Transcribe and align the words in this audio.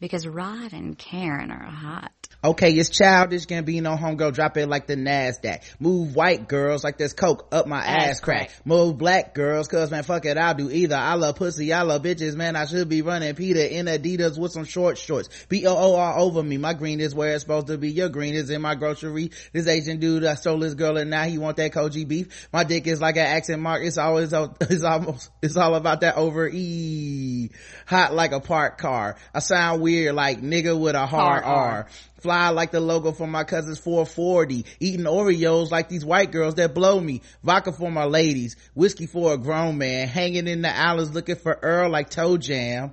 because 0.00 0.26
Rod 0.26 0.72
and 0.72 0.96
Karen 0.98 1.50
are 1.50 1.62
hot. 1.64 2.12
Okay, 2.42 2.72
it's 2.72 2.88
childish 2.88 3.44
Gambino 3.44 3.98
homegirl 3.98 4.32
drop 4.32 4.56
it 4.56 4.66
like 4.66 4.86
the 4.86 4.96
Nasdaq. 4.96 5.60
Move 5.78 6.16
white 6.16 6.48
girls 6.48 6.82
like 6.82 6.96
this 6.96 7.12
coke 7.12 7.46
up 7.52 7.66
my 7.66 7.84
ass, 7.84 8.08
Ass 8.08 8.20
crack. 8.20 8.48
crack. 8.48 8.66
Move 8.66 8.96
black 8.96 9.34
girls 9.34 9.68
cause 9.68 9.90
man 9.90 10.04
fuck 10.04 10.24
it 10.24 10.38
I'll 10.38 10.54
do 10.54 10.70
either. 10.70 10.96
I 10.96 11.14
love 11.14 11.36
pussy, 11.36 11.70
I 11.74 11.82
love 11.82 12.02
bitches 12.02 12.36
man 12.36 12.56
I 12.56 12.64
should 12.64 12.88
be 12.88 13.02
running 13.02 13.34
Peter 13.34 13.60
in 13.60 13.84
Adidas 13.86 14.38
with 14.38 14.52
some 14.52 14.64
short 14.64 14.96
shorts. 14.96 15.28
B-O-O 15.50 15.94
all 15.94 16.24
over 16.24 16.42
me. 16.42 16.56
My 16.56 16.72
green 16.72 17.00
is 17.00 17.14
where 17.14 17.34
it's 17.34 17.42
supposed 17.42 17.66
to 17.66 17.76
be. 17.76 17.90
Your 17.90 18.08
green 18.08 18.34
is 18.34 18.48
in 18.48 18.62
my 18.62 18.74
grocery. 18.74 19.32
This 19.52 19.66
Asian 19.66 20.00
dude 20.00 20.24
I 20.24 20.34
stole 20.34 20.60
this 20.60 20.72
girl 20.72 20.96
and 20.96 21.10
now 21.10 21.24
he 21.24 21.36
want 21.36 21.58
that 21.58 21.74
Kobe 21.74 22.04
beef. 22.04 22.48
My 22.54 22.64
dick 22.64 22.86
is 22.86 23.02
like 23.02 23.16
an 23.16 23.26
accent 23.26 23.60
mark. 23.60 23.82
It's 23.82 23.98
always 23.98 24.32
it's 24.62 24.82
almost 24.82 25.30
it's 25.42 25.58
all 25.58 25.74
about 25.74 26.00
that 26.00 26.16
over 26.16 26.48
E. 26.48 27.50
Hot 27.84 28.14
like 28.14 28.32
a 28.32 28.40
parked 28.40 28.80
car. 28.80 29.16
I 29.34 29.40
sound 29.40 29.82
weird 29.82 29.89
like 30.12 30.40
nigga 30.40 30.78
with 30.78 30.94
a 30.94 31.06
hard 31.06 31.42
R. 31.44 31.52
R. 31.52 31.86
Fly 32.20 32.50
like 32.50 32.70
the 32.70 32.80
logo 32.80 33.12
for 33.12 33.26
my 33.26 33.44
cousin's 33.44 33.78
440. 33.78 34.66
Eating 34.78 35.06
Oreos 35.06 35.70
like 35.70 35.88
these 35.88 36.04
white 36.04 36.30
girls 36.30 36.56
that 36.56 36.74
blow 36.74 37.00
me. 37.00 37.22
Vodka 37.42 37.72
for 37.72 37.90
my 37.90 38.04
ladies. 38.04 38.56
Whiskey 38.74 39.06
for 39.06 39.32
a 39.32 39.38
grown 39.38 39.78
man. 39.78 40.06
Hanging 40.06 40.46
in 40.46 40.62
the 40.62 40.68
alleys 40.68 41.10
looking 41.10 41.36
for 41.36 41.58
Earl 41.62 41.90
like 41.90 42.10
Toe 42.10 42.36
Jam. 42.36 42.92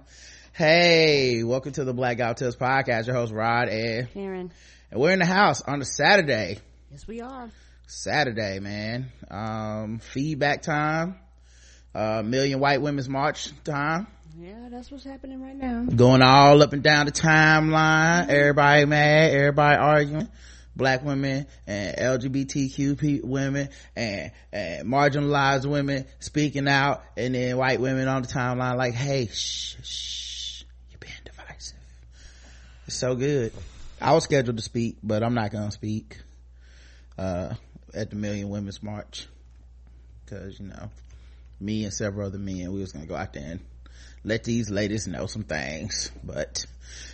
Hey, 0.54 1.44
welcome 1.44 1.74
to 1.74 1.84
the 1.84 1.94
Black 1.94 2.18
Guy 2.18 2.30
Who 2.30 2.34
Tips 2.36 2.56
podcast. 2.56 3.06
Your 3.06 3.16
host 3.16 3.34
Rod 3.34 3.68
and, 3.70 4.12
Karen. 4.14 4.52
and 4.92 5.00
we're 5.00 5.12
in 5.12 5.20
the 5.20 5.26
house 5.26 5.62
on 5.62 5.82
a 5.82 5.86
Saturday. 5.86 6.58
Yes, 6.90 7.06
we 7.06 7.22
are. 7.22 7.50
Saturday, 7.86 8.60
man. 8.60 9.12
Um, 9.30 10.00
feedback 10.00 10.62
time. 10.62 11.20
Uh, 11.94 12.24
Million 12.24 12.60
White 12.60 12.82
Women's 12.82 13.10
March 13.10 13.52
time. 13.64 14.08
Yeah, 14.40 14.70
that's 14.70 14.92
what's 14.92 15.04
happening 15.04 15.42
right 15.42 15.56
now. 15.56 15.86
going 15.86 16.22
all 16.22 16.62
up 16.62 16.72
and 16.72 16.84
down 16.84 17.08
the 17.08 17.12
timeline. 17.12 18.30
Everybody 18.30 18.86
mad, 18.86 19.32
everybody 19.32 19.78
arguing. 19.78 20.30
Black 20.76 21.04
women 21.04 21.48
and 21.66 21.98
LGBTQ 21.98 23.24
women 23.24 23.70
and, 23.96 24.32
and 24.54 24.88
marginalized 24.88 25.66
women 25.66 26.06
speaking 26.20 26.68
out 26.68 27.02
and 27.16 27.34
then 27.34 27.58
white 27.58 27.80
women 27.80 28.08
on 28.08 28.22
the 28.22 28.28
timeline 28.28 28.78
like, 28.78 28.94
hey, 28.94 29.26
shh, 29.26 29.76
shh, 29.82 30.64
you're 30.92 31.00
being 31.00 31.16
divisive. 31.26 31.80
It's 32.86 32.96
so 32.96 33.16
good. 33.16 33.54
I 34.00 34.14
was 34.14 34.26
scheduled 34.26 34.58
to 34.58 34.64
speak, 34.64 34.98
but 35.02 35.24
I'm 35.24 35.34
not 35.34 35.52
gonna 35.52 35.72
speak, 35.72 36.20
uh, 37.18 37.56
at 37.92 38.12
the 38.12 38.16
Million 38.16 38.50
Women's 38.50 38.84
March. 38.84 39.26
Cause, 40.28 40.60
you 40.60 40.68
know, 40.68 40.92
me 41.60 41.86
and 41.86 41.94
several 41.94 42.28
other 42.28 42.38
men, 42.38 42.72
we 42.72 42.82
was 42.82 42.92
gonna 42.92 43.08
go 43.08 43.16
out 43.16 43.34
there 43.34 43.44
and 43.44 43.60
let 44.24 44.44
these 44.44 44.70
ladies 44.70 45.08
know 45.08 45.26
some 45.26 45.44
things 45.44 46.12
but 46.24 46.66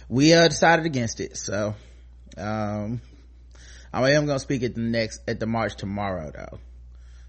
we 0.10 0.34
uh 0.34 0.48
decided 0.48 0.86
against 0.86 1.20
it. 1.20 1.38
So 1.38 1.76
um 2.38 3.02
i 3.94 4.12
am 4.12 4.26
gonna 4.26 4.40
speak 4.40 4.64
at 4.64 4.76
the 4.76 4.82
next 4.82 5.22
at 5.28 5.40
the 5.40 5.46
march 5.46 5.76
tomorrow 5.76 6.32
though. 6.32 6.60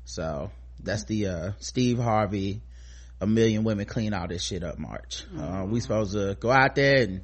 So 0.04 0.50
that's 0.82 1.04
the 1.04 1.26
uh 1.26 1.50
steve 1.58 1.98
harvey 1.98 2.62
a 3.20 3.26
million 3.26 3.64
women 3.64 3.86
clean 3.86 4.12
all 4.12 4.26
this 4.28 4.42
shit 4.42 4.62
up 4.62 4.78
march. 4.78 5.24
Uh 5.38 5.64
we 5.68 5.80
supposed 5.80 6.12
to 6.12 6.36
go 6.40 6.50
out 6.50 6.74
there 6.74 7.02
and 7.02 7.22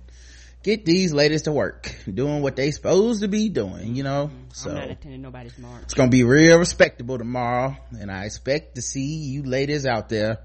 get 0.62 0.84
these 0.84 1.12
ladies 1.12 1.42
to 1.42 1.52
work 1.52 1.94
doing 2.12 2.42
what 2.42 2.54
they 2.56 2.70
supposed 2.70 3.22
to 3.22 3.28
be 3.28 3.48
doing 3.48 3.96
you 3.96 4.02
know? 4.02 4.30
So 4.52 4.70
I'm 4.70 4.76
not 4.76 4.90
attending 4.90 5.22
nobody's 5.22 5.56
march. 5.58 5.82
it's 5.84 5.94
gonna 5.94 6.10
be 6.10 6.24
real 6.24 6.58
respectable 6.58 7.16
tomorrow 7.16 7.76
and 7.98 8.10
i 8.10 8.24
expect 8.24 8.74
to 8.74 8.82
see 8.82 9.14
you 9.24 9.42
ladies 9.42 9.86
out 9.86 10.10
there 10.10 10.38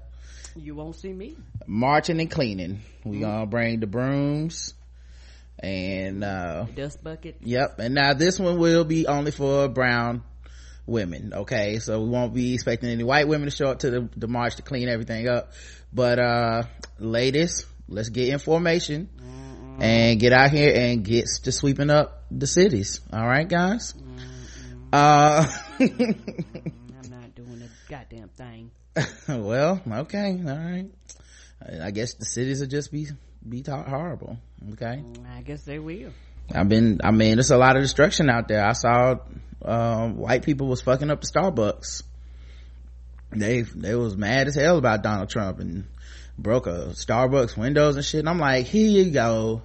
You 0.56 0.74
won't 0.74 0.96
see 0.96 1.12
me. 1.12 1.36
marching 1.66 2.20
and 2.20 2.30
cleaning. 2.30 2.80
We 3.04 3.20
gonna 3.20 3.46
bring 3.46 3.80
the 3.80 3.86
brooms 3.86 4.74
and 5.58 6.22
uh 6.24 6.64
Dust 6.74 7.02
bucket. 7.02 7.36
yep. 7.40 7.78
And 7.78 7.94
now 7.94 8.14
this 8.14 8.38
one 8.38 8.58
will 8.58 8.84
be 8.84 9.06
only 9.06 9.30
for 9.30 9.68
brown 9.68 10.22
women. 10.86 11.32
Okay. 11.34 11.78
So 11.78 12.00
we 12.02 12.08
won't 12.08 12.34
be 12.34 12.54
expecting 12.54 12.90
any 12.90 13.04
white 13.04 13.28
women 13.28 13.48
to 13.48 13.54
show 13.54 13.68
up 13.68 13.80
to 13.80 13.90
the, 13.90 14.08
the 14.16 14.28
march 14.28 14.56
to 14.56 14.62
clean 14.62 14.88
everything 14.88 15.28
up. 15.28 15.52
But 15.92 16.18
uh 16.18 16.62
ladies, 16.98 17.66
let's 17.88 18.08
get 18.08 18.28
in 18.28 18.38
formation 18.38 19.08
and 19.78 20.18
get 20.18 20.32
out 20.32 20.50
here 20.50 20.72
and 20.74 21.04
get 21.04 21.26
to 21.44 21.52
sweeping 21.52 21.90
up 21.90 22.24
the 22.30 22.46
cities. 22.46 23.00
All 23.12 23.26
right, 23.26 23.46
guys? 23.48 23.94
Uh 24.92 25.46
I'm 25.80 25.90
not 27.10 27.34
doing 27.34 27.62
a 27.62 27.90
goddamn 27.90 28.28
thing. 28.30 28.70
well, 29.28 29.80
okay, 29.86 30.40
all 30.46 30.56
right. 30.56 30.86
I 31.82 31.90
guess 31.90 32.14
the 32.14 32.24
cities 32.24 32.60
will 32.60 32.68
just 32.68 32.92
be 32.92 33.08
be 33.48 33.62
horrible. 33.66 34.38
Okay. 34.72 35.02
I 35.32 35.42
guess 35.42 35.62
they 35.62 35.78
will. 35.78 36.12
I've 36.54 36.68
been, 36.68 37.00
I 37.02 37.10
mean, 37.10 37.36
there's 37.36 37.50
a 37.50 37.56
lot 37.56 37.76
of 37.76 37.82
destruction 37.82 38.30
out 38.30 38.48
there. 38.48 38.64
I 38.64 38.72
saw, 38.72 39.16
um, 39.62 40.16
white 40.16 40.44
people 40.44 40.68
was 40.68 40.80
fucking 40.80 41.10
up 41.10 41.20
the 41.20 41.26
Starbucks. 41.26 42.02
They, 43.30 43.62
they 43.62 43.94
was 43.94 44.16
mad 44.16 44.46
as 44.46 44.54
hell 44.54 44.78
about 44.78 45.02
Donald 45.02 45.28
Trump 45.28 45.58
and 45.58 45.86
broke 46.38 46.66
a 46.66 46.88
Starbucks 46.90 47.56
windows 47.56 47.96
and 47.96 48.04
shit. 48.04 48.20
And 48.20 48.28
I'm 48.28 48.38
like, 48.38 48.66
here 48.66 48.88
you 48.88 49.10
go. 49.10 49.62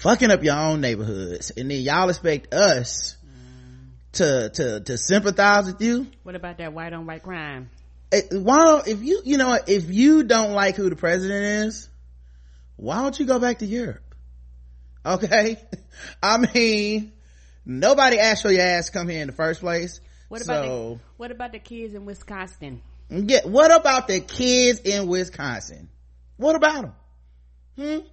Fucking 0.00 0.30
up 0.30 0.42
your 0.42 0.56
own 0.56 0.80
neighborhoods. 0.80 1.50
And 1.50 1.70
then 1.70 1.80
y'all 1.80 2.08
expect 2.08 2.54
us 2.54 3.16
to, 4.12 4.50
to, 4.50 4.80
to 4.80 4.96
sympathize 4.96 5.66
with 5.66 5.80
you. 5.82 6.06
What 6.22 6.36
about 6.36 6.58
that 6.58 6.72
white 6.72 6.92
on 6.92 7.06
white 7.06 7.22
crime? 7.22 7.68
Eh, 8.14 8.22
Why 8.30 8.64
don't, 8.64 8.86
if 8.86 9.02
you, 9.02 9.20
you 9.24 9.38
know 9.38 9.58
if 9.66 9.90
you 9.90 10.22
don't 10.22 10.52
like 10.52 10.76
who 10.76 10.88
the 10.88 10.96
president 10.96 11.66
is, 11.66 11.88
why 12.76 13.02
don't 13.02 13.18
you 13.18 13.26
go 13.26 13.40
back 13.40 13.58
to 13.58 13.66
Europe? 13.66 14.14
Okay? 15.04 15.58
I 16.22 16.38
mean, 16.38 17.12
nobody 17.66 18.18
asked 18.18 18.42
for 18.42 18.52
your 18.52 18.62
ass 18.62 18.86
to 18.86 18.92
come 18.92 19.08
here 19.08 19.20
in 19.20 19.26
the 19.26 19.34
first 19.34 19.60
place. 19.60 20.00
What 20.28 20.44
about 20.44 20.64
so, 20.64 20.94
the, 20.94 21.00
what 21.16 21.30
about 21.32 21.52
the 21.52 21.58
kids 21.58 21.94
in 21.94 22.04
Wisconsin? 22.06 22.82
yeah, 23.10 23.40
what 23.44 23.74
about 23.74 24.06
the 24.06 24.20
kids 24.20 24.80
in 24.80 25.08
Wisconsin? 25.08 25.88
What 26.36 26.54
about 26.54 26.82
them? 26.82 26.92
Hmm? 27.76 28.06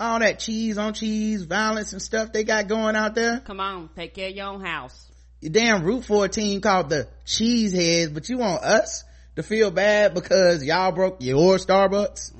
All 0.00 0.18
that 0.20 0.38
cheese 0.38 0.78
on 0.78 0.92
cheese, 0.92 1.42
violence 1.44 1.92
and 1.92 2.00
stuff 2.00 2.32
they 2.32 2.44
got 2.44 2.68
going 2.68 2.94
out 2.94 3.14
there. 3.14 3.40
Come 3.40 3.60
on, 3.60 3.88
take 3.96 4.14
care 4.14 4.28
of 4.28 4.36
your 4.36 4.46
own 4.46 4.60
house. 4.60 5.07
You 5.40 5.50
damn 5.50 5.84
root 5.84 6.04
for 6.04 6.24
a 6.24 6.28
team 6.28 6.60
called 6.60 6.90
the 6.90 7.08
Cheeseheads, 7.26 8.12
but 8.12 8.28
you 8.28 8.38
want 8.38 8.62
us 8.64 9.04
to 9.36 9.42
feel 9.42 9.70
bad 9.70 10.14
because 10.14 10.64
y'all 10.64 10.92
broke 10.92 11.18
your 11.20 11.56
Starbucks? 11.58 12.32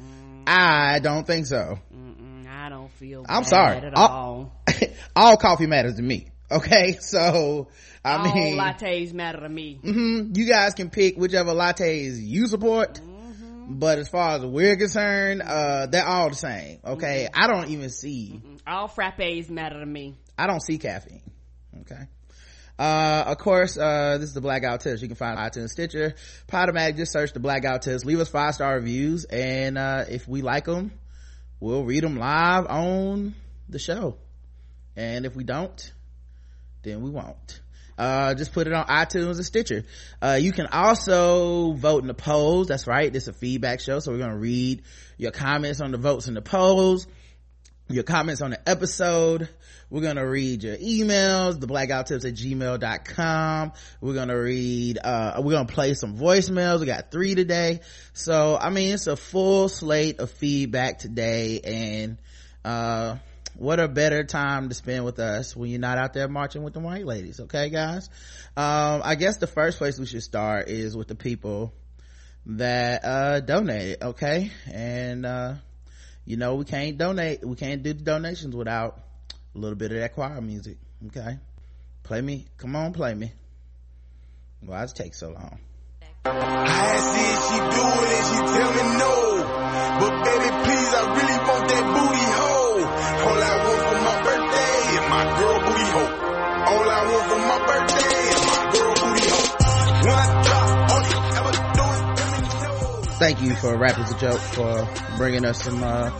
I 0.46 0.98
don't 0.98 1.26
think 1.26 1.46
so. 1.46 1.78
Mm-mm, 1.94 2.46
I 2.48 2.68
don't 2.70 2.90
feel. 2.92 3.24
I'm 3.28 3.42
bad 3.42 3.48
sorry. 3.48 3.76
at 3.78 3.94
All- 3.94 4.08
all. 4.08 4.62
all 5.16 5.36
coffee 5.36 5.66
matters 5.66 5.94
to 5.96 6.02
me. 6.02 6.28
Okay, 6.50 6.96
so 7.00 7.68
I 8.04 8.16
all 8.16 8.34
mean, 8.34 8.56
lattes 8.58 9.12
matter 9.12 9.40
to 9.40 9.48
me. 9.48 9.78
mhm, 9.84 10.36
you 10.36 10.46
guys 10.48 10.72
can 10.74 10.88
pick 10.90 11.16
whichever 11.16 11.52
lattes 11.52 12.18
you 12.20 12.46
support. 12.46 12.94
Mm-hmm. 12.94 13.78
But 13.78 13.98
as 13.98 14.08
far 14.08 14.36
as 14.36 14.46
we're 14.46 14.76
concerned, 14.76 15.42
uh, 15.42 15.86
they're 15.86 16.06
all 16.06 16.30
the 16.30 16.34
same. 16.36 16.78
Okay, 16.84 17.28
Mm-hmm. 17.30 17.42
I 17.44 17.46
don't 17.48 17.68
even 17.68 17.90
see, 17.90 18.40
All 18.66 18.88
frappes 18.88 19.50
matter 19.50 19.78
to 19.78 19.86
me. 19.86 20.14
I 20.38 20.46
don't 20.46 20.62
see 20.62 20.78
caffeine. 20.78 21.20
Okay. 21.82 22.08
Uh, 22.78 23.24
of 23.26 23.38
course, 23.38 23.76
uh, 23.76 24.18
this 24.18 24.28
is 24.28 24.34
the 24.34 24.40
Black 24.40 24.62
Guy 24.62 24.70
Who 24.70 24.78
Tips. 24.78 25.02
You 25.02 25.08
can 25.08 25.16
find 25.16 25.38
it 25.38 25.42
on 25.42 25.50
iTunes, 25.50 25.70
Stitcher, 25.70 26.14
Podomatic. 26.46 26.96
Just 26.96 27.12
search 27.12 27.32
the 27.32 27.40
Black 27.40 27.62
Guy 27.62 27.72
Who 27.72 27.78
Tips. 27.80 28.04
Leave 28.04 28.20
us 28.20 28.28
five 28.28 28.54
star 28.54 28.76
reviews, 28.76 29.24
and 29.24 29.76
uh, 29.76 30.04
if 30.08 30.28
we 30.28 30.42
like 30.42 30.66
them, 30.66 30.92
we'll 31.58 31.84
read 31.84 32.04
them 32.04 32.16
live 32.16 32.66
on 32.66 33.34
the 33.68 33.78
show. 33.78 34.16
And 34.96 35.26
if 35.26 35.34
we 35.34 35.42
don't, 35.42 35.92
then 36.82 37.02
we 37.02 37.10
won't. 37.10 37.60
Uh, 37.96 38.34
just 38.34 38.52
put 38.52 38.68
it 38.68 38.72
on 38.72 38.86
iTunes 38.86 39.36
and 39.36 39.44
Stitcher. 39.44 39.84
Uh, 40.22 40.38
you 40.40 40.52
can 40.52 40.68
also 40.68 41.72
vote 41.72 42.02
in 42.02 42.06
the 42.06 42.14
polls. 42.14 42.68
That's 42.68 42.86
right. 42.86 43.12
This 43.12 43.24
is 43.24 43.28
a 43.30 43.32
feedback 43.32 43.80
show. 43.80 43.98
So 43.98 44.12
we're 44.12 44.18
going 44.18 44.30
to 44.30 44.36
read 44.36 44.82
your 45.16 45.32
comments 45.32 45.80
on 45.80 45.90
the 45.90 45.98
votes 45.98 46.28
and 46.28 46.36
the 46.36 46.42
polls 46.42 47.08
your 47.88 48.04
comments 48.04 48.42
on 48.42 48.50
the 48.50 48.68
episode. 48.68 49.48
We're 49.90 50.02
going 50.02 50.16
to 50.16 50.26
read 50.26 50.64
your 50.64 50.76
emails, 50.76 51.58
the 51.58 51.66
blackguywhotips 51.66 52.26
at 52.26 52.34
gmail.com. 52.34 53.72
We're 54.02 54.14
going 54.14 54.28
to 54.28 54.34
read, 54.34 54.98
uh, 55.02 55.40
we're 55.42 55.52
going 55.52 55.66
to 55.66 55.72
play 55.72 55.94
some 55.94 56.16
voicemails. 56.16 56.80
We 56.80 56.86
got 56.86 57.10
three 57.10 57.34
today. 57.34 57.80
So, 58.12 58.58
I 58.60 58.68
mean, 58.68 58.92
it's 58.92 59.06
a 59.06 59.16
full 59.16 59.70
slate 59.70 60.20
of 60.20 60.30
feedback 60.30 60.98
today 60.98 61.60
and, 61.64 62.18
uh, 62.64 63.16
what 63.56 63.80
a 63.80 63.88
better 63.88 64.24
time 64.24 64.68
to 64.68 64.74
spend 64.74 65.04
with 65.04 65.18
us 65.18 65.56
when 65.56 65.70
you're 65.70 65.80
not 65.80 65.96
out 65.96 66.12
there 66.12 66.28
marching 66.28 66.62
with 66.62 66.74
the 66.74 66.80
white 66.80 67.06
ladies. 67.06 67.40
Okay, 67.40 67.70
guys? 67.70 68.08
Um, 68.56 69.00
I 69.04 69.14
guess 69.14 69.38
the 69.38 69.46
first 69.46 69.78
place 69.78 69.98
we 69.98 70.06
should 70.06 70.22
start 70.22 70.68
is 70.68 70.96
with 70.96 71.08
the 71.08 71.16
people 71.16 71.72
that, 72.46 73.04
uh, 73.04 73.40
donated. 73.40 74.02
Okay. 74.02 74.52
And, 74.70 75.24
uh, 75.24 75.54
you 76.28 76.36
know 76.36 76.56
we 76.56 76.66
can't 76.66 76.98
donate 76.98 77.42
we 77.42 77.56
can't 77.56 77.82
do 77.82 77.94
the 77.94 78.04
donations 78.04 78.54
without 78.54 79.00
a 79.58 79.60
little 79.60 79.76
bit 79.76 79.90
of 79.90 79.98
that 79.98 80.14
choir 80.14 80.40
music 80.40 80.78
okay 81.06 81.36
play 82.04 82.20
me 82.20 82.46
come 82.56 82.76
on 82.76 82.92
play 82.92 83.12
me 83.12 83.32
why 84.60 84.82
does 84.82 84.92
it 84.92 84.96
take 85.02 85.14
so 85.14 85.30
long 85.30 85.58
I 86.24 86.30
asked 86.30 87.14
she 87.48 87.58
do 87.58 87.84
it 87.98 88.12
and 88.18 88.26
she 88.28 88.38
tell 88.54 88.70
me 88.76 88.84
no. 88.98 89.14
But 89.98 90.12
baby, 90.24 90.48
please, 90.62 90.90
I 90.92 91.02
really 91.16 91.38
want 91.48 91.64
that 91.70 91.84
booty 91.94 92.26
hole. 92.38 92.84
All 93.24 93.40
I 93.40 93.54
want 93.64 93.82
for 93.88 93.98
my 94.04 94.14
birthday 94.26 94.74
is 94.92 95.04
my 95.08 95.24
girl 95.38 95.58
booty 95.64 95.88
hole. 95.94 96.12
All 96.68 96.86
I 96.90 97.00
want 97.08 97.24
for 97.30 97.40
my 97.48 97.58
birthday 97.66 98.18
is 98.28 98.42
my 98.50 98.60
girl 98.74 98.94
booty 99.00 99.26
hole. 99.32 99.50
When 100.04 100.16
I 100.18 100.26
drop, 100.44 100.68
all 100.90 101.02
you 101.08 101.18
ever 101.38 101.54
do 101.78 101.86
is 101.88 102.00
let 102.18 102.30
me 102.34 102.40
know. 102.62 103.16
thank 103.18 103.36
you 103.42 103.52
for 103.56 103.70
rappers 103.78 104.10
a 104.10 104.18
joke 104.18 104.40
for 104.40 104.88
bringing 105.16 105.44
us 105.46 105.62
some 105.64 105.82
uh 105.82 106.10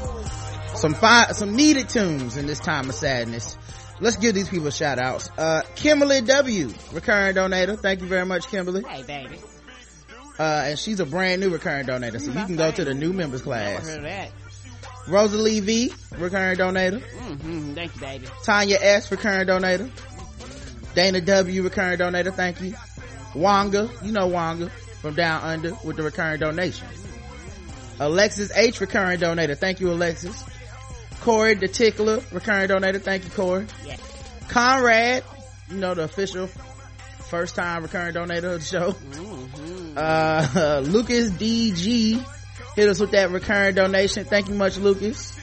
some 0.79 0.95
fine 0.95 1.35
some 1.35 1.55
needed 1.57 1.89
tunes 1.89 2.37
in 2.37 2.47
this 2.47 2.61
time 2.61 2.89
of 2.89 2.95
sadness. 2.95 3.57
Let's 4.01 4.17
give 4.17 4.35
these 4.35 4.49
people 4.49 4.71
shout 4.71 4.99
outs 4.99 5.29
uh 5.37 5.63
kimberly 5.75 6.21
w 6.21 6.73
recurring 6.93 7.35
donator. 7.35 7.79
Thank 7.79 8.01
you 8.01 8.07
very 8.07 8.25
much 8.25 8.47
kimberly. 8.49 8.83
Hey, 8.85 9.03
baby. 9.03 9.39
uh 10.39 10.65
and 10.67 10.79
she's 10.79 11.01
a 11.01 11.07
brand 11.07 11.41
new 11.41 11.51
recurring 11.51 11.87
donator 11.87 12.21
so 12.21 12.29
you 12.31 12.47
can 12.47 12.57
go 12.57 12.71
to 12.71 12.85
the 12.85 12.95
new 12.95 13.13
members 13.13 13.45
Never 13.45 13.81
class. 13.81 13.89
heard 13.89 14.05
that. 14.05 14.31
rosalie 15.09 15.61
v 15.61 15.93
recurring 16.17 16.57
donator. 16.59 17.01
Mm-hmm. 17.01 17.75
Thank 17.75 17.95
you, 17.97 18.01
baby. 18.01 18.27
tanya 18.45 18.77
s 18.81 19.11
recurring 19.11 19.49
donator. 19.49 19.91
Dana 20.95 21.21
w 21.21 21.63
recurring 21.63 21.99
donator. 21.99 22.33
Thank 22.35 22.61
you. 22.61 22.73
Wanga 23.35 23.91
you 24.05 24.13
know 24.13 24.29
wanga 24.29 24.71
from 25.03 25.15
down 25.15 25.43
under 25.43 25.75
with 25.85 25.97
the 25.97 26.03
recurring 26.03 26.41
donation. 26.41 26.87
Alexis 28.01 28.57
h 28.57 28.81
recurring 28.81 29.19
donator. 29.19 29.57
Thank 29.59 29.81
you 29.81 29.91
alexis 29.91 30.45
corey 31.21 31.55
the 31.55 31.69
tickler 31.69 32.21
recurring 32.33 32.69
donator. 32.69 33.01
Thank 33.01 33.25
you 33.25 33.31
corey. 33.31 33.67
Yeah. 33.85 33.97
conrad 34.49 35.25
you 35.71 35.77
know 35.77 35.95
the 35.95 36.03
official 36.05 36.47
first 37.29 37.55
time 37.55 37.83
recurring 37.83 38.15
donator 38.15 38.55
of 38.55 38.61
the 38.61 38.65
show. 38.65 38.95
Uh 40.01 40.81
lucas 40.85 41.31
dg 41.33 42.25
hit 42.77 42.89
us 42.89 43.01
with 43.01 43.11
that 43.13 43.31
recurring 43.31 43.75
donation. 43.75 44.25
Thank 44.25 44.49
you 44.49 44.55
much 44.55 44.79
lucas. 44.79 45.39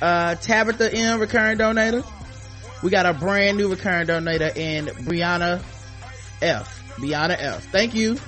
Uh 0.00 0.34
tabitha 0.36 0.92
m 0.92 1.20
recurring 1.20 1.58
donator. 1.58 2.04
We 2.82 2.90
got 2.90 3.06
a 3.06 3.12
brand 3.14 3.56
new 3.56 3.68
recurring 3.68 4.06
donator 4.06 4.56
in 4.56 4.86
brianna 4.86 5.62
f. 6.42 6.82
Brianna 6.96 7.36
f. 7.38 7.64
Thank 7.66 7.94
you. 7.94 8.18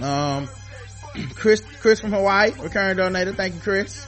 Um 0.00 0.48
chris 1.34 1.62
chris 1.80 2.00
from 2.00 2.12
hawaii 2.12 2.52
recurring 2.60 2.96
donator. 2.96 3.34
Thank 3.34 3.54
you 3.56 3.60
chris 3.60 4.06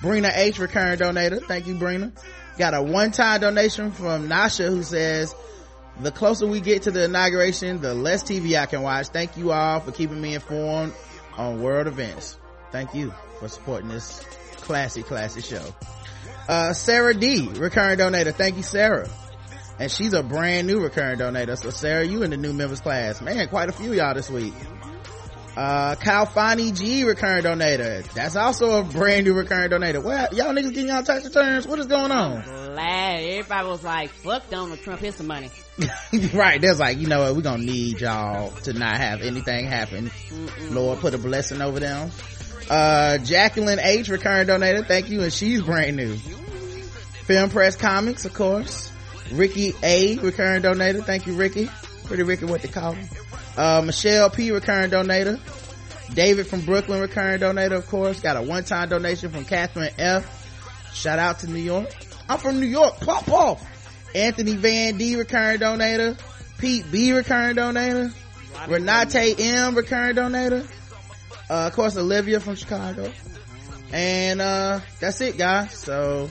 brina 0.00 0.30
h 0.34 0.58
recurring 0.58 0.98
donator 0.98 1.44
thank 1.46 1.66
you 1.66 1.74
brina 1.74 2.12
got 2.58 2.74
a 2.74 2.82
one-time 2.82 3.40
donation 3.40 3.90
from 3.90 4.28
nasha 4.28 4.68
who 4.68 4.82
says 4.82 5.34
the 6.00 6.12
closer 6.12 6.46
we 6.46 6.60
get 6.60 6.82
to 6.82 6.90
the 6.90 7.04
inauguration, 7.04 7.80
the 7.80 7.94
less 7.94 8.22
TV 8.22 8.58
I 8.58 8.66
can 8.66 8.82
watch. 8.82 9.08
Thank 9.08 9.36
you 9.36 9.50
all 9.52 9.80
for 9.80 9.90
keeping 9.90 10.20
me 10.20 10.34
informed 10.34 10.92
on 11.36 11.60
world 11.60 11.86
events. 11.86 12.36
Thank 12.70 12.94
you 12.94 13.12
for 13.40 13.48
supporting 13.48 13.88
this 13.88 14.24
classy, 14.56 15.02
classy 15.02 15.40
show. 15.40 15.74
Uh, 16.48 16.72
Sarah 16.72 17.14
D, 17.14 17.48
recurring 17.48 17.98
donator. 17.98 18.32
Thank 18.32 18.56
you, 18.56 18.62
Sarah. 18.62 19.08
And 19.80 19.90
she's 19.90 20.12
a 20.12 20.22
brand 20.22 20.66
new 20.66 20.80
recurring 20.80 21.18
donator. 21.18 21.58
So 21.58 21.70
Sarah, 21.70 22.04
you 22.04 22.22
in 22.22 22.30
the 22.30 22.36
new 22.36 22.52
members 22.52 22.80
class. 22.80 23.20
Man, 23.20 23.48
quite 23.48 23.68
a 23.68 23.72
few 23.72 23.92
y'all 23.92 24.14
this 24.14 24.30
week. 24.30 24.54
Uh, 25.58 25.96
Kalfani 25.96 26.72
G, 26.72 27.02
recurring 27.02 27.42
donator. 27.42 28.04
That's 28.12 28.36
also 28.36 28.78
a 28.78 28.84
brand 28.84 29.26
new 29.26 29.34
recurring 29.34 29.70
donator. 29.70 30.00
What? 30.00 30.32
Y'all 30.32 30.54
niggas 30.54 30.72
getting 30.72 30.86
y'all 30.86 31.02
tax 31.02 31.24
returns? 31.24 31.66
What 31.66 31.80
is 31.80 31.86
going 31.86 32.12
on? 32.12 32.42
Glad 32.42 33.24
everybody 33.24 33.66
was 33.66 33.82
like, 33.82 34.10
fuck 34.10 34.48
Donald 34.50 34.78
Trump, 34.82 35.00
here's 35.00 35.16
some 35.16 35.26
money. 35.26 35.50
right 36.34 36.60
there's 36.60 36.80
like 36.80 36.98
you 36.98 37.06
know 37.06 37.20
what 37.20 37.36
we're 37.36 37.42
gonna 37.42 37.62
need 37.62 38.00
y'all 38.00 38.50
to 38.50 38.72
not 38.72 38.96
have 38.96 39.22
anything 39.22 39.64
happen 39.64 40.10
lord 40.70 40.98
put 40.98 41.14
a 41.14 41.18
blessing 41.18 41.62
over 41.62 41.78
them 41.78 42.10
uh 42.68 43.16
jacqueline 43.18 43.78
h 43.78 44.08
recurring 44.08 44.48
donator 44.48 44.84
thank 44.84 45.08
you 45.08 45.22
and 45.22 45.32
she's 45.32 45.62
brand 45.62 45.96
new 45.96 46.16
film 46.16 47.48
press 47.48 47.76
comics 47.76 48.24
of 48.24 48.34
course 48.34 48.90
ricky 49.30 49.72
a 49.84 50.18
recurring 50.18 50.62
donator 50.62 51.04
thank 51.04 51.28
you 51.28 51.34
ricky 51.34 51.70
pretty 52.06 52.24
ricky 52.24 52.44
what 52.44 52.60
they 52.60 52.66
call 52.66 52.90
him 52.90 53.08
uh 53.58 53.82
michelle 53.84 54.30
p 54.30 54.50
recurring 54.52 54.90
donator. 54.90 55.38
David 56.14 56.46
from 56.46 56.62
brooklyn 56.62 57.00
recurring 57.00 57.40
donator 57.40 57.76
of 57.76 57.86
course. 57.88 58.20
Got 58.20 58.36
a 58.36 58.42
one-time 58.42 58.88
donation 58.88 59.30
from 59.30 59.44
catherine 59.44 59.92
f. 59.98 60.94
Shout 60.94 61.18
out 61.18 61.40
to 61.40 61.50
new 61.50 61.60
york. 61.60 61.90
I'm 62.28 62.38
from 62.38 62.60
new 62.60 62.66
york. 62.66 63.00
Pop 63.00 63.28
off. 63.28 63.66
Anthony 64.14 64.54
Van 64.54 64.96
D 64.96 65.16
recurring 65.16 65.60
donator, 65.60 66.18
Pete 66.58 66.90
B 66.90 67.12
recurring 67.12 67.56
donator, 67.56 68.12
Renate 68.66 69.38
M 69.38 69.74
recurring 69.74 70.16
donator, 70.16 70.66
uh, 71.50 71.66
of 71.66 71.72
course 71.74 71.96
Olivia 71.96 72.40
from 72.40 72.54
Chicago, 72.54 73.12
and 73.92 74.40
uh, 74.40 74.80
that's 74.98 75.20
it, 75.20 75.36
guys. 75.36 75.72
So, 75.74 76.30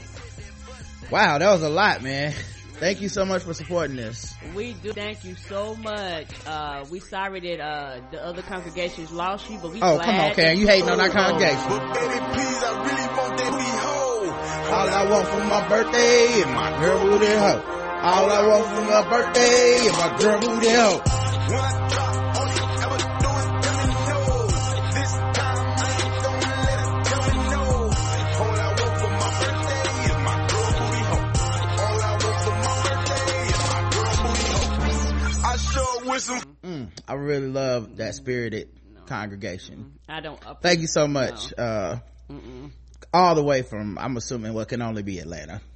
wow, 1.12 1.38
that 1.38 1.50
was 1.52 1.64
a 1.64 1.70
lot, 1.70 2.02
man. 2.02 2.34
Thank 2.80 3.02
you 3.02 3.10
so 3.10 3.26
much 3.26 3.42
for 3.42 3.54
supporting 3.56 3.96
this. 3.96 4.36
We 4.54 4.74
do 4.74 4.94
thank 4.94 5.24
you 5.24 5.36
so 5.36 5.76
much. 5.76 6.28
Uh, 6.46 6.86
we 6.92 7.00
sorry 7.00 7.40
that, 7.40 7.60
uh, 7.60 8.02
the 8.12 8.24
other 8.24 8.44
congregations 8.44 9.12
lost 9.12 9.50
you, 9.50 9.58
but 9.58 9.72
we 9.74 9.80
Oh, 9.82 9.96
glad 9.96 10.06
come 10.06 10.16
on, 10.16 10.22
that 10.28 10.36
Karen, 10.36 10.60
you 10.60 10.68
hating 10.68 10.88
on 10.90 11.00
our 11.00 11.10
congregation. 11.10 11.58
But 11.70 11.94
baby, 11.96 12.20
please, 12.38 12.62
I 12.62 12.72
really 12.86 13.08
want 13.18 13.38
that 13.38 13.52
booty 13.52 13.78
hole. 13.82 14.30
All 14.78 14.90
I 14.90 15.10
want 15.10 15.28
for 15.28 15.44
my 15.46 15.68
birthday 15.68 16.24
is 16.38 16.46
my 16.46 16.80
girl 16.80 17.00
who 17.00 17.10
booty 17.18 17.26
hoe. 17.34 17.62
All 17.98 18.30
I 18.30 18.48
want 18.48 18.66
for 18.68 18.82
my 18.86 19.10
birthday 19.10 19.74
is 19.88 19.94
my 19.98 20.18
girl 20.20 20.40
who 20.40 20.48
booty 20.56 20.70
hoe. 20.70 21.87
Sure 36.20 36.36
wish 36.36 36.42
some. 36.42 36.58
Mm, 36.64 36.90
I 37.08 37.14
really 37.14 37.48
love 37.48 37.98
that 37.98 38.16
spirited 38.16 38.70
congregation. 39.06 39.94
I 40.08 40.22
don't. 40.22 40.40
Thank 40.62 40.82
you 40.82 40.88
so 40.88 41.08
much. 41.08 41.54
Uh, 41.58 41.98
all 43.14 43.36
the 43.36 43.44
way 43.44 43.62
from, 43.62 43.98
I'm 43.98 44.18
assuming 44.18 44.54
what 44.54 44.68
can 44.68 44.82
only 44.82 45.04
be 45.04 45.20
Atlanta. 45.20 45.62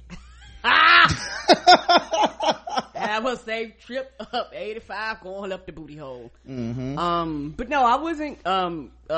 Have 2.94 3.26
a 3.26 3.36
safe 3.36 3.78
trip 3.84 4.12
up 4.32 4.52
85 4.54 5.20
going 5.20 5.52
up 5.52 5.66
the 5.66 5.72
booty 5.72 5.96
hole. 5.96 6.32
Mm-hmm. 6.48 6.98
Um, 6.98 7.54
but 7.56 7.68
no, 7.68 7.84
I 7.84 7.96
wasn't, 7.96 8.46
um, 8.46 8.92
uh, 9.10 9.12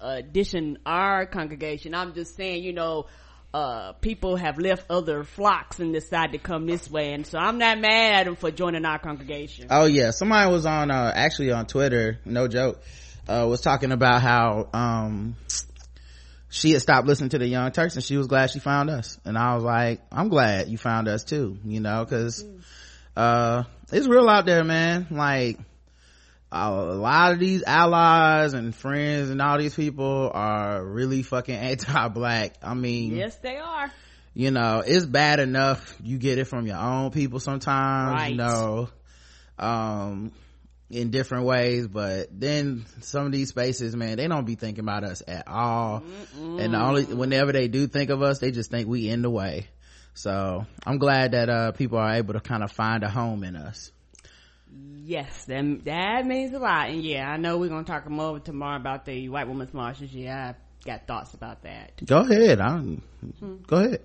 uh, 0.00 0.20
dishing 0.20 0.78
our 0.84 1.24
congregation. 1.26 1.94
I'm 1.94 2.12
just 2.14 2.34
saying, 2.36 2.64
you 2.64 2.72
know, 2.72 3.06
uh, 3.54 3.92
people 3.92 4.34
have 4.34 4.58
left 4.58 4.84
other 4.90 5.22
flocks 5.22 5.78
and 5.78 5.92
decided 5.94 6.32
to 6.32 6.38
come 6.38 6.66
this 6.66 6.90
way. 6.90 7.12
And 7.12 7.24
so 7.24 7.38
I'm 7.38 7.56
not 7.56 7.78
mad 7.78 8.14
at 8.14 8.24
them 8.24 8.34
for 8.34 8.50
joining 8.50 8.84
our 8.84 8.98
congregation. 8.98 9.68
Oh 9.70 9.84
yeah, 9.84 10.10
somebody 10.10 10.50
was 10.50 10.66
on, 10.66 10.90
uh, 10.90 11.12
actually 11.14 11.52
on 11.52 11.66
Twitter, 11.66 12.18
no 12.24 12.48
joke, 12.48 12.82
uh, 13.28 13.46
was 13.48 13.60
talking 13.60 13.92
about 13.92 14.20
how, 14.20 14.68
um, 14.74 15.36
she 16.50 16.72
had 16.72 16.82
stopped 16.82 17.06
listening 17.06 17.30
to 17.30 17.38
the 17.38 17.46
Young 17.46 17.70
Turks 17.70 17.94
and 17.94 18.02
she 18.04 18.16
was 18.16 18.26
glad 18.26 18.50
she 18.50 18.58
found 18.58 18.90
us. 18.90 19.18
And 19.24 19.38
I 19.38 19.54
was 19.54 19.62
like, 19.62 20.00
I'm 20.10 20.30
glad 20.30 20.68
you 20.68 20.76
found 20.76 21.06
us 21.06 21.22
too, 21.22 21.56
you 21.64 21.78
know, 21.78 22.04
cause, 22.06 22.44
uh, 23.16 23.62
it's 23.92 24.08
real 24.08 24.28
out 24.28 24.46
there, 24.46 24.64
man. 24.64 25.06
Like, 25.12 25.60
a 26.54 26.70
lot 26.70 27.32
of 27.32 27.38
these 27.40 27.62
allies 27.64 28.52
and 28.54 28.74
friends 28.74 29.30
and 29.30 29.42
all 29.42 29.58
these 29.58 29.74
people 29.74 30.30
are 30.32 30.84
really 30.84 31.22
fucking 31.22 31.54
anti-black. 31.70 32.54
I 32.62 32.74
mean, 32.74 33.16
Yes, 33.16 33.34
they 33.36 33.56
are. 33.56 33.90
you 34.34 34.50
know, 34.52 34.82
it's 34.86 35.04
bad 35.06 35.40
enough 35.40 35.96
you 36.02 36.18
get 36.18 36.38
it 36.38 36.44
from 36.44 36.66
your 36.66 36.76
own 36.78 37.10
people 37.10 37.40
sometimes, 37.40 38.12
Right. 38.14 38.30
you 38.30 38.36
know, 38.36 38.88
um, 39.58 40.32
in 40.90 41.10
different 41.10 41.44
ways, 41.46 41.88
but 41.88 42.28
then 42.30 42.84
some 43.00 43.26
of 43.26 43.32
these 43.32 43.48
spaces, 43.48 43.96
man, 43.96 44.16
they 44.16 44.28
don't 44.28 44.44
be 44.44 44.54
thinking 44.54 44.84
about 44.84 45.02
us 45.02 45.22
at 45.26 45.48
all. 45.48 46.02
And 46.38 46.72
the 46.74 46.80
only, 46.80 47.04
whenever 47.04 47.50
they 47.52 47.66
do 47.68 47.86
think 47.88 48.10
of 48.10 48.22
us, 48.22 48.38
they 48.38 48.50
just 48.52 48.70
think 48.70 48.86
we 48.88 49.08
in 49.08 49.22
the 49.22 49.30
way. 49.30 49.66
So 50.12 50.66
I'm 50.86 50.98
glad 50.98 51.32
that, 51.32 51.48
uh, 51.48 51.72
people 51.72 51.98
are 51.98 52.12
able 52.14 52.34
to 52.34 52.40
kind 52.40 52.62
of 52.62 52.70
find 52.70 53.02
a 53.02 53.08
home 53.08 53.42
in 53.42 53.56
us. 53.56 53.90
Yes, 55.06 55.44
that, 55.44 55.84
that 55.84 56.26
means 56.26 56.54
a 56.54 56.58
lot. 56.58 56.88
And 56.88 57.02
yeah, 57.02 57.28
I 57.28 57.36
know 57.36 57.58
we're 57.58 57.68
going 57.68 57.84
to 57.84 57.90
talk 57.90 58.08
more 58.08 58.40
tomorrow 58.40 58.76
about 58.76 59.04
the 59.04 59.28
white 59.28 59.46
women's 59.46 59.74
marches. 59.74 60.12
Yeah, 60.14 60.54
I 60.54 60.86
got 60.86 61.06
thoughts 61.06 61.34
about 61.34 61.62
that. 61.62 61.92
Go 62.04 62.20
ahead. 62.20 62.60
I'm, 62.60 63.02
go 63.66 63.76
ahead. 63.76 64.00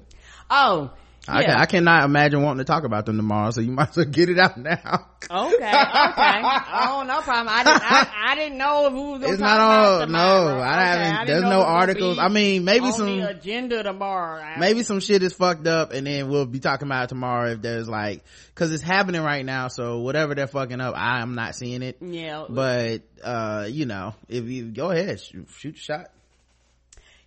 Oh, 0.49 0.91
I, 1.27 1.41
yeah. 1.41 1.47
can, 1.47 1.57
I 1.61 1.65
cannot 1.65 2.03
imagine 2.05 2.41
wanting 2.41 2.59
to 2.59 2.63
talk 2.63 2.85
about 2.85 3.05
them 3.05 3.17
tomorrow, 3.17 3.51
so 3.51 3.61
you 3.61 3.71
might 3.71 3.89
as 3.89 3.97
well 3.97 4.05
get 4.07 4.29
it 4.29 4.39
out 4.39 4.57
now. 4.57 5.05
Okay, 5.29 5.55
okay. 5.55 5.61
oh, 5.67 7.03
no 7.05 7.21
problem. 7.21 7.49
I 7.49 7.63
didn't, 7.63 7.81
I, 7.91 8.11
I 8.29 8.35
didn't 8.35 8.57
know 8.57 8.89
who 8.89 9.11
was 9.11 9.21
going 9.21 9.33
It's 9.33 9.41
not 9.41 9.59
all- 9.59 9.95
about 9.97 10.05
tomorrow. 10.05 10.55
no, 10.55 10.59
I 10.59 10.71
Okay, 10.73 10.85
haven't- 10.85 11.11
didn't 11.11 11.27
there's 11.27 11.43
no 11.51 11.57
was 11.59 11.67
articles. 11.67 12.17
I 12.19 12.27
mean, 12.29 12.63
maybe 12.63 12.91
some- 12.91 13.19
agenda 13.19 13.83
tomorrow. 13.83 14.41
I- 14.41 14.57
maybe 14.59 14.81
some 14.83 15.01
shit 15.01 15.21
is 15.21 15.33
fucked 15.33 15.67
up 15.67 15.91
and 15.93 16.07
then 16.07 16.29
we'll 16.29 16.45
be 16.47 16.59
talking 16.59 16.87
about 16.87 17.03
it 17.03 17.07
tomorrow 17.09 17.51
if 17.51 17.61
there's 17.61 17.87
like 17.87 18.23
because 18.55 18.71
it's 18.73 18.81
happening 18.83 19.21
right 19.21 19.45
now 19.45 19.67
so 19.67 19.99
whatever 19.99 20.35
they're 20.35 20.47
fucking 20.47 20.81
up 20.81 20.93
i'm 20.97 21.35
not 21.35 21.55
seeing 21.55 21.81
it 21.81 21.97
Yeah, 22.01 22.45
but 22.49 23.01
uh 23.23 23.67
you 23.69 23.85
know 23.85 24.15
if 24.27 24.45
you 24.45 24.65
go 24.65 24.89
ahead 24.91 25.19
shoot, 25.21 25.47
shoot 25.57 25.77
shot 25.77 26.07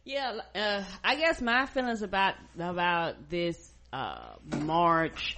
Yeah, 0.05 0.41
uh, 0.55 0.83
I 1.05 1.15
guess 1.17 1.41
my 1.41 1.67
feelings 1.67 2.03
about 2.03 2.35
about 2.59 3.31
this 3.31 3.72
uh, 3.93 4.37
march 4.45 5.37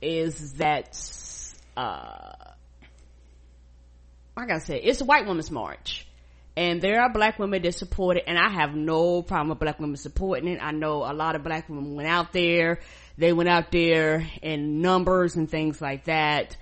is 0.00 0.54
that, 0.54 0.98
uh, 1.76 2.32
like 4.36 4.50
I 4.50 4.58
said, 4.58 4.80
it's 4.82 5.00
a 5.00 5.04
white 5.04 5.26
women's 5.26 5.50
march. 5.50 6.06
And 6.58 6.80
there 6.80 7.02
are 7.02 7.12
black 7.12 7.38
women 7.38 7.60
that 7.62 7.74
support 7.74 8.16
it, 8.16 8.24
and 8.26 8.38
I 8.38 8.48
have 8.48 8.74
no 8.74 9.20
problem 9.20 9.50
with 9.50 9.58
black 9.58 9.78
women 9.78 9.96
supporting 9.96 10.48
it. 10.48 10.58
I 10.62 10.70
know 10.72 11.04
a 11.04 11.12
lot 11.12 11.36
of 11.36 11.42
black 11.42 11.68
women 11.68 11.94
went 11.94 12.08
out 12.08 12.32
there. 12.32 12.80
They 13.18 13.34
went 13.34 13.50
out 13.50 13.70
there 13.70 14.26
in 14.40 14.80
numbers 14.80 15.36
and 15.36 15.50
things 15.50 15.82
like 15.82 16.04
that. 16.04 16.56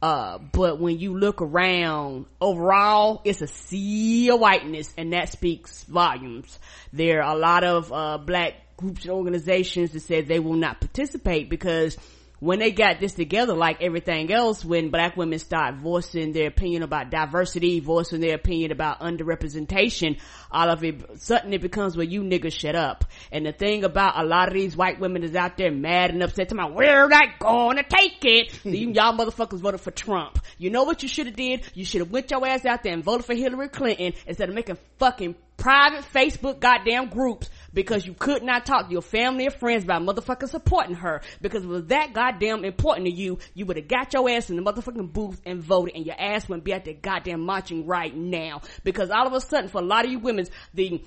Uh, 0.00 0.38
but 0.38 0.80
when 0.80 0.98
you 0.98 1.18
look 1.18 1.42
around, 1.42 2.26
overall, 2.40 3.22
it's 3.24 3.42
a 3.42 3.48
sea 3.48 4.30
of 4.30 4.38
whiteness, 4.38 4.94
and 4.96 5.12
that 5.12 5.30
speaks 5.30 5.82
volumes. 5.84 6.58
There 6.92 7.22
are 7.22 7.34
a 7.34 7.38
lot 7.38 7.64
of, 7.64 7.92
uh, 7.92 8.18
black 8.18 8.54
groups 8.80 9.02
and 9.02 9.12
organizations 9.12 9.92
that 9.92 10.00
said 10.00 10.26
they 10.26 10.40
will 10.40 10.54
not 10.54 10.80
participate 10.80 11.48
because 11.48 11.96
when 12.40 12.58
they 12.58 12.72
got 12.72 13.00
this 13.00 13.12
together, 13.12 13.54
like 13.54 13.82
everything 13.82 14.32
else, 14.32 14.64
when 14.64 14.90
black 14.90 15.16
women 15.16 15.38
start 15.38 15.76
voicing 15.76 16.32
their 16.32 16.48
opinion 16.48 16.82
about 16.82 17.10
diversity, 17.10 17.80
voicing 17.80 18.20
their 18.20 18.34
opinion 18.34 18.72
about 18.72 19.00
underrepresentation, 19.00 20.18
all 20.50 20.70
of 20.70 20.82
it, 20.82 21.20
suddenly 21.20 21.56
it 21.56 21.62
becomes 21.62 21.96
where 21.96 22.06
you 22.06 22.22
niggas 22.22 22.52
shut 22.52 22.74
up. 22.74 23.04
And 23.30 23.44
the 23.44 23.52
thing 23.52 23.84
about 23.84 24.18
a 24.18 24.24
lot 24.24 24.48
of 24.48 24.54
these 24.54 24.74
white 24.74 24.98
women 24.98 25.22
is 25.22 25.36
out 25.36 25.58
there 25.58 25.70
mad 25.70 26.10
and 26.10 26.22
upset 26.22 26.48
to 26.48 26.54
my, 26.54 26.66
where 26.66 27.08
that 27.08 27.36
gonna 27.38 27.84
take 27.86 28.24
it? 28.24 28.58
you, 28.64 28.90
y'all 28.90 29.16
motherfuckers 29.16 29.60
voted 29.60 29.80
for 29.80 29.90
Trump. 29.90 30.38
You 30.56 30.70
know 30.70 30.84
what 30.84 31.02
you 31.02 31.08
should 31.08 31.26
have 31.26 31.36
did? 31.36 31.62
You 31.74 31.84
should 31.84 32.00
have 32.00 32.10
went 32.10 32.30
your 32.30 32.46
ass 32.46 32.64
out 32.64 32.82
there 32.82 32.94
and 32.94 33.04
voted 33.04 33.26
for 33.26 33.34
Hillary 33.34 33.68
Clinton 33.68 34.14
instead 34.26 34.48
of 34.48 34.54
making 34.54 34.78
fucking 34.98 35.36
private 35.58 36.04
Facebook 36.14 36.58
goddamn 36.58 37.10
groups 37.10 37.50
because 37.72 38.06
you 38.06 38.14
could 38.14 38.42
not 38.42 38.66
talk 38.66 38.86
to 38.86 38.92
your 38.92 39.02
family 39.02 39.46
or 39.46 39.50
friends 39.50 39.84
about 39.84 40.02
motherfucking 40.02 40.48
supporting 40.48 40.96
her 40.96 41.22
because 41.40 41.64
it 41.64 41.68
was 41.68 41.86
that 41.86 42.12
goddamn 42.12 42.64
important 42.64 43.06
to 43.06 43.12
you. 43.12 43.38
You 43.54 43.66
would 43.66 43.76
have 43.76 43.88
got 43.88 44.12
your 44.12 44.28
ass 44.30 44.50
in 44.50 44.56
the 44.56 44.62
motherfucking 44.62 45.12
booth 45.12 45.40
and 45.44 45.62
voted 45.62 45.94
and 45.94 46.06
your 46.06 46.16
ass 46.18 46.48
wouldn't 46.48 46.64
be 46.64 46.72
at 46.72 46.84
the 46.84 46.94
goddamn 46.94 47.40
marching 47.40 47.86
right 47.86 48.14
now 48.14 48.62
because 48.84 49.10
all 49.10 49.26
of 49.26 49.32
a 49.32 49.40
sudden 49.40 49.68
for 49.68 49.78
a 49.78 49.84
lot 49.84 50.04
of 50.04 50.10
you 50.10 50.18
women, 50.18 50.46
the, 50.74 51.02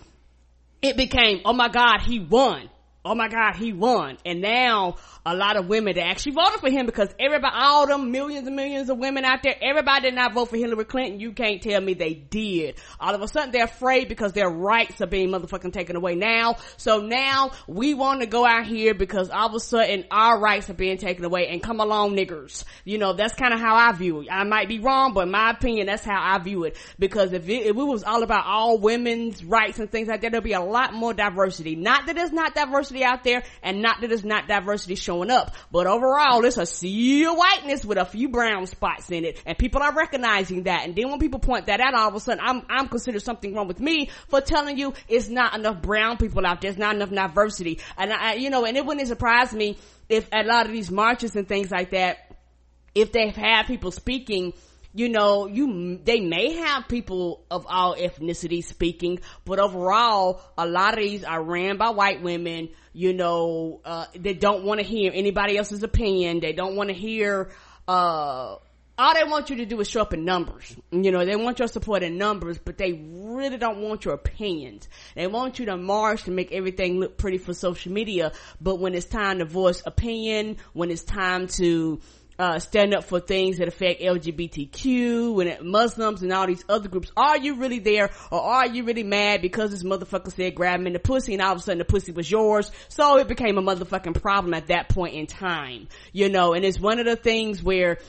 it 0.82 0.98
became, 0.98 1.42
oh 1.46 1.54
my 1.54 1.70
god, 1.70 2.02
he 2.02 2.20
won. 2.20 2.70
Oh 3.06 3.16
my 3.16 3.28
god, 3.28 3.58
he 3.58 3.74
won. 3.74 4.18
And 4.26 4.42
now 4.42 4.96
a 5.26 5.36
lot 5.36 5.58
of 5.58 5.68
women 5.68 5.96
that 5.96 6.06
actually 6.06 6.34
voted 6.34 6.62
for 6.62 6.70
him 6.70 6.86
because 6.86 7.14
everybody, 7.20 7.54
all 7.54 7.86
them 7.86 8.12
millions 8.12 8.48
and 8.48 8.56
millions 8.56 8.90
of 8.90 8.98
women 8.98 9.26
out 9.26 9.44
there, 9.44 9.56
everybody 9.62 10.04
did 10.04 10.16
not 10.16 10.34
vote 10.34 10.50
for 10.50 10.56
Hillary 10.56 10.86
Clinton. 10.86 11.20
You 11.20 11.34
can't 11.34 11.62
tell 11.62 11.82
me 11.82 11.96
they 11.96 12.14
did. 12.14 12.76
All 13.02 13.14
of 13.14 13.22
a 13.22 13.28
sudden 13.28 13.52
they're 13.52 13.66
afraid 13.66 14.08
because 14.08 14.32
their 14.32 14.50
rights 14.50 15.02
are 15.02 15.08
being 15.08 15.30
motherfucking 15.30 15.74
taken 15.74 15.98
away 15.98 16.16
now. 16.16 16.56
So 16.78 17.00
now 17.00 17.52
we 17.68 17.94
want 17.94 18.22
to 18.22 18.26
go 18.26 18.46
out 18.46 18.68
here 18.68 18.94
because 18.94 19.30
all 19.30 19.50
of 19.50 19.56
a 19.56 19.60
sudden 19.60 20.06
our 20.10 20.40
rights 20.40 20.70
are 20.70 20.74
being 20.74 20.98
taken 20.98 21.26
away 21.26 21.50
and 21.50 21.62
come 21.62 21.82
along 21.82 22.16
niggers. 22.16 22.64
You 22.86 23.00
know, 23.00 23.12
that's 23.12 23.34
kind 23.34 23.54
of 23.54 23.60
how 23.60 23.76
I 23.76 23.92
view 23.92 24.22
it. 24.22 24.30
I 24.32 24.46
might 24.46 24.70
be 24.70 24.80
wrong, 24.80 25.14
but 25.14 25.28
my 25.28 25.52
opinion, 25.52 25.88
that's 25.88 26.06
how 26.06 26.22
I 26.22 26.38
view 26.40 26.64
it. 26.64 26.78
Because 26.98 27.34
if 27.34 27.50
it, 27.50 27.64
if 27.64 27.76
it 27.76 27.84
was 27.84 28.06
all 28.06 28.24
about 28.24 28.46
all 28.46 28.78
women's 28.78 29.44
rights 29.44 29.78
and 29.80 29.92
things 29.92 30.08
like 30.08 30.22
that, 30.22 30.32
there'd 30.32 30.42
be 30.42 30.54
a 30.54 30.62
lot 30.62 30.94
more 30.94 31.14
diversity. 31.14 31.76
Not 31.76 32.06
that 32.06 32.18
it's 32.18 32.32
not 32.32 32.56
diversity 32.56 32.93
out 33.02 33.24
there 33.24 33.44
and 33.64 33.82
not 33.82 34.02
that 34.02 34.12
it's 34.12 34.26
not 34.26 34.50
diversity 34.50 34.96
showing 34.96 35.32
up. 35.32 35.56
But 35.72 35.88
overall, 35.88 36.44
it's 36.44 36.58
a 36.58 36.66
sea 36.66 37.24
of 37.24 37.38
whiteness 37.38 37.86
with 37.86 37.98
a 37.98 38.04
few 38.04 38.28
brown 38.28 38.68
spots 38.68 39.10
in 39.10 39.24
it. 39.24 39.42
And 39.46 39.58
people 39.58 39.82
are 39.82 39.94
recognizing 39.94 40.64
that. 40.64 40.86
And 40.86 40.96
then 40.96 41.10
when 41.10 41.20
people 41.20 41.40
point 41.40 41.68
that 41.68 41.80
out, 41.80 41.94
all 41.94 42.10
of 42.10 42.16
a 42.16 42.20
sudden, 42.20 42.44
I'm, 42.46 42.64
I'm 42.70 42.90
considered 42.90 43.22
something 43.22 43.56
wrong 43.56 43.70
with 43.70 43.80
me 43.80 44.10
for 44.28 44.42
telling 44.42 44.78
you 44.78 44.94
it's 45.08 45.30
not 45.30 45.56
enough 45.56 45.82
brown 45.82 46.18
people 46.18 46.46
out 46.46 46.60
there. 46.60 46.70
It's 46.70 46.80
not 46.80 46.96
enough 46.96 47.10
diversity. 47.10 47.80
And 47.98 48.12
I, 48.12 48.34
you 48.34 48.50
know, 48.50 48.66
and 48.66 48.76
it 48.76 48.86
wouldn't 48.86 49.08
surprise 49.08 49.54
me 49.54 49.78
if 50.10 50.28
a 50.34 50.44
lot 50.44 50.66
of 50.66 50.74
these 50.74 50.92
marches 50.92 51.38
and 51.38 51.48
things 51.48 51.72
like 51.72 51.92
that, 51.92 52.36
if 52.94 53.14
they've 53.14 53.36
had 53.36 53.64
people 53.64 53.92
speaking 53.92 54.54
you 54.94 55.10
know, 55.10 55.48
you, 55.48 56.00
they 56.04 56.20
may 56.20 56.54
have 56.54 56.88
people 56.88 57.46
of 57.50 57.66
all 57.68 57.96
ethnicities 57.96 58.66
speaking, 58.66 59.20
but 59.44 59.60
overall, 59.60 60.42
a 60.58 60.68
lot 60.68 60.94
of 60.94 61.00
these 61.00 61.24
are 61.24 61.42
ran 61.42 61.78
by 61.78 61.90
white 61.90 62.22
women, 62.22 62.70
you 62.94 63.14
know, 63.14 63.82
uh, 63.84 64.06
they 64.16 64.34
don't 64.34 64.64
want 64.64 64.80
to 64.80 64.86
hear 64.86 65.12
anybody 65.14 65.58
else's 65.58 65.84
opinion. 65.84 66.40
They 66.40 66.54
don't 66.54 66.76
want 66.76 66.90
to 66.90 66.96
hear, 66.96 67.52
uh, 67.88 68.58
all 68.96 69.14
they 69.16 69.24
want 69.24 69.50
you 69.50 69.56
to 69.58 69.66
do 69.66 69.80
is 69.82 69.90
show 69.90 70.02
up 70.02 70.14
in 70.14 70.24
numbers. 70.24 70.76
You 70.92 71.12
know, 71.12 71.26
they 71.26 71.36
want 71.36 71.58
your 71.58 71.68
support 71.68 72.04
in 72.04 72.20
numbers, 72.20 72.60
but 72.60 72.78
they 72.78 72.94
really 72.94 73.58
don't 73.58 73.80
want 73.80 74.06
your 74.06 74.14
opinions. 74.14 74.88
They 75.16 75.26
want 75.26 75.58
you 75.58 75.66
to 75.66 75.78
march 75.78 76.24
to 76.26 76.32
make 76.32 76.52
everything 76.52 77.00
look 77.00 77.18
pretty 77.18 77.40
for 77.40 77.56
social 77.56 77.92
media, 77.92 78.34
but 78.62 78.80
when 78.80 78.94
it's 78.94 79.08
time 79.08 79.40
to 79.40 79.46
voice 79.46 79.82
opinion, 79.86 80.58
when 80.74 80.92
it's 80.92 81.04
time 81.04 81.48
to, 81.48 82.00
uh, 82.40 82.60
stand 82.60 82.94
up 82.94 83.04
for 83.04 83.20
things 83.20 83.58
that 83.58 83.68
affect 83.68 84.02
LGBTQ 84.02 85.58
and 85.58 85.70
Muslims 85.70 86.22
and 86.22 86.32
all 86.34 86.48
these 86.48 86.64
other 86.68 86.90
groups. 86.90 87.12
Are 87.16 87.38
you 87.38 87.56
really 87.56 87.80
there 87.80 88.10
or 88.32 88.42
are 88.42 88.68
you 88.68 88.84
really 88.84 89.04
mad 89.04 89.42
because 89.42 89.72
this 89.72 89.84
motherfucker 89.84 90.34
said 90.34 90.56
grab 90.56 90.80
him 90.80 90.88
in 90.88 90.94
the 90.94 91.00
pussy 91.00 91.34
and 91.34 91.42
all 91.42 91.54
of 91.54 91.60
a 91.60 91.62
sudden 91.62 91.80
the 91.80 91.86
pussy 91.86 92.12
was 92.12 92.30
yours? 92.30 92.72
So 92.90 93.18
it 93.18 93.28
became 93.28 93.58
a 93.58 93.62
motherfucking 93.62 94.22
problem 94.22 94.54
at 94.54 94.68
that 94.68 94.90
point 94.90 95.16
in 95.16 95.28
time, 95.28 95.88
you 96.12 96.30
know, 96.30 96.54
and 96.54 96.66
it's 96.66 96.80
one 96.80 97.00
of 97.00 97.06
the 97.06 97.16
things 97.16 97.62
where 97.62 98.00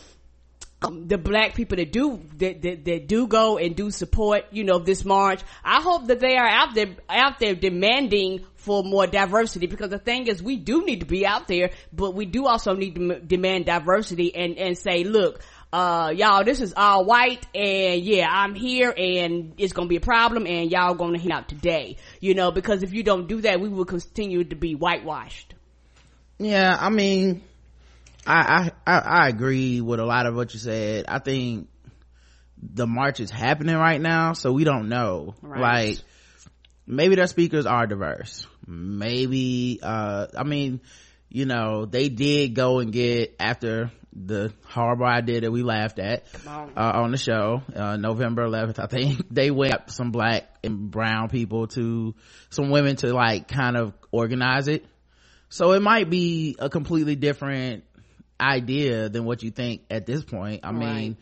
um, 0.83 1.07
the 1.07 1.19
black 1.19 1.55
people 1.55 1.77
that 1.77 1.93
do 1.93 2.21
that, 2.37 2.63
that, 2.63 2.85
that 2.85 3.09
do 3.09 3.27
go 3.27 3.59
and 3.59 3.75
do 3.75 3.91
support 3.91 4.45
you 4.51 4.65
know 4.65 4.79
this 4.79 5.05
march 5.05 5.41
i 5.65 5.81
hope 5.81 6.09
that 6.09 6.21
they 6.21 6.37
are 6.37 6.47
out 6.47 6.75
there 6.75 6.89
out 7.09 7.39
there 7.39 7.55
demanding 7.55 8.45
for 8.65 8.83
more 8.83 9.07
diversity 9.07 9.67
because 9.67 9.91
the 9.91 9.99
thing 9.99 10.27
is 10.27 10.43
we 10.43 10.57
do 10.57 10.85
need 10.87 11.01
to 11.01 11.07
be 11.07 11.27
out 11.27 11.47
there 11.49 11.71
but 11.93 12.15
we 12.15 12.25
do 12.25 12.47
also 12.47 12.75
need 12.75 12.95
to 12.95 13.13
m- 13.13 13.27
demand 13.27 13.67
diversity 13.67 14.35
and 14.35 14.57
and 14.57 14.79
say 14.79 15.05
look 15.05 15.43
uh 15.71 16.11
y'all 16.17 16.45
this 16.45 16.61
is 16.61 16.73
all 16.75 17.05
white 17.05 17.47
and 17.55 18.01
yeah 18.01 18.27
i'm 18.31 18.55
here 18.55 18.93
and 18.97 19.53
it's 19.59 19.75
gonna 19.75 19.89
be 19.89 19.97
a 19.97 20.01
problem 20.01 20.47
and 20.47 20.71
y'all 20.71 20.95
gonna 20.95 21.19
hang 21.19 21.33
out 21.33 21.47
today. 21.47 21.97
You 22.21 22.35
know 22.35 22.51
because 22.53 22.83
if 22.83 22.95
you 22.95 23.03
don't 23.03 23.29
do 23.29 23.43
that 23.43 23.61
we 23.61 23.69
will 23.69 23.85
continue 23.85 24.45
to 24.45 24.57
be 24.57 24.75
whitewashed. 24.75 25.55
Yeah 26.39 26.77
i 26.81 26.89
mean 26.89 27.43
I, 28.27 28.71
I 28.87 28.99
i 28.99 29.29
agree 29.29 29.83
with 29.83 30.01
a 30.01 30.07
lot 30.07 30.25
of 30.25 30.35
what 30.35 30.55
you 30.55 30.61
said. 30.61 31.05
I 31.07 31.19
think 31.19 31.69
the 32.63 32.87
march 32.87 33.21
is 33.21 33.31
happening 33.31 33.77
right 33.77 34.01
now 34.01 34.33
so 34.33 34.53
we 34.53 34.65
don't 34.65 34.89
know. 34.89 35.35
Right. 35.43 35.61
like 35.61 35.99
maybe 36.87 37.15
their 37.15 37.27
speakers 37.27 37.67
are 37.67 37.87
diverse. 37.87 38.47
Maybe 38.67 39.81
uh 39.83 40.27
i 40.37 40.43
mean 40.45 40.81
you 41.29 41.45
know 41.45 41.85
they 41.85 42.09
did 42.09 42.55
go 42.55 42.79
and 42.79 42.93
get 42.93 43.37
after 43.39 43.91
the 44.13 44.53
horrible 44.67 45.07
idea 45.07 45.41
that 45.41 45.51
we 45.51 45.63
laughed 45.63 45.99
at 45.99 46.25
uh, 46.47 46.93
on 47.03 47.11
the 47.11 47.19
show 47.19 47.63
uh, 47.75 47.97
november 47.97 48.47
11th 48.47 48.79
i 48.79 48.87
think 48.87 49.27
they 49.31 49.51
went 49.51 49.75
up 49.75 49.91
some 49.91 50.13
black 50.13 50.45
and 50.63 50.91
brown 50.91 51.29
people 51.29 51.67
to 51.67 52.15
some 52.51 52.71
women 52.71 52.97
to 52.97 53.13
like 53.13 53.49
kind 53.49 53.77
of 53.77 53.93
organize 54.11 54.69
it. 54.69 54.85
So 55.49 55.73
it 55.73 55.83
might 55.83 56.09
be 56.11 56.57
a 56.59 56.69
completely 56.69 57.17
different 57.17 57.85
idea 58.41 59.09
than 59.09 59.25
what 59.25 59.43
you 59.43 59.51
think 59.51 59.83
at 59.91 60.07
this 60.07 60.25
point. 60.25 60.61
I 60.65 60.73
mean 60.73 61.17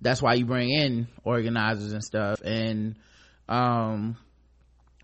that's 0.00 0.22
why 0.22 0.34
you 0.34 0.44
bring 0.46 0.70
in 0.70 1.08
organizers 1.24 1.92
and 1.92 2.02
stuff. 2.02 2.40
And 2.42 2.96
um 3.48 4.16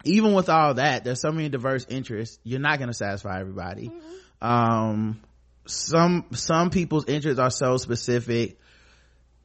even 0.04 0.34
with 0.34 0.48
all 0.48 0.74
that 0.74 1.04
there's 1.04 1.20
so 1.20 1.32
many 1.32 1.48
diverse 1.48 1.86
interests 1.88 2.38
you're 2.44 2.60
not 2.60 2.78
going 2.78 2.88
to 2.88 2.94
satisfy 2.94 3.40
everybody. 3.40 3.92
Um 4.40 5.20
some 5.66 6.26
some 6.32 6.70
people's 6.70 7.06
interests 7.06 7.40
are 7.40 7.50
so 7.50 7.76
specific 7.76 8.58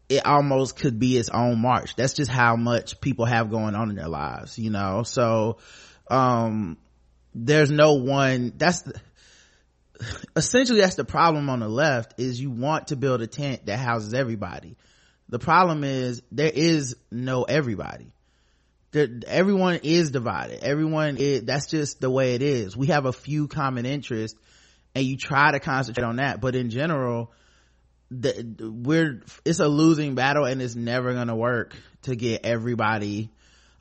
it 0.09 0.25
almost 0.25 0.75
could 0.75 0.99
be 0.99 1.17
its 1.17 1.29
own 1.29 1.59
march. 1.59 1.95
That's 1.95 2.13
just 2.13 2.31
how 2.31 2.55
much 2.55 2.99
people 2.99 3.25
have 3.25 3.51
going 3.51 3.75
on 3.75 3.89
in 3.89 3.95
their 3.95 4.09
lives 4.09 4.57
you 4.59 4.69
know? 4.69 5.03
So 5.03 5.57
um 6.09 6.77
there's 7.33 7.71
no 7.71 7.93
one 7.93 8.53
that's 8.57 8.81
the, 8.81 8.99
essentially 10.35 10.81
that's 10.81 10.95
the 10.95 11.05
problem 11.05 11.49
on 11.49 11.59
the 11.59 11.69
left 11.69 12.19
is 12.19 12.39
you 12.41 12.51
want 12.51 12.87
to 12.87 12.95
build 12.95 13.21
a 13.21 13.27
tent 13.27 13.65
that 13.65 13.77
houses 13.77 14.13
everybody. 14.13 14.77
The 15.29 15.39
problem 15.39 15.83
is 15.83 16.21
there 16.31 16.51
is 16.53 16.95
no 17.11 17.43
everybody 17.43 18.11
everyone 18.93 19.79
is 19.83 20.11
divided. 20.11 20.63
Everyone 20.63 21.17
is 21.17 21.43
that's 21.43 21.67
just 21.67 22.01
the 22.01 22.09
way 22.09 22.35
it 22.35 22.41
is. 22.41 22.75
We 22.75 22.87
have 22.87 23.05
a 23.05 23.13
few 23.13 23.47
common 23.47 23.85
interests 23.85 24.39
and 24.95 25.05
you 25.05 25.17
try 25.17 25.51
to 25.51 25.59
concentrate 25.59 26.03
on 26.03 26.17
that 26.17 26.41
but 26.41 26.55
in 26.55 26.69
general 26.69 27.31
the, 28.11 28.71
we're 28.83 29.21
it's 29.45 29.59
a 29.59 29.67
losing 29.67 30.15
battle 30.15 30.45
and 30.45 30.61
it's 30.61 30.75
never 30.75 31.13
gonna 31.13 31.35
work 31.35 31.75
to 32.03 32.15
get 32.15 32.45
everybody 32.45 33.29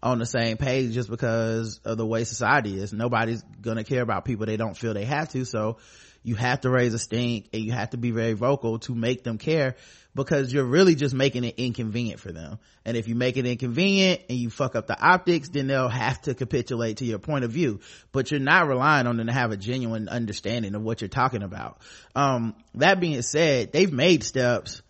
on 0.03 0.19
the 0.19 0.27
same 0.27 0.57
page 0.57 0.93
just 0.93 1.11
because 1.11 1.81
of 1.85 1.97
the 1.97 2.07
way 2.07 2.25
society 2.25 2.79
is. 2.79 2.93
Nobody's 2.93 3.43
gonna 3.61 3.85
care 3.85 4.03
about 4.03 4.25
people 4.25 4.47
they 4.47 4.57
don't 4.57 4.77
feel 4.77 4.95
they 4.95 5.07
have 5.07 5.31
to. 5.31 5.45
So 5.45 5.79
you 6.23 6.35
have 6.35 6.61
to 6.63 6.71
raise 6.71 6.95
a 6.95 6.99
stink 6.99 7.49
and 7.53 7.63
you 7.63 7.73
have 7.73 7.91
to 7.91 7.97
be 7.97 8.11
very 8.11 8.33
vocal 8.33 8.79
to 8.81 8.95
make 8.95 9.25
them 9.25 9.39
care 9.39 9.77
because 10.15 10.53
you're 10.53 10.65
really 10.65 10.95
just 10.95 11.15
making 11.15 11.45
it 11.45 11.55
inconvenient 11.59 12.19
for 12.19 12.33
them. 12.33 12.59
And 12.85 12.97
if 12.97 13.07
you 13.07 13.15
make 13.15 13.37
it 13.37 13.47
inconvenient 13.47 14.23
and 14.29 14.37
you 14.37 14.51
fuck 14.51 14.75
up 14.75 14.87
the 14.87 15.01
optics, 15.01 15.49
then 15.49 15.69
they'll 15.69 15.89
have 15.89 16.21
to 16.23 16.35
capitulate 16.35 16.99
to 16.99 17.05
your 17.05 17.21
point 17.21 17.45
of 17.45 17.53
view. 17.53 17.81
But 18.11 18.31
you're 18.31 18.41
not 18.41 18.67
relying 18.67 19.07
on 19.07 19.17
them 19.17 19.29
to 19.29 19.33
have 19.33 19.53
a 19.53 19.57
genuine 19.57 20.09
understanding 20.09 20.75
of 20.75 20.83
what 20.83 21.01
you're 21.01 21.09
talking 21.09 21.43
about. 21.43 21.81
Um, 22.17 22.57
that 22.75 22.99
being 22.99 23.23
said, 23.23 23.73
they've 23.73 23.93
made 23.93 24.25
steps. 24.25 24.83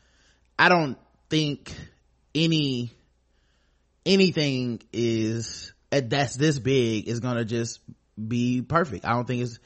I 0.59 0.71
don't 0.71 0.97
think 1.29 1.75
any, 2.35 2.91
anything 4.07 4.81
is, 4.93 5.73
that's 5.91 6.37
this 6.37 6.59
big 6.59 7.07
is 7.07 7.21
gonna 7.21 7.45
just 7.45 7.81
be 8.17 8.63
perfect. 8.63 9.05
I 9.05 9.11
don't 9.11 9.27
think 9.27 9.43
it's, 9.43 9.59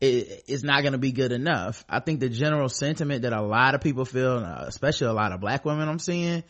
it, 0.00 0.44
it's 0.46 0.62
not 0.62 0.82
going 0.82 0.92
to 0.92 0.98
be 0.98 1.12
good 1.12 1.32
enough. 1.32 1.84
I 1.88 2.00
think 2.00 2.20
the 2.20 2.28
general 2.28 2.68
sentiment 2.68 3.22
that 3.22 3.32
a 3.32 3.42
lot 3.42 3.74
of 3.74 3.80
people 3.80 4.04
feel, 4.04 4.38
uh, 4.38 4.64
especially 4.66 5.08
a 5.08 5.12
lot 5.12 5.32
of 5.32 5.40
black 5.40 5.64
women 5.64 5.88
I'm 5.88 5.98
seeing, 5.98 6.44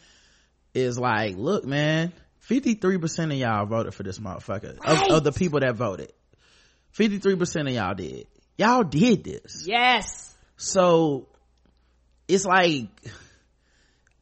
is 0.75 0.99
like, 0.99 1.37
look, 1.37 1.65
man, 1.65 2.13
53% 2.49 3.25
of 3.25 3.33
y'all 3.33 3.67
voted 3.67 3.95
for 3.95 4.03
this 4.03 4.19
motherfucker. 4.19 4.79
Right. 4.79 5.11
Of, 5.11 5.17
of 5.19 5.25
the 5.25 5.33
people 5.33 5.61
that 5.61 5.77
voted. 5.77 6.13
53% 6.97 7.69
of 7.69 7.75
y'all 7.75 7.95
did. 7.95 8.27
Y'all 8.57 8.83
did 8.83 9.23
this. 9.23 9.65
Yes. 9.67 10.35
So, 10.57 11.29
it's 12.27 12.45
like, 12.45 12.89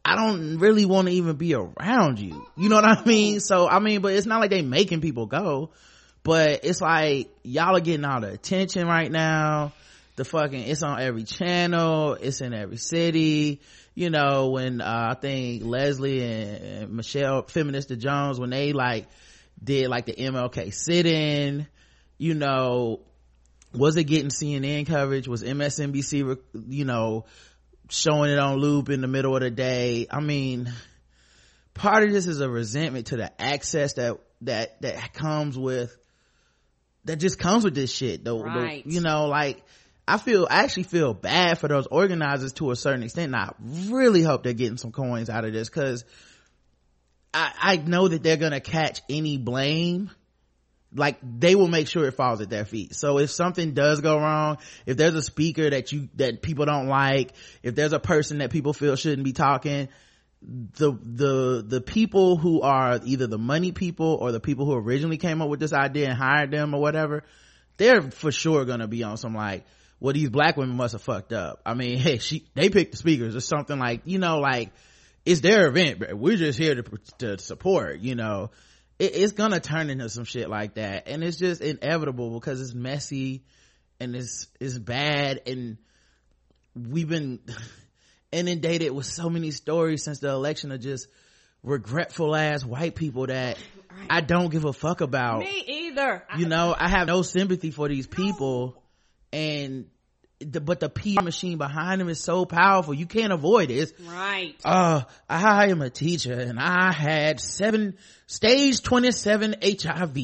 I 0.05 0.17
don't 0.17 0.59
really 0.59 0.85
want 0.85 1.09
to 1.09 1.15
even 1.15 1.37
be 1.37 1.55
around 1.55 2.19
you. 2.19 2.47
You 2.57 2.69
know 2.69 2.77
what 2.77 2.85
I 2.85 3.05
mean? 3.05 3.41
So, 3.41 3.69
I 3.69 3.79
mean, 3.79 4.03
but 4.03 4.13
it's 4.13 4.27
not 4.27 4.41
like 4.41 4.51
they 4.51 4.63
making 4.63 5.01
people 5.01 5.27
go 5.27 5.71
but 6.25 6.61
it's 6.65 6.81
like 6.81 7.31
y'all 7.43 7.77
are 7.77 7.81
getting 7.81 8.05
all 8.05 8.21
the 8.21 8.33
attention 8.33 8.87
right 8.89 9.11
now. 9.11 9.73
The 10.17 10.25
fucking 10.25 10.63
it's 10.63 10.83
on 10.83 11.01
every 11.01 11.25
channel. 11.25 12.15
It's 12.15 12.41
in 12.41 12.55
every 12.55 12.79
city. 12.79 13.61
You 13.95 14.11
know 14.11 14.51
when 14.51 14.81
uh, 14.81 15.11
i 15.13 15.15
think 15.15 15.63
leslie 15.65 16.21
and, 16.21 16.91
michelle 16.91 17.45
feminista 17.45 17.97
jones 17.97 18.41
when 18.41 18.51
they 18.51 18.73
like 18.73 19.07
did 19.63 19.87
like 19.87 20.07
the 20.07 20.15
mlk 20.15 20.75
sit-in 20.75 21.69
you 22.19 22.35
know 22.35 23.03
was 23.73 23.97
it 23.97 24.05
getting 24.05 24.31
cnn 24.31 24.87
coverage? 24.87 25.29
Was 25.29 25.43
msnbc 25.43 26.39
you 26.69 26.85
know 26.85 27.25
showing 27.89 28.31
it 28.31 28.39
on 28.39 28.57
loop 28.57 28.89
in 28.89 29.01
the 29.01 29.09
middle 29.09 29.37
of 29.37 29.43
the 29.43 29.51
day? 29.51 30.07
I 30.11 30.21
mean 30.21 30.73
part 31.75 32.05
of 32.05 32.13
this 32.13 32.27
is 32.27 32.41
a 32.41 32.49
resentment 32.49 33.09
to 33.09 33.17
the 33.17 33.43
access 33.43 33.95
that 33.95 34.19
that 34.43 34.81
that 34.83 35.13
comes 35.13 35.59
with 35.59 35.97
that 37.05 37.17
just 37.17 37.39
comes 37.39 37.65
with 37.65 37.75
this 37.75 37.93
shit 37.93 38.25
though 38.25 38.43
Right. 38.43 38.85
you 38.87 39.01
know 39.01 39.27
like 39.27 39.63
i 40.09 40.19
feel 40.19 40.47
i 40.51 40.63
actually 40.65 40.85
feel 40.85 41.15
bad 41.15 41.59
for 41.59 41.69
those 41.69 41.87
organizers 41.87 42.53
to 42.55 42.71
a 42.71 42.77
certain 42.77 43.03
extent 43.03 43.35
and 43.35 43.37
i 43.37 43.53
really 43.91 44.23
hope 44.23 44.43
they're 44.43 44.53
getting 44.53 44.77
some 44.79 44.93
coins 44.93 45.29
out 45.31 45.45
of 45.45 45.53
this 45.53 45.69
because 45.69 46.05
i 47.33 47.53
i 47.61 47.77
know 47.77 48.09
that 48.09 48.23
they're 48.23 48.37
gonna 48.37 48.61
catch 48.61 49.03
any 49.09 49.37
blame 49.39 50.11
like 50.97 51.19
they 51.23 51.55
will 51.57 51.67
make 51.69 51.89
sure 51.89 52.07
it 52.07 52.13
falls 52.13 52.41
at 52.41 52.49
their 52.51 52.65
feet 52.65 52.95
so 52.95 53.19
if 53.19 53.31
something 53.31 53.73
does 53.75 54.01
go 54.01 54.17
wrong 54.19 54.59
if 54.87 54.97
there's 54.97 55.15
a 55.15 55.23
speaker 55.23 55.69
that 55.69 55.91
you 55.93 56.09
that 56.15 56.41
people 56.41 56.65
don't 56.67 56.87
like 56.87 57.33
if 57.63 57.75
there's 57.75 57.93
a 57.93 57.99
person 57.99 58.39
that 58.39 58.51
people 58.51 58.73
feel 58.73 58.95
shouldn't 58.95 59.25
be 59.25 59.33
talking 59.33 59.89
the 60.47 60.93
the 60.93 61.65
the 61.67 61.81
people 61.81 62.37
who 62.37 62.61
are 62.61 63.01
either 63.05 63.27
the 63.27 63.39
money 63.39 63.73
people 63.73 64.19
or 64.21 64.33
the 64.33 64.41
people 64.41 64.67
who 64.67 64.75
originally 64.75 65.17
came 65.17 65.41
up 65.41 65.49
with 65.49 65.61
this 65.61 65.73
idea 65.73 66.09
and 66.09 66.19
hired 66.19 66.51
them 66.51 66.75
or 66.75 66.81
whatever 66.81 67.25
they're 67.77 68.03
for 68.03 68.31
sure 68.31 68.65
gonna 68.65 68.89
be 68.89 69.03
on 69.03 69.17
some 69.17 69.35
like 69.35 69.65
well 70.01 70.13
these 70.13 70.31
black 70.31 70.57
women 70.57 70.77
must 70.77 70.93
have 70.93 71.03
fucked 71.03 71.33
up. 71.33 71.61
I 71.65 71.75
mean 71.75 71.99
hey 71.99 72.19
she 72.19 72.47
they 72.55 72.69
picked 72.69 72.93
the 72.93 72.99
speakers 72.99 73.35
or 73.35 73.41
something 73.41 73.79
like 73.79 74.03
you 74.05 74.19
know 74.19 74.39
like 74.39 74.71
it's 75.25 75.41
their 75.41 75.67
event 75.67 75.99
but 75.99 76.15
we're 76.15 76.37
just 76.37 76.59
here 76.59 76.75
to 76.75 76.83
to 77.19 77.39
support 77.39 78.01
you 78.01 78.15
know. 78.15 78.51
It, 78.99 79.17
it's 79.17 79.33
gonna 79.33 79.61
turn 79.61 79.91
into 79.91 80.09
some 80.09 80.25
shit 80.25 80.49
like 80.49 80.75
that. 80.75 81.09
And 81.09 81.25
it's 81.25 81.37
just 81.37 81.61
inevitable 81.61 82.31
because 82.31 82.61
it's 82.61 82.75
messy 82.75 83.43
and 83.99 84.15
it's 84.15 84.47
it's 84.61 84.79
bad. 84.79 85.41
And 85.47 85.79
we've 86.77 87.09
been 87.09 87.41
inundated 88.35 88.93
with 88.93 89.07
so 89.07 89.31
many 89.31 89.51
stories 89.51 90.03
since 90.05 90.19
the 90.19 90.29
election 90.29 90.73
of 90.73 90.81
just 90.81 91.09
regretful 91.63 92.35
ass 92.35 92.65
white 92.65 92.95
people 92.95 93.27
that 93.27 93.57
I 94.11 94.21
don't 94.21 94.51
give 94.51 94.65
a 94.65 94.73
fuck 94.73 95.01
about. 95.01 95.41
Me 95.41 95.65
either. 95.67 96.25
You 96.37 96.47
know, 96.47 96.75
I 96.77 96.89
have 96.89 97.07
no 97.07 97.23
sympathy 97.23 97.71
for 97.71 97.89
these 97.89 98.07
people 98.07 98.83
and 99.33 99.87
the, 100.41 100.61
but 100.61 100.81
the 100.81 100.89
PR 100.89 101.23
machine 101.23 101.59
behind 101.59 102.01
them 102.01 102.09
is 102.09 102.21
so 102.23 102.45
powerful. 102.45 102.93
You 102.93 103.07
can't 103.07 103.33
avoid 103.33 103.71
it. 103.71 103.75
It's, 103.75 104.01
right. 104.01 104.55
uh, 104.65 105.03
I 105.29 105.69
am 105.69 105.81
a 105.81 105.91
teacher 105.91 106.35
and 106.35 106.59
I 106.59 106.93
had 106.93 107.41
seven, 107.41 107.97
stage 108.27 108.83
27 108.83 109.55
HIV 109.63 110.17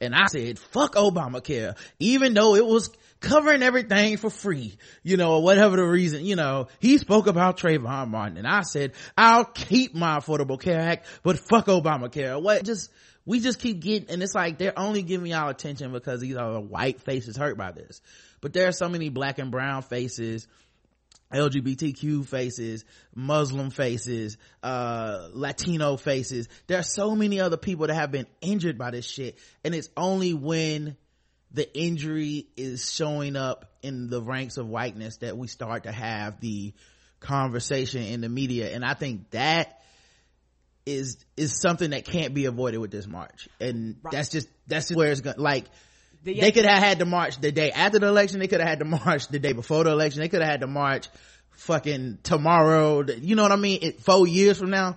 and 0.00 0.14
I 0.14 0.26
said, 0.26 0.58
fuck 0.58 0.94
Obamacare, 0.94 1.76
even 2.00 2.34
though 2.34 2.56
it 2.56 2.66
was 2.66 2.90
covering 3.22 3.62
everything 3.62 4.18
for 4.18 4.28
free, 4.28 4.76
you 5.02 5.16
know, 5.16 5.36
or 5.36 5.42
whatever 5.42 5.76
the 5.76 5.84
reason, 5.84 6.26
you 6.26 6.36
know, 6.36 6.68
he 6.80 6.98
spoke 6.98 7.26
about 7.26 7.56
Trayvon 7.56 8.08
Martin 8.08 8.36
and 8.36 8.46
I 8.46 8.62
said, 8.62 8.92
I'll 9.16 9.44
keep 9.44 9.94
my 9.94 10.18
Affordable 10.18 10.60
Care 10.60 10.80
Act, 10.80 11.06
but 11.22 11.38
fuck 11.38 11.66
Obamacare. 11.66 12.40
What, 12.42 12.64
just, 12.64 12.90
we 13.24 13.40
just 13.40 13.60
keep 13.60 13.80
getting, 13.80 14.10
and 14.10 14.22
it's 14.22 14.34
like 14.34 14.58
they're 14.58 14.78
only 14.78 15.02
giving 15.02 15.30
y'all 15.30 15.48
attention 15.48 15.92
because 15.92 16.20
these 16.20 16.36
are 16.36 16.60
white 16.60 17.00
faces 17.00 17.36
hurt 17.36 17.56
by 17.56 17.70
this. 17.70 18.02
But 18.40 18.52
there 18.52 18.68
are 18.68 18.72
so 18.72 18.88
many 18.88 19.08
black 19.08 19.38
and 19.38 19.50
brown 19.50 19.82
faces, 19.82 20.48
LGBTQ 21.32 22.26
faces, 22.26 22.84
Muslim 23.14 23.70
faces, 23.70 24.36
uh, 24.62 25.28
Latino 25.32 25.96
faces. 25.96 26.48
There 26.66 26.78
are 26.78 26.84
so 26.84 27.14
many 27.14 27.40
other 27.40 27.56
people 27.56 27.86
that 27.86 27.94
have 27.94 28.10
been 28.10 28.26
injured 28.40 28.76
by 28.76 28.90
this 28.90 29.06
shit. 29.06 29.38
And 29.64 29.74
it's 29.74 29.88
only 29.96 30.34
when 30.34 30.96
the 31.52 31.72
injury 31.76 32.46
is 32.56 32.90
showing 32.92 33.36
up 33.36 33.70
in 33.82 34.08
the 34.08 34.22
ranks 34.22 34.56
of 34.56 34.68
whiteness 34.68 35.18
that 35.18 35.36
we 35.36 35.48
start 35.48 35.84
to 35.84 35.92
have 35.92 36.40
the 36.40 36.72
conversation 37.20 38.02
in 38.02 38.20
the 38.20 38.28
media. 38.28 38.74
And 38.74 38.84
I 38.84 38.94
think 38.94 39.30
that 39.30 39.80
is, 40.86 41.24
is 41.36 41.60
something 41.60 41.90
that 41.90 42.04
can't 42.04 42.34
be 42.34 42.46
avoided 42.46 42.78
with 42.78 42.90
this 42.90 43.06
march. 43.06 43.48
And 43.60 43.96
that's 44.10 44.30
just, 44.30 44.48
that's 44.66 44.88
just 44.88 44.98
where 44.98 45.10
it's 45.10 45.20
going, 45.20 45.38
like, 45.38 45.66
The- 46.24 46.40
they 46.40 46.52
could 46.52 46.64
have 46.64 46.82
had 46.82 46.98
the 46.98 47.04
march 47.06 47.40
the 47.40 47.52
day 47.52 47.70
after 47.70 47.98
the 47.98 48.08
election. 48.08 48.40
They 48.40 48.48
could 48.48 48.60
have 48.60 48.68
had 48.68 48.78
the 48.78 48.84
march 49.04 49.28
the 49.28 49.38
day 49.38 49.52
before 49.52 49.84
the 49.84 49.90
election. 49.90 50.20
They 50.20 50.28
could 50.28 50.40
have 50.40 50.50
had 50.50 50.60
the 50.60 50.66
march 50.66 51.08
fucking 51.50 52.18
tomorrow. 52.22 53.04
You 53.04 53.36
know 53.36 53.42
what 53.42 53.52
I 53.52 53.56
mean? 53.56 53.78
It, 53.82 54.00
four 54.00 54.26
years 54.26 54.58
from 54.58 54.70
now, 54.70 54.96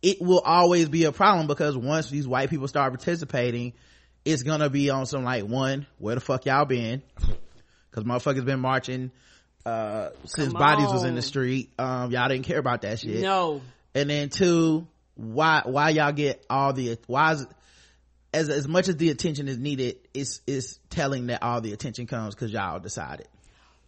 it 0.00 0.22
will 0.22 0.40
always 0.40 0.88
be 0.88 1.04
a 1.04 1.12
problem 1.12 1.48
because 1.48 1.76
once 1.76 2.08
these 2.08 2.26
white 2.26 2.50
people 2.50 2.68
start 2.68 2.92
participating, 2.92 3.72
it's 4.28 4.42
gonna 4.42 4.68
be 4.68 4.90
on 4.90 5.06
some 5.06 5.24
like 5.24 5.44
one, 5.44 5.86
where 5.98 6.14
the 6.14 6.20
fuck 6.20 6.44
y'all 6.46 6.64
been? 6.66 7.02
Cause 7.92 8.04
motherfuckers 8.04 8.44
been 8.44 8.60
marching, 8.60 9.10
uh, 9.64 10.10
since 10.24 10.52
Come 10.52 10.60
bodies 10.60 10.88
was 10.92 11.04
in 11.04 11.14
the 11.14 11.22
street. 11.22 11.70
Um, 11.78 12.10
y'all 12.10 12.28
didn't 12.28 12.44
care 12.44 12.58
about 12.58 12.82
that 12.82 12.98
shit 13.00 13.20
No. 13.22 13.62
and 13.94 14.08
then 14.10 14.28
two 14.28 14.86
why 15.14 15.62
why 15.64 15.90
y'all 15.90 16.12
get 16.12 16.44
all 16.48 16.72
the 16.72 16.98
why 17.06 17.32
is 17.32 17.46
as 18.32 18.48
as 18.50 18.68
much 18.68 18.88
as 18.88 18.96
the 18.98 19.10
attention 19.10 19.48
is 19.48 19.58
needed 19.58 19.96
it's 20.14 20.42
it's 20.46 20.78
telling 20.90 21.26
that 21.28 21.42
all 21.42 21.60
the 21.60 21.72
attention 21.72 22.06
comes 22.06 22.34
because 22.34 22.52
y'all 22.52 22.78
decided 22.78 23.26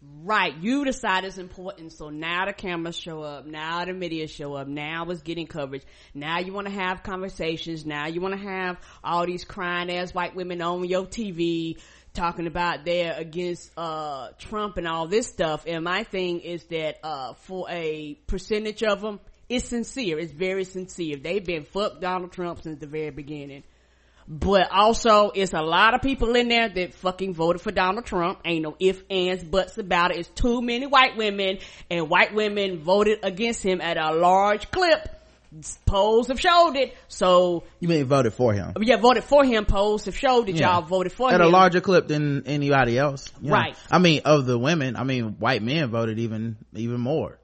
Right. 0.03 0.57
You 0.57 0.87
decide 0.87 1.25
it's 1.25 1.37
important. 1.37 1.93
So 1.93 2.09
now 2.09 2.47
the 2.47 2.55
cameras 2.55 2.97
show 2.97 3.23
up. 3.23 3.45
Now 3.45 3.85
the 3.85 3.93
media 3.93 4.29
show 4.29 4.55
up. 4.55 4.67
Now 4.67 5.05
it's 5.11 5.21
getting 5.21 5.47
coverage. 5.47 5.83
Now 6.15 6.39
you 6.39 6.55
want 6.55 6.69
to 6.69 6.73
have 6.73 7.03
conversations. 7.03 7.85
Now 7.85 8.07
you 8.07 8.23
want 8.23 8.35
to 8.35 8.41
have 8.41 8.79
all 9.05 9.27
these 9.27 9.45
crying 9.45 9.91
ass 9.93 10.15
white 10.15 10.35
women 10.35 10.63
on 10.63 10.85
your 10.87 11.05
TV 11.05 11.79
talking 12.15 12.47
about 12.47 12.85
they're 12.87 13.13
against, 13.13 13.71
uh, 13.77 14.29
Trump 14.39 14.79
and 14.79 14.89
all 14.89 15.07
this 15.07 15.27
stuff. 15.27 15.65
And 15.67 15.85
my 15.85 16.05
thing 16.05 16.41
is 16.41 16.65
that, 16.65 16.99
uh, 17.05 17.35
for 17.35 17.67
a 17.69 18.15
percentage 18.27 18.83
of 18.83 19.03
them, 19.03 19.21
it's 19.51 19.69
sincere. 19.69 20.19
It's 20.19 20.33
very 20.33 20.65
sincere. 20.65 21.17
They've 21.17 21.45
been 21.45 21.65
fuck 21.65 22.01
Donald 22.01 22.33
Trump 22.33 22.63
since 22.63 22.79
the 22.81 22.87
very 22.87 23.11
beginning. 23.11 23.65
But 24.33 24.71
also, 24.71 25.33
it's 25.35 25.53
a 25.55 25.61
lot 25.61 25.95
of 25.95 26.03
people 26.03 26.37
in 26.37 26.47
there 26.47 26.69
that 26.69 26.95
fucking 26.95 27.35
voted 27.35 27.61
for 27.61 27.73
Donald 27.73 28.07
Trump. 28.07 28.38
Ain't 28.45 28.62
no 28.62 28.77
ifs, 28.79 29.03
ands, 29.11 29.43
buts 29.43 29.77
about 29.77 30.12
it. 30.12 30.19
It's 30.19 30.29
too 30.29 30.62
many 30.62 30.87
white 30.87 31.16
women, 31.16 31.59
and 31.90 32.09
white 32.09 32.33
women 32.33 32.79
voted 32.79 33.19
against 33.25 33.61
him 33.61 33.81
at 33.81 33.97
a 33.97 34.14
large 34.14 34.71
clip. 34.71 35.09
Polls 35.85 36.29
have 36.29 36.38
showed 36.38 36.77
it. 36.77 36.95
So, 37.09 37.64
you 37.81 37.88
mean 37.88 38.05
voted 38.05 38.33
for 38.33 38.53
him 38.53 38.73
yeah, 38.81 38.99
voted 38.99 39.25
for 39.25 39.45
him. 39.45 39.64
Polls 39.64 40.05
have 40.05 40.16
showed 40.16 40.47
that 40.47 40.55
Yeah. 40.55 40.75
y'all 40.75 40.83
voted 40.83 41.11
for 41.11 41.29
at 41.29 41.35
him. 41.35 41.40
At 41.40 41.47
a 41.49 41.51
larger 41.51 41.81
clip 41.81 42.07
than 42.07 42.47
anybody 42.47 42.97
else 42.97 43.33
you 43.43 43.49
know. 43.49 43.55
Right. 43.57 43.75
i 43.90 43.99
mean 43.99 44.21
of 44.27 44.47
the 44.47 44.57
women 44.57 44.95
i 44.95 45.03
mean 45.03 45.40
white 45.40 45.61
men 45.61 45.90
voted 45.90 46.21
even 46.21 46.57
even 46.73 47.01
more 47.01 47.37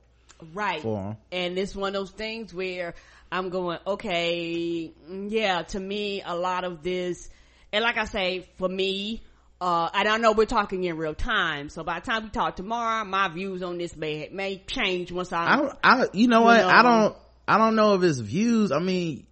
right. 0.54 0.80
for 0.82 1.02
him 1.02 1.16
And 1.32 1.58
it's 1.58 1.74
one 1.74 1.88
of 1.88 1.94
those 1.94 2.12
things 2.12 2.54
where 2.54 2.94
I'm 3.30 3.48
going, 3.50 3.78
okay, 3.86 4.92
yeah, 5.08 5.62
to 5.62 5.80
me, 5.80 6.22
a 6.24 6.36
lot 6.36 6.64
of 6.64 6.82
this, 6.82 7.28
and 7.72 7.82
like 7.82 7.96
I 7.96 8.04
say, 8.04 8.48
for 8.56 8.68
me, 8.68 9.22
uh, 9.60 9.88
and 9.94 10.08
I 10.08 10.16
know 10.18 10.32
we're 10.32 10.46
talking 10.46 10.84
in 10.84 10.96
real 10.96 11.14
time, 11.14 11.68
so 11.68 11.82
by 11.82 12.00
the 12.00 12.06
time 12.06 12.24
we 12.24 12.30
talk 12.30 12.56
tomorrow, 12.56 13.04
my 13.04 13.28
views 13.28 13.62
on 13.62 13.78
this 13.78 13.96
may 13.96 14.28
may 14.30 14.58
change 14.58 15.10
once 15.10 15.32
I. 15.32 15.52
I 15.52 15.56
don't, 15.56 15.78
I, 15.82 16.06
you 16.12 16.28
know 16.28 16.42
what? 16.42 16.60
know. 16.60 16.68
I 16.68 16.82
don't, 16.82 17.16
I 17.48 17.58
don't 17.58 17.74
know 17.74 17.94
if 17.94 18.02
it's 18.02 18.18
views. 18.18 18.70
I 18.70 18.78
mean, 18.78 19.26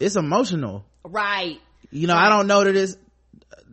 it's 0.00 0.16
emotional. 0.16 0.84
right. 1.04 1.60
You 1.90 2.06
know, 2.06 2.16
I 2.16 2.30
don't 2.30 2.46
know 2.46 2.64
that 2.64 2.74
it's, 2.74 2.96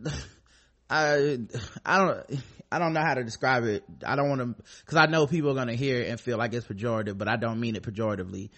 I, 0.90 1.38
I 1.84 1.98
don't, 1.98 2.40
I 2.70 2.78
don't 2.78 2.92
know 2.92 3.00
how 3.00 3.14
to 3.14 3.24
describe 3.24 3.64
it. 3.64 3.82
I 4.06 4.14
don't 4.14 4.28
want 4.28 4.58
to, 4.58 4.62
cause 4.84 4.96
I 4.96 5.06
know 5.06 5.26
people 5.26 5.50
are 5.50 5.54
going 5.54 5.68
to 5.68 5.76
hear 5.76 6.02
it 6.02 6.08
and 6.08 6.20
feel 6.20 6.36
like 6.36 6.52
it's 6.52 6.66
pejorative, 6.66 7.16
but 7.16 7.28
I 7.28 7.36
don't 7.36 7.58
mean 7.58 7.76
it 7.76 7.82
pejoratively. 7.82 8.50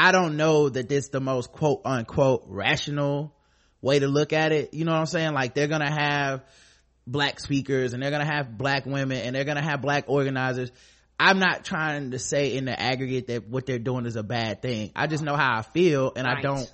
I 0.00 0.12
don't 0.12 0.38
know 0.38 0.70
that 0.70 0.88
this 0.88 1.08
the 1.08 1.20
most 1.20 1.52
quote 1.52 1.82
unquote 1.84 2.44
rational 2.46 3.34
way 3.82 3.98
to 3.98 4.08
look 4.08 4.32
at 4.32 4.50
it. 4.50 4.72
You 4.72 4.86
know 4.86 4.92
what 4.92 5.00
I'm 5.00 5.04
saying? 5.04 5.34
Like 5.34 5.52
they're 5.52 5.68
going 5.68 5.82
to 5.82 5.90
have 5.90 6.42
black 7.06 7.38
speakers 7.38 7.92
and 7.92 8.02
they're 8.02 8.10
going 8.10 8.26
to 8.26 8.32
have 8.32 8.56
black 8.56 8.86
women 8.86 9.18
and 9.18 9.36
they're 9.36 9.44
going 9.44 9.58
to 9.58 9.62
have 9.62 9.82
black 9.82 10.04
organizers. 10.06 10.72
I'm 11.18 11.38
not 11.38 11.66
trying 11.66 12.12
to 12.12 12.18
say 12.18 12.56
in 12.56 12.64
the 12.64 12.80
aggregate 12.80 13.26
that 13.26 13.46
what 13.46 13.66
they're 13.66 13.78
doing 13.78 14.06
is 14.06 14.16
a 14.16 14.22
bad 14.22 14.62
thing. 14.62 14.90
I 14.96 15.06
just 15.06 15.22
know 15.22 15.36
how 15.36 15.58
I 15.58 15.60
feel 15.60 16.14
and 16.16 16.26
I 16.26 16.40
don't, 16.40 16.72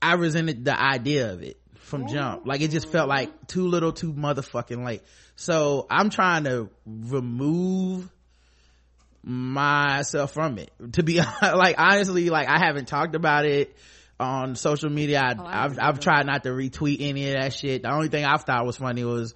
I 0.00 0.14
resented 0.14 0.64
the 0.64 0.80
idea 0.80 1.30
of 1.30 1.42
it 1.42 1.60
from 1.74 2.08
jump. 2.08 2.46
Like 2.46 2.62
it 2.62 2.70
just 2.70 2.88
felt 2.88 3.06
like 3.06 3.48
too 3.48 3.68
little 3.68 3.92
too 3.92 4.14
motherfucking 4.14 4.82
late. 4.82 5.02
So 5.36 5.86
I'm 5.90 6.08
trying 6.08 6.44
to 6.44 6.70
remove 6.86 8.10
myself 9.24 10.32
from 10.32 10.58
it. 10.58 10.70
To 10.92 11.02
be 11.02 11.20
like 11.42 11.76
honestly, 11.78 12.30
like 12.30 12.48
I 12.48 12.58
haven't 12.58 12.86
talked 12.88 13.14
about 13.14 13.44
it 13.46 13.76
on 14.20 14.54
social 14.54 14.90
media. 14.90 15.20
I, 15.20 15.34
Oh, 15.38 15.44
I 15.44 15.64
I've 15.64 15.78
I've 15.80 16.00
tried 16.00 16.26
not 16.26 16.42
to 16.44 16.50
retweet 16.50 16.98
any 17.00 17.28
of 17.28 17.34
that 17.40 17.52
shit. 17.54 17.82
The 17.82 17.92
only 17.92 18.08
thing 18.08 18.24
I 18.24 18.36
thought 18.36 18.64
was 18.66 18.76
funny 18.76 19.04
was, 19.04 19.34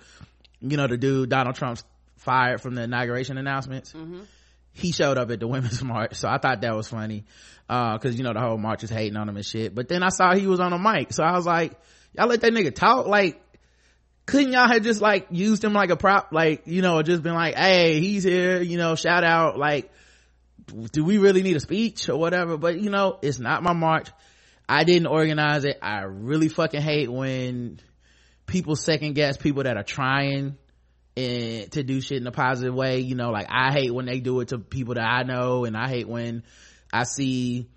you 0.61 0.77
know, 0.77 0.87
the 0.87 0.97
dude 0.99 1.31
Donald 1.31 1.57
Trump's 1.57 1.85
fired 2.17 2.61
from 2.61 2.75
the 2.75 2.83
inauguration 2.83 3.39
announcements. 3.39 3.93
He 4.73 4.93
showed 4.93 5.19
up 5.19 5.31
at 5.31 5.41
the 5.41 5.49
women's 5.55 5.83
march, 5.83 6.15
so 6.15 6.29
I 6.29 6.39
thought 6.39 6.61
that 6.61 6.77
was 6.77 6.89
funny. 6.89 7.25
Uh, 7.69 7.99
cause 7.99 8.17
you 8.17 8.25
know 8.25 8.33
the 8.33 8.41
whole 8.41 8.57
march 8.57 8.83
is 8.83 8.91
hating 8.91 9.17
on 9.17 9.29
him 9.29 9.37
and 9.37 9.45
shit. 9.45 9.75
But 9.75 9.89
then 9.89 10.03
I 10.03 10.09
saw 10.09 10.35
he 10.35 10.47
was 10.47 10.61
on 10.61 10.73
a 10.73 10.79
mic, 10.79 11.13
so 11.13 11.23
I 11.23 11.33
was 11.33 11.45
like, 11.47 11.79
y'all 12.17 12.27
let 12.27 12.41
that 12.41 12.53
nigga 12.53 12.75
talk. 12.75 13.07
Like, 13.07 13.41
couldn't 14.29 14.53
y'all 14.53 14.69
have 14.69 14.83
just 14.83 15.01
like 15.01 15.29
used 15.31 15.65
him 15.65 15.73
like 15.73 15.89
a 15.89 15.97
prop? 15.97 16.33
Like, 16.33 16.67
you 16.67 16.83
know, 16.83 17.01
just 17.03 17.23
been 17.23 17.33
like, 17.33 17.55
hey, 17.55 17.99
he's 17.99 18.25
here. 18.25 18.61
You 18.61 18.77
know, 18.77 18.95
shout 18.95 19.25
out. 19.25 19.59
Like, 19.59 19.91
do 20.93 21.03
we 21.03 21.17
really 21.17 21.43
need 21.43 21.57
a 21.57 21.61
speech 21.61 22.11
or 22.11 22.19
whatever? 22.19 22.59
But 22.59 22.79
you 22.79 22.91
know, 22.91 23.19
it's 23.23 23.39
not 23.39 23.63
my 23.63 23.73
march. 23.73 24.11
I 24.69 24.85
didn't 24.85 25.07
organize 25.07 25.65
it. 25.65 25.79
I 25.81 26.03
really 26.03 26.51
fucking 26.51 26.83
hate 26.83 27.11
when 27.11 27.81
people 28.45 28.77
second 28.77 29.15
guess 29.15 29.39
people 29.39 29.63
that 29.63 29.79
are 29.79 29.83
trying 29.83 30.59
and 31.17 31.73
to 31.73 31.83
do 31.83 32.03
shit 32.03 32.21
in 32.21 32.27
a 32.27 32.31
positive 32.31 32.75
way. 32.75 33.01
You 33.01 33.15
know, 33.15 33.31
like 33.31 33.47
I 33.49 33.73
hate 33.73 33.95
when 33.95 34.05
they 34.05 34.21
do 34.21 34.41
it 34.41 34.49
to 34.49 34.59
people 34.59 34.93
that 34.95 35.09
I 35.09 35.23
know 35.23 35.65
and 35.65 35.75
I 35.75 35.89
hate 35.89 36.07
when 36.07 36.43
I 36.93 37.05
see, 37.05 37.71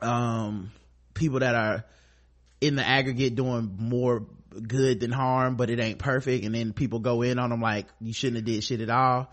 um, 0.00 0.70
people 1.12 1.40
that 1.40 1.56
are 1.56 1.84
in 2.60 2.76
the 2.76 2.86
aggregate 2.86 3.34
doing 3.34 3.74
more 3.80 4.26
good 4.60 5.00
than 5.00 5.12
harm, 5.12 5.56
but 5.56 5.70
it 5.70 5.80
ain't 5.80 5.98
perfect. 5.98 6.44
And 6.44 6.54
then 6.54 6.72
people 6.72 6.98
go 6.98 7.22
in 7.22 7.38
on 7.38 7.50
them 7.50 7.60
like 7.60 7.86
you 8.00 8.12
shouldn't 8.12 8.36
have 8.36 8.44
did 8.44 8.64
shit 8.64 8.80
at 8.80 8.90
all. 8.90 9.30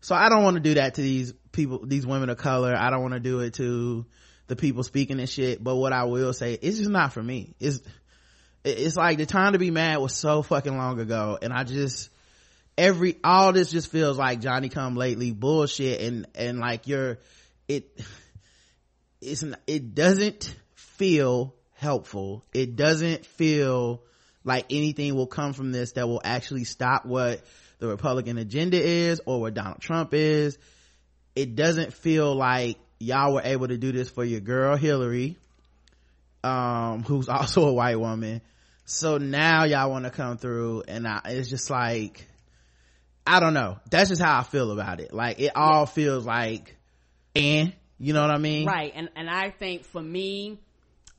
So 0.00 0.14
I 0.14 0.28
don't 0.28 0.42
want 0.42 0.54
to 0.56 0.60
do 0.60 0.74
that 0.74 0.94
to 0.94 1.00
these 1.00 1.32
people, 1.52 1.80
these 1.84 2.06
women 2.06 2.28
of 2.28 2.36
color. 2.36 2.74
I 2.76 2.90
don't 2.90 3.02
want 3.02 3.14
to 3.14 3.20
do 3.20 3.40
it 3.40 3.54
to 3.54 4.04
the 4.48 4.56
people 4.56 4.82
speaking 4.82 5.20
and 5.20 5.28
shit. 5.28 5.62
But 5.62 5.76
what 5.76 5.92
I 5.92 6.04
will 6.04 6.32
say, 6.32 6.58
it's 6.60 6.78
just 6.78 6.90
not 6.90 7.12
for 7.12 7.22
me. 7.22 7.54
It's, 7.60 7.80
it's 8.64 8.96
like 8.96 9.18
the 9.18 9.26
time 9.26 9.52
to 9.52 9.58
be 9.58 9.70
mad 9.70 9.98
was 9.98 10.14
so 10.14 10.42
fucking 10.42 10.76
long 10.76 10.98
ago. 10.98 11.38
And 11.40 11.52
I 11.52 11.64
just, 11.64 12.10
every, 12.76 13.16
all 13.22 13.52
this 13.52 13.70
just 13.70 13.90
feels 13.90 14.18
like 14.18 14.40
Johnny 14.40 14.68
come 14.68 14.96
lately 14.96 15.30
bullshit. 15.30 16.00
And, 16.00 16.26
and 16.34 16.58
like 16.58 16.88
you're, 16.88 17.18
it, 17.68 18.00
it's, 19.20 19.44
it 19.66 19.94
doesn't 19.94 20.54
feel 20.74 21.54
helpful. 21.74 22.44
It 22.52 22.76
doesn't 22.76 23.26
feel 23.26 24.02
like 24.44 24.66
anything 24.70 25.14
will 25.14 25.26
come 25.26 25.52
from 25.52 25.72
this 25.72 25.92
that 25.92 26.08
will 26.08 26.20
actually 26.24 26.64
stop 26.64 27.04
what 27.06 27.40
the 27.78 27.88
Republican 27.88 28.38
agenda 28.38 28.80
is 28.80 29.20
or 29.26 29.40
what 29.40 29.54
Donald 29.54 29.80
Trump 29.80 30.14
is. 30.14 30.58
It 31.34 31.56
doesn't 31.56 31.92
feel 31.92 32.34
like 32.34 32.78
y'all 32.98 33.34
were 33.34 33.42
able 33.42 33.68
to 33.68 33.76
do 33.76 33.92
this 33.92 34.08
for 34.08 34.24
your 34.24 34.40
girl 34.40 34.76
Hillary, 34.76 35.36
um, 36.44 37.02
who's 37.02 37.28
also 37.28 37.68
a 37.68 37.72
white 37.72 37.98
woman. 37.98 38.40
So 38.84 39.18
now 39.18 39.64
y'all 39.64 39.90
want 39.90 40.04
to 40.04 40.10
come 40.10 40.38
through 40.38 40.84
and 40.88 41.06
I, 41.06 41.20
it's 41.26 41.48
just 41.48 41.70
like, 41.70 42.26
I 43.26 43.40
don't 43.40 43.54
know. 43.54 43.78
That's 43.90 44.08
just 44.08 44.20
how 44.20 44.38
I 44.38 44.42
feel 44.42 44.72
about 44.72 45.00
it. 45.00 45.12
Like 45.12 45.40
it 45.40 45.52
all 45.54 45.86
feels 45.86 46.26
like, 46.26 46.76
and 47.34 47.72
you 47.98 48.12
know 48.12 48.22
what 48.22 48.32
I 48.32 48.38
mean? 48.38 48.66
Right. 48.66 48.92
And, 48.94 49.08
and 49.14 49.30
I 49.30 49.50
think 49.50 49.84
for 49.84 50.02
me, 50.02 50.58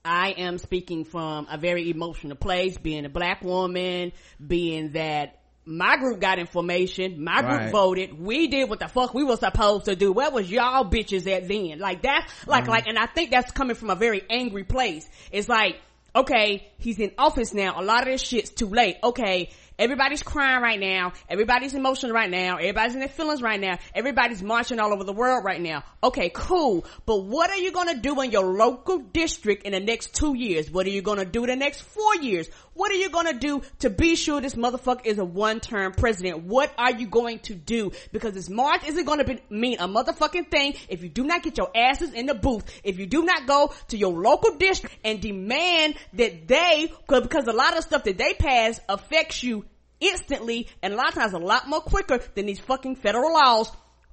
I 0.05 0.31
am 0.31 0.57
speaking 0.57 1.05
from 1.05 1.47
a 1.49 1.57
very 1.57 1.89
emotional 1.89 2.35
place, 2.35 2.77
being 2.77 3.05
a 3.05 3.09
black 3.09 3.41
woman, 3.41 4.11
being 4.45 4.91
that 4.91 5.39
my 5.65 5.95
group 5.95 6.19
got 6.19 6.39
information, 6.39 7.23
my 7.23 7.41
group 7.41 7.53
Right. 7.53 7.71
voted, 7.71 8.19
we 8.19 8.47
did 8.47 8.69
what 8.69 8.79
the 8.79 8.89
fuck 8.89 9.13
we 9.13 9.23
were 9.23 9.37
supposed 9.37 9.85
to 9.85 9.95
do. 9.95 10.11
Where 10.11 10.29
was 10.29 10.51
y'all 10.51 10.83
bitches 10.83 11.25
at 11.31 11.47
then? 11.47 11.79
Like 11.79 12.01
that, 12.01 12.27
like, 12.45 12.63
mm-hmm. 12.63 12.71
like, 12.71 12.87
and 12.87 12.99
I 12.99 13.05
think 13.05 13.31
that's 13.31 13.51
coming 13.51 13.77
from 13.77 13.91
a 13.91 13.95
very 13.95 14.21
angry 14.29 14.65
place. 14.65 15.07
It's 15.31 15.47
like, 15.47 15.79
okay, 16.13 16.69
he's 16.79 16.99
in 16.99 17.11
office 17.17 17.53
now. 17.53 17.79
A 17.79 17.83
lot 17.83 18.01
of 18.01 18.07
this 18.07 18.21
shit's 18.21 18.49
too 18.49 18.67
late. 18.67 18.97
Okay. 19.03 19.51
Everybody's 19.83 20.23
crying 20.23 20.61
right 20.61 20.79
now. 20.79 21.11
Everybody's 21.27 21.73
emotional 21.73 22.13
right 22.13 22.29
now. 22.29 22.55
Everybody's 22.55 22.93
in 22.93 23.01
their 23.01 23.09
feelings 23.09 23.41
right 23.41 23.59
now. 23.59 23.79
Everybody's 23.93 24.41
marching 24.41 24.79
all 24.79 24.93
over 24.93 25.03
the 25.03 25.11
world 25.11 25.43
right 25.43 25.59
now. 25.59 25.83
Okay, 26.01 26.31
cool. 26.33 26.85
But 27.05 27.25
what 27.25 27.49
are 27.49 27.57
you 27.57 27.73
gonna 27.73 27.97
do 27.97 28.21
in 28.21 28.31
your 28.31 28.45
local 28.45 28.99
district 28.99 29.65
in 29.65 29.73
the 29.73 29.81
next 29.81 30.15
two 30.15 30.37
years? 30.37 30.71
What 30.71 30.85
are 30.85 30.89
you 30.89 31.01
gonna 31.01 31.25
do 31.25 31.45
the 31.45 31.57
next 31.57 31.81
four 31.81 32.15
years? 32.15 32.47
What 32.75 32.91
are 32.91 32.95
you 32.95 33.09
gonna 33.09 33.37
do 33.37 33.61
to 33.79 33.89
be 33.89 34.15
sure 34.15 34.39
this 34.39 34.55
motherfucker 34.55 35.05
is 35.05 35.19
a 35.19 35.25
one-term 35.25 35.91
president? 35.91 36.45
What 36.45 36.71
are 36.77 36.91
you 36.91 37.07
going 37.07 37.39
to 37.39 37.53
do? 37.53 37.91
Because 38.13 38.33
this 38.33 38.49
march 38.49 38.87
isn't 38.87 39.03
gonna 39.03 39.25
mean 39.49 39.79
a 39.81 39.87
motherfucking 39.89 40.49
thing 40.49 40.75
if 40.87 41.03
you 41.03 41.09
do 41.09 41.25
not 41.25 41.43
get 41.43 41.57
your 41.57 41.69
asses 41.75 42.13
in 42.13 42.25
the 42.25 42.35
booth. 42.35 42.63
If 42.85 42.99
you 42.99 43.05
do 43.05 43.25
not 43.25 43.47
go 43.47 43.73
to 43.89 43.97
your 43.97 44.13
local 44.13 44.55
district 44.55 44.95
and 45.03 45.19
demand 45.19 45.95
that 46.13 46.47
they, 46.47 46.89
cause, 47.05 47.23
because 47.23 47.47
a 47.47 47.53
lot 47.53 47.77
of 47.77 47.83
stuff 47.83 48.05
that 48.05 48.17
they 48.17 48.33
pass 48.33 48.79
affects 48.87 49.43
you 49.43 49.65
instantly 50.03 50.67
and 50.81 50.93
a 50.93 50.97
lot 50.97 51.09
of 51.09 51.15
times 51.15 51.33
a 51.33 51.39
lot 51.39 51.67
more 51.67 51.81
quicker 51.81 52.19
than 52.35 52.45
these 52.45 52.59
fucking 52.59 52.97
federal 52.97 53.33
laws. 53.33 53.71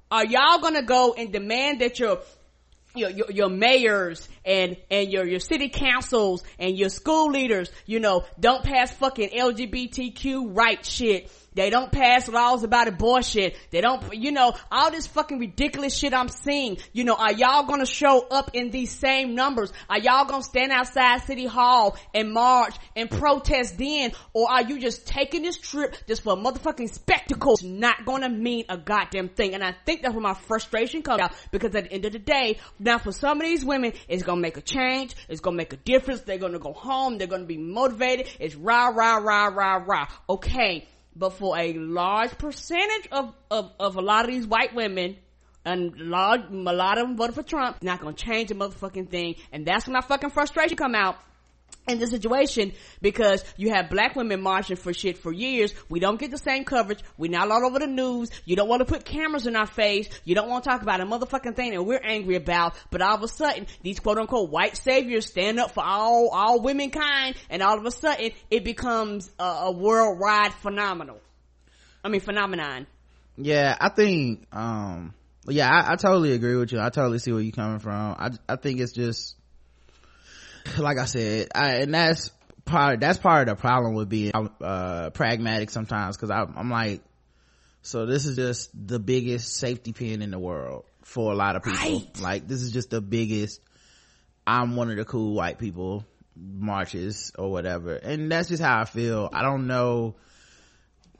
Are 0.09 0.25
y'all 0.25 0.59
gonna 0.59 0.83
go 0.83 1.13
and 1.13 1.31
demand 1.31 1.81
that 1.81 1.99
your 1.99 2.21
your, 2.95 3.09
your, 3.09 3.31
your 3.31 3.49
mayors 3.49 4.27
and, 4.45 4.75
and 4.89 5.11
your, 5.11 5.25
your 5.25 5.39
city 5.39 5.69
councils 5.69 6.43
and 6.59 6.77
your 6.77 6.89
school 6.89 7.31
leaders, 7.31 7.71
you 7.85 7.99
know, 7.99 8.25
don't 8.39 8.63
pass 8.63 8.91
fucking 8.91 9.29
LGBTQ 9.29 10.55
right 10.55 10.85
shit. 10.85 11.31
They 11.53 11.69
don't 11.69 11.91
pass 11.91 12.29
laws 12.29 12.63
about 12.63 12.87
abortion. 12.87 13.51
They 13.71 13.81
don't, 13.81 14.13
you 14.13 14.31
know, 14.31 14.53
all 14.71 14.89
this 14.89 15.05
fucking 15.07 15.37
ridiculous 15.39 15.97
shit 15.97 16.13
I'm 16.13 16.29
seeing. 16.29 16.77
You 16.93 17.03
know, 17.03 17.15
are 17.15 17.33
y'all 17.33 17.63
gonna 17.63 17.85
show 17.85 18.25
up 18.29 18.51
in 18.53 18.71
these 18.71 18.91
same 18.91 19.35
numbers? 19.35 19.73
Are 19.89 19.99
y'all 19.99 20.25
gonna 20.25 20.43
stand 20.43 20.71
outside 20.71 21.21
City 21.23 21.45
Hall 21.45 21.97
and 22.13 22.31
march 22.31 22.75
and 22.95 23.09
protest 23.09 23.77
then? 23.77 24.13
Or 24.33 24.49
are 24.49 24.63
you 24.63 24.79
just 24.79 25.05
taking 25.05 25.41
this 25.41 25.57
trip 25.57 25.95
just 26.07 26.23
for 26.23 26.33
a 26.33 26.37
motherfucking 26.37 26.93
spectacle? 26.93 27.53
It's 27.53 27.63
not 27.63 28.05
gonna 28.05 28.29
mean 28.29 28.65
a 28.69 28.77
goddamn 28.77 29.27
thing. 29.27 29.53
And 29.53 29.63
I 29.63 29.75
think 29.85 30.03
that's 30.03 30.13
where 30.13 30.21
my 30.21 30.33
frustration 30.33 31.01
comes 31.01 31.21
out 31.21 31.33
because 31.51 31.75
at 31.75 31.85
the 31.85 31.91
end 31.91 32.05
of 32.05 32.13
the 32.13 32.19
day, 32.19 32.59
now 32.79 32.97
for 32.97 33.11
some 33.11 33.41
of 33.41 33.45
these 33.45 33.65
women, 33.65 33.91
it's 34.07 34.23
gonna 34.23 34.39
make 34.39 34.55
a 34.55 34.61
change. 34.61 35.15
It's 35.27 35.41
gonna 35.41 35.57
make 35.57 35.73
a 35.73 35.77
difference. 35.77 36.21
They're 36.21 36.37
gonna 36.37 36.59
go 36.59 36.71
home. 36.71 37.17
They're 37.17 37.27
gonna 37.27 37.43
be 37.43 37.57
motivated. 37.57 38.29
It's 38.39 38.55
rah, 38.55 38.87
rah, 38.87 39.17
rah, 39.17 39.47
rah, 39.47 39.83
rah. 39.85 40.07
Okay. 40.29 40.87
But 41.15 41.31
for 41.33 41.57
a 41.57 41.73
large 41.73 42.37
percentage 42.37 43.09
of, 43.11 43.33
of, 43.49 43.71
of 43.79 43.95
a 43.97 44.01
lot 44.01 44.25
of 44.25 44.31
these 44.31 44.47
white 44.47 44.73
women, 44.73 45.17
and 45.63 45.95
large, 45.97 46.41
a 46.49 46.53
lot 46.53 46.97
of 46.97 47.07
them 47.07 47.17
voted 47.17 47.35
for 47.35 47.43
Trump, 47.43 47.83
not 47.83 48.01
gonna 48.01 48.15
change 48.15 48.49
the 48.49 48.55
motherfucking 48.55 49.09
thing. 49.09 49.35
And 49.51 49.65
that's 49.65 49.85
when 49.85 49.93
my 49.93 50.01
fucking 50.01 50.31
frustration 50.31 50.75
come 50.75 50.95
out 50.95 51.17
in 51.87 51.99
this 51.99 52.11
situation 52.11 52.73
because 53.01 53.43
you 53.57 53.71
have 53.71 53.89
black 53.89 54.15
women 54.15 54.41
marching 54.41 54.75
for 54.75 54.93
shit 54.93 55.17
for 55.17 55.31
years. 55.31 55.73
We 55.89 55.99
don't 55.99 56.19
get 56.19 56.31
the 56.31 56.37
same 56.37 56.63
coverage. 56.63 56.99
We're 57.17 57.31
not 57.31 57.49
all 57.49 57.65
over 57.65 57.79
the 57.79 57.87
news. 57.87 58.29
You 58.45 58.55
don't 58.55 58.69
want 58.69 58.81
to 58.81 58.85
put 58.85 59.03
cameras 59.05 59.47
in 59.47 59.55
our 59.55 59.65
face. 59.65 60.07
You 60.23 60.35
don't 60.35 60.49
want 60.49 60.63
to 60.63 60.69
talk 60.69 60.81
about 60.81 61.01
a 61.01 61.05
motherfucking 61.05 61.55
thing 61.55 61.71
that 61.71 61.83
we're 61.83 62.01
angry 62.03 62.35
about. 62.35 62.75
But 62.91 63.01
all 63.01 63.15
of 63.15 63.23
a 63.23 63.27
sudden, 63.27 63.67
these 63.81 63.99
quote 63.99 64.17
unquote 64.17 64.49
white 64.49 64.77
saviors 64.77 65.25
stand 65.25 65.59
up 65.59 65.71
for 65.71 65.83
all, 65.83 66.29
all 66.29 66.61
womankind 66.61 67.35
and 67.49 67.61
all 67.61 67.77
of 67.77 67.85
a 67.85 67.91
sudden 67.91 68.31
it 68.49 68.63
becomes 68.63 69.31
a, 69.39 69.43
a 69.43 69.71
worldwide 69.71 70.53
phenomenal. 70.53 71.19
I 72.03 72.09
mean 72.09 72.21
phenomenon. 72.21 72.87
yeah 73.37 73.77
i 73.79 73.89
think 73.89 74.45
um 74.51 75.13
yeah 75.47 75.69
I, 75.69 75.93
I 75.93 75.95
totally 75.95 76.33
agree 76.33 76.55
with 76.55 76.71
you 76.71 76.79
i 76.79 76.89
totally 76.89 77.19
see 77.19 77.31
where 77.31 77.41
you're 77.41 77.51
coming 77.51 77.79
from 77.79 77.93
i 77.93 78.31
i 78.49 78.55
think 78.55 78.79
it's 78.79 78.91
just 78.91 79.35
like 80.77 80.97
i 80.97 81.05
said 81.05 81.47
I, 81.53 81.75
and 81.77 81.93
that's 81.93 82.31
part 82.65 82.99
that's 82.99 83.17
part 83.17 83.47
of 83.47 83.57
the 83.57 83.61
problem 83.61 83.95
with 83.95 84.09
being 84.09 84.31
uh 84.61 85.09
pragmatic 85.11 85.69
sometimes 85.69 86.15
because 86.15 86.31
i'm 86.31 86.69
like 86.69 87.01
so 87.81 88.05
this 88.05 88.25
is 88.25 88.35
just 88.35 88.69
the 88.75 88.99
biggest 88.99 89.55
safety 89.55 89.93
pin 89.93 90.21
in 90.21 90.31
the 90.31 90.39
world 90.39 90.85
for 91.03 91.31
a 91.31 91.35
lot 91.35 91.55
of 91.55 91.63
people. 91.63 91.79
Right. 91.79 92.21
like 92.21 92.47
this 92.47 92.61
is 92.61 92.71
just 92.71 92.91
the 92.91 93.01
biggest 93.01 93.59
i'm 94.45 94.75
one 94.75 94.91
of 94.91 94.97
the 94.97 95.05
cool 95.05 95.33
white 95.33 95.57
people 95.57 96.05
marches 96.35 97.31
or 97.37 97.51
whatever. 97.51 97.95
And 97.95 98.31
that's 98.31 98.49
just 98.49 98.61
how 98.61 98.79
i 98.79 98.85
feel. 98.85 99.29
I 99.31 99.41
don't 99.41 99.67
know 99.67 100.15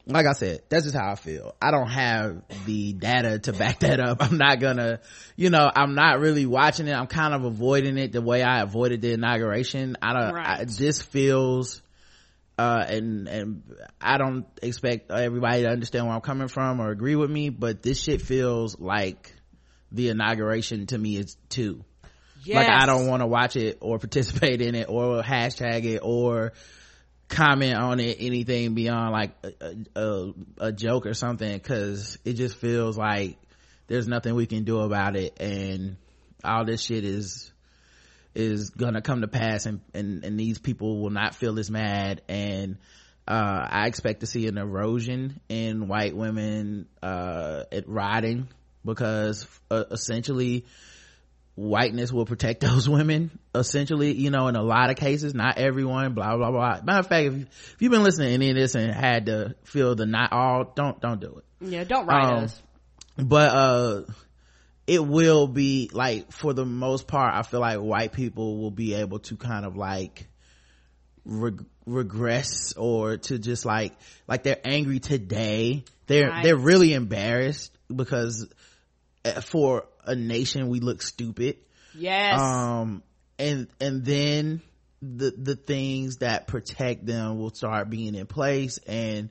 like 0.06 0.26
I 0.26 0.34
said, 0.34 0.62
that's 0.70 0.84
just 0.86 0.96
how 0.96 1.12
I 1.12 1.16
feel. 1.16 1.56
I 1.62 1.72
don't 1.72 1.90
have 1.90 2.42
the 2.66 2.94
data 2.94 3.40
to 3.40 3.54
back 3.54 3.80
that 3.82 4.00
up. 4.00 4.18
I'm 4.22 4.38
not 4.38 4.60
gonna, 4.60 5.00
you 5.36 5.50
know, 5.50 5.70
I'm 5.74 5.96
not 5.96 6.20
really 6.20 6.46
watching 6.46 6.88
it. 6.88 6.94
I'm 6.94 7.08
kind 7.08 7.34
of 7.34 7.44
avoiding 7.44 7.98
it 7.98 8.12
the 8.12 8.22
way 8.22 8.42
I 8.42 8.62
avoided 8.62 9.02
the 9.02 9.14
inauguration. 9.14 9.98
I 10.02 10.14
don't, 10.14 10.36
I, 10.36 10.58
Right. 10.58 10.68
this 10.68 11.02
feels, 11.02 11.82
uh, 12.58 12.84
and, 12.88 13.28
and 13.28 13.64
I 14.00 14.18
don't 14.18 14.46
expect 14.62 15.12
everybody 15.12 15.64
to 15.64 15.70
understand 15.70 16.06
where 16.06 16.16
I'm 16.16 16.22
coming 16.22 16.48
from 16.48 16.80
or 16.80 16.90
agree 16.92 17.16
with 17.16 17.30
me, 17.30 17.50
but 17.50 17.82
this 17.82 18.02
shit 18.02 18.22
feels 18.22 18.80
like 18.80 19.34
the 19.92 20.10
inauguration 20.10 20.86
to 20.88 20.98
me 20.98 21.18
is 21.18 21.38
too. 21.50 21.84
Like 22.58 22.70
I 22.70 22.86
don't 22.88 23.08
want 23.08 23.22
to 23.22 23.28
watch 23.28 23.56
it 23.56 23.78
or 23.82 24.00
participate 24.00 24.62
in 24.62 24.74
it 24.76 24.88
or 24.90 25.22
hashtag 25.22 25.86
it 25.86 26.00
or 26.02 26.54
comment 27.32 27.76
on 27.76 28.00
it 28.00 28.18
anything 28.20 28.74
beyond 28.74 29.12
like 29.12 29.32
a, 29.44 29.76
a, 30.00 30.34
a 30.58 30.72
joke 30.72 31.06
or 31.06 31.14
something 31.14 31.54
because 31.54 32.18
it 32.26 32.34
just 32.34 32.58
feels 32.58 32.98
like 32.98 33.38
there's 33.88 34.08
nothing 34.08 34.36
we 34.36 34.46
can 34.46 34.66
do 34.66 34.80
about 34.80 35.16
it 35.16 35.40
and 35.40 35.96
all 36.44 36.66
this 36.66 36.82
shit 36.82 37.06
is 37.06 37.52
is 38.36 38.70
gonna 38.72 39.02
come 39.02 39.22
to 39.22 39.28
pass 39.28 39.66
and 39.66 39.80
and, 39.94 40.26
and 40.26 40.40
these 40.40 40.58
people 40.60 41.02
will 41.02 41.10
not 41.10 41.34
feel 41.34 41.58
as 41.58 41.72
mad 41.72 42.22
and 42.28 42.78
uh 43.28 43.66
i 43.70 43.88
expect 43.88 44.20
to 44.20 44.26
see 44.26 44.48
an 44.48 44.58
erosion 44.58 45.40
in 45.48 45.88
white 45.88 46.16
women 46.16 46.88
uh 47.02 47.64
at 47.72 47.88
riding 47.88 48.48
because 48.84 49.48
uh, 49.70 49.86
essentially 49.92 50.66
whiteness 51.62 52.12
will 52.12 52.26
protect 52.26 52.60
those 52.62 52.90
women 52.90 53.30
essentially 53.54 54.14
you 54.14 54.32
know 54.32 54.48
in 54.48 54.56
a 54.56 54.64
lot 54.64 54.90
of 54.90 54.96
cases 54.96 55.34
not 55.36 55.58
everyone 55.58 56.14
blah 56.14 56.36
blah 56.36 56.50
blah 56.52 56.82
matter 56.84 57.00
of 57.00 57.08
fact 57.08 57.28
if, 57.28 57.34
if 57.36 57.76
you've 57.80 57.92
been 57.92 58.04
listening 58.04 58.30
to 58.30 58.34
any 58.34 58.50
of 58.50 58.56
this 58.56 58.74
and 58.76 58.92
had 58.92 59.28
to 59.28 59.56
feel 59.64 59.94
the 59.96 60.06
not 60.06 60.32
all 60.34 60.64
don't 60.76 61.00
don't 61.02 61.22
do 61.22 61.38
it 61.40 61.70
Yeah, 61.70 61.84
don't 61.84 62.08
write 62.08 62.24
Um, 62.38 62.44
us. 62.46 62.62
but 63.18 63.52
uh 63.54 64.02
it 64.88 65.06
will 65.06 65.48
be 65.48 65.90
like 65.94 66.32
for 66.32 66.54
the 66.54 66.66
most 66.66 67.08
part 67.08 67.36
i 67.36 67.44
feel 67.44 67.60
like 67.60 67.78
white 67.80 68.12
people 68.14 68.58
will 68.58 68.72
be 68.72 68.96
able 68.96 69.20
to 69.20 69.38
kind 69.38 69.66
of 69.66 69.76
like 69.78 70.28
reg- 71.26 71.66
regress 71.86 72.74
or 72.78 73.18
to 73.18 73.38
just 73.38 73.66
like 73.66 73.94
like 74.28 74.44
they're 74.44 74.60
angry 74.64 75.00
today 75.00 75.84
they're 76.08 76.30
Right. 76.30 76.44
they're 76.44 76.58
really 76.58 76.94
embarrassed 76.94 77.72
because 77.94 78.48
uh, 79.24 79.42
for 79.42 79.86
a 80.06 80.16
nation 80.16 80.68
we 80.70 80.80
look 80.80 81.02
stupid 81.02 81.58
Yes. 81.94 82.40
um 82.40 83.04
and 83.38 83.68
and 83.80 84.06
then 84.06 84.62
the 85.02 85.32
the 85.32 85.56
things 85.56 86.18
that 86.18 86.48
protect 86.48 87.06
them 87.06 87.38
will 87.40 87.54
start 87.54 87.90
being 87.90 88.16
in 88.16 88.28
place 88.28 88.78
and 88.88 89.30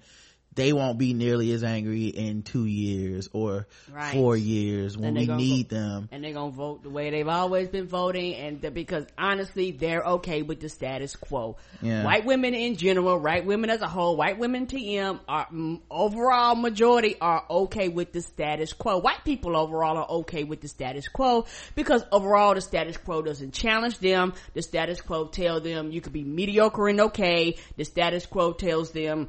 they 0.61 0.73
won't 0.73 0.99
be 0.99 1.15
nearly 1.15 1.53
as 1.53 1.65
angry 1.65 2.07
in 2.07 2.43
two 2.43 2.65
years 2.67 3.29
or 3.33 3.67
Right. 3.93 4.13
four 4.13 4.37
years 4.37 4.97
when 4.97 5.15
we 5.15 5.27
need 5.27 5.69
go- 5.69 5.77
them. 5.77 6.09
And 6.13 6.23
they're 6.23 6.33
gonna 6.33 6.51
vote 6.53 6.83
the 6.83 6.91
way 6.91 7.11
they've 7.11 7.27
always 7.29 7.69
been 7.69 7.87
voting 7.87 8.35
and 8.35 8.61
the, 8.61 8.71
because 8.71 9.07
honestly 9.19 9.71
they're 9.73 10.03
okay 10.03 10.43
with 10.43 10.61
the 10.61 10.69
status 10.69 11.17
quo. 11.17 11.57
Yeah. 11.83 12.05
white 12.05 12.25
women 12.25 12.55
in 12.55 12.77
general 12.77 13.19
white 13.19 13.45
women 13.47 13.71
as 13.71 13.81
a 13.83 13.89
whole 13.89 14.17
white 14.17 14.39
women 14.39 14.67
tm 14.67 15.21
are 15.29 15.47
mm, 15.47 15.81
overall 15.91 16.55
majority 16.55 17.17
are 17.21 17.45
okay 17.51 17.89
with 17.89 18.13
the 18.13 18.21
status 18.21 18.73
quo. 18.73 18.99
White 18.99 19.25
people 19.25 19.57
overall 19.57 19.97
are 19.97 20.11
okay 20.21 20.45
with 20.45 20.61
the 20.61 20.69
status 20.69 21.09
quo 21.09 21.47
because 21.75 22.05
overall 22.13 22.55
the 22.55 22.61
status 22.61 22.97
quo 22.97 23.23
doesn't 23.23 23.53
challenge 23.53 23.99
them. 23.99 24.35
The 24.55 24.63
status 24.63 25.01
quo 25.01 25.27
tells 25.27 25.63
them 25.63 25.91
you 25.93 26.01
could 26.01 26.13
be 26.13 26.25
mediocre 26.25 26.89
and 26.89 27.01
okay. 27.01 27.57
The 27.77 27.85
status 27.85 28.27
quo 28.27 28.53
tells 28.53 28.91
them 28.93 29.29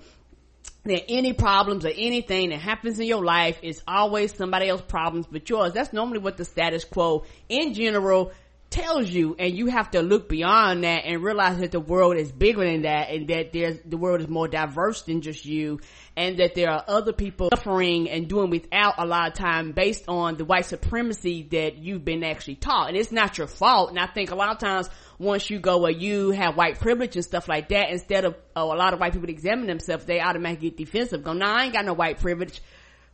that 0.84 1.06
any 1.10 1.34
problems 1.34 1.86
or 1.86 1.89
anything 1.89 2.50
that 2.50 2.60
happens 2.60 3.00
in 3.00 3.06
your 3.06 3.24
life 3.24 3.60
is 3.62 3.82
always 3.88 4.34
somebody 4.34 4.67
else's 4.67 4.86
problems 4.88 5.28
but 5.32 5.50
yours. 5.50 5.74
That's 5.74 5.94
normally 5.94 6.20
what 6.20 6.38
the 6.38 6.46
status 6.46 6.84
quo 6.84 7.26
in 7.50 7.74
general 7.74 8.32
tells 8.72 9.10
you 9.10 9.36
and 9.38 9.54
you 9.54 9.67
have 9.67 9.91
to 9.91 10.02
look 10.02 10.30
beyond 10.30 10.86
that 10.86 11.04
and 11.06 11.22
realize 11.22 11.58
that 11.60 11.72
the 11.72 11.80
world 11.80 12.15
is 12.15 12.32
bigger 12.32 12.65
than 12.65 12.84
that 12.84 13.10
and 13.10 13.28
that 13.28 13.52
there's 13.52 13.78
the 13.86 13.98
world 13.98 14.22
is 14.22 14.30
more 14.30 14.48
diverse 14.48 15.02
than 15.02 15.20
just 15.20 15.46
you 15.46 15.78
and 16.15 16.38
that 16.38 16.56
there 16.56 16.72
are 16.72 16.84
other 16.88 17.12
people 17.12 17.50
suffering 17.54 18.10
and 18.10 18.30
doing 18.30 18.50
without 18.50 18.94
a 18.98 19.06
lot 19.06 19.28
of 19.28 19.34
time 19.34 19.74
based 19.74 20.06
on 20.08 20.38
the 20.38 20.46
white 20.46 20.65
supremacy 20.65 21.44
that 21.52 21.80
you've 21.80 22.06
been 22.06 22.24
actually 22.24 22.56
taught 22.56 22.88
and 22.88 22.96
it's 22.96 23.12
not 23.12 23.38
your 23.38 23.48
fault 23.48 23.89
and 23.89 24.00
I 24.00 24.08
think 24.08 24.32
a 24.32 24.36
lot 24.36 24.52
of 24.52 24.60
times 24.60 24.89
once 25.21 25.49
you 25.49 25.60
go 25.60 25.77
where 25.77 25.91
you 25.91 26.31
have 26.31 26.57
white 26.57 26.79
privilege 26.79 27.15
and 27.15 27.23
stuff 27.23 27.47
like 27.47 27.69
that, 27.69 27.89
instead 27.91 28.25
of 28.25 28.36
oh, 28.55 28.73
a 28.73 28.75
lot 28.75 28.93
of 28.93 28.99
white 28.99 29.13
people 29.13 29.29
examine 29.29 29.67
themselves, 29.67 30.05
they 30.05 30.19
automatically 30.19 30.69
get 30.69 30.77
defensive. 30.77 31.23
Go, 31.23 31.34
nah, 31.34 31.55
I 31.55 31.65
ain't 31.65 31.73
got 31.73 31.86
no 31.86 31.93
white 31.93 32.19
privilege. 32.19 32.60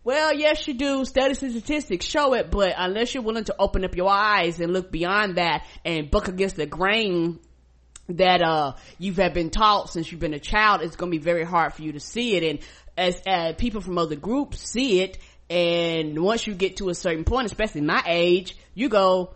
Well, 0.04 0.34
yes, 0.34 0.66
you 0.68 0.74
do. 0.74 1.04
Studies 1.04 1.44
and 1.44 1.52
statistics 1.52 2.06
show 2.06 2.34
it, 2.34 2.50
but 2.50 2.74
unless 2.78 3.14
you're 3.14 3.24
willing 3.24 3.44
to 3.46 3.56
open 3.60 3.84
up 3.84 3.96
your 3.96 4.10
eyes 4.10 4.62
and 4.62 4.72
look 4.72 4.90
beyond 4.90 5.36
that 5.36 5.66
and 5.84 6.10
buck 6.10 6.30
against 6.30 6.56
the 6.56 6.66
grain 6.66 7.40
that 8.10 8.42
uh 8.42 8.72
you've 8.98 9.18
have 9.18 9.34
been 9.34 9.50
taught 9.50 9.90
since 9.90 10.10
you've 10.10 10.22
been 10.22 10.34
a 10.34 10.40
child, 10.40 10.82
it's 10.82 10.96
gonna 10.96 11.12
be 11.12 11.18
very 11.18 11.44
hard 11.44 11.74
for 11.74 11.82
you 11.82 11.92
to 11.92 12.00
see 12.00 12.38
it. 12.38 12.44
And 12.44 12.60
as 12.98 13.22
uh, 13.28 13.54
people 13.58 13.82
from 13.82 13.98
other 13.98 14.16
groups 14.16 14.62
see 14.62 15.02
it, 15.02 15.18
and 15.50 16.18
once 16.22 16.48
you 16.48 16.54
get 16.54 16.78
to 16.78 16.90
a 16.90 16.96
certain 16.96 17.26
point, 17.26 17.48
especially 17.48 17.82
my 17.82 18.02
age, 18.06 18.58
you 18.74 18.88
go, 18.88 19.34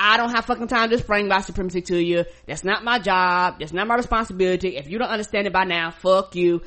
I 0.00 0.16
don't 0.16 0.30
have 0.30 0.44
fucking 0.44 0.68
time 0.68 0.90
to 0.90 0.94
explain 0.94 1.28
white 1.28 1.44
supremacy 1.44 1.82
to 1.82 2.00
you. 2.00 2.24
That's 2.46 2.62
not 2.62 2.84
my 2.84 3.00
job. 3.00 3.58
That's 3.58 3.72
not 3.72 3.88
my 3.88 3.96
responsibility. 3.96 4.76
If 4.76 4.88
you 4.88 4.98
don't 4.98 5.08
understand 5.08 5.48
it 5.48 5.52
by 5.52 5.64
now, 5.64 5.90
fuck 5.90 6.36
you. 6.36 6.62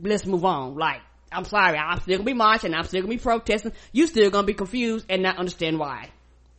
Let's 0.00 0.24
move 0.24 0.44
on. 0.46 0.76
Like, 0.76 1.02
I'm 1.30 1.44
sorry. 1.44 1.76
I'm 1.76 2.00
still 2.00 2.16
gonna 2.16 2.26
be 2.26 2.32
marching. 2.32 2.72
I'm 2.72 2.84
still 2.84 3.02
gonna 3.02 3.14
be 3.14 3.18
protesting. 3.18 3.72
You 3.92 4.06
still 4.06 4.30
gonna 4.30 4.46
be 4.46 4.54
confused 4.54 5.04
and 5.10 5.22
not 5.22 5.36
understand 5.36 5.78
why. 5.78 6.08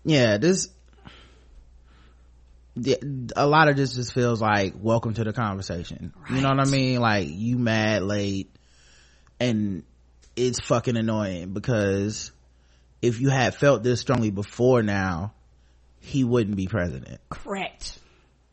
yeah 0.06 0.38
this 0.38 0.70
a 3.36 3.46
lot 3.46 3.68
of 3.68 3.76
this 3.76 3.94
just 3.94 4.14
feels 4.14 4.42
like 4.42 4.74
welcome 4.80 5.14
to 5.14 5.24
the 5.24 5.32
conversation 5.32 6.12
you 6.32 6.42
know 6.42 6.50
what 6.50 6.60
i 6.60 6.66
mean 6.66 7.00
like 7.00 7.28
you 7.30 7.58
mad 7.58 8.02
late 8.02 8.50
and 9.40 9.84
it's 10.36 10.60
fucking 10.60 10.98
annoying 10.98 11.54
because 11.54 12.32
if 13.02 13.22
you 13.22 13.30
had 13.30 13.54
felt 13.54 13.84
this 13.84 14.02
strongly 14.02 14.32
before 14.32 14.82
now 14.82 15.34
he 16.04 16.24
wouldn't 16.24 16.56
be 16.58 16.68
president. 16.68 17.20
Correct. 17.30 17.98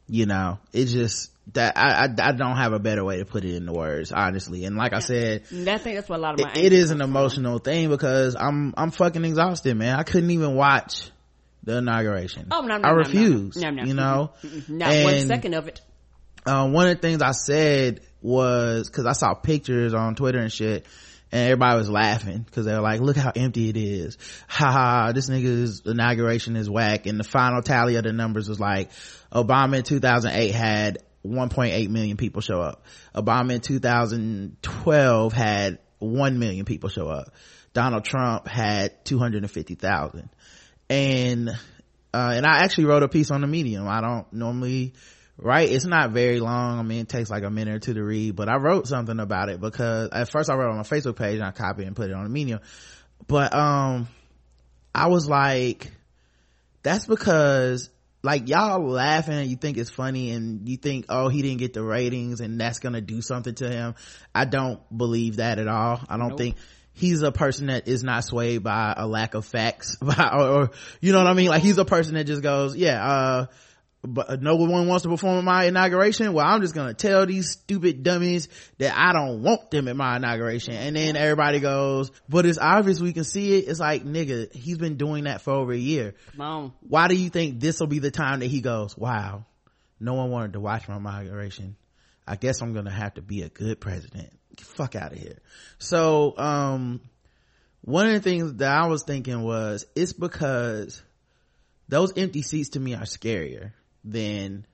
you 0.08 0.26
know 0.26 0.58
it's 0.72 0.92
just 0.92 1.30
that 1.52 1.76
I, 1.76 2.04
I 2.04 2.28
i 2.28 2.32
don't 2.32 2.56
have 2.56 2.72
a 2.72 2.78
better 2.78 3.04
way 3.04 3.18
to 3.18 3.24
put 3.24 3.44
it 3.44 3.54
into 3.54 3.72
words 3.72 4.12
honestly. 4.12 4.64
And 4.64 4.76
like 4.76 4.92
i 4.92 5.00
said 5.00 5.42
I 5.50 5.78
think 5.78 5.96
that's 5.96 6.08
what 6.08 6.18
a 6.18 6.22
lot 6.22 6.34
of 6.38 6.46
my 6.46 6.52
it, 6.52 6.66
it 6.66 6.72
is 6.72 6.90
an 6.90 7.00
emotional 7.00 7.58
thing 7.58 7.88
because 7.90 8.36
i'm 8.38 8.72
i'm 8.76 8.90
fucking 8.90 9.24
exhausted 9.24 9.76
man. 9.76 9.96
I 9.98 10.02
couldn't 10.04 10.30
even 10.30 10.54
watch 10.54 11.10
the 11.64 11.76
inauguration. 11.78 12.48
Oh 12.50 12.62
no, 12.62 12.76
no, 12.78 12.88
i 12.88 12.90
no, 12.90 12.90
no, 12.90 12.94
refuse 12.96 13.56
No, 13.56 13.70
no, 13.70 13.82
you 13.84 13.94
know? 13.94 14.30
Mm-mm. 14.42 14.68
not 14.68 14.88
one 15.04 15.14
And- 15.14 15.28
second 15.28 15.54
of 15.54 15.68
it. 15.68 15.80
uh, 16.46 16.68
one 16.68 16.86
of 16.88 16.96
the 16.96 17.00
things 17.02 17.20
I 17.20 17.32
said 17.32 18.00
was 18.22 18.88
because 18.88 19.06
I 19.06 19.12
saw 19.12 19.34
pictures 19.34 19.92
on 19.94 20.14
Twitter 20.14 20.38
and 20.38 20.52
shit, 20.52 20.86
and 21.32 21.42
everybody 21.42 21.76
was 21.78 21.90
laughing 21.90 22.38
because 22.38 22.66
they 22.66 22.72
were 22.72 22.80
like, 22.80 23.00
"Look 23.00 23.16
how 23.16 23.32
empty 23.34 23.68
it 23.68 23.76
is! 23.76 24.18
Ha 24.48 24.70
ha! 24.70 25.12
This 25.12 25.30
nigga's 25.30 25.82
inauguration 25.86 26.56
is 26.56 26.68
whack." 26.68 27.06
And 27.06 27.18
the 27.18 27.24
final 27.24 27.62
tally 27.62 27.96
of 27.96 28.04
the 28.04 28.12
numbers 28.12 28.48
was 28.48 28.60
like, 28.60 28.90
Obama 29.32 29.78
in 29.78 29.82
2008 29.84 30.50
had 30.50 30.98
1.8 31.24 31.88
million 31.88 32.16
people 32.16 32.40
show 32.40 32.60
up. 32.60 32.84
Obama 33.14 33.54
in 33.54 33.60
2012 33.60 35.32
had 35.32 35.78
1 35.98 36.38
million 36.38 36.64
people 36.64 36.88
show 36.88 37.08
up. 37.08 37.32
Donald 37.72 38.04
Trump 38.04 38.48
had 38.48 39.04
250,000. 39.04 40.28
And, 40.88 41.50
uh, 42.12 42.32
and 42.34 42.46
I 42.46 42.64
actually 42.64 42.86
wrote 42.86 43.02
a 43.02 43.08
piece 43.08 43.30
on 43.30 43.42
the 43.42 43.46
medium. 43.46 43.86
I 43.86 44.00
don't 44.00 44.32
normally 44.32 44.94
write. 45.40 45.70
It's 45.70 45.84
not 45.84 46.10
very 46.10 46.40
long. 46.40 46.78
I 46.78 46.82
mean, 46.82 47.00
it 47.00 47.08
takes 47.08 47.30
like 47.30 47.42
a 47.42 47.50
minute 47.50 47.74
or 47.74 47.78
two 47.78 47.94
to 47.94 48.02
read, 48.02 48.36
but 48.36 48.48
I 48.48 48.56
wrote 48.56 48.86
something 48.86 49.18
about 49.18 49.48
it 49.48 49.60
because 49.60 50.10
at 50.12 50.30
first 50.30 50.50
I 50.50 50.54
wrote 50.54 50.70
on 50.70 50.76
my 50.76 50.82
Facebook 50.82 51.16
page 51.16 51.36
and 51.36 51.44
I 51.44 51.50
copied 51.50 51.86
and 51.86 51.96
put 51.96 52.10
it 52.10 52.14
on 52.14 52.24
the 52.24 52.30
medium. 52.30 52.60
But, 53.26 53.54
um, 53.54 54.08
I 54.94 55.06
was 55.06 55.28
like, 55.28 55.92
that's 56.82 57.06
because 57.06 57.90
like 58.22 58.48
y'all 58.48 58.86
laughing 58.86 59.34
and 59.34 59.48
you 59.48 59.56
think 59.56 59.78
it's 59.78 59.90
funny 59.90 60.30
and 60.32 60.68
you 60.68 60.76
think 60.76 61.06
oh 61.08 61.28
he 61.28 61.42
didn't 61.42 61.58
get 61.58 61.72
the 61.72 61.82
ratings 61.82 62.40
and 62.40 62.60
that's 62.60 62.78
gonna 62.78 63.00
do 63.00 63.22
something 63.22 63.54
to 63.54 63.68
him 63.68 63.94
i 64.34 64.44
don't 64.44 64.80
believe 64.94 65.36
that 65.36 65.58
at 65.58 65.68
all 65.68 66.00
i 66.08 66.16
don't 66.16 66.30
Nope. 66.30 66.38
think 66.38 66.56
he's 66.92 67.22
a 67.22 67.32
person 67.32 67.68
that 67.68 67.88
is 67.88 68.04
not 68.04 68.24
swayed 68.24 68.62
by 68.62 68.92
a 68.96 69.06
lack 69.06 69.34
of 69.34 69.46
facts 69.46 69.96
by, 70.02 70.30
or, 70.34 70.48
or 70.48 70.70
you 71.00 71.12
know 71.12 71.18
what 71.18 71.28
i 71.28 71.34
mean 71.34 71.48
like 71.48 71.62
he's 71.62 71.78
a 71.78 71.84
person 71.84 72.14
that 72.14 72.24
just 72.24 72.42
goes 72.42 72.76
yeah 72.76 73.02
uh 73.02 73.46
but 74.02 74.40
no 74.40 74.56
one 74.56 74.86
wants 74.86 75.02
to 75.02 75.10
perform 75.10 75.38
at 75.38 75.44
my 75.44 75.64
inauguration. 75.64 76.32
Well, 76.32 76.46
I'm 76.46 76.62
just 76.62 76.74
gonna 76.74 76.94
tell 76.94 77.26
these 77.26 77.50
stupid 77.50 78.02
dummies 78.02 78.48
that 78.78 78.96
I 78.96 79.12
don't 79.12 79.42
want 79.42 79.70
them 79.70 79.88
at 79.88 79.96
my 79.96 80.16
inauguration. 80.16 80.74
And 80.74 80.96
then 80.96 81.16
everybody 81.16 81.60
goes, 81.60 82.10
but 82.28 82.46
it's 82.46 82.58
obvious 82.58 83.00
we 83.00 83.12
can 83.12 83.24
see 83.24 83.58
it. 83.58 83.68
It's 83.68 83.80
like, 83.80 84.04
nigga, 84.04 84.52
he's 84.54 84.78
been 84.78 84.96
doing 84.96 85.24
that 85.24 85.42
for 85.42 85.52
over 85.52 85.72
a 85.72 85.78
year. 85.78 86.14
On. 86.38 86.72
Why 86.80 87.08
do 87.08 87.14
you 87.14 87.28
think 87.28 87.60
this 87.60 87.78
will 87.78 87.88
be 87.88 87.98
the 87.98 88.10
time 88.10 88.40
that 88.40 88.46
he 88.46 88.62
goes, 88.62 88.96
wow, 88.96 89.44
no 89.98 90.14
one 90.14 90.30
wanted 90.30 90.54
to 90.54 90.60
watch 90.60 90.88
my 90.88 90.96
inauguration. 90.96 91.76
I 92.26 92.36
guess 92.36 92.62
I'm 92.62 92.72
gonna 92.72 92.90
have 92.90 93.14
to 93.14 93.22
be 93.22 93.42
a 93.42 93.50
good 93.50 93.80
president. 93.80 94.30
Get 94.56 94.66
fuck 94.66 94.96
out 94.96 95.12
of 95.12 95.18
here. 95.18 95.38
So, 95.78 96.38
um, 96.38 97.00
one 97.82 98.06
of 98.06 98.12
the 98.12 98.20
things 98.20 98.54
that 98.54 98.70
I 98.72 98.86
was 98.86 99.02
thinking 99.02 99.42
was, 99.42 99.86
it's 99.94 100.12
because 100.12 101.02
those 101.88 102.16
empty 102.16 102.42
seats 102.42 102.70
to 102.70 102.80
me 102.80 102.94
are 102.94 103.02
scarier 103.02 103.72
than 104.04 104.66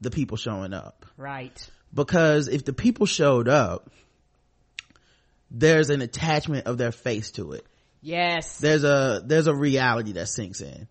the 0.00 0.10
people 0.10 0.36
showing 0.36 0.72
up. 0.72 1.06
Right. 1.16 1.68
Because 1.92 2.48
if 2.48 2.64
the 2.64 2.72
people 2.72 3.06
showed 3.06 3.48
up, 3.48 3.90
there's 5.50 5.90
an 5.90 6.02
attachment 6.02 6.66
of 6.66 6.78
their 6.78 6.92
face 6.92 7.30
to 7.32 7.52
it. 7.52 7.66
Yes. 8.00 8.58
There's 8.58 8.84
a, 8.84 9.22
there's 9.24 9.46
a 9.46 9.54
reality 9.54 10.12
that 10.12 10.28
sinks 10.28 10.60
in. 10.60 10.88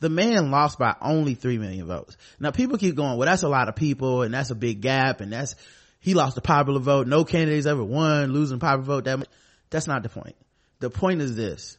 The 0.00 0.10
man 0.10 0.50
lost 0.50 0.78
by 0.78 0.94
only 1.00 1.34
three 1.34 1.58
million 1.58 1.86
votes. 1.86 2.16
Now 2.38 2.50
people 2.50 2.76
keep 2.76 2.94
going, 2.94 3.16
well 3.16 3.26
that's 3.26 3.42
a 3.42 3.48
lot 3.48 3.68
of 3.68 3.76
people 3.76 4.22
and 4.22 4.34
that's 4.34 4.50
a 4.50 4.54
big 4.54 4.82
gap 4.82 5.20
and 5.20 5.32
that's, 5.32 5.54
he 6.00 6.12
lost 6.12 6.34
the 6.34 6.42
popular 6.42 6.80
vote. 6.80 7.06
No 7.06 7.24
candidates 7.24 7.66
ever 7.66 7.82
won 7.82 8.32
losing 8.32 8.58
popular 8.58 8.84
vote 8.84 9.04
that 9.04 9.18
much. 9.18 9.28
That's 9.70 9.86
not 9.86 10.02
the 10.02 10.10
point. 10.10 10.36
The 10.80 10.90
point 10.90 11.22
is 11.22 11.34
this 11.34 11.78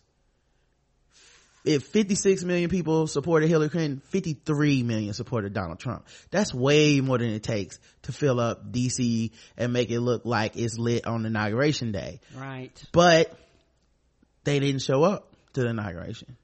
if 1.66 1.84
56 1.88 2.44
million 2.44 2.70
people 2.70 3.08
supported 3.08 3.50
Hillary 3.50 3.70
Clinton, 3.70 4.00
53 4.10 4.84
million 4.84 5.14
supported 5.14 5.54
Donald 5.54 5.80
Trump. 5.80 6.08
That's 6.30 6.54
way 6.54 7.02
more 7.02 7.18
than 7.18 7.30
it 7.30 7.44
takes 7.44 7.80
to 8.04 8.12
fill 8.12 8.40
up 8.40 8.72
DC 8.72 9.32
and 9.58 9.74
make 9.74 9.90
it 9.90 10.00
look 10.00 10.26
like 10.26 10.56
it's 10.56 10.78
lit 10.78 11.08
on 11.08 11.26
inauguration 11.26 11.92
day. 11.92 12.20
Right. 12.36 12.72
But 12.92 13.38
they 14.44 14.60
didn't 14.60 14.82
show 14.82 15.04
up 15.04 15.36
to 15.54 15.62
the 15.62 15.70
inauguration. 15.70 16.38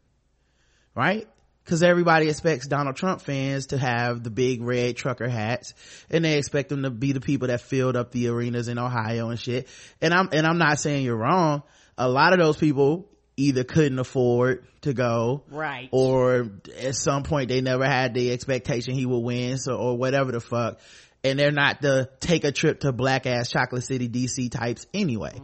Right? 0.95 1.27
Cause 1.65 1.83
everybody 1.83 2.27
expects 2.27 2.67
Donald 2.67 2.95
Trump 2.95 3.21
fans 3.21 3.67
to 3.67 3.77
have 3.77 4.23
the 4.23 4.31
big 4.31 4.61
red 4.61 4.97
trucker 4.97 5.29
hats 5.29 5.75
and 6.09 6.25
they 6.25 6.37
expect 6.37 6.69
them 6.69 6.83
to 6.83 6.89
be 6.89 7.11
the 7.11 7.21
people 7.21 7.49
that 7.49 7.61
filled 7.61 7.95
up 7.95 8.11
the 8.11 8.27
arenas 8.27 8.67
in 8.67 8.79
Ohio 8.79 9.29
and 9.29 9.39
shit. 9.39 9.67
And 10.01 10.13
I'm, 10.13 10.29
and 10.33 10.47
I'm 10.47 10.57
not 10.57 10.79
saying 10.79 11.05
you're 11.05 11.15
wrong. 11.15 11.61
A 11.97 12.09
lot 12.09 12.33
of 12.33 12.39
those 12.39 12.57
people 12.57 13.07
either 13.37 13.63
couldn't 13.63 13.97
afford 13.99 14.65
to 14.81 14.93
go 14.93 15.43
Right. 15.49 15.89
or 15.91 16.49
at 16.79 16.95
some 16.95 17.23
point 17.23 17.49
they 17.49 17.61
never 17.61 17.85
had 17.85 18.13
the 18.13 18.31
expectation 18.31 18.93
he 18.93 19.05
would 19.05 19.19
win 19.19 19.57
so 19.57 19.75
or 19.75 19.97
whatever 19.97 20.31
the 20.31 20.39
fuck. 20.41 20.79
And 21.23 21.37
they're 21.37 21.51
not 21.51 21.81
the 21.81 22.09
take 22.19 22.43
a 22.43 22.51
trip 22.51 22.79
to 22.81 22.91
black 22.91 23.25
ass 23.27 23.49
chocolate 23.49 23.83
city 23.83 24.09
dc 24.09 24.51
types 24.51 24.85
anyway. 24.93 25.39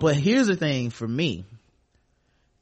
But 0.00 0.16
here's 0.16 0.48
the 0.48 0.56
thing 0.56 0.90
for 0.90 1.06
me. 1.06 1.44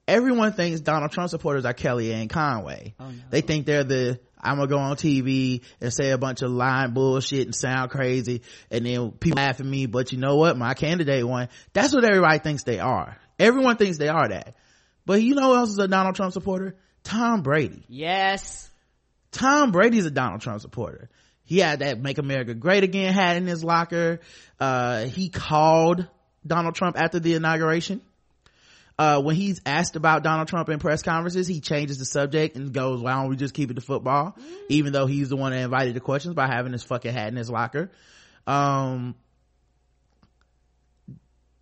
Everyone 0.07 0.53
thinks 0.53 0.81
donald 0.81 1.13
trump 1.13 1.29
supporters 1.31 1.65
are 1.67 1.75
kellyanne 1.75 2.31
conway. 2.31 2.95
Oh, 2.99 3.11
no. 3.11 3.15
they 3.31 3.43
think 3.43 3.67
they're 3.67 3.85
the 3.85 4.19
i'm 4.41 4.57
gonna 4.57 4.69
go 4.69 4.79
on 4.79 4.97
tv 4.97 5.63
and 5.81 5.93
say 5.93 6.11
a 6.13 6.19
bunch 6.19 6.41
of 6.43 6.51
lying 6.51 6.93
bullshit 6.93 7.47
and 7.47 7.55
sound 7.55 7.91
crazy 7.91 8.43
and 8.71 8.87
then 8.87 9.11
people 9.13 9.37
laugh 9.37 9.61
at 9.61 9.67
me 9.67 9.87
but 9.87 10.13
you 10.13 10.19
know 10.19 10.37
what? 10.37 10.57
My 10.57 10.73
candidate 10.75 11.27
won. 11.27 11.49
That's 11.75 11.95
what 11.95 12.05
everybody 12.05 12.39
thinks 12.39 12.63
they 12.63 12.79
are. 12.79 13.19
Everyone 13.39 13.77
thinks 13.77 13.99
they 13.99 14.09
are 14.09 14.29
that 14.29 14.55
but 15.09 15.21
you 15.21 15.35
know 15.35 15.49
who 15.49 15.57
else 15.57 15.71
is 15.71 15.79
a 15.79 15.89
donald 15.89 16.15
trump 16.15 16.33
supporter 16.33 16.77
tom 17.03 17.43
brady 17.43 17.83
Yes. 17.89 18.69
Tom 19.31 19.73
Brady's 19.73 20.07
a 20.07 20.11
Donald 20.11 20.41
Trump 20.41 20.61
supporter. 20.61 21.11
He 21.45 21.59
had 21.59 21.81
that 21.81 22.01
make 22.01 22.19
America 22.19 22.55
great 22.55 22.85
again 22.85 23.13
hat 23.13 23.37
in 23.37 23.47
his 23.47 23.65
locker. 23.65 24.21
Uh, 24.59 25.05
he 25.05 25.29
called 25.29 26.07
Donald 26.47 26.75
Trump 26.75 26.99
after 26.99 27.21
the 27.21 27.35
inauguration. 27.35 28.01
Uh, 28.99 29.23
when 29.23 29.37
he's 29.37 29.61
asked 29.65 29.95
about 29.95 30.25
Donald 30.25 30.49
Trump 30.49 30.69
in 30.71 30.81
press 30.81 31.03
conferences, 31.03 31.47
he 31.47 31.61
changes 31.61 31.99
the 31.99 32.05
subject 32.05 32.57
and 32.57 32.73
goes, 32.73 33.01
why 33.01 33.13
don't 33.15 33.29
we 33.29 33.37
just 33.37 33.55
keep 33.55 33.71
it 33.71 33.75
to 33.75 33.81
football? 33.81 34.37
Even 34.69 34.93
though 34.93 35.07
he's 35.07 35.29
the 35.29 35.37
one 35.37 35.53
that 35.53 35.61
invited 35.61 35.95
the 35.95 36.01
questions 36.01 36.35
by 36.35 36.47
having 36.49 36.73
his 36.73 36.83
fucking 36.83 37.13
hat 37.13 37.29
in 37.29 37.37
his 37.37 37.49
locker. 37.49 37.93
Um, 38.47 39.15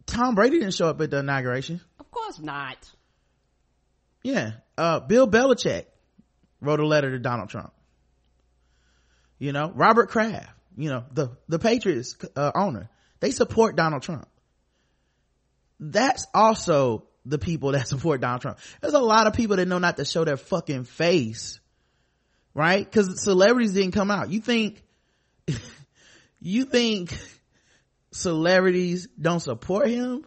Tom 0.07 0.35
Brady 0.35 0.61
didn't 0.61 0.75
show 0.75 0.89
up 0.89 1.01
at 1.01 1.11
the 1.11 1.19
inauguration. 1.19 1.81
Of 2.01 2.11
course 2.11 2.39
not. 2.39 2.79
Yeah. 4.27 4.53
Uh, 4.77 4.99
Bill 4.99 5.29
Belichick 5.29 5.85
wrote 6.61 6.81
a 6.81 6.87
letter 6.87 7.12
to 7.12 7.21
Donald 7.21 7.49
Trump. 7.49 7.73
You 9.39 9.53
know, 9.53 9.71
Robert 9.73 10.09
Kraft, 10.09 10.49
you 10.77 10.89
know, 10.89 11.05
the, 11.12 11.37
the 11.49 11.61
Patriots, 11.61 12.17
uh, 12.35 12.51
owner, 12.53 12.91
they 13.21 13.31
support 13.31 13.77
Donald 13.77 14.03
Trump. 14.03 14.27
That's 15.79 16.27
also 16.35 17.05
the 17.25 17.39
people 17.39 17.73
that 17.73 17.87
support 17.89 18.21
Donald 18.21 18.43
Trump. 18.43 18.59
There's 18.81 18.95
a 18.95 18.99
lot 18.99 19.29
of 19.29 19.35
people 19.35 19.57
that 19.57 19.69
know 19.69 19.79
not 19.79 19.97
to 19.99 20.05
show 20.05 20.25
their 20.25 20.37
fucking 20.37 20.85
face, 20.85 21.61
right? 22.53 22.91
Cause 22.91 23.23
celebrities 23.23 23.75
didn't 23.75 23.93
come 23.93 24.11
out. 24.11 24.31
You 24.31 24.41
think, 24.41 24.83
you 26.41 26.65
think 26.65 27.17
celebrities 28.11 29.07
don't 29.21 29.39
support 29.39 29.89
him? 29.89 30.25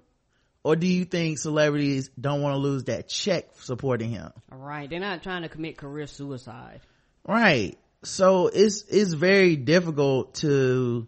Or 0.64 0.76
do 0.76 0.88
you 0.88 1.06
think 1.06 1.40
celebrities 1.40 2.10
don't 2.20 2.42
want 2.42 2.56
to 2.56 2.60
lose 2.60 2.86
that 2.86 3.08
check 3.08 3.46
supporting 3.62 4.12
him? 4.12 4.32
All 4.52 4.58
right. 4.58 4.90
They're 4.90 5.00
not 5.00 5.24
trying 5.24 5.44
to 5.44 5.50
commit 5.50 5.78
career 5.78 6.06
suicide. 6.06 6.82
Right. 7.26 7.78
So 8.04 8.48
it's, 8.48 8.84
it's 8.90 9.14
very 9.14 9.56
difficult 9.56 10.36
to, 10.36 11.08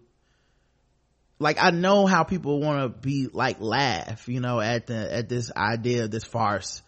like, 1.39 1.57
I 1.61 1.71
know 1.71 2.05
how 2.05 2.23
people 2.23 2.61
want 2.61 2.81
to 2.81 2.99
be, 2.99 3.27
like, 3.31 3.59
laugh, 3.59 4.27
you 4.27 4.39
know, 4.39 4.59
at 4.59 4.87
the, 4.87 5.13
at 5.13 5.27
this 5.27 5.51
idea 5.55 6.05
of 6.05 6.11
this 6.11 6.23
farce. 6.23 6.81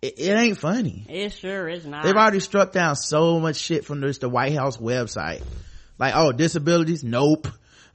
It, 0.00 0.18
it 0.18 0.36
ain't 0.36 0.58
funny. 0.58 1.06
It 1.08 1.30
sure 1.32 1.68
is 1.68 1.86
not. 1.86 2.04
They've 2.04 2.16
already 2.16 2.40
struck 2.40 2.72
down 2.72 2.96
so 2.96 3.38
much 3.38 3.56
shit 3.56 3.84
from 3.84 4.00
this, 4.00 4.18
the 4.18 4.28
White 4.28 4.54
House 4.54 4.76
website. 4.76 5.42
Like, 5.98 6.14
oh, 6.16 6.32
disabilities? 6.32 7.04
Nope. 7.04 7.46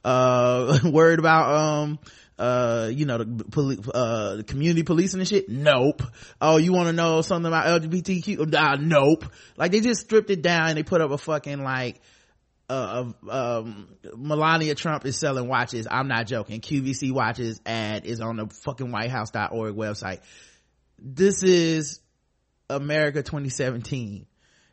Uh, 0.02 0.78
worried 0.84 1.18
about, 1.18 1.54
um, 1.54 1.98
uh, 2.38 2.90
you 2.92 3.04
know, 3.04 3.18
the 3.18 3.44
poli- 3.44 3.78
uh, 3.92 4.42
community 4.46 4.82
policing 4.84 5.20
and 5.20 5.28
shit? 5.28 5.48
Nope. 5.48 6.02
Oh, 6.40 6.56
you 6.56 6.72
want 6.72 6.86
to 6.88 6.92
know 6.92 7.20
something 7.22 7.46
about 7.46 7.82
LGBTQ? 7.82 8.54
Uh, 8.54 8.76
nope. 8.76 9.24
Like, 9.56 9.72
they 9.72 9.80
just 9.80 10.02
stripped 10.02 10.30
it 10.30 10.42
down 10.42 10.68
and 10.68 10.78
they 10.78 10.82
put 10.82 11.00
up 11.00 11.10
a 11.10 11.18
fucking, 11.18 11.62
like, 11.62 12.00
uh, 12.68 13.06
um, 13.28 13.88
Melania 14.16 14.74
Trump 14.74 15.06
is 15.06 15.18
selling 15.18 15.48
watches. 15.48 15.86
I'm 15.90 16.08
not 16.08 16.26
joking. 16.26 16.60
QVC 16.60 17.12
watches 17.12 17.60
ad 17.66 18.04
is 18.04 18.20
on 18.20 18.36
the 18.36 18.46
fucking 18.46 18.90
whitehouse.org 18.90 19.74
website. 19.74 20.20
This 20.98 21.42
is 21.42 22.00
America 22.68 23.22
2017. 23.22 24.26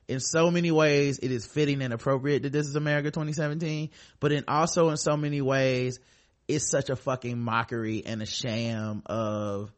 In 0.07 0.19
so 0.19 0.51
many 0.51 0.71
ways, 0.71 1.19
it 1.19 1.31
is 1.31 1.47
fitting 1.47 1.81
and 1.81 1.93
appropriate 1.93 2.43
that 2.43 2.51
this 2.51 2.67
is 2.67 2.75
America 2.75 3.09
2017, 3.09 3.89
but 4.19 4.31
in 4.31 4.43
also 4.47 4.89
in 4.89 4.97
so 4.97 5.17
many 5.17 5.41
ways, 5.41 5.99
it's 6.47 6.69
such 6.69 6.89
a 6.89 6.95
fucking 6.95 7.39
mockery 7.39 8.03
and 8.05 8.21
a 8.21 8.25
sham 8.25 9.01
of 9.05 9.71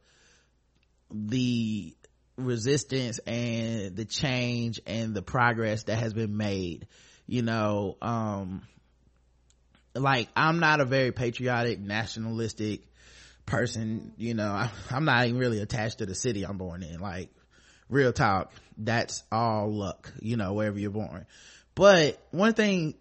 the 1.12 1.95
resistance 2.38 3.19
and 3.19 3.95
the 3.95 4.06
change 4.06 4.80
and 4.86 5.13
the 5.13 5.21
progress 5.21 5.84
that 5.84 5.97
has 5.97 6.13
been 6.13 6.38
made. 6.38 6.88
You 7.25 7.41
know, 7.41 7.97
um, 8.01 8.62
like 9.93 10.30
I'm 10.36 10.60
not 10.60 10.80
a 10.80 10.86
very 10.86 11.12
patriotic, 11.12 11.80
nationalistic 11.80 12.82
person. 13.45 14.13
You 14.17 14.34
know, 14.34 14.49
I, 14.49 14.69
I'm 14.91 15.06
not 15.06 15.25
even 15.25 15.39
really 15.39 15.62
attached 15.62 15.99
to 15.99 16.06
the 16.06 16.15
city 16.15 16.45
I'm 16.45 16.58
born 16.58 16.84
in. 16.84 16.99
Like, 16.99 17.30
real 17.89 18.13
talk, 18.13 18.53
that's 18.77 19.23
all 19.32 19.71
luck, 19.71 20.12
you 20.21 20.38
know, 20.38 20.53
wherever 20.53 20.77
you're 20.77 20.91
born. 20.91 21.25
But 21.75 22.21
one 22.32 22.53
thing 22.53 22.95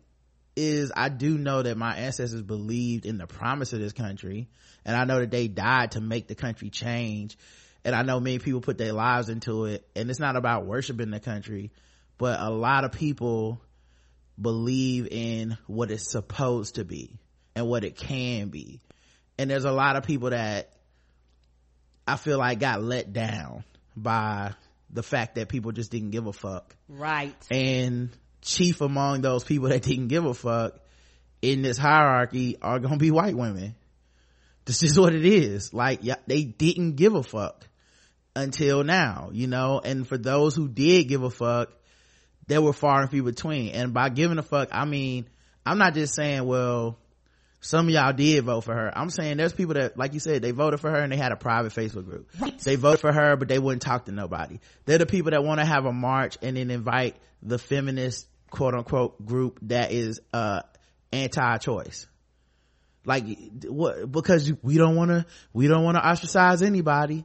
is 0.56 0.90
I 0.96 1.10
do 1.10 1.36
know 1.36 1.62
that 1.62 1.76
my 1.76 1.96
ancestors 1.96 2.42
believed 2.42 3.04
in 3.04 3.18
the 3.18 3.26
promise 3.26 3.72
of 3.72 3.80
this 3.80 3.92
country 3.92 4.48
and 4.84 4.96
I 4.96 5.04
know 5.04 5.20
that 5.20 5.30
they 5.30 5.48
died 5.48 5.92
to 5.92 6.00
make 6.00 6.28
the 6.28 6.34
country 6.34 6.70
change. 6.70 7.36
And 7.84 7.94
I 7.94 8.02
know 8.02 8.18
many 8.18 8.38
people 8.38 8.60
put 8.60 8.78
their 8.78 8.92
lives 8.92 9.28
into 9.28 9.66
it 9.66 9.86
and 9.94 10.10
it's 10.10 10.18
not 10.18 10.36
about 10.36 10.64
worshiping 10.66 11.10
the 11.10 11.20
country, 11.20 11.72
but 12.18 12.40
a 12.40 12.50
lot 12.50 12.84
of 12.84 12.92
people 12.92 13.60
believe 14.40 15.06
in 15.10 15.56
what 15.66 15.90
it's 15.90 16.10
supposed 16.10 16.76
to 16.76 16.84
be 16.84 17.18
and 17.54 17.66
what 17.68 17.84
it 17.84 17.96
can 17.96 18.48
be. 18.48 18.80
And 19.38 19.50
there's 19.50 19.64
a 19.64 19.72
lot 19.72 19.96
of 19.96 20.04
people 20.04 20.30
that 20.30 20.72
I 22.06 22.16
feel 22.16 22.38
like 22.38 22.60
got 22.60 22.82
let 22.82 23.12
down 23.12 23.64
by 23.94 24.54
the 24.90 25.02
fact 25.02 25.34
that 25.34 25.48
people 25.48 25.72
just 25.72 25.90
didn't 25.90 26.10
give 26.10 26.26
a 26.26 26.32
fuck. 26.32 26.74
Right. 26.88 27.34
And 27.50 28.10
chief 28.46 28.80
among 28.80 29.20
those 29.20 29.44
people 29.44 29.68
that 29.68 29.82
didn't 29.82 30.08
give 30.08 30.24
a 30.24 30.32
fuck 30.32 30.78
in 31.42 31.62
this 31.62 31.76
hierarchy 31.76 32.56
are 32.62 32.78
gonna 32.78 32.96
be 32.96 33.10
white 33.10 33.36
women. 33.36 33.74
This 34.64 34.82
is 34.82 34.98
what 34.98 35.14
it 35.14 35.24
is. 35.24 35.74
Like, 35.74 36.00
yeah, 36.02 36.16
they 36.26 36.44
didn't 36.44 36.96
give 36.96 37.14
a 37.14 37.22
fuck 37.22 37.66
until 38.34 38.84
now, 38.84 39.30
you 39.32 39.46
know, 39.46 39.80
and 39.82 40.06
for 40.06 40.18
those 40.18 40.54
who 40.54 40.68
did 40.68 41.08
give 41.08 41.22
a 41.22 41.30
fuck, 41.30 41.72
they 42.46 42.58
were 42.58 42.72
far 42.72 43.00
and 43.00 43.10
few 43.10 43.22
between. 43.22 43.70
And 43.70 43.92
by 43.92 44.08
giving 44.08 44.38
a 44.38 44.42
fuck, 44.42 44.68
I 44.72 44.84
mean, 44.84 45.28
I'm 45.64 45.78
not 45.78 45.94
just 45.94 46.14
saying, 46.14 46.44
well, 46.44 46.98
some 47.60 47.88
of 47.88 47.92
y'all 47.92 48.12
did 48.12 48.44
vote 48.44 48.62
for 48.62 48.74
her. 48.74 48.96
I'm 48.96 49.10
saying 49.10 49.38
there's 49.38 49.52
people 49.52 49.74
that, 49.74 49.98
like 49.98 50.14
you 50.14 50.20
said, 50.20 50.42
they 50.42 50.52
voted 50.52 50.80
for 50.80 50.90
her 50.90 50.98
and 50.98 51.10
they 51.10 51.16
had 51.16 51.32
a 51.32 51.36
private 51.36 51.72
Facebook 51.72 52.04
group. 52.04 52.28
Right. 52.38 52.58
They 52.58 52.76
voted 52.76 53.00
for 53.00 53.12
her, 53.12 53.36
but 53.36 53.48
they 53.48 53.58
wouldn't 53.58 53.82
talk 53.82 54.04
to 54.04 54.12
nobody. 54.12 54.60
They're 54.84 54.98
the 54.98 55.06
people 55.06 55.32
that 55.32 55.42
want 55.42 55.58
to 55.58 55.66
have 55.66 55.84
a 55.84 55.92
march 55.92 56.38
and 56.42 56.56
then 56.56 56.70
invite 56.70 57.16
the 57.42 57.58
feminist 57.58 58.28
quote 58.50 58.74
unquote 58.74 59.24
group 59.24 59.58
that 59.62 59.92
is, 59.92 60.20
uh, 60.32 60.62
anti-choice. 61.12 62.06
Like, 63.04 63.24
what, 63.64 64.10
because 64.10 64.52
we 64.62 64.76
don't 64.76 64.96
want 64.96 65.10
to, 65.10 65.26
we 65.52 65.68
don't 65.68 65.84
want 65.84 65.96
to 65.96 66.04
ostracize 66.06 66.62
anybody. 66.62 67.24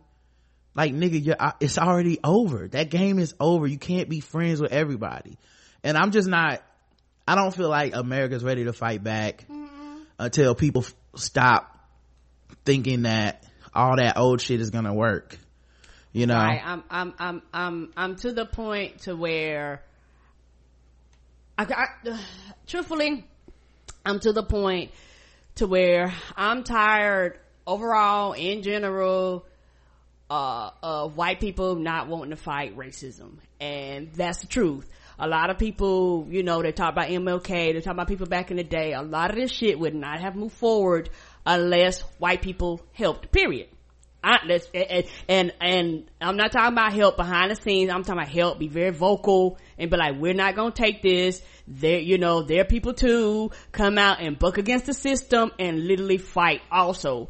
Like, 0.76 0.94
nigga, 0.94 1.26
you're, 1.26 1.36
it's 1.60 1.78
already 1.78 2.20
over. 2.24 2.68
That 2.68 2.90
game 2.90 3.20
is 3.20 3.34
over. 3.40 3.68
You 3.68 3.80
can't 3.80 4.08
be 4.08 4.20
friends 4.20 4.62
with 4.62 4.72
everybody. 4.72 5.38
And 5.84 5.98
I'm 5.98 6.12
just 6.12 6.30
not, 6.30 6.62
I 7.28 7.36
don't 7.36 7.54
feel 7.54 7.70
like 7.70 7.96
America's 7.96 8.44
ready 8.44 8.66
to 8.66 8.74
fight 8.74 9.04
back 9.04 9.46
until 10.20 10.54
people 10.56 10.84
f- 10.84 10.94
stop 11.16 11.78
thinking 12.64 13.02
that 13.02 13.44
all 13.74 13.96
that 13.98 14.18
old 14.18 14.40
shit 14.40 14.62
is 14.62 14.70
gonna 14.70 14.94
work. 14.94 15.38
You 16.14 16.28
know? 16.28 16.36
Right. 16.36 16.62
I'm, 16.64 16.84
I'm, 16.90 17.14
I'm, 17.18 17.42
I'm, 17.54 17.92
I'm 17.98 18.16
to 18.18 18.32
the 18.32 18.46
point 18.46 19.00
to 19.02 19.16
where 19.16 19.82
I, 21.58 21.64
I, 21.64 22.20
truthfully, 22.68 23.26
I'm 24.06 24.20
to 24.20 24.34
the 24.34 24.44
point 24.44 24.92
to 25.56 25.68
where 25.68 26.14
I'm 26.36 26.64
tired 26.64 27.40
overall 27.68 28.34
in 28.34 28.64
general, 28.64 29.46
uh, 30.32 30.72
of 30.82 31.18
white 31.18 31.42
people 31.42 31.76
not 31.76 32.08
wanting 32.08 32.30
to 32.30 32.38
fight 32.38 32.78
racism. 32.78 33.34
And 33.60 34.14
that's 34.14 34.40
the 34.40 34.48
truth. 34.48 34.90
A 35.20 35.28
lot 35.28 35.50
of 35.50 35.60
people, 35.60 36.26
you 36.30 36.42
know, 36.42 36.62
they 36.62 36.72
talk 36.72 36.94
about 36.94 37.10
MLK, 37.10 37.74
they 37.74 37.82
talk 37.82 37.94
about 37.94 38.08
people 38.08 38.28
back 38.28 38.50
in 38.50 38.58
the 38.58 38.64
day. 38.64 38.94
A 38.94 39.02
lot 39.02 39.30
of 39.30 39.36
this 39.36 39.52
shit 39.52 39.78
would 39.78 39.94
not 39.94 40.22
have 40.22 40.36
moved 40.36 40.56
forward 40.56 41.10
unless 41.46 42.00
white 42.18 42.42
people 42.42 42.82
helped, 42.94 43.32
period. 43.32 43.68
And, 44.24 45.06
and, 45.28 45.54
and 45.60 46.12
I'm 46.20 46.38
not 46.38 46.52
talking 46.52 46.74
about 46.74 46.94
help 46.94 47.18
behind 47.18 47.52
the 47.52 47.56
scenes. 47.56 47.92
I'm 47.92 48.04
talking 48.04 48.22
about 48.22 48.32
help, 48.32 48.60
be 48.60 48.68
very 48.68 48.92
vocal 48.92 49.58
and 49.78 49.90
be 49.90 49.98
like, 49.98 50.18
we're 50.20 50.34
not 50.34 50.56
gonna 50.56 50.72
take 50.72 51.02
this. 51.02 51.42
There, 51.68 52.00
you 52.00 52.18
know, 52.18 52.44
there 52.44 52.62
are 52.62 52.66
people 52.66 52.94
too, 52.94 53.52
come 53.72 53.98
out 53.98 54.22
and 54.22 54.38
buck 54.38 54.58
against 54.58 54.86
the 54.86 54.94
system 54.94 55.52
and 55.58 55.86
literally 55.86 56.18
fight 56.18 56.62
also. 56.72 57.30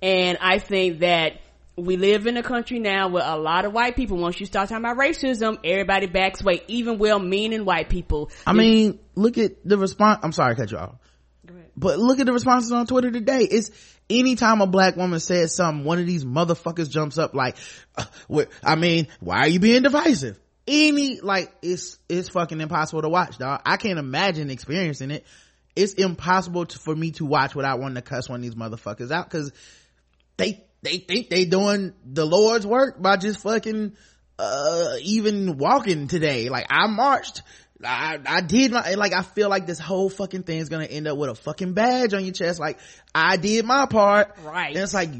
And 0.00 0.38
I 0.40 0.58
think 0.58 1.00
that 1.00 1.40
we 1.76 1.96
live 1.96 2.26
in 2.26 2.36
a 2.36 2.42
country 2.42 2.78
now 2.78 3.08
where 3.08 3.24
a 3.24 3.36
lot 3.36 3.64
of 3.64 3.72
white 3.72 3.96
people, 3.96 4.16
once 4.18 4.38
you 4.40 4.46
start 4.46 4.68
talking 4.68 4.84
about 4.84 4.96
racism, 4.96 5.58
everybody 5.64 6.06
backs 6.06 6.40
away, 6.40 6.62
even 6.66 6.98
well-meaning 6.98 7.64
white 7.64 7.88
people. 7.88 8.30
I 8.46 8.52
mean, 8.52 8.98
look 9.14 9.38
at 9.38 9.64
the 9.64 9.78
response. 9.78 10.20
I'm 10.22 10.32
sorry 10.32 10.56
cut 10.56 10.70
you 10.70 10.78
off. 10.78 10.96
But 11.78 11.98
look 11.98 12.18
at 12.18 12.26
the 12.26 12.32
responses 12.32 12.72
on 12.72 12.86
Twitter 12.86 13.10
today. 13.10 13.42
It's 13.42 13.70
anytime 14.10 14.60
a 14.60 14.66
black 14.66 14.96
woman 14.96 15.20
says 15.20 15.54
something, 15.54 15.84
one 15.84 15.98
of 15.98 16.06
these 16.06 16.24
motherfuckers 16.24 16.90
jumps 16.90 17.18
up 17.18 17.34
like, 17.34 17.56
uh, 17.96 18.04
I 18.64 18.74
mean, 18.74 19.08
why 19.20 19.38
are 19.38 19.48
you 19.48 19.60
being 19.60 19.82
divisive? 19.82 20.38
Any, 20.66 21.20
like, 21.20 21.52
it's, 21.62 21.98
it's 22.08 22.30
fucking 22.30 22.60
impossible 22.60 23.02
to 23.02 23.08
watch, 23.08 23.38
dog. 23.38 23.62
I 23.64 23.76
can't 23.76 23.98
imagine 23.98 24.50
experiencing 24.50 25.10
it. 25.10 25.24
It's 25.76 25.94
impossible 25.94 26.66
to, 26.66 26.78
for 26.78 26.94
me 26.94 27.12
to 27.12 27.24
watch 27.24 27.54
without 27.54 27.78
wanting 27.78 27.94
to 27.94 28.02
cuss 28.02 28.28
one 28.28 28.40
of 28.40 28.42
these 28.42 28.56
motherfuckers 28.56 29.12
out 29.12 29.30
because 29.30 29.52
they, 30.36 30.64
they 30.82 30.98
think 30.98 31.30
they 31.30 31.44
doing 31.44 31.94
the 32.04 32.26
Lord's 32.26 32.66
work 32.66 33.00
by 33.00 33.16
just 33.16 33.40
fucking, 33.40 33.94
uh, 34.38 34.94
even 35.02 35.56
walking 35.56 36.08
today. 36.08 36.48
Like, 36.48 36.66
I 36.70 36.86
marched. 36.88 37.42
I, 37.84 38.18
I 38.26 38.40
did 38.40 38.72
my, 38.72 38.94
like, 38.94 39.12
I 39.12 39.22
feel 39.22 39.48
like 39.48 39.66
this 39.66 39.78
whole 39.78 40.10
fucking 40.10 40.42
thing 40.42 40.58
is 40.58 40.68
gonna 40.68 40.86
end 40.86 41.06
up 41.06 41.16
with 41.16 41.30
a 41.30 41.34
fucking 41.36 41.74
badge 41.74 42.12
on 42.12 42.24
your 42.24 42.32
chest. 42.32 42.58
Like, 42.58 42.78
I 43.14 43.36
did 43.36 43.64
my 43.64 43.86
part. 43.86 44.36
Right. 44.42 44.74
And 44.74 44.82
it's 44.82 44.94
like, 44.94 45.10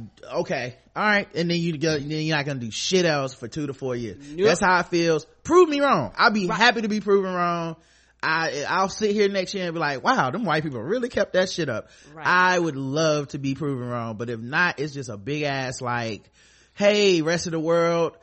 okay, 0.41 0.77
alright. 0.97 1.29
And 1.37 1.49
then 1.49 1.61
you 1.61 1.79
go, 1.79 1.97
then 1.99 2.11
you're 2.11 2.37
not 2.37 2.47
gonna 2.47 2.59
do 2.59 2.71
shit 2.73 3.05
else 3.05 3.33
for 3.35 3.47
two 3.47 3.69
to 3.69 3.73
four 3.75 3.95
years. 3.95 4.17
Nope. 4.35 4.47
That's 4.47 4.61
how 4.61 4.81
it 4.81 4.87
feels. 4.87 5.25
Prove 5.45 5.69
me 5.69 5.81
wrong. 5.81 6.13
I'll 6.17 6.33
be 6.33 6.47
Right. 6.47 6.57
happy 6.59 6.83
to 6.83 6.89
be 6.89 7.01
proven 7.01 7.33
wrong. 7.33 7.77
I, 8.21 8.65
I'll 8.69 8.89
sit 8.89 9.13
here 9.13 9.29
next 9.29 9.55
year 9.55 9.67
and 9.67 9.75
be 9.75 9.79
like, 9.79 10.03
wow, 10.03 10.33
them 10.33 10.45
white 10.45 10.65
people 10.65 10.83
really 10.83 11.09
kept 11.09 11.35
that 11.35 11.49
shit 11.51 11.69
up. 11.69 11.89
Right. 12.13 12.27
I 12.27 12.59
would 12.59 12.75
love 12.75 13.29
to 13.29 13.39
be 13.39 13.55
proven 13.55 13.87
wrong, 13.89 14.17
but 14.17 14.29
if 14.31 14.41
not, 14.41 14.81
it's 14.81 14.93
just 14.93 15.09
a 15.09 15.17
big 15.17 15.45
ass 15.45 15.81
like, 15.81 16.29
hey, 16.75 17.23
rest 17.23 17.47
of 17.47 17.53
the 17.53 17.61
world, 17.61 18.17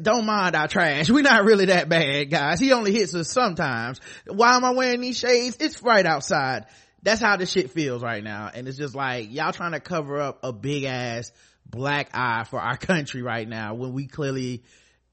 don't 0.00 0.26
mind 0.26 0.56
our 0.56 0.68
trash. 0.68 1.10
We're 1.10 1.22
not 1.22 1.44
really 1.44 1.66
that 1.66 1.88
bad, 1.88 2.30
guys. 2.30 2.60
He 2.60 2.72
only 2.72 2.92
hits 2.92 3.14
us 3.14 3.30
sometimes. 3.30 4.00
Why 4.26 4.56
am 4.56 4.64
I 4.64 4.70
wearing 4.70 5.00
these 5.00 5.18
shades? 5.18 5.56
It's 5.60 5.82
right 5.82 6.04
outside. 6.04 6.66
That's 7.02 7.20
how 7.20 7.36
this 7.36 7.50
shit 7.50 7.70
feels 7.70 8.02
right 8.02 8.22
now. 8.22 8.50
And 8.52 8.66
it's 8.66 8.76
just 8.76 8.94
like, 8.94 9.32
y'all 9.32 9.52
trying 9.52 9.72
to 9.72 9.80
cover 9.80 10.20
up 10.20 10.40
a 10.42 10.52
big 10.52 10.84
ass 10.84 11.30
black 11.64 12.10
eye 12.14 12.44
for 12.44 12.60
our 12.60 12.76
country 12.78 13.22
right 13.22 13.48
now 13.48 13.74
when 13.74 13.92
we 13.92 14.06
clearly, 14.06 14.64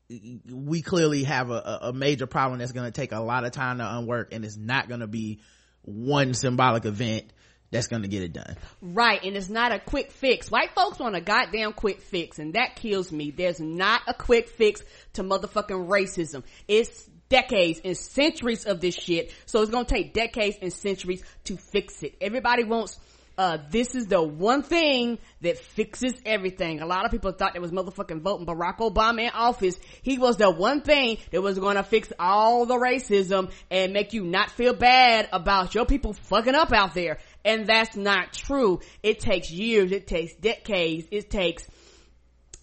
we 0.09 0.81
clearly 0.81 1.23
have 1.23 1.51
a, 1.51 1.79
a 1.83 1.93
major 1.93 2.27
problem 2.27 2.59
that's 2.59 2.71
going 2.71 2.91
to 2.91 2.91
take 2.91 3.11
a 3.11 3.19
lot 3.19 3.45
of 3.45 3.51
time 3.51 3.77
to 3.79 3.97
unwork 3.97 4.33
and 4.33 4.43
it's 4.45 4.57
not 4.57 4.87
going 4.87 4.99
to 5.01 5.07
be 5.07 5.39
one 5.83 6.33
symbolic 6.33 6.85
event 6.85 7.31
that's 7.75 7.87
to 7.87 8.07
get 8.07 8.23
it 8.23 8.33
done. 8.33 8.55
Right, 8.81 9.23
and 9.23 9.35
it's 9.35 9.49
not 9.49 9.71
a 9.71 9.79
quick 9.79 10.11
fix. 10.11 10.49
White 10.49 10.71
folks 10.75 10.99
want 10.99 11.15
a 11.15 11.21
goddamn 11.21 11.73
quick 11.73 12.01
fix, 12.01 12.39
and 12.39 12.53
that 12.53 12.75
kills 12.75 13.11
me. 13.11 13.31
There's 13.31 13.59
not 13.59 14.01
a 14.07 14.13
quick 14.13 14.49
fix 14.49 14.81
to 15.13 15.23
motherfucking 15.23 15.87
racism. 15.87 16.43
It's 16.67 17.09
decades 17.29 17.81
and 17.83 17.97
centuries 17.97 18.65
of 18.65 18.81
this 18.81 18.95
shit, 18.95 19.33
so 19.45 19.61
it's 19.61 19.71
gonna 19.71 19.85
take 19.85 20.13
decades 20.13 20.57
and 20.61 20.71
centuries 20.71 21.23
to 21.45 21.57
fix 21.57 22.03
it. 22.03 22.15
Everybody 22.21 22.63
wants, 22.63 22.99
uh, 23.37 23.57
this 23.69 23.95
is 23.95 24.05
the 24.05 24.21
one 24.21 24.63
thing 24.63 25.17
that 25.41 25.57
fixes 25.57 26.13
everything. 26.25 26.81
A 26.81 26.85
lot 26.85 27.03
of 27.03 27.11
people 27.11 27.31
thought 27.31 27.55
it 27.55 27.61
was 27.61 27.71
motherfucking 27.71 28.21
voting 28.21 28.45
Barack 28.45 28.77
Obama 28.77 29.23
in 29.23 29.29
office. 29.33 29.77
He 30.03 30.17
was 30.17 30.37
the 30.37 30.49
one 30.49 30.81
thing 30.81 31.17
that 31.31 31.41
was 31.41 31.59
gonna 31.59 31.83
fix 31.83 32.13
all 32.19 32.65
the 32.65 32.75
racism 32.75 33.51
and 33.69 33.91
make 33.91 34.13
you 34.13 34.23
not 34.23 34.51
feel 34.51 34.73
bad 34.73 35.27
about 35.33 35.75
your 35.75 35.85
people 35.85 36.13
fucking 36.13 36.55
up 36.55 36.71
out 36.71 36.93
there. 36.93 37.17
And 37.45 37.67
that's 37.67 37.95
not 37.95 38.33
true. 38.33 38.81
It 39.03 39.19
takes 39.19 39.49
years, 39.49 39.91
it 39.91 40.07
takes 40.07 40.33
decades, 40.33 41.07
it 41.11 41.29
takes 41.29 41.65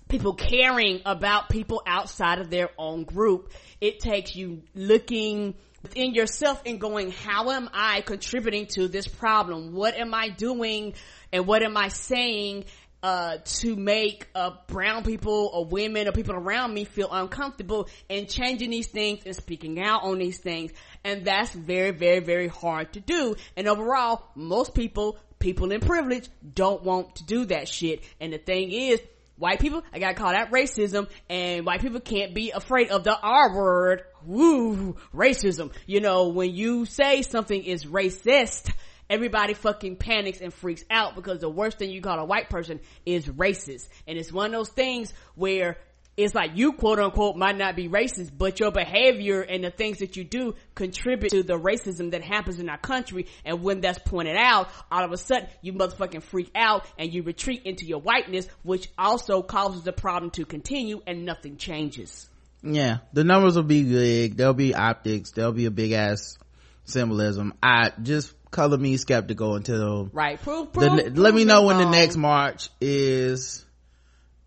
people 0.08 0.34
caring 0.34 1.00
about 1.06 1.48
people 1.48 1.82
outside 1.86 2.38
of 2.40 2.50
their 2.50 2.68
own 2.76 3.04
group. 3.04 3.52
It 3.80 4.00
takes 4.00 4.36
you 4.36 4.62
looking 4.74 5.54
within 5.82 6.14
yourself 6.14 6.60
and 6.66 6.80
going, 6.80 7.10
how 7.10 7.50
am 7.50 7.70
I 7.72 8.02
contributing 8.02 8.66
to 8.74 8.88
this 8.88 9.08
problem? 9.08 9.72
What 9.72 9.94
am 9.96 10.12
I 10.14 10.28
doing 10.28 10.94
and 11.32 11.46
what 11.46 11.62
am 11.62 11.76
I 11.76 11.88
saying 11.88 12.64
uh, 13.02 13.38
to 13.44 13.74
make 13.74 14.28
uh, 14.34 14.50
brown 14.68 15.02
people 15.02 15.50
or 15.52 15.64
women 15.64 16.06
or 16.06 16.12
people 16.12 16.34
around 16.34 16.72
me 16.72 16.84
feel 16.84 17.08
uncomfortable 17.10 17.88
and 18.08 18.28
changing 18.28 18.70
these 18.70 18.86
things 18.86 19.22
and 19.26 19.34
speaking 19.34 19.82
out 19.82 20.04
on 20.04 20.18
these 20.18 20.38
things. 20.38 20.72
And 21.04 21.24
that's 21.24 21.52
very, 21.52 21.90
very, 21.90 22.20
very 22.20 22.48
hard 22.48 22.92
to 22.92 23.00
do. 23.00 23.34
And 23.56 23.66
overall, 23.66 24.22
most 24.34 24.74
people, 24.74 25.18
people 25.38 25.72
in 25.72 25.80
privilege 25.80 26.28
don't 26.54 26.82
want 26.84 27.16
to 27.16 27.24
do 27.24 27.44
that 27.46 27.68
shit. 27.68 28.04
And 28.20 28.32
the 28.32 28.38
thing 28.38 28.70
is, 28.70 29.00
white 29.36 29.58
people, 29.58 29.82
I 29.92 29.98
gotta 29.98 30.14
call 30.14 30.30
that 30.30 30.52
racism, 30.52 31.08
and 31.28 31.66
white 31.66 31.80
people 31.80 32.00
can't 32.00 32.32
be 32.32 32.52
afraid 32.52 32.90
of 32.90 33.02
the 33.02 33.18
R 33.18 33.54
word. 33.54 34.04
Woo, 34.24 34.96
racism. 35.12 35.72
You 35.86 36.00
know, 36.00 36.28
when 36.28 36.54
you 36.54 36.86
say 36.86 37.22
something 37.22 37.64
is 37.64 37.84
racist, 37.84 38.72
everybody 39.12 39.52
fucking 39.52 39.96
panics 39.96 40.40
and 40.40 40.52
freaks 40.54 40.84
out 40.90 41.14
because 41.14 41.38
the 41.40 41.50
worst 41.50 41.78
thing 41.78 41.90
you 41.90 42.00
call 42.00 42.18
a 42.18 42.24
white 42.24 42.48
person 42.48 42.80
is 43.04 43.26
racist. 43.26 43.86
And 44.08 44.16
it's 44.18 44.32
one 44.32 44.46
of 44.46 44.52
those 44.52 44.70
things 44.70 45.12
where 45.34 45.76
it's 46.16 46.34
like 46.34 46.52
you 46.54 46.72
quote 46.72 46.98
unquote 46.98 47.36
might 47.36 47.58
not 47.58 47.76
be 47.76 47.88
racist, 47.90 48.30
but 48.36 48.58
your 48.58 48.70
behavior 48.70 49.42
and 49.42 49.64
the 49.64 49.70
things 49.70 49.98
that 49.98 50.16
you 50.16 50.24
do 50.24 50.54
contribute 50.74 51.30
to 51.30 51.42
the 51.42 51.58
racism 51.58 52.12
that 52.12 52.22
happens 52.22 52.58
in 52.58 52.70
our 52.70 52.78
country. 52.78 53.26
And 53.44 53.62
when 53.62 53.82
that's 53.82 53.98
pointed 53.98 54.36
out, 54.36 54.68
all 54.90 55.04
of 55.04 55.12
a 55.12 55.18
sudden 55.18 55.46
you 55.60 55.74
motherfucking 55.74 56.22
freak 56.22 56.50
out 56.54 56.86
and 56.98 57.12
you 57.12 57.22
retreat 57.22 57.62
into 57.64 57.84
your 57.84 58.00
whiteness, 58.00 58.48
which 58.62 58.88
also 58.98 59.42
causes 59.42 59.82
the 59.82 59.92
problem 59.92 60.30
to 60.32 60.46
continue 60.46 61.02
and 61.06 61.26
nothing 61.26 61.58
changes. 61.58 62.28
Yeah, 62.62 62.98
the 63.12 63.24
numbers 63.24 63.56
will 63.56 63.62
be 63.64 63.82
big. 63.82 64.36
There'll 64.36 64.54
be 64.54 64.74
optics. 64.74 65.32
There'll 65.32 65.52
be 65.52 65.66
a 65.66 65.70
big 65.70 65.92
ass 65.92 66.38
symbolism. 66.84 67.54
I 67.62 67.92
just 68.02 68.32
color 68.52 68.78
me 68.78 68.96
skeptical 68.96 69.56
until 69.56 70.08
Right. 70.12 70.40
Prove, 70.40 70.72
the, 70.72 70.80
prove, 70.80 71.18
let 71.18 71.34
me 71.34 71.44
know 71.44 71.64
when 71.64 71.78
the 71.78 71.90
next 71.90 72.16
march 72.16 72.70
is 72.80 73.64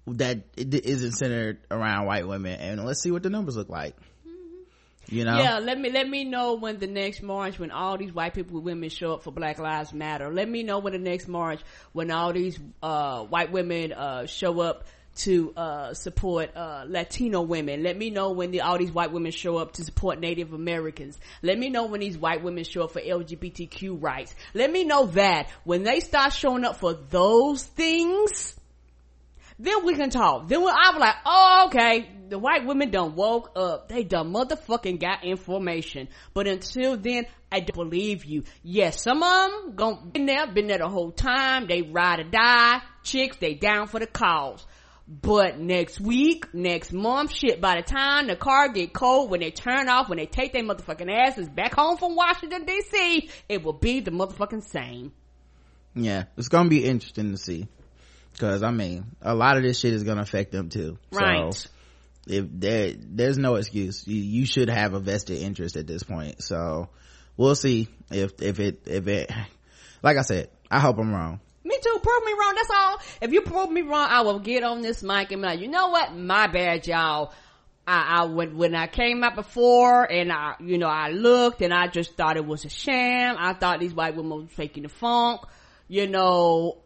that 0.07 0.43
it 0.55 0.73
isn't 0.73 1.13
centered 1.13 1.57
around 1.69 2.05
white 2.05 2.27
women 2.27 2.59
and 2.59 2.85
let's 2.85 3.01
see 3.01 3.11
what 3.11 3.23
the 3.23 3.29
numbers 3.29 3.57
look 3.57 3.69
like. 3.69 3.97
You 5.07 5.23
know? 5.23 5.37
Yeah, 5.37 5.59
let 5.59 5.79
me 5.79 5.91
let 5.91 6.09
me 6.09 6.23
know 6.23 6.55
when 6.55 6.79
the 6.79 6.87
next 6.87 7.21
march 7.21 7.59
when 7.59 7.69
all 7.69 7.97
these 7.97 8.11
white 8.11 8.33
people 8.33 8.55
with 8.55 8.63
women 8.63 8.89
show 8.89 9.13
up 9.13 9.23
for 9.23 9.31
Black 9.31 9.59
Lives 9.59 9.93
Matter. 9.93 10.33
Let 10.33 10.49
me 10.49 10.63
know 10.63 10.79
when 10.79 10.93
the 10.93 10.99
next 10.99 11.27
march 11.27 11.59
when 11.91 12.09
all 12.09 12.33
these 12.33 12.57
uh 12.81 13.23
white 13.23 13.51
women 13.51 13.93
uh 13.93 14.25
show 14.25 14.59
up 14.61 14.85
to 15.15 15.53
uh, 15.55 15.93
support 15.93 16.55
uh, 16.55 16.83
Latino 16.87 17.41
women. 17.41 17.83
Let 17.83 17.97
me 17.97 18.09
know 18.09 18.31
when 18.31 18.51
the, 18.51 18.61
all 18.61 18.77
these 18.77 18.91
white 18.91 19.11
women 19.11 19.31
show 19.31 19.57
up 19.57 19.73
to 19.73 19.83
support 19.83 20.19
Native 20.19 20.53
Americans. 20.53 21.17
Let 21.41 21.57
me 21.57 21.69
know 21.69 21.85
when 21.85 22.01
these 22.01 22.17
white 22.17 22.43
women 22.43 22.63
show 22.63 22.83
up 22.83 22.91
for 22.91 23.01
LGBTQ 23.01 24.01
rights. 24.01 24.35
Let 24.53 24.71
me 24.71 24.83
know 24.83 25.05
that 25.07 25.49
when 25.63 25.83
they 25.83 26.01
start 26.01 26.33
showing 26.33 26.65
up 26.65 26.77
for 26.77 26.93
those 26.93 27.63
things, 27.63 28.55
then 29.57 29.85
we 29.85 29.95
can 29.95 30.09
talk. 30.09 30.49
Then 30.49 30.61
when 30.61 30.73
I'm 30.77 30.99
like, 30.99 31.15
oh, 31.25 31.65
okay, 31.67 32.09
the 32.27 32.37
white 32.37 32.65
women 32.65 32.91
done 32.91 33.15
woke 33.15 33.51
up. 33.55 33.87
They 33.87 34.03
done 34.03 34.33
motherfucking 34.33 34.99
got 34.99 35.23
information. 35.23 36.09
But 36.33 36.47
until 36.47 36.97
then, 36.97 37.25
I 37.51 37.61
don't 37.61 37.89
believe 37.89 38.25
you. 38.25 38.43
Yes, 38.63 39.01
some 39.01 39.23
of 39.23 39.51
them 39.51 39.75
gon' 39.75 40.09
been 40.09 40.25
there, 40.25 40.47
been 40.47 40.67
there 40.67 40.79
the 40.79 40.89
whole 40.89 41.11
time. 41.11 41.67
They 41.67 41.83
ride 41.83 42.19
or 42.19 42.23
die. 42.23 42.81
Chicks, 43.03 43.37
they 43.37 43.53
down 43.53 43.87
for 43.87 43.99
the 43.99 44.07
cause. 44.07 44.65
But 45.07 45.59
next 45.59 45.99
week, 45.99 46.51
next 46.53 46.91
month, 46.91 47.31
shit, 47.31 47.61
by 47.61 47.75
the 47.75 47.83
time 47.83 48.27
the 48.27 48.35
car 48.35 48.69
get 48.69 48.91
cold, 48.91 49.29
when 49.29 49.39
they 49.39 49.51
turn 49.51 49.87
off, 49.87 50.09
when 50.09 50.17
they 50.17 50.25
take 50.25 50.51
their 50.51 50.63
motherfucking 50.63 51.11
asses 51.11 51.47
back 51.47 51.75
home 51.75 51.97
from 51.97 52.15
Washington 52.15 52.65
DC, 52.65 53.29
it 53.47 53.63
will 53.63 53.73
be 53.73 53.99
the 53.99 54.09
motherfucking 54.09 54.63
same. 54.63 55.13
Yeah, 55.93 56.25
it's 56.37 56.49
gonna 56.49 56.69
be 56.69 56.83
interesting 56.83 57.31
to 57.31 57.37
see. 57.37 57.67
Cause 58.39 58.63
I 58.63 58.71
mean, 58.71 59.05
a 59.21 59.35
lot 59.35 59.57
of 59.57 59.63
this 59.63 59.79
shit 59.79 59.93
is 59.93 60.03
gonna 60.03 60.23
affect 60.23 60.51
them 60.51 60.69
too. 60.69 60.97
Right. 61.11 61.53
So 61.53 61.69
if 62.27 62.47
there, 62.51 62.93
there's 62.97 63.37
no 63.37 63.55
excuse. 63.55 64.07
You, 64.07 64.17
you 64.17 64.45
should 64.47 64.69
have 64.69 64.95
a 64.95 64.99
vested 64.99 65.37
interest 65.37 65.77
at 65.77 65.85
this 65.85 66.01
point. 66.01 66.41
So 66.41 66.89
we'll 67.37 67.55
see 67.55 67.87
if, 68.09 68.41
if 68.41 68.59
it, 68.59 68.81
if 68.87 69.07
it, 69.07 69.31
like 70.01 70.17
I 70.17 70.23
said, 70.23 70.49
I 70.69 70.79
hope 70.79 70.97
I'm 70.97 71.13
wrong. 71.13 71.39
Me 71.65 71.77
too. 71.81 71.99
Prove 72.01 72.25
me 72.25 72.33
wrong. 72.39 72.53
That's 72.55 72.69
all. 72.69 72.99
If 73.21 73.33
you 73.33 73.41
prove 73.41 73.71
me 73.71 73.81
wrong, 73.81 74.07
I 74.09 74.21
will 74.21 74.39
get 74.39 74.63
on 74.63 74.81
this 74.81 75.01
mic 75.01 75.31
and 75.31 75.41
be 75.41 75.47
like, 75.47 75.59
you 75.59 75.67
know 75.67 75.89
what? 75.89 76.15
My 76.15 76.47
bad, 76.47 76.85
y'all. 76.85 77.33
I, 77.87 78.21
I 78.21 78.25
when 78.25 78.57
when 78.57 78.75
I 78.75 78.87
came 78.87 79.23
out 79.23 79.35
before 79.35 80.11
and 80.11 80.31
I 80.31 80.55
you 80.59 80.79
know 80.79 80.87
I 80.87 81.09
looked 81.09 81.61
and 81.61 81.71
I 81.73 81.87
just 81.87 82.15
thought 82.15 82.37
it 82.37 82.45
was 82.45 82.65
a 82.65 82.69
sham. 82.69 83.35
I 83.37 83.53
thought 83.53 83.79
these 83.79 83.93
white 83.93 84.15
women 84.15 84.41
were 84.41 84.47
faking 84.47 84.83
the 84.83 84.89
funk, 84.89 85.41
you 85.87 86.07
know. 86.07 86.77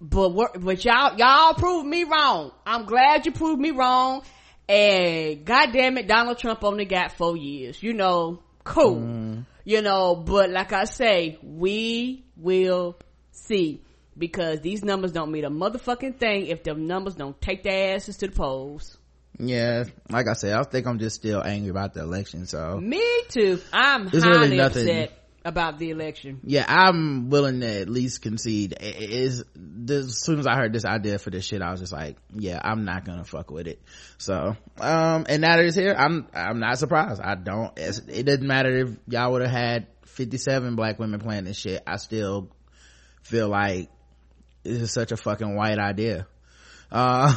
But 0.00 0.30
what, 0.30 0.60
but 0.60 0.84
y'all 0.84 1.16
y'all 1.16 1.54
proved 1.54 1.86
me 1.86 2.04
wrong. 2.04 2.52
I'm 2.66 2.84
glad 2.84 3.26
you 3.26 3.32
proved 3.32 3.60
me 3.60 3.70
wrong. 3.70 4.22
And 4.68 5.44
goddamn 5.44 5.98
it, 5.98 6.08
Donald 6.08 6.38
Trump 6.38 6.64
only 6.64 6.84
got 6.84 7.12
four 7.12 7.36
years. 7.36 7.82
You 7.82 7.92
know, 7.92 8.40
cool. 8.64 8.96
Mm. 8.96 9.46
You 9.64 9.82
know, 9.82 10.14
but 10.14 10.50
like 10.50 10.72
I 10.72 10.84
say, 10.84 11.38
we 11.42 12.24
will 12.36 12.96
see 13.32 13.83
because 14.16 14.60
these 14.60 14.84
numbers 14.84 15.12
don't 15.12 15.30
mean 15.32 15.44
a 15.44 15.50
motherfucking 15.50 16.18
thing 16.18 16.46
if 16.46 16.62
the 16.62 16.74
numbers 16.74 17.14
don't 17.14 17.40
take 17.40 17.62
their 17.62 17.94
asses 17.96 18.16
to 18.18 18.26
the 18.28 18.32
polls. 18.32 18.98
Yeah, 19.38 19.84
like 20.10 20.28
I 20.28 20.34
said, 20.34 20.54
I 20.54 20.62
think 20.62 20.86
I'm 20.86 20.98
just 21.00 21.16
still 21.16 21.42
angry 21.42 21.70
about 21.70 21.92
the 21.94 22.00
election. 22.02 22.46
So 22.46 22.78
Me 22.80 23.02
too. 23.28 23.58
I'm 23.72 24.08
There's 24.08 24.24
really 24.24 24.38
highly 24.46 24.56
nothing- 24.56 24.88
upset 24.88 25.18
about 25.46 25.78
the 25.78 25.90
election. 25.90 26.40
yeah, 26.44 26.64
I'm 26.66 27.28
willing 27.28 27.60
to 27.60 27.66
at 27.82 27.88
least 27.90 28.22
concede. 28.22 28.76
Is 28.80 29.44
as 29.90 30.22
soon 30.24 30.38
as 30.38 30.46
I 30.46 30.54
heard 30.56 30.72
this 30.72 30.84
idea 30.86 31.18
for 31.18 31.28
this 31.30 31.44
shit, 31.44 31.60
I 31.60 31.70
was 31.70 31.80
just 31.80 31.92
like, 31.92 32.16
yeah, 32.32 32.58
I'm 32.62 32.84
not 32.84 33.04
gonna 33.04 33.24
fuck 33.24 33.50
with 33.50 33.66
it. 33.66 33.82
So, 34.18 34.56
um, 34.80 35.26
and 35.28 35.42
now 35.42 35.56
that 35.56 35.64
it's 35.66 35.76
here, 35.76 35.94
I'm 35.98 36.28
I'm 36.32 36.60
not 36.60 36.78
surprised. 36.78 37.20
I 37.20 37.34
don't. 37.34 37.72
It 37.76 38.24
doesn't 38.24 38.46
matter 38.46 38.70
if 38.74 38.90
y'all 39.08 39.32
would 39.32 39.42
have 39.42 39.50
had 39.50 39.88
57 40.06 40.76
black 40.76 40.98
women 40.98 41.18
playing 41.20 41.44
this 41.44 41.58
shit. 41.58 41.82
I 41.86 41.96
still 41.96 42.48
feel 43.24 43.48
like 43.48 43.90
this 44.64 44.80
is 44.80 44.92
such 44.92 45.12
a 45.12 45.16
fucking 45.16 45.54
white 45.54 45.78
idea. 45.78 46.26
Uh, 46.90 47.32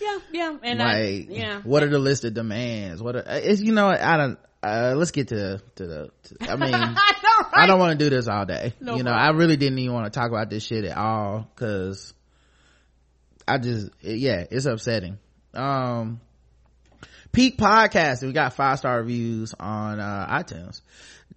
Yeah, 0.00 0.18
yeah, 0.32 0.56
and 0.62 0.82
I, 0.82 1.26
yeah. 1.28 1.60
what 1.62 1.82
are 1.82 1.88
the 1.88 1.98
list 1.98 2.24
of 2.24 2.34
demands? 2.34 3.02
What 3.02 3.16
are, 3.16 3.24
it's, 3.26 3.60
you 3.60 3.72
know, 3.72 3.88
I 3.88 4.16
don't, 4.16 4.38
uh, 4.62 4.94
let's 4.96 5.10
get 5.10 5.28
to, 5.28 5.60
to 5.76 5.86
the, 5.86 6.10
to, 6.24 6.50
I 6.50 6.56
mean, 6.56 6.74
I 6.74 6.84
know, 6.84 6.94
right? 7.38 7.52
I 7.52 7.66
don't 7.66 7.78
want 7.78 7.98
to 7.98 8.04
do 8.04 8.10
this 8.10 8.28
all 8.28 8.44
day. 8.46 8.74
No 8.80 8.96
you 8.96 9.02
know, 9.02 9.12
I 9.12 9.30
really 9.30 9.56
didn't 9.56 9.78
even 9.78 9.94
want 9.94 10.12
to 10.12 10.18
talk 10.18 10.30
about 10.30 10.50
this 10.50 10.64
shit 10.64 10.84
at 10.84 10.96
all 10.96 11.48
cause 11.56 12.12
I 13.46 13.58
just, 13.58 13.90
yeah, 14.02 14.44
it's 14.50 14.66
upsetting. 14.66 15.18
Um, 15.54 16.20
Peak 17.32 17.56
Podcast, 17.58 18.24
we 18.24 18.32
got 18.32 18.54
five 18.54 18.78
star 18.78 18.98
reviews 18.98 19.54
on, 19.58 20.00
uh, 20.00 20.26
iTunes. 20.30 20.80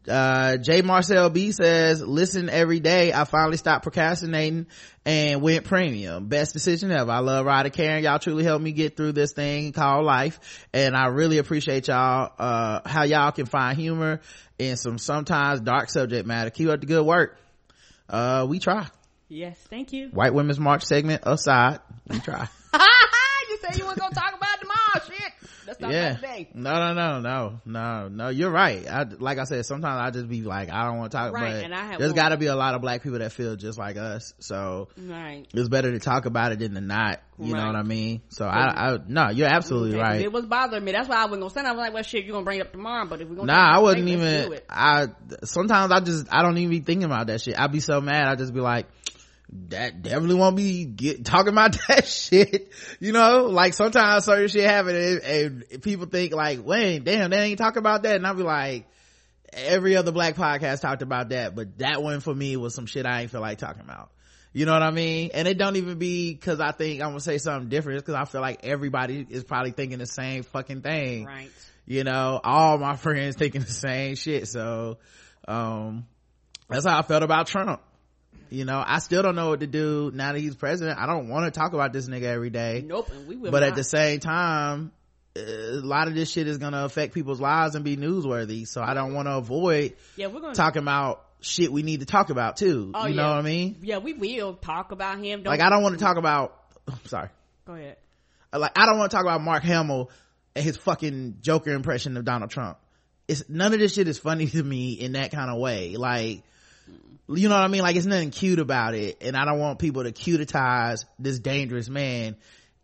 Uh, 0.08 0.58
J 0.58 0.82
Marcel 0.82 1.30
B 1.30 1.52
says, 1.52 2.02
listen 2.02 2.50
every 2.50 2.80
day. 2.80 3.14
I 3.14 3.24
finally 3.24 3.58
stopped 3.58 3.84
procrastinating 3.84 4.68
and 5.06 5.42
went 5.42 5.66
premium. 5.66 6.28
Best 6.28 6.54
decision 6.54 6.92
ever. 6.92 7.10
I 7.10 7.20
love 7.20 7.46
Rod 7.46 7.66
and 7.66 7.74
Karen. 7.74 8.04
Y'all 8.04 8.20
truly 8.20 8.44
helped 8.44 8.64
me 8.64 8.74
get 8.74 8.98
through 8.98 9.14
this 9.14 9.32
thing 9.32 9.72
called 9.72 10.06
life. 10.06 10.68
And 10.74 10.96
I 10.96 11.08
really 11.08 11.38
appreciate 11.38 11.88
y'all, 11.88 12.32
uh, 12.38 12.82
how 12.86 13.04
y'all 13.04 13.32
can 13.32 13.46
find 13.46 13.78
humor 13.78 14.22
in 14.60 14.76
some 14.76 14.98
sometimes 14.98 15.62
dark 15.62 15.90
subject 15.90 16.28
matter. 16.28 16.50
Keep 16.50 16.70
up 16.70 16.80
the 16.82 16.86
good 16.86 17.06
work. 17.06 17.40
Uh, 18.10 18.46
we 18.48 18.60
try. 18.60 18.88
Yes, 19.30 19.58
thank 19.70 19.94
you. 19.94 20.10
White 20.10 20.34
Women's 20.34 20.60
March 20.60 20.84
segment 20.84 21.24
aside, 21.26 21.80
we 22.08 22.20
try. 22.20 22.48
let's 25.84 25.94
yeah. 25.94 26.12
about 26.12 26.40
it 26.40 26.46
today. 26.46 26.50
No, 26.54 26.74
no, 26.74 26.94
no, 26.94 27.20
no, 27.20 27.62
no, 27.66 28.08
no. 28.08 28.30
You're 28.30 28.52
right. 28.52 28.88
I, 28.88 29.04
like 29.04 29.38
I 29.38 29.44
said, 29.44 29.66
sometimes 29.66 30.02
I 30.02 30.10
just 30.12 30.28
be 30.28 30.42
like, 30.42 30.72
I 30.72 30.86
don't 30.86 30.98
want 30.98 31.12
to 31.12 31.18
talk, 31.18 31.34
Right, 31.34 31.54
but 31.54 31.64
and 31.66 31.74
I 31.74 31.86
have 31.86 32.00
there's 32.00 32.14
got 32.14 32.30
to 32.30 32.38
be 32.38 32.48
a 32.48 32.56
lot 32.56 32.74
of 32.76 32.82
black 32.82 33.04
people 33.04 33.20
that 33.20 33.32
feel 33.32 33.56
just 33.56 33.78
like 33.78 33.98
us. 33.98 34.34
So 34.40 34.90
Right. 34.98 35.46
it's 35.54 35.70
better 35.70 35.92
to 35.92 36.00
talk 36.00 36.26
about 36.26 36.52
it 36.52 36.60
than 36.60 36.74
to 36.76 36.82
not. 36.82 37.22
You 37.40 37.54
know 37.54 37.66
what 37.66 37.76
I 37.76 37.82
mean? 37.84 38.22
So 38.30 38.46
I, 38.46 38.92
I, 38.92 38.98
no, 39.08 39.30
you're 39.30 39.48
absolutely 39.48 39.94
Okay, 39.96 40.02
right. 40.02 40.22
It 40.22 40.32
was 40.32 40.46
bothering 40.46 40.84
me. 40.84 40.92
That's 40.92 41.10
why 41.10 41.16
I 41.16 41.26
wasn't 41.26 41.42
gonna 41.42 41.54
send. 41.54 41.68
I 41.68 41.72
was 41.72 41.80
like, 41.80 41.94
well, 41.94 42.04
shit, 42.04 42.26
you're 42.26 42.34
gonna 42.34 42.46
bring 42.46 42.60
it 42.60 42.68
up 42.68 42.72
tomorrow. 42.72 43.08
But 43.08 43.22
if 43.22 43.28
we're 43.28 43.36
gonna, 43.36 43.52
Nah, 43.52 43.76
I 43.76 43.80
wasn't 43.80 44.08
today, 44.08 44.18
let's 44.18 44.46
do 44.46 44.52
even. 44.52 44.62
I, 44.70 45.08
sometimes 45.44 45.92
I 45.92 46.00
just, 46.00 46.28
I 46.32 46.44
don't 46.44 46.58
even 46.58 46.70
be 46.70 46.80
thinking 46.82 47.06
about 47.06 47.28
that 47.28 47.42
shit. 47.42 47.60
I'd 47.60 47.72
be 47.72 47.80
so 47.80 48.02
mad. 48.02 48.28
I'd 48.28 48.38
just 48.38 48.54
be 48.54 48.60
like, 48.60 48.86
that 49.70 50.02
definitely 50.02 50.36
won't 50.36 50.56
be 50.56 50.86
get, 50.86 51.26
talking 51.26 51.50
about 51.54 51.78
that 51.88 52.08
shit. 52.08 52.72
You 53.00 53.12
know, 53.12 53.46
like 53.46 53.74
sometimes 53.74 54.26
certain 54.26 54.48
shit 54.48 54.70
happen 54.70 54.96
and, 54.96 55.22
and 55.22 55.82
people 55.82 56.06
think 56.08 56.34
like, 56.34 56.66
wait, 56.66 57.04
damn, 57.04 57.30
they 57.30 57.40
ain't 57.42 57.58
talking 57.58 57.80
about 57.80 58.04
that. 58.04 58.16
And 58.16 58.26
I'll 58.28 58.34
be 58.36 58.44
like, 58.44 58.88
every 59.52 59.96
other 59.96 60.12
black 60.12 60.36
podcast 60.36 60.82
talked 60.82 61.02
about 61.02 61.30
that, 61.30 61.56
but 61.56 61.78
that 61.78 62.02
one 62.02 62.20
for 62.20 62.34
me 62.34 62.58
was 62.58 62.74
some 62.74 62.86
shit 62.88 63.06
I 63.06 63.22
ain't 63.22 63.32
feel 63.32 63.42
like 63.42 63.58
talking 63.60 63.82
about. 63.84 64.10
You 64.52 64.66
know 64.68 64.74
what 64.74 64.84
I 64.84 64.92
mean? 64.92 65.32
And 65.34 65.48
it 65.48 65.58
don't 65.58 65.76
even 65.78 65.98
be 65.98 66.36
cause 66.36 66.60
I 66.60 66.72
think 66.72 67.02
I'm 67.02 67.10
gonna 67.10 67.20
say 67.22 67.40
something 67.40 67.70
different. 67.70 67.98
It's 68.00 68.06
cause 68.06 68.16
I 68.16 68.26
feel 68.26 68.42
like 68.42 68.60
everybody 68.64 69.26
is 69.30 69.44
probably 69.44 69.72
thinking 69.72 69.98
the 70.00 70.06
same 70.06 70.44
fucking 70.44 70.82
thing 70.82 71.26
Right. 71.26 71.50
you 71.88 72.04
know 72.04 72.40
all 72.44 72.78
my 72.78 72.96
friends 72.98 73.36
thinking 73.36 73.62
the 73.62 73.68
same 73.72 74.16
shit 74.16 74.48
so 74.48 75.00
um 75.48 76.06
that's 76.70 76.86
how 76.86 76.98
i 77.00 77.02
felt 77.02 77.24
about 77.24 77.48
trump 77.48 77.82
you 78.54 78.66
know 78.66 78.84
i 78.86 79.00
still 79.00 79.22
don't 79.24 79.36
know 79.36 79.50
what 79.50 79.60
to 79.62 79.68
do 79.68 80.12
now 80.14 80.32
that 80.34 80.40
he's 80.40 80.56
president 80.56 81.00
i 81.00 81.06
don't 81.06 81.28
want 81.30 81.46
to 81.52 81.58
talk 81.60 81.74
about 81.74 81.92
this 81.94 82.08
nigga 82.08 82.24
every 82.24 82.50
day 82.50 82.84
Nope. 82.86 83.10
And 83.12 83.28
we 83.28 83.36
will. 83.36 83.52
but 83.52 83.62
not. 83.62 83.70
at 83.70 83.76
the 83.76 83.84
same 83.84 84.20
time 84.20 84.92
a 85.36 85.42
lot 85.82 86.08
of 86.08 86.14
this 86.16 86.30
shit 86.32 86.48
is 86.48 86.58
gonna 86.60 86.86
affect 86.86 87.14
people's 87.14 87.42
lives 87.42 87.76
and 87.76 87.84
be 87.84 87.98
newsworthy 87.98 88.68
so 88.68 88.82
i 88.82 88.94
don't 88.94 89.14
want 89.14 89.28
to 89.28 89.34
avoid 89.36 89.96
yeah, 90.16 90.28
we're 90.28 90.42
gonna 90.42 90.54
talking 90.54 90.82
about 90.82 91.26
shit 91.42 91.72
we 91.72 91.82
need 91.84 92.00
to 92.02 92.06
talk 92.06 92.30
about 92.30 92.56
too 92.58 92.92
Oh, 92.94 93.06
you 93.08 93.16
yeah. 93.16 93.22
know 93.22 93.30
what 93.30 93.38
i 93.40 93.42
mean 93.42 93.78
Yeah, 93.82 93.98
we 93.98 94.14
will 94.14 94.54
talk 94.54 94.92
about 94.92 95.18
him. 95.18 95.44
Don't, 95.44 95.52
like 95.52 95.62
i 95.62 95.70
don't 95.70 95.82
want 95.84 95.98
to 95.98 96.04
talk 96.04 96.18
about 96.18 96.56
sorry 97.06 97.30
Go 97.66 97.74
ahead. 97.74 97.96
like 98.52 98.78
I 98.78 98.86
don't 98.86 98.98
want 99.00 99.10
to 99.12 99.16
talk 99.16 99.24
about 99.26 99.42
Mark 99.42 99.64
Hamill 99.64 100.12
and 100.56 100.64
his 100.66 100.76
fucking 100.78 101.38
Joker 101.42 101.72
impression 101.72 102.18
of 102.18 102.26
Donald 102.26 102.52
Trump. 102.52 102.78
It's 103.28 103.48
none 103.48 103.74
of 103.74 103.80
this 103.80 103.94
shit 103.94 104.08
is 104.10 104.20
funny 104.20 104.48
to 104.58 104.62
me 104.62 104.92
in 104.94 105.14
that 105.14 105.32
kind 105.32 105.50
of 105.50 105.58
way. 105.60 105.96
Like, 105.96 106.44
you 107.30 107.50
know 107.50 107.56
what 107.56 107.64
I 107.64 107.68
mean? 107.68 107.82
Like 107.82 107.96
it's 107.96 108.06
nothing 108.06 108.32
cute 108.32 108.60
about 108.60 108.96
it, 108.96 109.18
and 109.22 109.36
I 109.38 109.46
don't 109.46 109.60
want 109.60 109.80
people 109.80 110.04
to 110.04 110.12
cutitize 110.12 111.06
this 111.20 111.40
dangerous 111.40 111.90
man, 111.90 112.36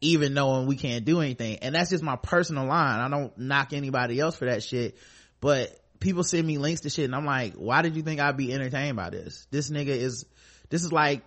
even 0.02 0.34
knowing 0.34 0.68
we 0.68 0.76
can't 0.76 1.06
do 1.06 1.22
anything. 1.22 1.58
And 1.58 1.76
that's 1.76 1.90
just 1.90 2.04
my 2.04 2.16
personal 2.16 2.66
line. 2.66 3.00
I 3.00 3.10
don't 3.10 3.38
knock 3.38 3.74
anybody 3.74 4.20
else 4.20 4.36
for 4.36 4.46
that 4.46 4.64
shit, 4.64 4.98
but 5.42 5.78
people 6.00 6.24
send 6.24 6.48
me 6.48 6.58
links 6.58 6.82
to 6.82 6.90
shit, 6.90 7.06
and 7.06 7.16
I'm 7.16 7.26
like, 7.26 7.54
why 7.56 7.82
did 7.82 7.96
you 7.96 8.02
think 8.02 8.20
I'd 8.20 8.38
be 8.38 8.54
entertained 8.54 8.96
by 8.96 9.10
this? 9.10 9.46
This 9.52 9.70
nigga 9.70 9.88
is, 9.88 10.26
this 10.70 10.84
is 10.84 10.92
like 10.92 11.24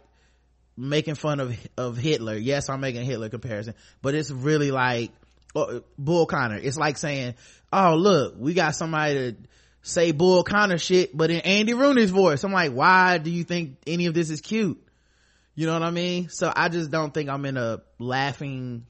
making 0.76 1.14
fun 1.14 1.40
of 1.40 1.56
of 1.76 1.96
Hitler. 1.96 2.36
Yes, 2.36 2.68
I'm 2.68 2.80
making 2.80 3.04
Hitler 3.04 3.28
comparison, 3.28 3.74
but 4.00 4.14
it's 4.14 4.30
really 4.30 4.70
like 4.70 5.12
oh, 5.54 5.82
Bull 5.98 6.26
Connor. 6.26 6.56
It's 6.56 6.76
like 6.76 6.96
saying, 6.96 7.34
"Oh, 7.72 7.94
look, 7.96 8.34
we 8.38 8.54
got 8.54 8.74
somebody 8.74 9.14
to 9.14 9.36
say 9.82 10.12
Bull 10.12 10.44
Connor 10.44 10.78
shit, 10.78 11.16
but 11.16 11.30
in 11.30 11.40
Andy 11.40 11.74
Rooney's 11.74 12.10
voice." 12.10 12.44
I'm 12.44 12.52
like, 12.52 12.72
why 12.72 13.18
do 13.18 13.30
you 13.30 13.44
think 13.44 13.78
any 13.86 14.06
of 14.06 14.14
this 14.14 14.30
is 14.30 14.40
cute? 14.40 14.82
You 15.54 15.66
know 15.66 15.74
what 15.74 15.82
I 15.82 15.90
mean? 15.90 16.28
So 16.30 16.50
I 16.54 16.68
just 16.68 16.90
don't 16.90 17.12
think 17.12 17.28
I'm 17.28 17.44
in 17.44 17.56
a 17.56 17.82
laughing 17.98 18.86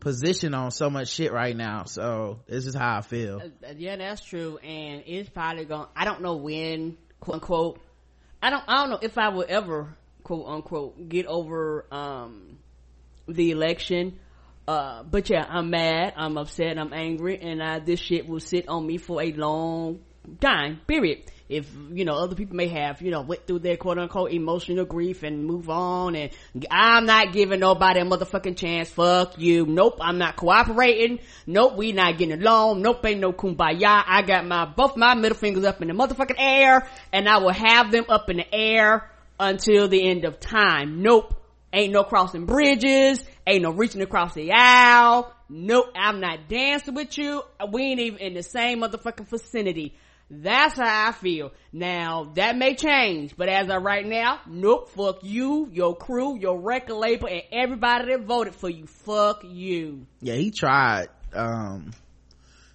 position 0.00 0.52
on 0.52 0.72
so 0.72 0.90
much 0.90 1.08
shit 1.08 1.32
right 1.32 1.56
now. 1.56 1.84
So 1.84 2.40
this 2.48 2.66
is 2.66 2.74
how 2.74 2.98
I 2.98 3.00
feel. 3.02 3.40
Uh, 3.40 3.72
yeah, 3.76 3.96
that's 3.96 4.22
true, 4.24 4.58
and 4.58 5.04
it's 5.06 5.28
probably 5.28 5.64
going. 5.64 5.86
I 5.94 6.04
don't 6.04 6.22
know 6.22 6.36
when, 6.36 6.98
quote 7.20 7.36
unquote. 7.36 7.80
I 8.42 8.50
don't. 8.50 8.64
I 8.66 8.80
don't 8.80 8.90
know 8.90 8.98
if 9.00 9.16
I 9.16 9.28
will 9.28 9.46
ever, 9.48 9.96
quote 10.24 10.46
unquote, 10.46 11.08
get 11.08 11.26
over 11.26 11.86
um 11.92 12.58
the 13.28 13.52
election. 13.52 14.18
Uh, 14.66 15.02
but 15.02 15.28
yeah, 15.28 15.44
I'm 15.48 15.70
mad, 15.70 16.14
I'm 16.16 16.38
upset, 16.38 16.78
I'm 16.78 16.92
angry, 16.92 17.38
and 17.40 17.60
uh, 17.60 17.80
this 17.84 17.98
shit 18.00 18.28
will 18.28 18.40
sit 18.40 18.68
on 18.68 18.86
me 18.86 18.98
for 18.98 19.22
a 19.22 19.32
long 19.32 20.00
time, 20.40 20.80
period. 20.86 21.24
If, 21.48 21.70
you 21.92 22.06
know, 22.06 22.14
other 22.14 22.34
people 22.34 22.56
may 22.56 22.68
have, 22.68 23.02
you 23.02 23.10
know, 23.10 23.20
went 23.20 23.46
through 23.46 23.58
their 23.58 23.76
quote 23.76 23.98
unquote 23.98 24.32
emotional 24.32 24.86
grief 24.86 25.22
and 25.22 25.44
move 25.44 25.68
on 25.68 26.14
and 26.14 26.30
I'm 26.70 27.04
not 27.04 27.32
giving 27.34 27.60
nobody 27.60 28.00
a 28.00 28.04
motherfucking 28.04 28.56
chance. 28.56 28.88
Fuck 28.88 29.38
you. 29.38 29.66
Nope, 29.66 29.98
I'm 30.00 30.16
not 30.16 30.36
cooperating. 30.36 31.18
Nope, 31.46 31.76
we 31.76 31.92
not 31.92 32.16
getting 32.16 32.40
along. 32.40 32.80
Nope, 32.80 33.04
ain't 33.04 33.20
no 33.20 33.34
kumbaya. 33.34 34.02
I 34.06 34.22
got 34.22 34.46
my, 34.46 34.64
both 34.64 34.96
my 34.96 35.14
middle 35.14 35.36
fingers 35.36 35.64
up 35.64 35.82
in 35.82 35.88
the 35.88 35.94
motherfucking 35.94 36.36
air 36.38 36.88
and 37.12 37.28
I 37.28 37.36
will 37.38 37.52
have 37.52 37.92
them 37.92 38.06
up 38.08 38.30
in 38.30 38.38
the 38.38 38.54
air 38.54 39.10
until 39.38 39.88
the 39.88 40.08
end 40.08 40.24
of 40.24 40.40
time. 40.40 41.02
Nope. 41.02 41.41
Ain't 41.72 41.92
no 41.92 42.04
crossing 42.04 42.46
bridges. 42.46 43.24
Ain't 43.46 43.62
no 43.62 43.70
reaching 43.70 44.02
across 44.02 44.34
the 44.34 44.52
aisle. 44.52 45.32
Nope, 45.48 45.86
I'm 45.94 46.20
not 46.20 46.48
dancing 46.48 46.94
with 46.94 47.16
you. 47.16 47.42
We 47.70 47.82
ain't 47.82 48.00
even 48.00 48.18
in 48.20 48.34
the 48.34 48.42
same 48.42 48.80
motherfucking 48.80 49.28
vicinity. 49.28 49.96
That's 50.30 50.78
how 50.78 51.08
I 51.08 51.12
feel. 51.12 51.52
Now, 51.74 52.32
that 52.36 52.56
may 52.56 52.74
change, 52.74 53.36
but 53.36 53.50
as 53.50 53.68
of 53.68 53.82
right 53.82 54.06
now, 54.06 54.40
nope, 54.46 54.88
fuck 54.90 55.18
you, 55.22 55.68
your 55.70 55.94
crew, 55.94 56.38
your 56.38 56.58
record 56.58 56.94
label, 56.94 57.28
and 57.28 57.42
everybody 57.52 58.12
that 58.12 58.24
voted 58.24 58.54
for 58.54 58.70
you. 58.70 58.86
Fuck 58.86 59.42
you. 59.44 60.06
yeah 60.20 60.34
he 60.34 60.50
tried 60.50 61.08
um 61.34 61.92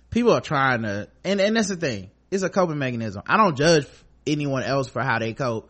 people 0.09 0.31
are 0.31 0.41
trying 0.41 0.81
to 0.81 1.07
and 1.23 1.39
and 1.39 1.55
that's 1.55 1.67
the 1.67 1.75
thing 1.75 2.09
it's 2.31 2.43
a 2.43 2.49
coping 2.49 2.79
mechanism 2.79 3.21
i 3.27 3.37
don't 3.37 3.55
judge 3.55 3.85
anyone 4.25 4.63
else 4.63 4.89
for 4.89 5.01
how 5.01 5.19
they 5.19 5.33
cope 5.33 5.69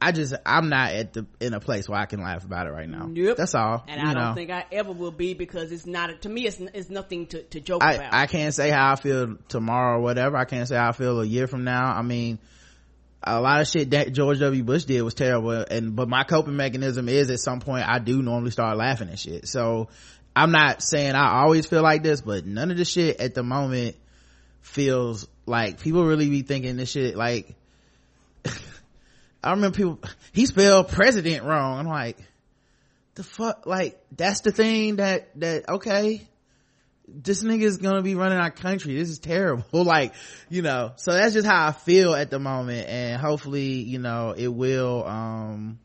i 0.00 0.12
just 0.12 0.34
i'm 0.46 0.68
not 0.68 0.92
at 0.92 1.12
the 1.12 1.26
in 1.40 1.54
a 1.54 1.60
place 1.60 1.88
where 1.88 1.98
i 1.98 2.06
can 2.06 2.22
laugh 2.22 2.44
about 2.44 2.66
it 2.66 2.70
right 2.70 2.88
now 2.88 3.06
Nope. 3.10 3.36
that's 3.36 3.54
all 3.54 3.84
And 3.88 4.00
I 4.00 4.12
know 4.12 4.20
don't 4.20 4.34
think 4.34 4.50
I 4.50 4.64
ever 4.72 4.92
will 4.92 5.10
be 5.10 5.34
because 5.34 5.72
it's 5.72 5.86
not, 5.86 6.22
to 6.22 6.28
me, 6.28 6.46
it's, 6.46 6.58
it's 6.58 6.90
nothing 6.90 7.26
to, 7.28 7.42
to 7.42 7.60
joke 7.60 7.82
I, 7.82 7.94
about. 7.94 8.14
I 8.14 8.26
can't 8.26 8.54
say 8.54 8.70
how 8.70 8.92
I 8.92 8.96
feel 8.96 9.36
tomorrow 9.48 9.98
or 9.98 10.00
whatever. 10.02 10.36
I 10.36 10.44
can't 10.44 10.68
say 10.68 10.76
how 10.76 10.88
I 10.88 10.92
feel 10.92 11.20
a 11.20 11.24
year 11.24 11.46
from 11.46 11.64
now. 11.64 11.92
I 11.92 12.02
mean, 12.02 12.38
a 13.22 13.40
lot 13.40 13.60
of 13.60 13.66
shit 13.66 13.90
that 13.90 14.12
George 14.12 14.40
W. 14.40 14.62
Bush 14.62 14.84
did 14.84 15.02
was 15.02 15.14
terrible. 15.14 15.50
And, 15.50 15.96
but 15.96 16.08
my 16.08 16.24
coping 16.24 16.56
mechanism 16.56 17.08
is 17.08 17.30
at 17.30 17.40
some 17.40 17.60
point 17.60 17.88
I 17.88 17.98
do 17.98 18.22
normally 18.22 18.50
start 18.50 18.76
laughing 18.76 19.08
at 19.08 19.18
shit. 19.18 19.48
So 19.48 19.88
I'm 20.36 20.52
not 20.52 20.82
saying 20.82 21.14
I 21.14 21.40
always 21.42 21.66
feel 21.66 21.82
like 21.82 22.02
this, 22.02 22.20
but 22.20 22.46
none 22.46 22.70
of 22.70 22.76
the 22.76 22.84
shit 22.84 23.20
at 23.20 23.34
the 23.34 23.42
moment 23.42 23.96
feels 24.60 25.26
like 25.46 25.80
people 25.80 26.04
really 26.04 26.28
be 26.28 26.42
thinking 26.42 26.76
this 26.76 26.90
shit 26.90 27.16
like, 27.16 27.54
I 29.42 29.52
remember 29.52 29.76
people, 29.76 30.00
he 30.32 30.46
spelled 30.46 30.88
president 30.88 31.44
wrong. 31.44 31.78
I'm 31.78 31.86
like, 31.86 32.18
the 33.14 33.22
fuck, 33.22 33.66
like, 33.66 34.00
that's 34.16 34.40
the 34.40 34.52
thing 34.52 34.96
that, 34.96 35.28
that, 35.40 35.68
okay, 35.68 36.28
this 37.06 37.42
nigga 37.42 37.62
is 37.62 37.78
gonna 37.78 38.02
be 38.02 38.14
running 38.14 38.38
our 38.38 38.50
country. 38.50 38.96
This 38.96 39.08
is 39.08 39.18
terrible. 39.18 39.64
like, 39.84 40.14
you 40.48 40.62
know, 40.62 40.92
so 40.96 41.12
that's 41.12 41.34
just 41.34 41.46
how 41.46 41.68
I 41.68 41.72
feel 41.72 42.14
at 42.14 42.30
the 42.30 42.38
moment. 42.38 42.88
And 42.88 43.20
hopefully, 43.20 43.80
you 43.80 43.98
know, 43.98 44.34
it 44.36 44.48
will, 44.48 45.06
um, 45.06 45.78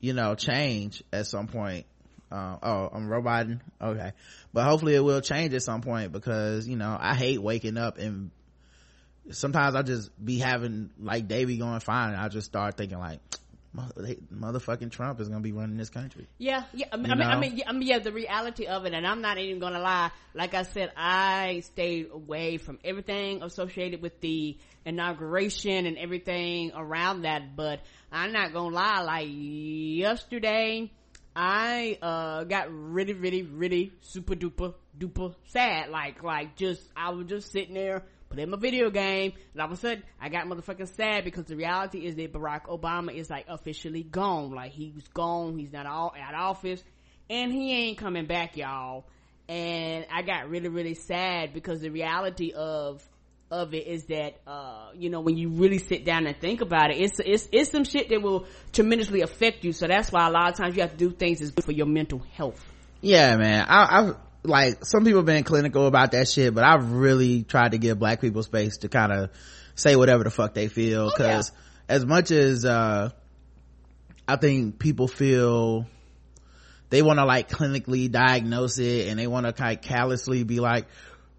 you 0.00 0.12
know, 0.12 0.34
change 0.34 1.02
at 1.12 1.26
some 1.26 1.46
point. 1.46 1.86
Uh, 2.30 2.56
oh, 2.62 2.90
I'm 2.92 3.08
roboting. 3.08 3.60
Okay. 3.80 4.12
But 4.52 4.64
hopefully 4.64 4.94
it 4.94 5.04
will 5.04 5.20
change 5.20 5.54
at 5.54 5.62
some 5.62 5.82
point 5.82 6.12
because, 6.12 6.66
you 6.66 6.76
know, 6.76 6.96
I 6.98 7.14
hate 7.14 7.42
waking 7.42 7.76
up 7.76 7.98
and 7.98 8.30
sometimes 9.30 9.74
I 9.74 9.82
just 9.82 10.10
be 10.24 10.38
having 10.38 10.90
like 10.98 11.28
Davey 11.28 11.58
going 11.58 11.80
fine 11.80 12.10
and 12.10 12.20
I 12.20 12.28
just 12.28 12.46
start 12.46 12.76
thinking 12.76 12.98
like, 12.98 13.20
motherfucking 13.76 14.90
Trump 14.90 15.20
is 15.20 15.28
gonna 15.28 15.40
be 15.40 15.52
running 15.52 15.76
this 15.76 15.88
country. 15.88 16.26
Yeah, 16.38 16.64
yeah. 16.74 16.86
I 16.92 16.96
mean, 16.96 17.06
You 17.06 17.12
I 17.12 17.16
mean, 17.16 17.26
I 17.26 17.40
mean, 17.40 17.56
yeah, 17.56 17.64
I 17.68 17.72
mean, 17.72 17.88
yeah, 17.88 17.98
the 18.00 18.12
reality 18.12 18.66
of 18.66 18.84
it, 18.84 18.92
and 18.92 19.06
I'm 19.06 19.22
not 19.22 19.38
even 19.38 19.60
gonna 19.60 19.80
lie. 19.80 20.10
Like 20.34 20.52
I 20.52 20.64
said, 20.64 20.92
I 20.96 21.60
stayed 21.60 22.10
away 22.12 22.58
from 22.58 22.78
everything 22.84 23.42
associated 23.42 24.02
with 24.02 24.20
the 24.20 24.58
inauguration 24.84 25.86
and 25.86 25.96
everything 25.96 26.72
around 26.74 27.22
that. 27.22 27.56
But 27.56 27.80
I'm 28.10 28.32
not 28.32 28.52
gonna 28.52 28.74
lie. 28.74 29.00
Like 29.00 29.28
yesterday, 29.30 30.90
I 31.34 31.98
uh 32.02 32.44
got 32.44 32.70
really, 32.70 33.14
really, 33.14 33.42
really 33.42 33.92
super 34.02 34.34
duper 34.34 34.74
duper 34.98 35.34
sad. 35.46 35.88
Like, 35.88 36.22
like 36.22 36.56
just 36.56 36.82
I 36.94 37.10
was 37.10 37.26
just 37.26 37.50
sitting 37.50 37.72
there 37.74 38.04
playing 38.32 38.50
my 38.50 38.56
video 38.56 38.90
game, 38.90 39.32
and 39.52 39.60
all 39.60 39.66
of 39.66 39.72
a 39.72 39.76
sudden 39.76 40.02
I 40.20 40.28
got 40.28 40.46
motherfucking 40.46 40.94
sad 40.94 41.24
because 41.24 41.44
the 41.44 41.56
reality 41.56 42.06
is 42.06 42.16
that 42.16 42.32
Barack 42.32 42.66
Obama 42.66 43.14
is 43.14 43.30
like 43.30 43.46
officially 43.48 44.02
gone. 44.02 44.50
Like 44.50 44.72
he's 44.72 45.06
gone. 45.08 45.58
He's 45.58 45.72
not 45.72 45.86
all 45.86 46.14
out 46.20 46.34
of 46.34 46.40
office, 46.40 46.82
and 47.30 47.52
he 47.52 47.72
ain't 47.72 47.98
coming 47.98 48.26
back, 48.26 48.56
y'all. 48.56 49.04
And 49.48 50.06
I 50.10 50.22
got 50.22 50.48
really, 50.48 50.68
really 50.68 50.94
sad 50.94 51.52
because 51.52 51.80
the 51.80 51.90
reality 51.90 52.52
of 52.52 53.02
of 53.50 53.74
it 53.74 53.86
is 53.86 54.06
that 54.06 54.40
uh 54.46 54.88
you 54.94 55.10
know 55.10 55.20
when 55.20 55.36
you 55.36 55.50
really 55.50 55.76
sit 55.76 56.06
down 56.06 56.26
and 56.26 56.34
think 56.40 56.62
about 56.62 56.90
it 56.90 56.96
it's 56.96 57.20
it's 57.20 57.50
it's 57.52 57.70
some 57.70 57.84
shit 57.84 58.08
that 58.08 58.22
will 58.22 58.46
tremendously 58.72 59.20
affect 59.20 59.62
you 59.62 59.74
so 59.74 59.86
that's 59.86 60.10
why 60.10 60.26
a 60.26 60.30
lot 60.30 60.50
of 60.50 60.56
times 60.56 60.74
you 60.74 60.80
have 60.80 60.92
to 60.92 60.96
do 60.96 61.10
things 61.10 61.40
that's 61.40 61.50
good 61.50 61.62
for 61.62 61.72
your 61.72 61.84
mental 61.84 62.20
health 62.32 62.64
Yeah, 63.02 63.36
man. 63.36 63.66
I, 63.68 63.98
I've 63.98 64.16
like 64.44 64.84
some 64.84 65.04
people 65.04 65.22
been 65.22 65.44
clinical 65.44 65.86
about 65.86 66.12
that 66.12 66.28
shit, 66.28 66.54
but 66.54 66.64
I've 66.64 66.92
really 66.92 67.42
tried 67.42 67.72
to 67.72 67.78
give 67.78 67.98
black 67.98 68.20
people 68.20 68.42
space 68.42 68.78
to 68.78 68.88
kind 68.88 69.12
of 69.12 69.30
say 69.74 69.96
whatever 69.96 70.24
the 70.24 70.30
fuck 70.30 70.54
they 70.54 70.68
feel. 70.68 71.02
Oh, 71.02 71.12
yeah. 71.18 71.34
Cause 71.34 71.52
as 71.88 72.04
much 72.04 72.30
as, 72.30 72.64
uh, 72.64 73.10
I 74.26 74.36
think 74.36 74.78
people 74.78 75.08
feel 75.08 75.86
they 76.90 77.02
want 77.02 77.18
to 77.18 77.24
like 77.24 77.48
clinically 77.48 78.10
diagnose 78.10 78.78
it 78.78 79.08
and 79.08 79.18
they 79.18 79.26
want 79.26 79.46
to 79.46 79.52
kind 79.52 79.76
of 79.76 79.82
callously 79.82 80.44
be 80.44 80.60
like, 80.60 80.86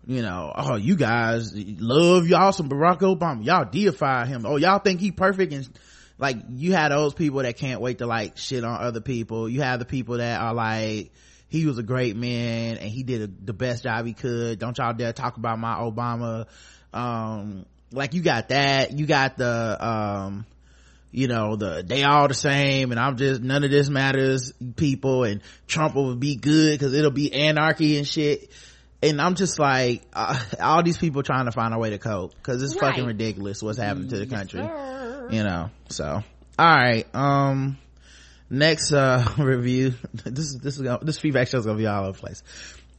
you 0.06 0.22
know, 0.22 0.52
oh, 0.54 0.76
you 0.76 0.96
guys 0.96 1.54
love 1.56 2.28
y'all 2.28 2.52
some 2.52 2.70
Barack 2.70 3.00
Obama. 3.00 3.46
Y'all 3.46 3.66
deify 3.66 4.26
him. 4.26 4.46
Oh, 4.46 4.58
y'all 4.58 4.80
think 4.80 5.00
he 5.00 5.12
perfect 5.12 5.54
and 5.54 5.70
like 6.18 6.38
you 6.50 6.74
had 6.74 6.92
those 6.92 7.14
people 7.14 7.42
that 7.44 7.58
can't 7.58 7.82
wait 7.82 8.00
to 8.00 8.06
like 8.06 8.38
shit 8.38 8.64
on 8.64 8.82
other 8.82 9.02
people. 9.02 9.48
You 9.48 9.62
have 9.62 9.80
the 9.80 9.86
people 9.86 10.18
that 10.18 10.42
are 10.42 10.54
like, 10.54 11.12
he 11.54 11.68
was 11.68 11.78
a 11.78 11.84
great 11.84 12.16
man 12.16 12.78
and 12.78 12.90
he 12.90 13.04
did 13.04 13.22
a, 13.22 13.28
the 13.28 13.54
best 13.54 13.84
job 13.84 14.08
he 14.08 14.14
could. 14.14 14.58
Don't 14.58 14.76
y'all 14.76 14.92
dare 14.92 15.14
talk 15.14 15.38
about 15.38 15.60
my 15.60 15.76
Obama. 15.76 16.48
Um, 16.92 17.68
like 17.92 18.16
you 18.16 18.24
got 18.24 18.50
that. 18.50 18.92
You 18.92 19.06
got 19.06 19.38
the, 19.38 19.78
um, 19.80 20.48
you 21.12 21.28
know, 21.28 21.56
the, 21.56 21.84
they 21.86 22.06
all 22.06 22.28
the 22.28 22.34
same 22.34 22.90
and 22.90 23.00
I'm 23.00 23.18
just, 23.18 23.44
none 23.44 23.64
of 23.64 23.70
this 23.70 23.88
matters 23.88 24.52
people 24.76 25.26
and 25.26 25.42
Trump 25.68 25.94
will 25.94 26.16
be 26.16 26.38
good 26.38 26.80
cause 26.80 26.92
it'll 26.92 27.12
be 27.12 27.32
anarchy 27.32 28.00
and 28.00 28.08
shit. 28.08 28.50
And 29.04 29.22
I'm 29.22 29.36
just 29.36 29.60
like, 29.60 30.02
uh, 30.12 30.40
all 30.60 30.82
these 30.82 30.98
people 30.98 31.22
trying 31.22 31.46
to 31.46 31.52
find 31.52 31.72
a 31.72 31.78
way 31.78 31.92
to 31.92 32.00
cope 32.00 32.34
cause 32.42 32.64
it's 32.64 32.74
fucking 32.74 33.06
ridiculous 33.06 33.62
what's 33.62 33.78
happening 33.78 34.10
to 34.10 34.18
the 34.18 34.26
country 34.26 34.62
Sir. 34.62 35.28
you 35.30 35.44
know 35.44 35.70
so 35.90 36.24
all 36.58 36.66
right 36.66 37.06
um 37.14 37.78
next 38.50 38.92
uh 38.92 39.26
review. 39.38 39.94
This 40.14 40.46
is 40.46 40.60
this 40.60 40.76
is 40.78 40.82
gonna, 40.82 41.04
this 41.04 41.20
feedback 41.20 41.48
show 41.48 41.58
is 41.58 41.66
gonna 41.66 41.78
be 41.78 41.88
all 41.88 42.04
over 42.04 42.14
the 42.14 42.20
place. 42.20 42.44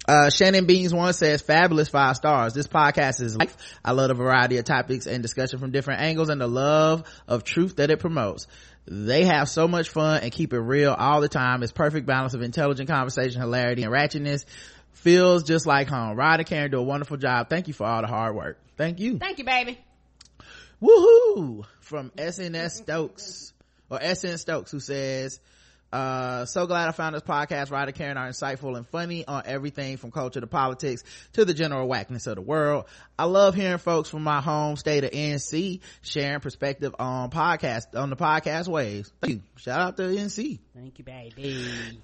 Uh 0.07 0.29
shannon 0.31 0.67
beans 0.67 0.93
one 0.93 1.13
says 1.13 1.43
fabulous 1.43 1.89
five 1.89 2.17
stars. 2.17 2.55
This 2.55 2.67
podcast 2.67 3.21
is 3.21 3.37
life. 3.37 3.57
I 3.85 3.93
love 3.93 4.09
the 4.09 4.15
variety 4.15 4.59
of 4.59 4.65
topics 4.65 5.07
and 5.07 5.23
discussion 5.23 5.59
from 5.59 5.71
different 5.71 6.01
angles 6.01 6.29
and 6.29 6.41
the 6.41 6.47
love 6.47 7.05
of 7.27 7.45
truth 7.45 7.77
that 7.77 7.91
it 7.91 8.01
promotes. 8.01 8.47
They 8.87 9.25
have 9.25 9.49
so 9.49 9.67
much 9.67 9.89
fun 9.89 10.23
and 10.23 10.31
keep 10.31 10.53
it 10.53 10.59
real 10.59 10.93
all 10.93 11.23
the 11.23 11.29
time. 11.29 11.63
It's 11.63 11.73
perfect 11.73 12.07
balance 12.07 12.35
of 12.35 12.43
intelligent 12.43 12.89
conversation 12.89 13.41
hilarity 13.41 13.83
and 13.83 13.93
ratchetness. 13.93 14.45
Feels 14.93 15.43
just 15.43 15.67
like 15.67 15.89
home. 15.89 16.17
Rod 16.17 16.41
and 16.41 16.47
karen 16.47 16.71
do 16.71 16.79
a 16.79 16.83
wonderful 16.83 17.17
job. 17.17 17.49
Thank 17.49 17.69
you 17.69 17.75
for 17.75 17.87
all 17.87 18.03
the 18.03 18.09
hard 18.09 18.37
work. 18.37 18.59
Thank 18.77 19.01
you. 19.01 19.19
Thank 19.19 19.39
you 19.39 19.45
baby. 19.45 19.79
Woohoo! 20.83 21.65
From 21.81 22.11
SNS 22.11 22.73
Stokes 22.73 23.54
or 23.91 24.01
SN 24.01 24.39
Stokes 24.39 24.71
who 24.71 24.81
says, 24.81 25.41
uh, 25.95 26.45
so 26.45 26.67
glad 26.67 26.89
I 26.89 26.93
found 26.93 27.15
this 27.15 27.23
podcast. 27.23 27.71
Rod 27.71 27.87
and 27.87 27.97
Karen 27.97 28.17
are 28.17 28.29
insightful 28.29 28.77
and 28.77 28.85
funny 28.89 29.25
on 29.27 29.45
everything 29.47 29.97
from 29.97 30.11
culture 30.11 30.41
to 30.41 30.47
politics 30.49 31.05
to 31.35 31.45
the 31.45 31.55
general 31.55 31.87
whackness 31.87 32.27
of 32.27 32.35
the 32.35 32.43
world. 32.43 32.87
I 33.17 33.27
love 33.27 33.55
hearing 33.55 33.79
folks 33.79 34.09
from 34.09 34.25
my 34.25 34.41
home 34.41 34.77
state 34.77 35.05
of 35.05 35.13
NC 35.13 35.81
sharing 36.03 36.41
perspective 36.41 36.97
on 36.99 37.31
podcast, 37.31 37.95
on 37.95 38.11
the 38.11 38.17
podcast 38.17 38.67
waves. 38.67 39.13
Thank 39.21 39.35
you. 39.35 39.43
Shout 39.57 39.81
out 39.81 39.97
to 39.99 40.03
NC. 40.03 40.59
thank 40.75 40.99
you 40.99 41.05
baby 41.05 42.01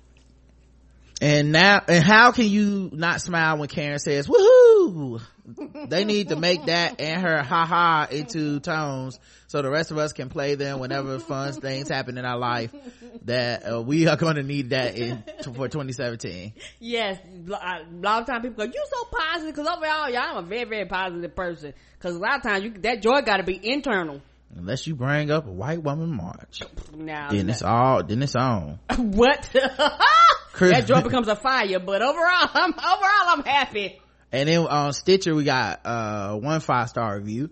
And 1.20 1.52
now, 1.52 1.82
and 1.86 2.02
how 2.02 2.32
can 2.32 2.46
you 2.46 2.88
not 2.92 3.20
smile 3.20 3.58
when 3.58 3.68
Karen 3.68 3.98
says, 3.98 4.26
woohoo? 4.26 5.20
They 5.88 6.04
need 6.04 6.28
to 6.28 6.36
make 6.36 6.66
that 6.66 7.00
and 7.00 7.22
her 7.22 7.42
ha 7.42 7.66
ha 7.66 8.06
into 8.10 8.60
tones 8.60 9.18
so 9.48 9.62
the 9.62 9.70
rest 9.70 9.90
of 9.90 9.98
us 9.98 10.12
can 10.12 10.28
play 10.28 10.54
them 10.54 10.78
whenever 10.78 11.18
fun 11.18 11.52
things 11.52 11.88
happen 11.88 12.16
in 12.18 12.24
our 12.24 12.38
life 12.38 12.72
that 13.24 13.68
uh, 13.68 13.82
we 13.82 14.06
are 14.06 14.16
going 14.16 14.36
to 14.36 14.42
need 14.44 14.70
that 14.70 14.96
in 14.96 15.24
for 15.42 15.68
2017. 15.68 16.52
Yes, 16.78 17.18
a 17.48 17.84
lot 17.92 18.22
of 18.22 18.26
times 18.28 18.42
people 18.42 18.64
go, 18.64 18.72
"You're 18.72 18.84
so 18.88 19.04
positive," 19.10 19.54
because 19.54 19.66
overall, 19.66 20.08
y'all, 20.08 20.38
I'm 20.38 20.44
a 20.44 20.46
very, 20.46 20.64
very 20.64 20.84
positive 20.86 21.34
person. 21.34 21.74
Because 21.98 22.14
a 22.14 22.18
lot 22.20 22.36
of 22.36 22.42
times, 22.42 22.64
you, 22.64 22.70
that 22.82 23.02
joy 23.02 23.22
got 23.22 23.38
to 23.38 23.42
be 23.42 23.58
internal. 23.60 24.22
Unless 24.56 24.86
you 24.86 24.94
bring 24.94 25.30
up 25.30 25.46
a 25.46 25.50
white 25.50 25.82
woman 25.82 26.14
march. 26.16 26.62
Now, 26.94 27.30
Then 27.30 27.50
it's 27.50 27.62
all, 27.62 28.04
then 28.04 28.22
it's 28.22 28.36
on. 28.36 28.78
what? 28.96 29.54
Chris- 30.53 30.72
that 30.72 30.86
joy 30.86 31.01
becomes 31.03 31.28
a 31.28 31.36
fire. 31.36 31.78
But 31.78 32.03
overall, 32.03 32.24
I'm 32.55 32.72
overall 32.72 33.38
I'm 33.38 33.44
happy. 33.44 34.01
And 34.32 34.48
then 34.48 34.61
on 34.66 34.92
Stitcher, 34.92 35.34
we 35.34 35.42
got, 35.44 35.80
uh, 35.84 36.36
one 36.36 36.61
five 36.61 36.88
star 36.88 37.16
review. 37.16 37.51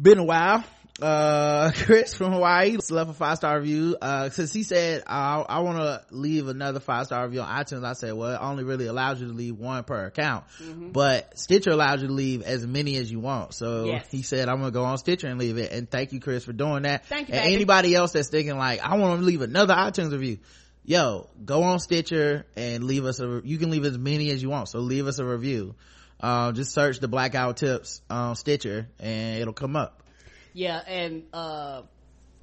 Been 0.00 0.18
a 0.18 0.24
while. 0.24 0.64
Uh, 1.02 1.72
Chris 1.74 2.14
from 2.14 2.32
Hawaii 2.32 2.76
left 2.90 3.10
a 3.10 3.14
five 3.14 3.36
star 3.38 3.58
review, 3.58 3.96
uh, 4.00 4.28
since 4.30 4.52
he 4.52 4.62
said, 4.62 5.02
I, 5.06 5.40
I 5.40 5.60
want 5.60 5.78
to 5.78 6.02
leave 6.10 6.46
another 6.48 6.78
five 6.78 7.06
star 7.06 7.24
review 7.24 7.40
on 7.40 7.48
iTunes. 7.48 7.84
I 7.84 7.94
said, 7.94 8.12
well, 8.14 8.34
it 8.34 8.38
only 8.40 8.64
really 8.64 8.86
allows 8.86 9.20
you 9.20 9.26
to 9.28 9.32
leave 9.32 9.56
one 9.58 9.82
per 9.84 10.04
account, 10.06 10.44
Mm-hmm. 10.62 10.90
but 10.90 11.38
Stitcher 11.38 11.70
allows 11.70 12.02
you 12.02 12.08
to 12.08 12.12
leave 12.14 12.42
as 12.42 12.66
many 12.66 12.96
as 12.98 13.10
you 13.10 13.18
want. 13.18 13.54
So 13.54 13.86
Yes. 13.86 14.06
he 14.10 14.20
said, 14.22 14.48
I'm 14.48 14.58
going 14.60 14.70
to 14.70 14.74
go 14.74 14.84
on 14.84 14.98
Stitcher 14.98 15.26
and 15.26 15.38
leave 15.40 15.56
it. 15.56 15.72
And 15.72 15.90
thank 15.90 16.12
you, 16.12 16.20
Chris, 16.20 16.44
for 16.44 16.52
doing 16.52 16.82
that. 16.82 17.06
Thank 17.06 17.28
you, 17.28 17.34
And 17.34 17.44
baby. 17.44 17.54
anybody 17.54 17.94
else 17.94 18.12
that's 18.12 18.28
thinking 18.28 18.56
like, 18.58 18.80
I 18.80 18.96
want 18.98 19.20
to 19.20 19.24
leave 19.26 19.40
another 19.42 19.74
iTunes 19.74 20.12
review. 20.12 20.38
Yo, 20.90 21.28
go 21.44 21.62
on 21.62 21.78
Stitcher 21.78 22.44
and 22.56 22.82
leave 22.82 23.04
us 23.04 23.20
a, 23.20 23.40
you 23.44 23.58
can 23.58 23.70
leave 23.70 23.84
as 23.84 23.96
many 23.96 24.28
as 24.32 24.42
you 24.42 24.50
want. 24.50 24.68
So 24.68 24.80
leave 24.80 25.06
us 25.06 25.20
a 25.20 25.24
review. 25.24 25.76
Uh, 26.18 26.50
just 26.50 26.72
search 26.72 26.98
the 26.98 27.06
Black 27.06 27.30
Guy 27.30 27.46
Who 27.46 27.52
Tips 27.52 28.02
on 28.10 28.34
Stitcher 28.34 28.88
and 28.98 29.40
it'll 29.40 29.52
come 29.52 29.76
up. 29.76 30.02
Yeah, 30.52 30.82
and 30.84 31.22
uh, 31.32 31.82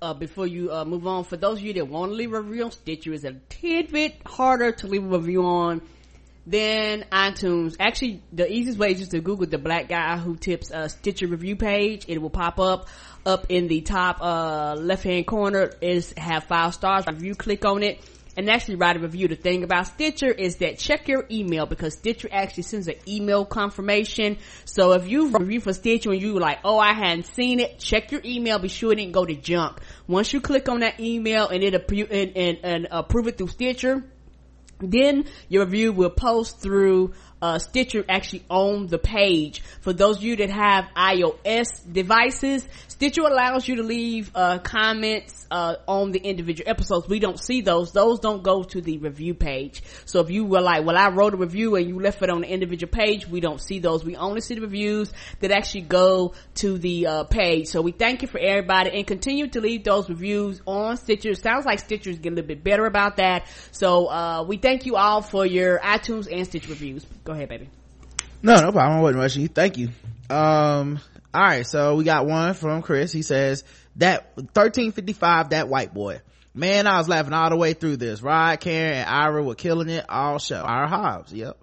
uh, 0.02 0.14
before 0.14 0.48
you 0.48 0.72
uh, 0.72 0.86
move 0.86 1.06
on, 1.06 1.26
for 1.26 1.36
those 1.36 1.58
of 1.58 1.66
you 1.66 1.74
that 1.74 1.90
want 1.90 2.14
to 2.14 2.16
leave 2.16 2.32
a 2.32 2.40
review 2.40 2.64
on 2.64 2.72
Stitcher, 2.72 3.12
it's 3.12 3.26
a 3.26 3.34
tidbit 3.50 4.22
harder 4.26 4.72
to 4.72 4.88
leave 4.88 5.04
a 5.04 5.18
review 5.18 5.44
on 5.44 5.82
than 6.46 7.04
iTunes. 7.12 7.76
Actually, 7.82 8.24
the 8.32 8.50
easiest 8.50 8.80
way 8.80 8.94
is 8.94 9.00
just 9.00 9.12
to 9.12 9.20
Google 9.20 9.48
the 9.48 9.58
black 9.58 9.90
guy 9.90 10.16
who 10.16 10.38
tips 10.38 10.72
a 10.74 10.88
Stitcher 10.88 11.28
review 11.28 11.58
page. 11.58 12.06
It 12.08 12.22
will 12.22 12.30
pop 12.30 12.62
up. 12.62 12.88
Up 13.26 13.48
in 13.50 13.68
the 13.68 13.82
top 13.82 14.22
uh, 14.22 14.76
left 14.76 15.04
hand 15.04 15.28
corner 15.28 15.74
is 15.82 16.14
have 16.16 16.46
five 16.46 16.74
stars. 16.74 17.04
If 17.10 17.22
you 17.22 17.36
click 17.36 17.66
on 17.66 17.84
it 17.84 18.00
and 18.38 18.50
actually 18.52 18.76
write 18.76 18.96
a 18.96 19.00
review, 19.00 19.28
the 19.28 19.36
thing 19.36 19.64
about 19.64 19.88
Stitcher 19.88 20.30
is 20.32 20.58
that 20.58 20.78
check 20.78 21.08
your 21.08 21.26
email 21.32 21.66
because 21.66 21.96
Stitcher 21.96 22.30
actually 22.32 22.64
sends 22.64 22.88
an 22.88 22.96
email 23.08 23.44
confirmation. 23.44 24.38
So 24.64 24.92
if 24.94 25.08
you 25.08 25.30
review 25.30 25.60
for 25.60 25.74
Stitcher 25.74 26.12
and 26.12 26.22
you 26.22 26.40
like, 26.40 26.60
oh, 26.64 26.78
I 26.78 26.94
hadn't 26.94 27.26
seen 27.26 27.60
it, 27.60 27.80
check 27.80 28.12
your 28.12 28.22
email. 28.24 28.60
Be 28.60 28.68
sure 28.68 28.94
it 28.94 28.98
didn't 28.98 29.14
go 29.14 29.26
to 29.26 29.36
junk. 29.36 29.80
Once 30.08 30.32
you 30.32 30.40
click 30.40 30.70
on 30.70 30.82
that 30.82 31.00
email 31.00 31.48
and 31.50 31.64
it 31.64 31.74
appro- 31.74 32.12
and, 32.12 32.38
and, 32.38 32.58
and 32.64 32.88
approve 32.92 33.28
it 33.28 33.40
through 33.40 33.48
Stitcher, 33.48 34.04
then 34.80 35.26
your 35.50 35.66
review 35.66 35.92
will 35.92 36.12
post 36.12 36.60
through 36.60 37.14
uh, 37.42 37.60
Stitcher 37.60 38.04
actually 38.08 38.44
on 38.50 38.88
the 38.88 38.98
page. 38.98 39.62
For 39.82 39.94
those 39.94 40.18
of 40.18 40.24
you 40.24 40.36
that 40.38 40.50
have 40.50 40.86
iOS 40.96 41.92
devices, 41.92 42.68
Stitcher 42.88 43.22
allows 43.22 43.68
you 43.68 43.78
to 43.78 43.84
leave 43.84 44.32
uh, 44.34 44.60
comments 44.60 45.46
uh, 45.52 45.76
on 45.88 46.12
the 46.12 46.20
individual 46.20 46.70
episodes. 46.70 47.08
We 47.08 47.20
don't 47.20 47.40
see 47.40 47.62
those; 47.62 47.92
those 47.92 48.20
don't 48.20 48.44
go 48.44 48.64
to 48.64 48.82
the 48.82 48.98
review 48.98 49.34
page. 49.34 49.84
So 50.06 50.20
if 50.22 50.30
you 50.30 50.46
were 50.46 50.62
like, 50.62 50.86
"Well, 50.86 50.98
I 50.98 51.10
wrote 51.10 51.34
a 51.34 51.38
review 51.38 51.76
and 51.76 51.88
you 51.88 52.00
left 52.00 52.22
it 52.22 52.30
on 52.30 52.42
the 52.42 52.50
individual 52.52 52.92
page," 52.92 53.28
we 53.28 53.40
don't 53.40 53.62
see 53.62 53.80
those. 53.80 54.04
We 54.04 54.16
only 54.16 54.42
see 54.42 54.56
the 54.56 54.62
reviews 54.62 55.12
that 55.40 55.52
actually 55.52 55.82
go 55.82 56.34
to 56.56 56.78
the 56.78 57.08
uh, 57.08 57.24
page. 57.26 57.68
So 57.68 57.82
we 57.82 57.92
thank 57.92 58.22
you 58.22 58.28
for 58.28 58.40
everybody 58.40 58.92
and 58.92 59.06
continue 59.06 59.48
to 59.48 59.62
leave 59.62 59.84
those 59.84 60.10
reviews 60.10 60.62
on 60.66 60.98
Stitcher. 60.98 61.36
Sounds 61.36 61.66
like 61.66 61.80
Stitcher's 61.80 62.18
getting 62.18 62.34
a 62.34 62.36
little 62.42 62.48
bit 62.48 62.64
better 62.64 62.86
about 62.86 63.18
that. 63.18 63.48
So 63.72 64.08
uh, 64.08 64.44
we 64.44 64.58
thank 64.58 64.86
you 64.86 64.96
all 64.96 65.22
for 65.22 65.46
your 65.46 65.80
iTunes 65.80 66.28
and 66.32 66.46
Stitcher 66.46 66.70
reviews. 66.70 67.06
Go 67.28 67.34
ahead, 67.34 67.50
baby. 67.50 67.70
No, 68.42 68.56
no 68.56 68.72
problem. 68.72 69.00
I 69.00 69.02
wasn't 69.02 69.20
rushing 69.20 69.42
you. 69.42 69.48
Thank 69.50 69.78
you. 69.78 69.90
Um, 70.30 70.98
all 71.34 71.42
right. 71.42 71.68
So 71.68 71.96
we 71.96 72.06
got 72.06 72.26
one 72.26 72.54
from 72.54 72.82
Chris. 72.82 73.12
He 73.12 73.22
says 73.22 73.66
that 73.98 74.32
1355, 74.38 75.50
that 75.50 75.68
white 75.68 75.94
boy. 75.94 76.22
Man, 76.54 76.88
I 76.88 76.98
was 77.00 77.10
laughing 77.10 77.34
all 77.34 77.50
the 77.50 77.58
way 77.58 77.74
through 77.74 77.98
this. 77.98 78.22
Rod, 78.22 78.62
Karen, 78.62 79.00
and 79.00 79.10
Ira 79.10 79.44
were 79.44 79.56
killing 79.56 79.90
it 79.90 80.06
all 80.08 80.40
show. 80.40 80.62
Ira 80.62 80.88
Hobbs. 80.88 81.34
Yep. 81.34 81.58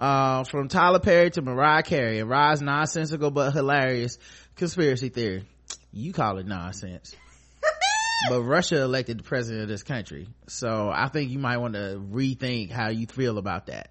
Uh, 0.00 0.42
from 0.42 0.66
Tyler 0.66 0.98
Perry 0.98 1.30
to 1.30 1.42
Mariah 1.42 1.84
Carey. 1.84 2.18
And 2.18 2.28
Rod's 2.28 2.60
nonsensical 2.60 3.30
but 3.30 3.52
hilarious 3.52 4.18
conspiracy 4.56 5.10
theory. 5.10 5.44
You 5.92 6.12
call 6.12 6.38
it 6.38 6.46
nonsense. 6.48 7.14
but 8.28 8.42
Russia 8.42 8.82
elected 8.82 9.20
the 9.20 9.22
president 9.22 9.62
of 9.62 9.68
this 9.68 9.84
country. 9.84 10.26
So 10.48 10.90
I 10.92 11.06
think 11.06 11.30
you 11.30 11.38
might 11.38 11.58
want 11.58 11.74
to 11.74 12.02
rethink 12.10 12.72
how 12.72 12.88
you 12.88 13.06
feel 13.06 13.38
about 13.38 13.66
that. 13.66 13.90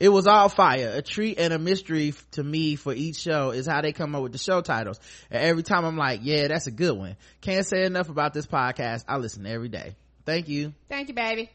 It 0.00 0.08
was 0.08 0.26
all 0.26 0.48
fire. 0.48 0.92
A 0.94 1.02
treat 1.02 1.38
and 1.38 1.52
a 1.52 1.58
mystery 1.58 2.14
to 2.32 2.42
me 2.42 2.76
for 2.76 2.94
each 2.94 3.16
show 3.16 3.50
is 3.50 3.66
how 3.66 3.82
they 3.82 3.92
come 3.92 4.14
up 4.14 4.22
with 4.22 4.32
the 4.32 4.38
show 4.38 4.62
titles. 4.62 4.98
And 5.30 5.42
every 5.42 5.62
time 5.62 5.84
I'm 5.84 5.98
like, 5.98 6.20
yeah, 6.22 6.48
that's 6.48 6.66
a 6.66 6.70
good 6.70 6.96
one. 6.96 7.16
Can't 7.42 7.66
say 7.66 7.84
enough 7.84 8.08
about 8.08 8.32
this 8.32 8.46
podcast. 8.46 9.04
I 9.06 9.18
listen 9.18 9.46
every 9.46 9.68
day. 9.68 9.94
Thank 10.24 10.48
you. 10.48 10.72
Thank 10.88 11.08
you, 11.08 11.14
baby. 11.14 11.50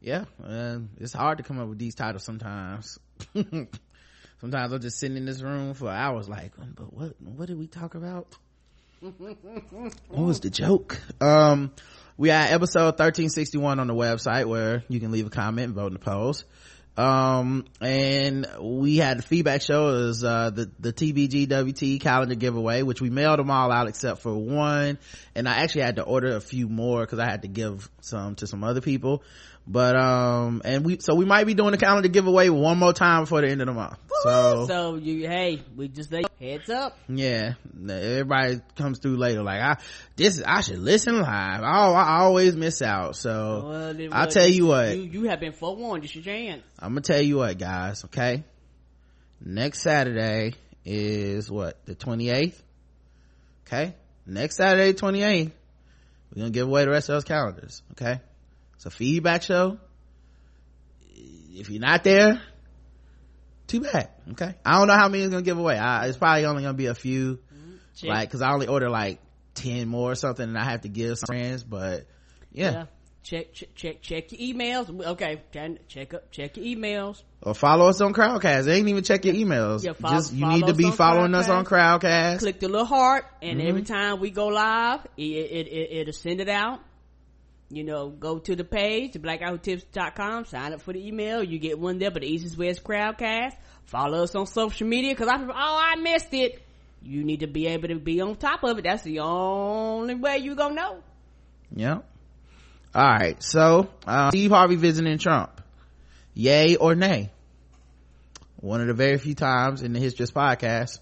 Yeah, 0.00 0.24
uh, 0.44 0.78
it's 0.98 1.12
hard 1.12 1.38
to 1.38 1.44
come 1.44 1.60
up 1.60 1.68
with 1.68 1.78
these 1.78 1.94
titles 1.94 2.24
sometimes. 2.24 2.98
sometimes 3.34 4.72
I'm 4.72 4.80
just 4.80 4.98
sitting 4.98 5.16
in 5.16 5.24
this 5.24 5.40
room 5.40 5.74
for 5.74 5.88
hours 5.88 6.28
like, 6.28 6.54
but 6.56 6.92
what, 6.92 7.14
what 7.20 7.46
did 7.46 7.56
we 7.56 7.68
talk 7.68 7.94
about? 7.94 8.34
what 9.00 9.36
was 10.10 10.40
the 10.40 10.50
joke? 10.50 11.00
Um, 11.20 11.70
we 12.16 12.30
had 12.30 12.52
episode 12.52 12.98
1361 12.98 13.78
on 13.78 13.86
the 13.86 13.94
website 13.94 14.46
where 14.46 14.82
you 14.88 14.98
can 14.98 15.12
leave 15.12 15.26
a 15.26 15.30
comment 15.30 15.66
and 15.66 15.74
vote 15.74 15.88
in 15.88 15.92
the 15.92 15.98
polls. 16.00 16.44
Um, 16.96 17.64
and 17.80 18.46
we 18.60 18.98
had 18.98 19.18
the 19.18 19.22
feedback 19.22 19.62
show 19.62 19.88
is, 20.08 20.22
uh, 20.22 20.50
the, 20.50 20.70
the 20.78 20.92
TBGWT 20.92 22.00
calendar 22.00 22.34
giveaway, 22.34 22.82
which 22.82 23.00
we 23.00 23.08
mailed 23.08 23.38
them 23.38 23.50
all 23.50 23.72
out 23.72 23.88
except 23.88 24.20
for 24.20 24.34
one. 24.34 24.98
And 25.34 25.48
I 25.48 25.58
actually 25.58 25.82
had 25.82 25.96
to 25.96 26.02
order 26.02 26.36
a 26.36 26.40
few 26.40 26.68
more 26.68 27.06
cause 27.06 27.18
I 27.18 27.24
had 27.24 27.42
to 27.42 27.48
give 27.48 27.90
some 28.00 28.34
to 28.36 28.46
some 28.46 28.62
other 28.62 28.82
people. 28.82 29.22
But, 29.64 29.94
um, 29.94 30.60
and 30.64 30.84
we, 30.84 30.98
so 30.98 31.14
we 31.14 31.24
might 31.24 31.44
be 31.46 31.54
doing 31.54 31.70
the 31.70 31.78
calendar 31.78 32.08
giveaway 32.08 32.48
one 32.48 32.78
more 32.78 32.92
time 32.92 33.22
before 33.22 33.42
the 33.42 33.48
end 33.48 33.60
of 33.60 33.68
the 33.68 33.72
month. 33.72 33.96
So, 34.24 34.66
So 34.66 34.94
you, 34.96 35.28
hey, 35.28 35.62
we 35.76 35.86
just 35.88 36.10
say 36.10 36.24
heads 36.40 36.68
up. 36.68 36.98
yeah, 37.08 37.54
everybody 37.88 38.60
comes 38.76 38.98
through 38.98 39.16
later. 39.18 39.42
Like 39.42 39.60
I, 39.60 39.76
this, 40.16 40.38
is 40.38 40.42
I 40.44 40.62
should 40.62 40.78
listen 40.80 41.14
live. 41.20 41.62
I, 41.62 41.90
I 41.92 42.18
always 42.22 42.56
miss 42.56 42.82
out. 42.82 43.14
So 43.16 43.64
Well, 43.68 43.94
then, 43.94 44.12
I'll 44.12 44.22
well, 44.22 44.30
tell 44.30 44.48
you 44.48 44.66
what, 44.66 44.96
You, 44.96 45.02
you 45.04 45.22
have 45.28 45.38
been 45.40 45.52
forewarned. 45.52 46.04
It's 46.04 46.14
your 46.14 46.24
chance. 46.24 46.62
I'm 46.80 46.90
gonna 46.90 47.00
tell 47.02 47.20
you 47.22 47.36
what, 47.38 47.56
guys. 47.58 48.04
Okay, 48.06 48.42
next 49.40 49.82
Saturday 49.82 50.54
is 50.84 51.48
what 51.50 51.84
the 51.86 51.94
28th. 51.94 52.60
Okay, 53.66 53.94
next 54.26 54.56
Saturday 54.56 54.92
28th, 54.92 55.52
we're 56.34 56.40
gonna 56.42 56.50
give 56.50 56.66
away 56.66 56.84
the 56.84 56.90
rest 56.90 57.08
of 57.08 57.14
those 57.14 57.24
calendars. 57.24 57.82
Okay, 57.92 58.20
it's 58.82 58.86
a 58.86 58.90
feedback 58.90 59.42
show. 59.44 59.78
If 61.54 61.70
you're 61.70 61.80
not 61.80 62.02
there, 62.02 62.42
too 63.68 63.80
bad. 63.80 64.08
Okay, 64.32 64.54
I 64.64 64.72
don't 64.78 64.88
know 64.88 64.94
how 64.96 65.08
many 65.08 65.22
is 65.22 65.30
gonna 65.30 65.42
give 65.42 65.56
away. 65.56 65.78
I, 65.78 66.06
it's 66.08 66.18
probably 66.18 66.46
only 66.46 66.62
gonna 66.64 66.74
be 66.74 66.86
a 66.86 66.94
few. 66.94 67.38
Like, 68.02 68.28
cause 68.32 68.42
I 68.42 68.50
only 68.52 68.66
order 68.66 68.90
like 68.90 69.20
10 69.54 69.86
more 69.86 70.10
or 70.10 70.14
something 70.16 70.48
and 70.48 70.58
I 70.58 70.64
have 70.64 70.80
to 70.80 70.88
give 70.88 71.18
some 71.18 71.26
friends, 71.26 71.62
but 71.62 72.06
yeah. 72.50 72.86
Check, 73.22 73.52
check, 73.52 73.68
check, 73.76 74.02
check 74.02 74.32
your 74.32 74.54
emails. 74.56 74.88
Okay, 75.06 75.42
check 75.86 76.12
up, 76.14 76.32
check 76.32 76.56
your 76.56 76.66
emails. 76.66 77.22
Or 77.40 77.54
follow 77.54 77.86
us 77.86 78.00
on 78.00 78.12
Crowdcast. 78.14 78.64
They 78.64 78.78
ain't 78.78 78.88
even 78.88 79.04
check 79.04 79.24
your 79.24 79.34
emails. 79.34 79.84
Yeah, 79.84 79.92
follow- 79.92 80.16
Just, 80.16 80.32
you 80.32 80.44
need 80.48 80.66
to 80.66 80.74
be 80.74 80.90
following 80.90 81.32
us 81.36 81.48
on 81.48 81.64
Crowdcast. 81.64 82.40
Click 82.40 82.58
the 82.58 82.66
little 82.68 82.84
heart, 82.86 83.26
and 83.40 83.60
Mm-hmm. 83.60 83.68
every 83.68 83.82
time 83.82 84.18
we 84.18 84.30
go 84.32 84.48
live, 84.48 85.06
it, 85.16 85.22
it, 85.22 85.68
it, 85.68 85.92
it'll 85.98 86.12
send 86.12 86.40
it 86.40 86.48
out. 86.48 86.80
You 87.72 87.84
know, 87.84 88.10
go 88.10 88.38
to 88.38 88.54
the 88.54 88.64
page, 88.64 89.14
blackguywhotips.com, 89.14 90.44
sign 90.44 90.74
up 90.74 90.82
for 90.82 90.92
the 90.92 91.06
email. 91.06 91.42
You 91.42 91.58
get 91.58 91.78
one 91.78 91.98
there, 91.98 92.10
but 92.10 92.20
the 92.20 92.28
easiest 92.28 92.58
way 92.58 92.68
is 92.68 92.78
Crowdcast. 92.78 93.54
Follow 93.86 94.22
us 94.24 94.34
on 94.34 94.46
social 94.46 94.86
media, 94.86 95.14
cause 95.14 95.26
I, 95.26 95.42
oh, 95.42 95.50
I 95.50 95.96
missed 95.96 96.34
it. 96.34 96.62
You 97.00 97.24
need 97.24 97.40
to 97.40 97.46
be 97.46 97.68
able 97.68 97.88
to 97.88 97.94
be 97.94 98.20
on 98.20 98.36
top 98.36 98.62
of 98.62 98.78
it. 98.78 98.84
That's 98.84 99.02
the 99.04 99.20
only 99.20 100.14
way 100.14 100.38
you 100.38 100.54
gonna 100.54 100.74
know. 100.74 101.02
Yeah. 101.74 102.00
All 102.94 103.02
right. 103.02 103.42
So, 103.42 103.88
uh, 104.06 104.28
Steve 104.28 104.50
Harvey 104.50 104.76
visiting 104.76 105.16
Trump. 105.16 105.62
Yay 106.34 106.76
or 106.76 106.94
nay? 106.94 107.30
One 108.56 108.82
of 108.82 108.86
the 108.86 108.94
very 108.94 109.16
few 109.16 109.34
times 109.34 109.82
in 109.82 109.94
the 109.94 109.98
history 109.98 110.24
of 110.24 110.28
this 110.28 110.30
podcast. 110.30 110.98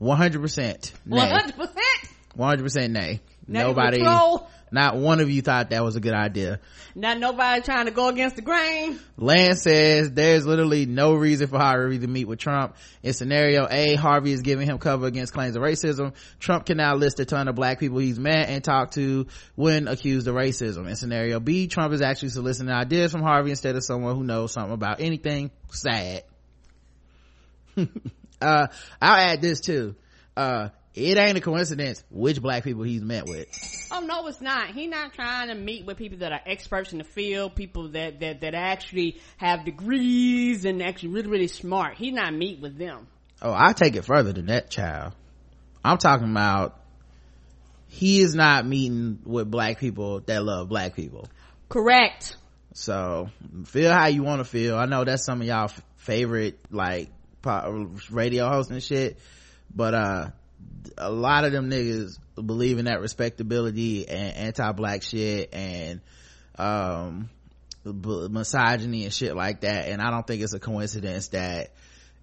100% 0.00 0.92
nay. 1.06 1.18
100%. 1.18 1.76
100% 2.36 2.90
nay. 2.90 3.20
Now 3.46 3.68
Nobody, 3.68 3.98
control. 3.98 4.48
Not 4.70 4.96
one 4.96 5.20
of 5.20 5.30
you 5.30 5.42
thought 5.42 5.70
that 5.70 5.82
was 5.82 5.96
a 5.96 6.00
good 6.00 6.14
idea. 6.14 6.60
Not 6.94 7.18
nobody 7.18 7.62
trying 7.62 7.86
to 7.86 7.90
go 7.90 8.08
against 8.08 8.36
the 8.36 8.42
grain. 8.42 8.98
Lance 9.16 9.62
says 9.62 10.10
there's 10.12 10.46
literally 10.46 10.86
no 10.86 11.14
reason 11.14 11.48
for 11.48 11.58
Harvey 11.58 11.98
to 11.98 12.06
meet 12.06 12.26
with 12.26 12.38
Trump. 12.38 12.76
In 13.02 13.12
scenario 13.12 13.66
A, 13.70 13.94
Harvey 13.94 14.32
is 14.32 14.42
giving 14.42 14.66
him 14.66 14.78
cover 14.78 15.06
against 15.06 15.32
claims 15.32 15.56
of 15.56 15.62
racism. 15.62 16.14
Trump 16.38 16.66
can 16.66 16.76
now 16.76 16.94
list 16.94 17.20
a 17.20 17.24
ton 17.24 17.48
of 17.48 17.54
black 17.54 17.80
people 17.80 17.98
he's 17.98 18.18
met 18.18 18.48
and 18.48 18.62
talked 18.62 18.94
to 18.94 19.26
when 19.54 19.88
accused 19.88 20.26
of 20.28 20.34
racism. 20.34 20.88
In 20.88 20.96
scenario 20.96 21.40
B, 21.40 21.66
Trump 21.66 21.92
is 21.92 22.02
actually 22.02 22.30
soliciting 22.30 22.72
ideas 22.72 23.12
from 23.12 23.22
Harvey 23.22 23.50
instead 23.50 23.76
of 23.76 23.84
someone 23.84 24.16
who 24.16 24.24
knows 24.24 24.52
something 24.52 24.72
about 24.72 25.00
anything. 25.00 25.50
Sad. 25.70 26.24
uh, 28.40 28.66
I'll 29.00 29.16
add 29.16 29.40
this 29.40 29.60
too. 29.60 29.94
Uh, 30.36 30.70
it 30.94 31.16
ain't 31.16 31.38
a 31.38 31.40
coincidence 31.40 32.02
which 32.10 32.40
black 32.42 32.64
people 32.64 32.82
he's 32.82 33.02
met 33.02 33.26
with 33.28 33.46
Oh 33.92 34.00
no, 34.00 34.28
it's 34.28 34.40
not. 34.40 34.68
He's 34.68 34.88
not 34.88 35.12
trying 35.14 35.48
to 35.48 35.54
meet 35.56 35.84
with 35.84 35.96
people 35.96 36.18
that 36.18 36.30
are 36.30 36.40
experts 36.46 36.92
in 36.92 36.98
the 36.98 37.04
field, 37.04 37.56
people 37.56 37.88
that 37.90 38.20
that 38.20 38.40
that 38.42 38.54
actually 38.54 39.20
have 39.36 39.64
degrees 39.64 40.64
and 40.64 40.80
actually 40.82 41.08
really 41.10 41.28
really 41.28 41.48
smart. 41.48 41.96
He's 41.96 42.14
not 42.14 42.32
meet 42.32 42.60
with 42.60 42.78
them. 42.78 43.08
oh 43.42 43.52
i 43.52 43.72
take 43.72 43.96
it 43.96 44.04
further 44.04 44.32
than 44.32 44.46
that 44.46 44.70
child 44.70 45.12
i'm 45.84 45.98
talking 45.98 46.30
about 46.30 46.78
he 47.88 48.20
is 48.20 48.34
not 48.34 48.66
meeting 48.66 49.18
with 49.24 49.50
black 49.50 49.78
people 49.78 50.20
that 50.20 50.44
love 50.44 50.68
black 50.68 50.94
people 50.94 51.28
Correct. 51.70 52.36
So 52.74 53.28
feel 53.64 53.92
how 53.92 54.06
you 54.06 54.22
want 54.24 54.40
to 54.40 54.44
feel. 54.44 54.76
I 54.76 54.86
know 54.86 55.04
that's 55.04 55.24
some 55.24 55.40
of 55.40 55.46
y'all 55.46 55.64
f- 55.64 55.82
favorite 55.96 56.58
like 56.70 57.08
pop, 57.42 57.72
radio 58.10 58.48
hosts 58.48 58.72
and 58.72 58.82
shit, 58.82 59.18
but 59.74 59.94
uh, 59.94 60.28
a 60.98 61.10
lot 61.10 61.44
of 61.44 61.52
them 61.52 61.70
niggas 61.70 62.18
believe 62.34 62.78
in 62.78 62.86
that 62.86 63.00
respectability 63.00 64.08
and 64.08 64.36
anti-black 64.36 65.02
shit 65.02 65.50
and 65.52 66.00
um 66.58 67.28
misogyny 67.84 69.04
and 69.04 69.12
shit 69.12 69.34
like 69.34 69.62
that. 69.62 69.88
And 69.88 70.02
I 70.02 70.10
don't 70.10 70.26
think 70.26 70.42
it's 70.42 70.52
a 70.52 70.60
coincidence 70.60 71.28
that 71.28 71.72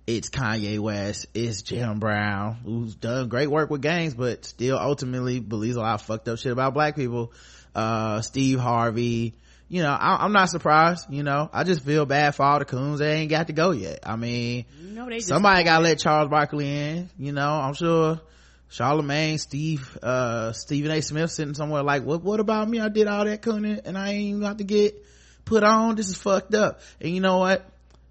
it's 0.06 0.30
Kanye 0.30 0.80
West, 0.80 1.26
it's 1.34 1.62
Jim 1.64 2.00
Brown, 2.00 2.58
who's 2.64 2.96
done 2.96 3.28
great 3.28 3.50
work 3.50 3.70
with 3.70 3.82
gangs, 3.82 4.14
but 4.14 4.46
still 4.46 4.78
ultimately 4.78 5.40
believes 5.40 5.76
a 5.76 5.82
lot 5.82 5.96
of 5.96 6.02
fucked 6.04 6.28
up 6.30 6.38
shit 6.38 6.52
about 6.52 6.74
black 6.74 6.96
people. 6.96 7.34
Uh, 7.76 8.22
Steve 8.22 8.60
Harvey, 8.60 9.36
you 9.70 9.82
know, 9.82 9.91
I, 9.91 10.24
I'm 10.24 10.32
not 10.32 10.49
surprised, 10.49 11.07
you 11.11 11.24
know, 11.24 11.49
I 11.51 11.63
just 11.63 11.84
feel 11.84 12.05
bad 12.05 12.36
for 12.36 12.43
all 12.43 12.59
the 12.59 12.65
coons 12.65 12.99
that 12.99 13.09
ain't 13.11 13.30
got 13.30 13.47
to 13.47 13.53
go 13.53 13.72
yet. 13.72 13.99
I 14.03 14.15
mean, 14.15 14.65
No, 14.82 15.09
somebody 15.20 15.63
gotta 15.63 15.84
let 15.84 15.99
Charles 15.99 16.30
Barkley 16.30 16.70
in, 16.70 17.09
you 17.18 17.32
know, 17.34 17.49
I'm 17.49 17.74
sure 17.74 18.22
Charlemagne, 18.70 19.38
Steve, 19.38 19.97
uh, 20.01 20.51
Stephen 20.53 20.91
A. 20.91 21.01
Smith 21.01 21.32
sitting 21.32 21.53
somewhere 21.53 21.84
like, 21.84 22.03
what, 22.03 22.24
what 22.24 22.39
about 22.39 22.68
me? 22.70 22.80
I 22.80 22.89
did 22.89 23.07
all 23.07 23.26
that 23.26 23.41
cooning 23.41 23.82
and 23.86 23.97
I 23.97 24.09
ain't 24.11 24.22
even 24.24 24.41
got 24.41 24.57
to 24.57 24.63
get 24.63 25.03
put 25.45 25.63
on. 25.63 25.95
This 25.95 26.09
is 26.09 26.18
fucked 26.18 26.53
up. 26.53 26.82
And 26.99 27.13
you 27.13 27.22
know 27.22 27.38
what? 27.38 27.65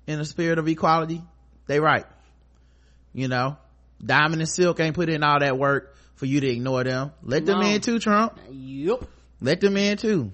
In 0.06 0.18
the 0.18 0.24
spirit 0.24 0.58
of 0.58 0.66
equality, 0.68 1.20
they 1.66 1.80
right. 1.80 2.06
You 3.12 3.28
know, 3.28 3.56
Diamond 4.04 4.40
and 4.42 4.48
Silk 4.48 4.78
ain't 4.80 4.94
put 4.94 5.08
in 5.08 5.22
all 5.22 5.40
that 5.40 5.58
work 5.58 5.94
for 6.14 6.26
you 6.26 6.40
to 6.40 6.48
ignore 6.48 6.84
them. 6.84 7.12
Let 7.22 7.44
them 7.44 7.60
No. 7.60 7.66
in 7.66 7.80
too, 7.80 7.98
Trump. 7.98 8.38
Yep. 8.50 9.04
Let 9.40 9.60
them 9.60 9.76
in 9.76 9.96
too. 9.98 10.32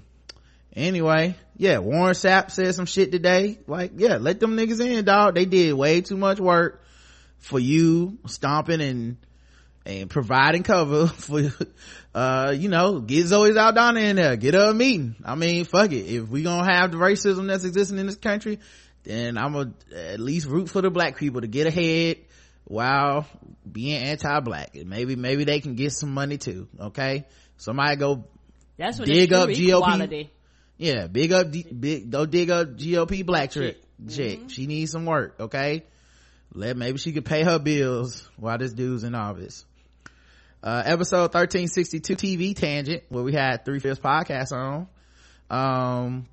Anyway, 0.74 1.36
yeah, 1.56 1.78
Warren 1.78 2.14
Sapp 2.14 2.50
said 2.50 2.74
some 2.74 2.86
shit 2.86 3.12
today. 3.12 3.58
Like, 3.66 3.92
yeah, 3.96 4.16
let 4.16 4.40
them 4.40 4.56
niggas 4.56 4.80
in, 4.80 5.04
dog. 5.04 5.34
They 5.34 5.44
did 5.44 5.74
way 5.74 6.00
too 6.00 6.16
much 6.16 6.40
work 6.40 6.82
for 7.38 7.58
you 7.58 8.18
stomping 8.26 8.80
and 8.80 9.16
and 9.84 10.08
providing 10.08 10.62
cover 10.62 11.06
for 11.08 11.42
uh 12.14 12.54
you 12.56 12.68
know 12.68 13.00
get 13.00 13.26
zoe 13.26 13.50
Aldana 13.50 14.00
in 14.00 14.16
there 14.16 14.36
get 14.36 14.54
her 14.54 14.70
a 14.70 14.74
meeting 14.74 15.16
i 15.24 15.34
mean 15.34 15.64
fuck 15.64 15.90
it 15.90 16.06
if 16.06 16.28
we 16.28 16.44
gonna 16.44 16.72
have 16.72 16.92
the 16.92 16.98
racism 16.98 17.48
that's 17.48 17.64
existing 17.64 17.98
in 17.98 18.06
this 18.06 18.14
country 18.14 18.60
then 19.02 19.36
i'm 19.36 19.54
gonna 19.54 19.72
at 19.92 20.20
least 20.20 20.46
root 20.46 20.70
for 20.70 20.82
the 20.82 20.90
black 20.90 21.16
people 21.16 21.40
to 21.40 21.48
get 21.48 21.66
ahead 21.66 22.18
while 22.62 23.26
being 23.70 24.00
anti-black 24.00 24.76
and 24.76 24.88
maybe 24.88 25.16
maybe 25.16 25.42
they 25.42 25.58
can 25.58 25.74
get 25.74 25.90
some 25.90 26.14
money 26.14 26.38
too 26.38 26.68
okay 26.78 27.26
somebody 27.56 27.96
go 27.96 28.24
That's 28.76 29.00
what 29.00 29.08
Dig 29.08 29.32
up 29.32 29.48
GOP. 29.48 29.68
equality. 29.68 30.30
Yeah, 30.82 31.06
big 31.06 31.32
up, 31.32 31.50
D- 31.50 31.62
big, 31.62 32.10
go 32.10 32.26
dig 32.26 32.50
up 32.50 32.76
GOP 32.76 33.24
black 33.24 33.52
chick. 33.52 33.80
chick. 34.10 34.40
She 34.48 34.66
needs 34.66 34.90
some 34.90 35.06
work, 35.06 35.36
okay? 35.38 35.84
Let, 36.52 36.76
maybe 36.76 36.98
she 36.98 37.12
could 37.12 37.24
pay 37.24 37.44
her 37.44 37.60
bills 37.60 38.28
while 38.36 38.58
this 38.58 38.72
dude's 38.72 39.04
in 39.04 39.14
office. 39.14 39.64
Uh, 40.60 40.82
episode 40.84 41.32
1362 41.32 42.16
TV 42.16 42.56
tangent, 42.56 43.04
where 43.10 43.22
we 43.22 43.32
had 43.32 43.64
three 43.64 43.78
fifths 43.78 44.00
podcast 44.00 44.52
on. 44.52 44.88
Um, 45.50 46.26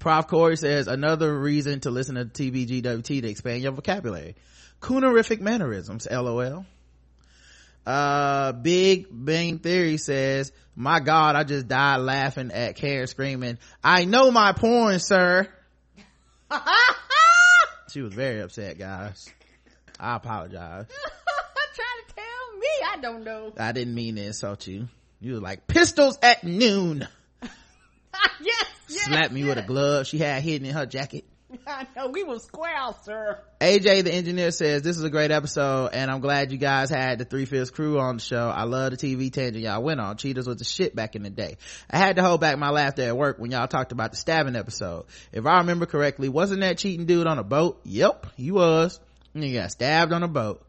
Prof. 0.00 0.26
Corey 0.28 0.56
says 0.56 0.86
another 0.86 1.38
reason 1.38 1.80
to 1.80 1.90
listen 1.90 2.16
to 2.16 2.26
TBGWT 2.26 3.22
to 3.22 3.28
expand 3.28 3.62
your 3.62 3.72
vocabulary. 3.72 4.36
Coonerific 4.82 5.40
mannerisms, 5.40 6.06
lol. 6.10 6.66
Uh, 7.88 8.52
Big 8.52 9.06
Bang 9.10 9.60
Theory 9.60 9.96
says, 9.96 10.52
my 10.76 11.00
God, 11.00 11.36
I 11.36 11.44
just 11.44 11.68
died 11.68 12.02
laughing 12.02 12.50
at 12.50 12.76
Karen 12.76 13.06
screaming, 13.06 13.56
I 13.82 14.04
know 14.04 14.30
my 14.30 14.52
porn, 14.52 14.98
sir. 14.98 15.48
she 17.90 18.02
was 18.02 18.12
very 18.12 18.40
upset, 18.40 18.78
guys. 18.78 19.30
I 19.98 20.16
apologize. 20.16 20.84
Trying 21.74 22.08
to 22.08 22.14
tell 22.14 22.58
me, 22.58 22.68
I 22.92 22.96
don't 23.00 23.24
know. 23.24 23.54
I 23.56 23.72
didn't 23.72 23.94
mean 23.94 24.16
to 24.16 24.22
insult 24.22 24.66
you. 24.66 24.88
You 25.22 25.34
were 25.36 25.40
like, 25.40 25.66
pistols 25.66 26.18
at 26.22 26.44
noon. 26.44 27.08
yes, 27.42 28.66
yes. 28.90 29.04
Slapped 29.06 29.32
me 29.32 29.44
with 29.44 29.56
a 29.56 29.62
glove 29.62 30.06
she 30.06 30.18
had 30.18 30.42
hidden 30.42 30.68
in 30.68 30.74
her 30.74 30.84
jacket. 30.84 31.24
I 31.66 31.86
know 31.96 32.08
we 32.08 32.24
were 32.24 32.38
square, 32.38 32.74
sir. 33.04 33.38
AJ 33.60 34.04
the 34.04 34.12
engineer 34.12 34.50
says 34.50 34.82
this 34.82 34.98
is 34.98 35.04
a 35.04 35.10
great 35.10 35.30
episode 35.30 35.90
and 35.92 36.10
I'm 36.10 36.20
glad 36.20 36.52
you 36.52 36.58
guys 36.58 36.90
had 36.90 37.18
the 37.18 37.24
Three 37.24 37.46
Fifths 37.46 37.70
crew 37.70 37.98
on 37.98 38.16
the 38.16 38.22
show. 38.22 38.48
I 38.48 38.64
love 38.64 38.90
the 38.90 38.96
TV 38.96 39.32
tangent 39.32 39.64
y'all 39.64 39.82
went 39.82 40.00
on. 40.00 40.16
Cheaters 40.16 40.46
was 40.46 40.58
the 40.58 40.64
shit 40.64 40.94
back 40.94 41.16
in 41.16 41.22
the 41.22 41.30
day. 41.30 41.56
I 41.90 41.98
had 41.98 42.16
to 42.16 42.22
hold 42.22 42.40
back 42.40 42.58
my 42.58 42.70
laughter 42.70 43.02
at 43.02 43.16
work 43.16 43.38
when 43.38 43.50
y'all 43.50 43.66
talked 43.66 43.92
about 43.92 44.10
the 44.10 44.16
stabbing 44.16 44.56
episode. 44.56 45.06
If 45.32 45.46
I 45.46 45.58
remember 45.58 45.86
correctly, 45.86 46.28
wasn't 46.28 46.60
that 46.60 46.78
cheating 46.78 47.06
dude 47.06 47.26
on 47.26 47.38
a 47.38 47.44
boat? 47.44 47.80
Yep, 47.84 48.26
he 48.36 48.50
was. 48.50 49.00
And 49.34 49.42
he 49.42 49.54
got 49.54 49.70
stabbed 49.70 50.12
on 50.12 50.22
a 50.22 50.28
boat. 50.28 50.62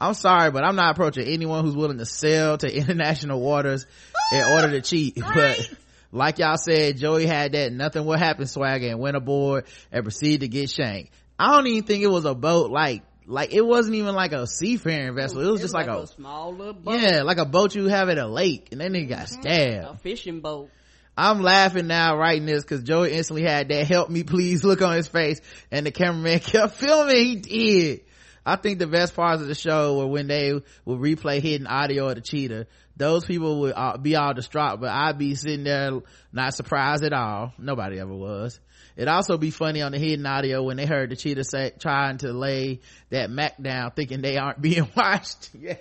I'm 0.00 0.14
sorry, 0.14 0.50
but 0.50 0.64
I'm 0.64 0.76
not 0.76 0.92
approaching 0.92 1.26
anyone 1.26 1.64
who's 1.64 1.74
willing 1.74 1.98
to 1.98 2.06
sail 2.06 2.56
to 2.58 2.72
international 2.74 3.40
waters 3.40 3.86
in 4.32 4.44
order 4.44 4.70
to 4.70 4.80
cheat. 4.82 5.16
But 5.16 5.70
like 6.10 6.38
y'all 6.38 6.56
said, 6.56 6.96
Joey 6.96 7.26
had 7.26 7.52
that 7.52 7.72
nothing 7.72 8.04
will 8.04 8.16
happen 8.18 8.46
swagger 8.46 8.88
and 8.88 8.98
went 8.98 9.16
aboard 9.16 9.66
and 9.92 10.04
proceeded 10.04 10.40
to 10.40 10.48
get 10.48 10.70
shanked. 10.70 11.12
I 11.38 11.52
don't 11.52 11.66
even 11.66 11.84
think 11.84 12.02
it 12.02 12.08
was 12.08 12.24
a 12.24 12.34
boat 12.34 12.70
like, 12.70 13.02
like 13.26 13.52
it 13.52 13.64
wasn't 13.64 13.96
even 13.96 14.14
like 14.14 14.32
a 14.32 14.46
seafaring 14.46 15.14
vessel. 15.14 15.46
It 15.46 15.50
was 15.50 15.60
just 15.60 15.74
like, 15.74 15.86
a, 15.86 16.06
small 16.06 16.54
little 16.54 16.72
boat. 16.72 16.98
yeah, 16.98 17.22
like 17.22 17.38
a 17.38 17.44
boat 17.44 17.74
you 17.74 17.86
have 17.86 18.08
at 18.08 18.18
a 18.18 18.26
lake 18.26 18.68
and 18.72 18.80
then 18.80 18.92
nigga 18.92 19.08
got 19.10 19.26
mhm. 19.26 19.40
stabbed. 19.40 19.86
A 19.86 19.96
fishing 19.98 20.40
boat. 20.40 20.70
I'm 21.16 21.42
laughing 21.42 21.88
now 21.88 22.16
writing 22.16 22.46
this 22.46 22.62
because 22.62 22.84
Joey 22.84 23.12
instantly 23.12 23.42
had 23.42 23.68
that 23.68 23.86
help 23.88 24.08
me 24.08 24.22
please 24.24 24.64
look 24.64 24.80
on 24.82 24.96
his 24.96 25.08
face 25.08 25.40
and 25.70 25.84
the 25.84 25.90
cameraman 25.90 26.38
kept 26.40 26.74
filming. 26.74 27.16
He 27.16 27.36
did. 27.36 28.00
I 28.46 28.56
think 28.56 28.78
the 28.78 28.86
best 28.86 29.14
parts 29.14 29.42
of 29.42 29.48
the 29.48 29.54
show 29.54 29.98
were 29.98 30.06
when 30.06 30.26
they 30.26 30.54
would 30.54 30.98
replay 31.00 31.42
hidden 31.42 31.66
audio 31.66 32.08
of 32.08 32.14
the 32.14 32.22
cheetah. 32.22 32.66
Those 32.98 33.24
people 33.24 33.60
would 33.60 33.74
uh, 33.76 33.96
be 33.96 34.16
all 34.16 34.34
distraught, 34.34 34.80
but 34.80 34.90
I'd 34.90 35.18
be 35.18 35.34
sitting 35.36 35.64
there 35.64 36.00
not 36.32 36.54
surprised 36.54 37.04
at 37.04 37.12
all. 37.12 37.54
Nobody 37.56 38.00
ever 38.00 38.12
was. 38.12 38.58
It'd 38.96 39.08
also 39.08 39.38
be 39.38 39.52
funny 39.52 39.80
on 39.80 39.92
the 39.92 39.98
hidden 39.98 40.26
audio 40.26 40.64
when 40.64 40.76
they 40.76 40.84
heard 40.84 41.10
the 41.10 41.16
cheetah 41.16 41.44
say, 41.44 41.72
trying 41.78 42.18
to 42.18 42.32
lay 42.32 42.80
that 43.10 43.30
Mac 43.30 43.62
down 43.62 43.92
thinking 43.92 44.20
they 44.20 44.36
aren't 44.36 44.60
being 44.62 44.88
watched. 44.96 45.50
Yeah. 45.56 45.76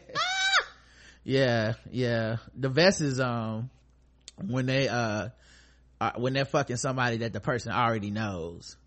yeah, 1.24 1.74
yeah. 1.92 2.38
The 2.56 2.70
vest 2.70 3.02
is, 3.02 3.20
um, 3.20 3.72
when 4.40 4.68
they, 4.68 4.88
uh, 4.88 5.30
uh, 6.00 6.12
when 6.18 6.34
they're 6.34 6.46
fucking 6.46 6.78
somebody 6.78 7.18
that 7.18 7.34
the 7.34 7.40
person 7.40 7.72
already 7.72 8.12
knows. 8.12 8.78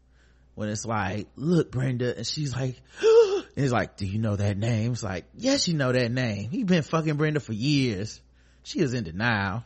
When 0.54 0.68
it's 0.68 0.84
like, 0.84 1.26
look, 1.36 1.72
Brenda, 1.72 2.16
and 2.16 2.26
she's 2.26 2.54
like, 2.54 2.80
and 3.60 3.64
he's 3.66 3.72
like, 3.72 3.98
do 3.98 4.06
you 4.06 4.18
know 4.18 4.36
that 4.36 4.56
name? 4.56 4.92
It's 4.92 5.02
like, 5.02 5.26
yes, 5.36 5.68
you 5.68 5.74
know 5.74 5.92
that 5.92 6.10
name. 6.10 6.48
He 6.48 6.64
been 6.64 6.80
fucking 6.80 7.16
Brenda 7.16 7.40
for 7.40 7.52
years. 7.52 8.18
She 8.62 8.78
is 8.78 8.94
in 8.94 9.04
denial. 9.04 9.64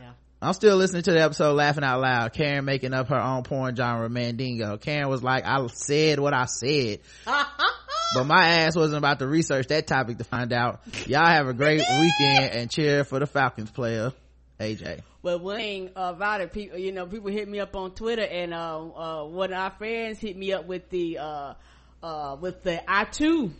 Yeah. 0.00 0.12
I'm 0.40 0.52
still 0.52 0.76
listening 0.76 1.02
to 1.02 1.10
the 1.10 1.20
episode 1.20 1.54
laughing 1.54 1.82
out 1.82 2.00
loud. 2.00 2.32
Karen 2.34 2.64
making 2.64 2.94
up 2.94 3.08
her 3.08 3.20
own 3.20 3.42
porn 3.42 3.74
genre 3.74 4.08
Mandingo. 4.08 4.76
Karen 4.76 5.08
was 5.08 5.24
like, 5.24 5.44
I 5.44 5.66
said 5.66 6.20
what 6.20 6.34
I 6.34 6.44
said. 6.44 7.00
but 7.26 8.24
my 8.26 8.46
ass 8.46 8.76
wasn't 8.76 8.98
about 8.98 9.18
to 9.18 9.26
research 9.26 9.66
that 9.66 9.88
topic 9.88 10.18
to 10.18 10.24
find 10.24 10.52
out. 10.52 10.80
Y'all 11.08 11.26
have 11.26 11.48
a 11.48 11.52
great 11.52 11.80
weekend 11.80 12.52
and 12.52 12.70
cheer 12.70 13.02
for 13.02 13.18
the 13.18 13.26
Falcons 13.26 13.72
player, 13.72 14.12
AJ. 14.60 15.00
Well, 15.22 15.40
one 15.40 15.56
thing 15.56 15.90
about 15.96 16.42
it, 16.42 16.52
people, 16.52 16.78
you 16.78 16.92
know, 16.92 17.06
people 17.06 17.32
hit 17.32 17.48
me 17.48 17.58
up 17.58 17.74
on 17.74 17.90
Twitter, 17.90 18.22
and 18.22 18.54
uh, 18.54 18.78
uh, 18.78 19.24
one 19.24 19.52
of 19.52 19.58
our 19.58 19.70
friends 19.72 20.20
hit 20.20 20.36
me 20.36 20.52
up 20.52 20.66
with 20.66 20.90
the 20.90 21.18
uh, 21.18 21.54
uh, 22.02 22.36
with 22.40 22.62
the 22.62 22.82
I 22.90 23.04
two 23.04 23.52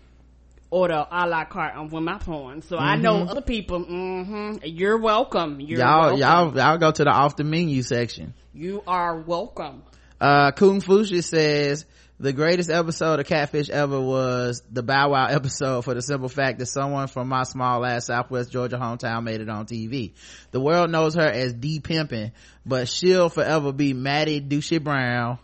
order 0.70 1.06
a 1.10 1.26
la 1.26 1.44
carte 1.44 1.76
on 1.76 1.88
with 1.88 2.02
my 2.02 2.18
porn. 2.18 2.62
So 2.62 2.78
I 2.78 2.96
know 2.96 3.22
other 3.22 3.40
people. 3.40 3.84
Mm-hmm, 3.84 4.58
you're 4.64 4.98
welcome. 4.98 5.60
You're 5.60 5.80
y'all, 5.80 6.16
welcome. 6.16 6.18
y'all, 6.20 6.56
y'all 6.56 6.78
go 6.78 6.92
to 6.92 7.04
the 7.04 7.10
off 7.10 7.36
the 7.36 7.44
menu 7.44 7.82
section. 7.82 8.34
You 8.54 8.82
are 8.86 9.18
welcome. 9.18 9.82
Uh, 10.20 10.52
Kung 10.52 10.80
Fushi 10.80 11.24
says 11.24 11.86
the 12.18 12.34
greatest 12.34 12.68
episode 12.68 13.18
of 13.18 13.26
Catfish 13.26 13.70
ever 13.70 13.98
was 13.98 14.62
the 14.70 14.82
Bow 14.82 15.12
Wow 15.12 15.26
episode 15.26 15.82
for 15.82 15.94
the 15.94 16.02
simple 16.02 16.28
fact 16.28 16.58
that 16.58 16.66
someone 16.66 17.08
from 17.08 17.28
my 17.28 17.44
small 17.44 17.84
ass 17.84 18.06
Southwest 18.06 18.52
Georgia 18.52 18.76
hometown 18.76 19.24
made 19.24 19.40
it 19.40 19.48
on 19.48 19.64
TV. 19.64 20.12
The 20.50 20.60
world 20.60 20.90
knows 20.90 21.14
her 21.14 21.26
as 21.26 21.54
D 21.54 21.80
Pimpin, 21.80 22.32
but 22.66 22.88
she'll 22.88 23.30
forever 23.30 23.72
be 23.72 23.94
Maddie 23.94 24.42
Douchey 24.42 24.82
Brown, 24.84 25.38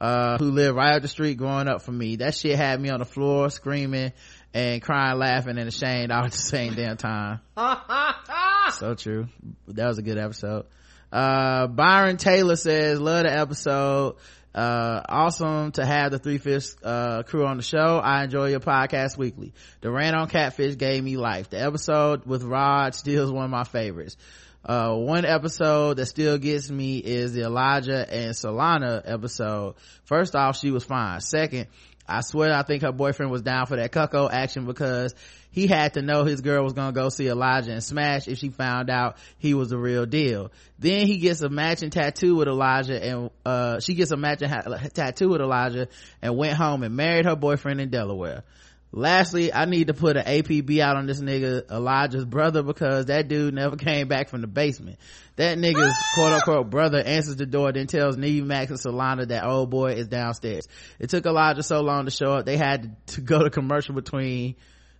uh, 0.00 0.38
who 0.38 0.50
lived 0.50 0.76
right 0.76 0.94
up 0.94 1.02
the 1.02 1.08
street 1.08 1.36
growing 1.36 1.68
up 1.68 1.82
from 1.82 1.98
me. 1.98 2.16
That 2.16 2.34
shit 2.34 2.56
had 2.56 2.80
me 2.80 2.90
on 2.90 3.00
the 3.00 3.04
floor 3.04 3.50
screaming 3.50 4.12
and 4.54 4.82
crying, 4.82 5.18
laughing, 5.18 5.58
and 5.58 5.68
ashamed 5.68 6.10
all 6.10 6.24
at 6.24 6.32
the 6.32 6.38
same 6.38 6.74
damn 6.74 6.96
time. 6.96 7.40
so 8.72 8.94
true. 8.94 9.28
That 9.68 9.88
was 9.88 9.98
a 9.98 10.02
good 10.02 10.18
episode. 10.18 10.66
Uh, 11.10 11.66
Byron 11.66 12.16
Taylor 12.16 12.56
says, 12.56 13.00
love 13.00 13.24
the 13.24 13.32
episode. 13.32 14.16
Uh, 14.54 15.02
awesome 15.08 15.72
to 15.72 15.84
have 15.84 16.10
the 16.10 16.18
Three 16.18 16.38
Fifths, 16.38 16.76
uh, 16.82 17.22
crew 17.22 17.46
on 17.46 17.58
the 17.58 17.62
show. 17.62 18.00
I 18.02 18.24
enjoy 18.24 18.48
your 18.48 18.60
podcast 18.60 19.16
weekly. 19.16 19.52
The 19.82 19.90
rant 19.90 20.16
on 20.16 20.28
catfish 20.28 20.76
gave 20.76 21.04
me 21.04 21.16
life. 21.16 21.50
The 21.50 21.60
episode 21.60 22.24
with 22.24 22.42
Rod 22.42 22.94
still 22.94 23.24
is 23.24 23.30
one 23.30 23.44
of 23.44 23.50
my 23.50 23.64
favorites. 23.64 24.16
Uh, 24.64 24.94
one 24.94 25.24
episode 25.24 25.96
that 25.96 26.06
still 26.06 26.36
gets 26.36 26.70
me 26.70 26.98
is 26.98 27.32
the 27.32 27.42
Elijah 27.42 28.06
and 28.12 28.32
Solana 28.32 29.02
episode. 29.04 29.76
First 30.04 30.34
off, 30.34 30.58
she 30.58 30.70
was 30.70 30.84
fine. 30.84 31.20
Second, 31.20 31.68
I 32.06 32.22
swear 32.22 32.52
I 32.52 32.62
think 32.62 32.82
her 32.82 32.92
boyfriend 32.92 33.30
was 33.30 33.42
down 33.42 33.66
for 33.66 33.76
that 33.76 33.92
cuckold 33.92 34.30
action 34.32 34.64
because 34.64 35.14
he 35.50 35.66
had 35.66 35.94
to 35.94 36.02
know 36.02 36.24
his 36.24 36.40
girl 36.40 36.64
was 36.64 36.72
gonna 36.72 36.92
go 36.92 37.08
see 37.08 37.28
Elijah 37.28 37.72
and 37.72 37.82
smash 37.82 38.28
if 38.28 38.38
she 38.38 38.48
found 38.48 38.90
out 38.90 39.16
he 39.38 39.54
was 39.54 39.70
the 39.70 39.78
real 39.78 40.06
deal. 40.06 40.50
Then 40.78 41.06
he 41.06 41.18
gets 41.18 41.40
a 41.42 41.48
matching 41.48 41.90
tattoo 41.90 42.36
with 42.36 42.48
Elijah 42.48 43.02
and, 43.02 43.30
uh, 43.44 43.80
she 43.80 43.94
gets 43.94 44.10
a 44.10 44.16
matching 44.16 44.48
ha- 44.48 44.62
tattoo 44.92 45.28
with 45.28 45.40
Elijah 45.40 45.88
and 46.22 46.36
went 46.36 46.54
home 46.54 46.82
and 46.82 46.96
married 46.96 47.26
her 47.26 47.36
boyfriend 47.36 47.80
in 47.80 47.90
Delaware. 47.90 48.42
Lastly, 48.90 49.52
I 49.52 49.66
need 49.66 49.88
to 49.88 49.94
put 49.94 50.16
an 50.16 50.24
APB 50.24 50.78
out 50.78 50.96
on 50.96 51.06
this 51.06 51.20
nigga 51.20 51.70
Elijah's 51.70 52.24
brother 52.24 52.62
because 52.62 53.06
that 53.06 53.28
dude 53.28 53.52
never 53.52 53.76
came 53.76 54.08
back 54.08 54.30
from 54.30 54.40
the 54.40 54.46
basement. 54.46 54.98
That 55.36 55.58
nigga's 55.58 55.94
quote 56.14 56.32
unquote 56.32 56.70
brother 56.70 56.98
answers 56.98 57.36
the 57.36 57.44
door, 57.44 57.70
then 57.70 57.86
tells 57.86 58.16
Nev 58.16 58.44
Max 58.44 58.70
and 58.70 58.80
Solana 58.80 59.28
that 59.28 59.44
old 59.44 59.68
boy 59.68 59.92
is 59.92 60.08
downstairs. 60.08 60.66
It 60.98 61.10
took 61.10 61.26
Elijah 61.26 61.62
so 61.62 61.82
long 61.82 62.06
to 62.06 62.10
show 62.10 62.32
up, 62.32 62.46
they 62.46 62.56
had 62.56 62.96
to 63.08 63.20
go 63.20 63.44
to 63.44 63.50
commercial 63.50 63.94
between 63.94 64.56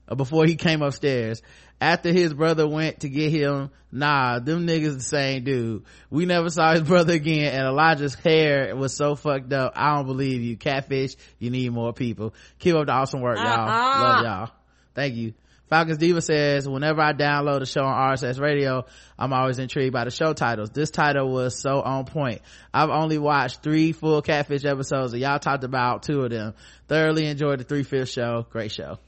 Uh, 0.09 0.15
before 0.15 0.47
he 0.47 0.57
came 0.57 0.83
upstairs. 0.83 1.43
After 1.81 2.13
his 2.13 2.35
brother 2.35 2.67
went 2.67 3.01
to 3.01 3.09
get 3.09 3.31
him, 3.31 3.71
nah, 3.93 4.41
them 4.41 4.67
niggas 4.67 4.95
the 4.95 5.03
same 5.03 5.45
dude. 5.45 5.85
We 6.11 6.27
never 6.27 6.51
saw 6.51 6.73
his 6.73 6.83
brother 6.89 7.15
again 7.15 7.55
and 7.55 7.67
Elijah's 7.67 8.15
hair 8.17 8.75
was 8.75 8.95
so 8.95 9.15
fucked 9.15 9.53
up. 9.53 9.75
I 9.77 9.95
don't 9.95 10.07
believe 10.07 10.43
you. 10.43 10.57
Catfish, 10.57 11.15
you 11.39 11.51
need 11.51 11.71
more 11.73 11.93
people. 11.93 12.35
Keep 12.59 12.75
up 12.75 12.87
the 12.87 12.93
awesome 12.93 13.21
work, 13.21 13.39
y'all. 13.39 13.47
Uh-uh. 13.47 14.01
Love 14.01 14.25
y'all. 14.25 14.51
Thank 14.95 15.15
you. 15.15 15.35
Falcons 15.69 15.99
Diva 15.99 16.23
says, 16.23 16.67
whenever 16.67 17.03
I 17.03 17.13
download 17.13 17.61
a 17.61 17.67
show 17.67 17.83
on 17.83 18.13
RSS 18.17 18.41
radio, 18.41 18.87
I'm 19.19 19.35
always 19.35 19.59
intrigued 19.59 19.93
by 19.93 20.05
the 20.05 20.11
show 20.11 20.33
titles. 20.33 20.71
This 20.71 20.91
title 20.91 21.31
was 21.31 21.61
so 21.61 21.83
on 21.83 22.07
point. 22.07 22.41
I've 22.73 22.89
only 22.89 23.19
watched 23.19 23.63
three 23.63 23.93
full 23.93 24.23
catfish 24.23 24.65
episodes 24.65 25.13
and 25.13 25.21
y'all 25.21 25.39
talked 25.39 25.65
about 25.65 26.05
two 26.05 26.23
of 26.23 26.31
them. 26.31 26.55
Thoroughly 26.89 27.27
enjoyed 27.27 27.61
the 27.61 27.65
three 27.65 27.83
fifth 27.83 28.09
show. 28.09 28.47
Great 28.51 28.73
show. 28.73 28.99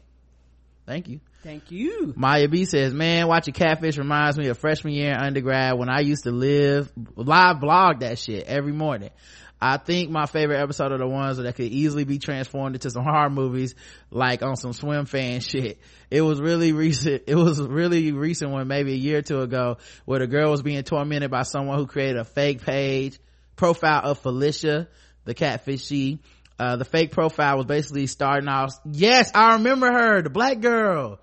Thank 0.87 1.09
you. 1.09 1.21
Thank 1.43 1.71
you. 1.71 2.13
Maya 2.17 2.49
B 2.49 2.65
says, 2.65 2.93
man, 2.93 3.27
watching 3.27 3.55
Catfish 3.55 3.97
reminds 3.97 4.37
me 4.37 4.49
of 4.49 4.59
freshman 4.59 4.93
year 4.93 5.17
undergrad 5.17 5.79
when 5.79 5.89
I 5.89 6.01
used 6.01 6.25
to 6.25 6.33
live, 6.33 6.93
live 7.17 7.61
blog 7.61 8.01
that 8.01 8.19
shit 8.19 8.47
every 8.47 8.73
morning. 8.73 9.11
I 9.63 9.77
think 9.77 10.11
my 10.11 10.25
favorite 10.25 10.59
episode 10.59 10.91
are 10.93 10.99
the 10.99 11.07
ones 11.07 11.37
that 11.37 11.55
could 11.55 11.67
easily 11.67 12.05
be 12.05 12.19
transformed 12.19 12.77
into 12.77 12.91
some 12.91 13.05
horror 13.05 13.29
movies, 13.29 13.75
like 14.11 14.43
on 14.43 14.57
some 14.57 14.73
Swimfan 14.73 15.47
shit. 15.47 15.79
It 16.11 16.23
was 16.23 16.41
really 16.41 16.73
recent, 16.73 17.25
it 17.27 17.35
was 17.35 17.61
really 17.61 18.13
recent 18.13 18.51
one, 18.51 18.67
maybe 18.69 18.93
a 18.93 18.97
year 18.97 19.19
or 19.19 19.23
two 19.23 19.41
ago, 19.41 19.77
where 20.07 20.19
the 20.19 20.27
girl 20.27 20.51
was 20.51 20.63
being 20.63 20.83
tormented 20.83 21.31
by 21.31 21.43
someone 21.43 21.77
who 21.77 21.87
created 21.87 22.17
a 22.17 22.25
fake 22.25 22.63
page, 22.65 23.19
profile 23.57 24.01
of 24.05 24.19
Felicia, 24.19 24.89
the 25.25 25.35
catfish 25.35 25.85
she, 25.85 26.21
uh, 26.61 26.77
the 26.77 26.85
fake 26.85 27.11
profile 27.11 27.57
was 27.57 27.65
basically 27.65 28.07
starting 28.07 28.47
off, 28.49 28.75
yes, 28.85 29.31
I 29.35 29.55
remember 29.55 29.91
her, 29.91 30.21
the 30.21 30.29
black 30.29 30.61
girl. 30.61 31.19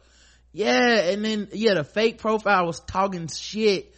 Yeah 0.52 1.12
and 1.12 1.24
then 1.24 1.50
yeah 1.54 1.76
the 1.76 1.84
fake 1.84 2.18
profile 2.18 2.66
was 2.66 2.80
talking 2.80 3.28
shit 3.28 3.94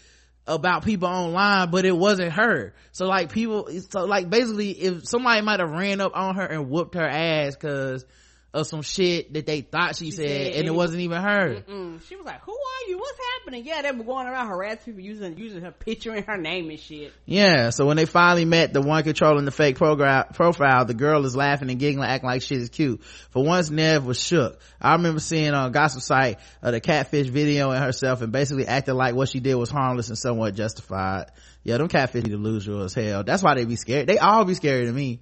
about 0.46 0.84
people 0.84 1.08
online 1.08 1.72
but 1.72 1.86
it 1.86 1.96
wasn't 1.96 2.34
her. 2.34 2.74
So 2.92 3.06
like 3.06 3.32
people 3.32 3.70
so 3.90 4.04
like 4.04 4.30
basically 4.30 4.72
if 4.72 5.08
somebody 5.08 5.42
might 5.42 5.62
have 5.62 5.72
ran 5.72 6.02
up 6.02 6.12
on 6.16 6.36
her 6.36 6.46
and 6.46 6.70
whooped 6.70 6.96
her 6.96 7.08
ass 7.08 7.56
because 7.56 8.06
of 8.52 8.66
some 8.66 8.82
shit 8.82 9.32
that 9.34 9.46
they 9.46 9.62
thought 9.62 9.96
she, 9.96 10.10
said, 10.10 10.28
said, 10.28 10.56
and 10.56 10.68
it 10.68 10.74
wasn't 10.74 11.02
even 11.02 11.22
her. 11.22 11.64
Mm, 11.68 12.02
she 12.08 12.16
was 12.16 12.26
like, 12.26 12.42
"Who 12.42 12.52
are 12.52 12.90
you? 12.90 12.98
What's 12.98 13.20
happening?" 13.38 13.64
Yeah, 13.66 13.84
they 13.84 13.92
were 13.92 14.04
going 14.04 14.26
around 14.28 14.48
harassing 14.48 14.94
people 14.94 15.02
using 15.02 15.38
using 15.38 15.62
her 15.62 15.72
picture 15.72 16.12
and 16.12 16.26
her 16.26 16.38
name 16.38 16.70
and 16.70 16.80
shit. 16.80 17.14
yeah 17.26 17.70
so 17.70 17.86
when 17.86 17.98
they 17.98 18.06
finally 18.06 18.46
met 18.46 18.74
the 18.74 18.82
one 18.82 19.04
controlling 19.04 19.46
the 19.46 19.52
fake 19.52 19.78
program 19.78 20.26
profile 20.34 20.86
the 20.86 20.94
girl 20.96 21.26
is 21.26 21.36
laughing 21.36 21.70
and 21.70 21.80
giggling 21.80 22.08
acting 22.08 22.28
like 22.28 22.42
shit 22.42 22.60
is 22.60 22.70
cute. 22.70 23.04
For 23.30 23.44
once 23.44 23.70
nev 23.70 24.06
was 24.06 24.20
shook. 24.20 24.60
I 24.82 24.94
remember 24.94 25.20
seeing 25.20 25.54
on 25.54 25.68
a 25.68 25.72
gossip 25.72 26.02
site 26.02 26.40
uh, 26.64 26.72
the 26.72 26.82
catfish 26.82 27.28
video 27.28 27.70
and 27.70 27.84
herself 27.84 28.22
and 28.24 28.32
basically 28.32 28.66
acting 28.66 28.96
like 28.96 29.14
what 29.14 29.30
she 29.30 29.40
did 29.40 29.56
was 29.56 29.70
harmless 29.70 30.10
and 30.10 30.18
somewhat 30.18 30.56
justified. 30.56 31.28
Yeah 31.64 31.78
them 31.78 31.88
catfish 31.88 32.24
delusional 32.24 32.84
as 32.84 32.96
hell 32.96 33.24
that's 33.24 33.44
why 33.44 33.54
they 33.54 33.66
be 33.66 33.76
scared 33.76 34.08
they 34.08 34.18
all 34.18 34.44
be 34.46 34.56
scary 34.56 34.86
to 34.86 34.92
me 34.92 35.20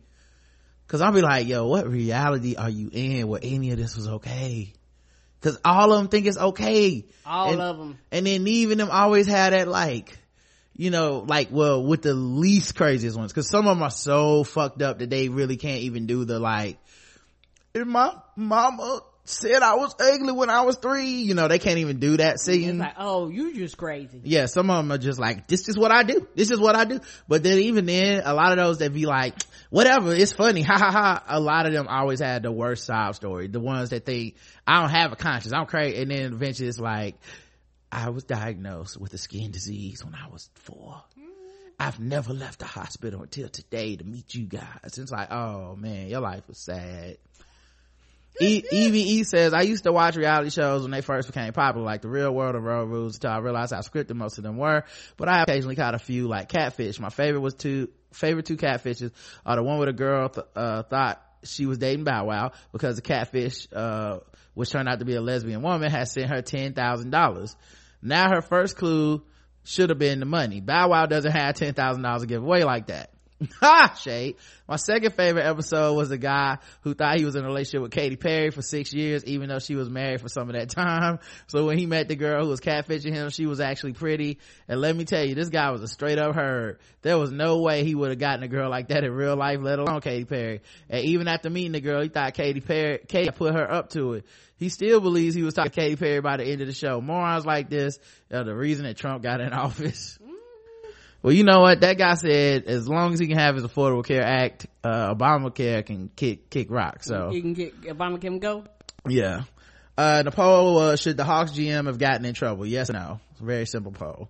Cause 0.88 1.02
I'll 1.02 1.12
be 1.12 1.22
like, 1.22 1.48
yo, 1.48 1.68
what 1.68 1.88
reality 1.88 2.56
are 2.56 2.70
you 2.70 2.90
in 2.92 3.28
where 3.28 3.42
any 3.44 3.72
of 3.72 3.78
this 3.78 3.96
was 3.98 4.08
okay? 4.08 4.74
Cause 5.42 5.60
all 5.66 5.92
of 5.92 6.00
them 6.00 6.08
think 6.08 6.26
it's 6.28 6.38
okay. 6.38 7.06
All 7.26 7.52
And- 7.52 7.62
of 7.62 7.78
them. 7.78 7.98
And 8.12 8.26
then 8.26 8.48
even 8.48 8.78
them 8.78 8.90
always 8.92 9.28
had 9.28 9.54
that 9.54 9.68
like, 9.68 10.18
you 10.76 10.90
know, 10.90 11.26
like, 11.28 11.50
well, 11.52 11.84
with 11.84 12.04
the 12.04 12.14
least 12.14 12.76
craziest 12.76 13.18
ones. 13.18 13.34
Cause 13.34 13.50
some 13.50 13.68
of 13.68 13.76
them 13.76 13.84
are 13.84 13.92
so 13.92 14.44
fucked 14.44 14.82
up 14.82 15.00
that 15.00 15.10
they 15.10 15.28
really 15.28 15.58
can't 15.58 15.82
even 15.82 16.06
do 16.08 16.24
the 16.24 16.40
like, 16.40 16.78
and 17.76 17.90
my 17.90 18.14
mama 18.36 19.02
said 19.30 19.62
I 19.62 19.76
was 19.76 19.96
ugly 20.00 20.32
when 20.32 20.50
I 20.50 20.62
was 20.62 20.78
three. 20.78 21.22
You 21.22 21.34
know, 21.34 21.48
they 21.48 21.60
can't 21.60 21.80
even 21.80 22.00
do 22.00 22.18
that 22.18 22.40
singing. 22.40 22.78
like, 22.78 22.96
oh, 22.98 23.30
you 23.30 23.54
just 23.54 23.78
crazy. 23.78 24.22
Yeah, 24.24 24.46
some 24.46 24.70
of 24.70 24.78
them 24.78 24.92
are 24.92 24.98
just 24.98 25.20
like, 25.20 25.48
this 25.48 25.68
is 25.70 25.78
what 25.78 25.92
I 25.92 26.04
do. 26.04 26.28
This 26.36 26.52
is 26.52 26.60
what 26.60 26.76
I 26.76 26.86
do. 26.86 27.00
But 27.28 27.44
then 27.44 27.60
even 27.60 27.86
then, 27.86 28.22
a 28.26 28.34
lot 28.34 28.52
of 28.52 28.58
those 28.58 28.80
that 28.80 28.94
be 28.94 29.06
like, 29.06 29.36
whatever, 29.70 30.14
it's 30.14 30.34
funny. 30.34 30.62
Ha 30.68 30.78
ha 30.78 30.92
ha. 30.92 31.24
A 31.28 31.40
lot 31.40 31.66
of 31.66 31.74
them 31.74 31.88
always 31.88 32.20
had 32.20 32.44
the 32.44 32.52
worst 32.52 32.86
sob 32.86 33.16
story. 33.16 33.48
The 33.48 33.60
ones 33.60 33.92
that 33.92 34.06
think, 34.06 34.36
I 34.66 34.82
don't 34.82 34.90
have 34.90 35.12
a 35.12 35.16
conscience. 35.16 35.54
I'm 35.54 35.66
crazy. 35.66 36.02
And 36.02 36.12
then 36.12 36.34
eventually 36.34 36.68
it's 36.70 36.80
like, 36.80 37.16
I 37.92 38.10
was 38.10 38.26
diagnosed 38.26 39.00
with 39.00 39.14
a 39.14 39.18
skin 39.18 39.52
disease 39.52 40.04
when 40.04 40.14
I 40.14 40.28
was 40.30 40.50
four. 40.56 41.02
I've 41.80 42.00
never 42.00 42.34
left 42.34 42.60
the 42.60 42.66
hospital 42.66 43.22
until 43.22 43.50
today 43.50 43.96
to 43.96 44.04
meet 44.04 44.34
you 44.34 44.46
guys. 44.46 44.98
It's 44.98 45.12
like, 45.12 45.32
oh 45.32 45.76
man, 45.76 46.08
your 46.08 46.22
life 46.22 46.44
was 46.48 46.58
sad. 46.58 47.18
E- 48.40 48.64
EVE 48.70 49.26
says, 49.26 49.54
I 49.54 49.62
used 49.62 49.84
to 49.86 49.92
watch 49.92 50.16
reality 50.16 50.52
shows 50.52 50.84
when 50.84 50.92
they 50.92 51.02
first 51.02 51.28
became 51.28 51.54
popular, 51.54 51.86
like 51.86 52.02
The 52.02 52.10
Real 52.10 52.32
World 52.32 52.56
and 52.56 52.64
Road 52.64 52.90
Rules, 52.90 53.16
until 53.16 53.32
I 53.32 53.40
realized 53.40 53.74
how 53.74 53.80
scripted 53.82 54.16
most 54.16 54.38
of 54.38 54.44
them 54.44 54.58
were. 54.58 54.84
But 55.18 55.28
I 55.28 55.42
occasionally 55.42 55.76
caught 55.76 55.96
a 55.96 56.00
few, 56.00 56.28
like 56.28 56.50
Catfish. 56.50 57.00
My 57.00 57.10
favorite 57.10 57.42
was 57.42 57.56
two, 57.56 57.90
favorite 58.14 58.46
two 58.46 58.58
catfishes 58.58 59.12
are 59.46 59.56
the 59.56 59.64
one 59.64 59.78
where 59.78 59.88
the 59.88 59.94
girl, 59.94 60.30
th- 60.30 60.46
uh, 60.56 60.84
thought 60.84 61.22
she 61.44 61.66
was 61.66 61.78
dating 61.78 62.04
Bow 62.04 62.26
Wow 62.26 62.52
because 62.72 62.96
the 62.96 63.02
catfish, 63.02 63.68
uh, 63.74 64.20
which 64.54 64.70
turned 64.70 64.88
out 64.88 65.00
to 65.00 65.06
be 65.06 65.16
a 65.16 65.22
lesbian 65.22 65.62
woman, 65.62 65.90
had 65.90 66.08
sent 66.08 66.30
her 66.30 66.42
$10,000. 66.42 67.56
Now 68.02 68.30
her 68.30 68.42
first 68.42 68.76
clue 68.76 69.24
should 69.64 69.90
have 69.90 70.00
been 70.00 70.20
the 70.20 70.26
money. 70.26 70.62
Bow 70.62 70.90
Wow 70.90 71.06
doesn't 71.08 71.32
have 71.32 71.56
$10,000 71.56 72.20
to 72.20 72.26
give 72.26 72.44
away 72.44 72.64
like 72.64 72.88
that. 72.88 73.12
Ha! 73.62 73.96
Shade. 74.00 74.36
My 74.68 74.78
second 74.78 75.14
favorite 75.14 75.46
episode 75.46 75.96
was 75.96 76.12
a 76.12 76.18
guy 76.18 76.58
who 76.82 76.94
thought 76.94 77.20
he 77.20 77.26
was 77.26 77.36
in 77.36 77.44
a 77.44 77.48
relationship 77.48 77.82
with 77.82 77.92
Katy 77.92 78.16
Perry 78.16 78.50
for 78.50 78.62
six 78.62 78.94
years, 78.94 79.24
even 79.26 79.48
though 79.50 79.60
she 79.60 79.76
was 79.76 79.90
married 79.90 80.22
for 80.22 80.28
some 80.28 80.50
of 80.50 80.56
that 80.56 80.70
time. 80.70 81.20
So 81.48 81.66
when 81.66 81.78
he 81.78 81.86
met 81.86 82.08
the 82.08 82.16
girl 82.16 82.44
who 82.44 82.50
was 82.50 82.60
catfishing 82.60 83.14
him, 83.14 83.30
she 83.30 83.46
was 83.46 83.60
actually 83.60 83.94
pretty. 83.94 84.40
And 84.68 84.82
let 84.82 84.96
me 84.96 85.06
tell 85.06 85.24
you, 85.24 85.36
this 85.36 85.50
guy 85.50 85.72
was 85.72 85.82
a 85.82 85.88
straight 85.88 86.18
up 86.18 86.36
herd. 86.36 86.80
There 87.04 87.18
was 87.18 87.32
no 87.32 87.62
way 87.62 87.84
he 87.84 87.96
would 87.96 88.10
have 88.10 88.20
gotten 88.20 88.44
a 88.44 88.48
girl 88.48 88.70
like 88.70 88.90
that 88.90 89.04
in 89.04 89.12
real 89.12 89.36
life, 89.38 89.60
let 89.62 89.80
alone 89.80 90.02
Katy 90.02 90.26
Perry. 90.26 90.62
And 90.90 91.06
even 91.06 91.28
after 91.28 91.50
meeting 91.50 91.72
the 91.74 91.80
girl, 91.80 92.02
he 92.02 92.10
thought 92.10 92.34
Katy 92.34 92.60
Perry, 92.60 93.00
Katy 93.08 93.32
put 93.32 93.54
her 93.54 93.72
up 93.72 93.90
to 93.92 94.14
it. 94.14 94.26
He 94.58 94.70
still 94.70 95.00
believes 95.00 95.36
he 95.36 95.44
was 95.44 95.54
talking 95.54 95.72
to 95.72 95.80
Katy 95.80 95.96
Perry 95.96 96.20
by 96.20 96.38
the 96.38 96.46
end 96.46 96.62
of 96.62 96.68
the 96.68 96.74
show. 96.74 97.00
Morons 97.00 97.46
like 97.46 97.70
this 97.70 98.00
are 98.32 98.44
the 98.44 98.56
reason 98.56 98.86
that 98.86 98.98
Trump 98.98 99.24
got 99.24 99.40
in 99.40 99.54
office. 99.54 100.18
Well, 101.28 101.36
you 101.36 101.44
know 101.44 101.60
what? 101.60 101.82
That 101.82 101.98
guy 101.98 102.14
said 102.14 102.64
as 102.68 102.88
long 102.88 103.12
as 103.12 103.20
he 103.20 103.28
can 103.28 103.38
have 103.38 103.56
his 103.56 103.66
Affordable 103.66 104.06
Care 104.06 104.24
Act, 104.24 104.66
uh, 104.82 105.14
Obamacare 105.14 105.86
can 105.86 106.08
kick, 106.16 106.50
kick 106.50 106.72
rock. 106.72 107.04
So, 107.04 107.32
You 107.34 107.42
can 107.42 107.54
get 107.54 107.82
Obama 107.82 108.22
can 108.22 108.40
go. 108.40 108.64
yeah. 109.06 109.42
Uh, 109.98 110.24
the 110.24 110.32
poll 110.32 110.76
was, 110.76 111.02
should 111.02 111.18
the 111.18 111.26
Hawks 111.26 111.52
GM 111.52 111.88
have 111.88 111.98
gotten 112.00 112.24
in 112.24 112.34
trouble? 112.34 112.66
Yes 112.66 112.90
or 112.90 112.94
no? 112.94 113.20
It's 113.32 113.42
a 113.42 113.44
very 113.44 113.66
simple 113.66 113.92
poll. 113.92 114.30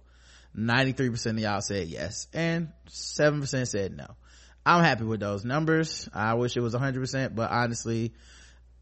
93% 0.57 1.27
of 1.27 1.37
y'all 1.37 1.61
said 1.61 1.87
yes. 1.87 2.25
And 2.33 2.69
7% 2.89 3.67
said 3.67 3.95
no. 3.95 4.07
I'm 4.65 4.83
happy 4.83 5.03
with 5.03 5.19
those 5.19 5.45
numbers. 5.45 6.09
I 6.15 6.33
wish 6.33 6.57
it 6.57 6.61
was 6.61 6.73
100%, 6.73 7.35
but 7.35 7.51
honestly, 7.51 8.11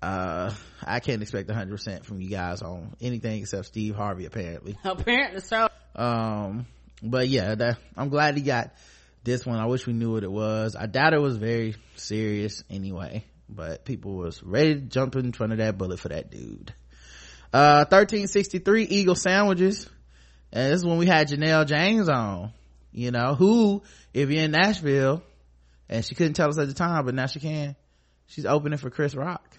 uh, 0.02 0.54
I 0.82 1.02
can't 1.02 1.22
expect 1.22 1.50
100% 1.50 2.06
from 2.06 2.22
you 2.22 2.30
guys 2.30 2.62
on 2.62 2.96
anything 3.02 3.42
except 3.42 3.66
Steve 3.66 3.94
Harvey, 3.94 4.26
apparently 4.26 4.78
Apparently 4.86 5.42
so. 5.42 5.68
um 5.98 6.66
but 7.10 7.28
yeah 7.28 7.56
that 7.56 7.78
i'm 7.98 8.10
glad 8.10 8.36
he 8.36 8.42
got 8.42 8.74
this 9.24 9.46
one 9.46 9.60
i 9.60 9.66
wish 9.66 9.88
we 9.88 9.94
knew 9.94 10.12
what 10.14 10.24
it 10.24 10.32
was 10.32 10.76
i 10.76 10.86
doubt 10.86 11.14
it 11.14 11.22
was 11.22 11.38
very 11.38 11.76
serious 11.96 12.64
anyway 12.70 13.24
but 13.50 13.86
people 13.86 14.16
was 14.16 14.42
ready 14.44 14.76
to 14.76 14.82
jump 14.82 15.16
in 15.16 15.32
front 15.32 15.52
of 15.52 15.60
that 15.60 15.78
bullet 15.78 16.00
for 16.00 16.10
that 16.10 16.32
dude. 16.32 16.74
Uh, 17.54 17.86
1363 17.90 18.84
Eagle 18.84 19.16
sandwiches. 19.16 19.90
And 20.52 20.72
this 20.72 20.80
is 20.80 20.86
when 20.86 20.98
we 20.98 21.06
had 21.06 21.28
Janelle 21.28 21.66
James 21.66 22.10
on, 22.10 22.52
you 22.92 23.12
know, 23.12 23.36
who, 23.36 23.84
if 24.14 24.30
you're 24.30 24.44
in 24.44 24.52
Nashville, 24.52 25.22
and 25.90 26.04
she 26.04 26.16
couldn't 26.16 26.34
tell 26.34 26.50
us 26.50 26.58
at 26.58 26.68
the 26.68 26.74
time, 26.74 27.06
but 27.06 27.14
now 27.14 27.26
she 27.28 27.40
can, 27.40 27.76
she's 28.28 28.46
opening 28.46 28.78
for 28.78 28.90
Chris 28.90 29.16
Rock. 29.16 29.55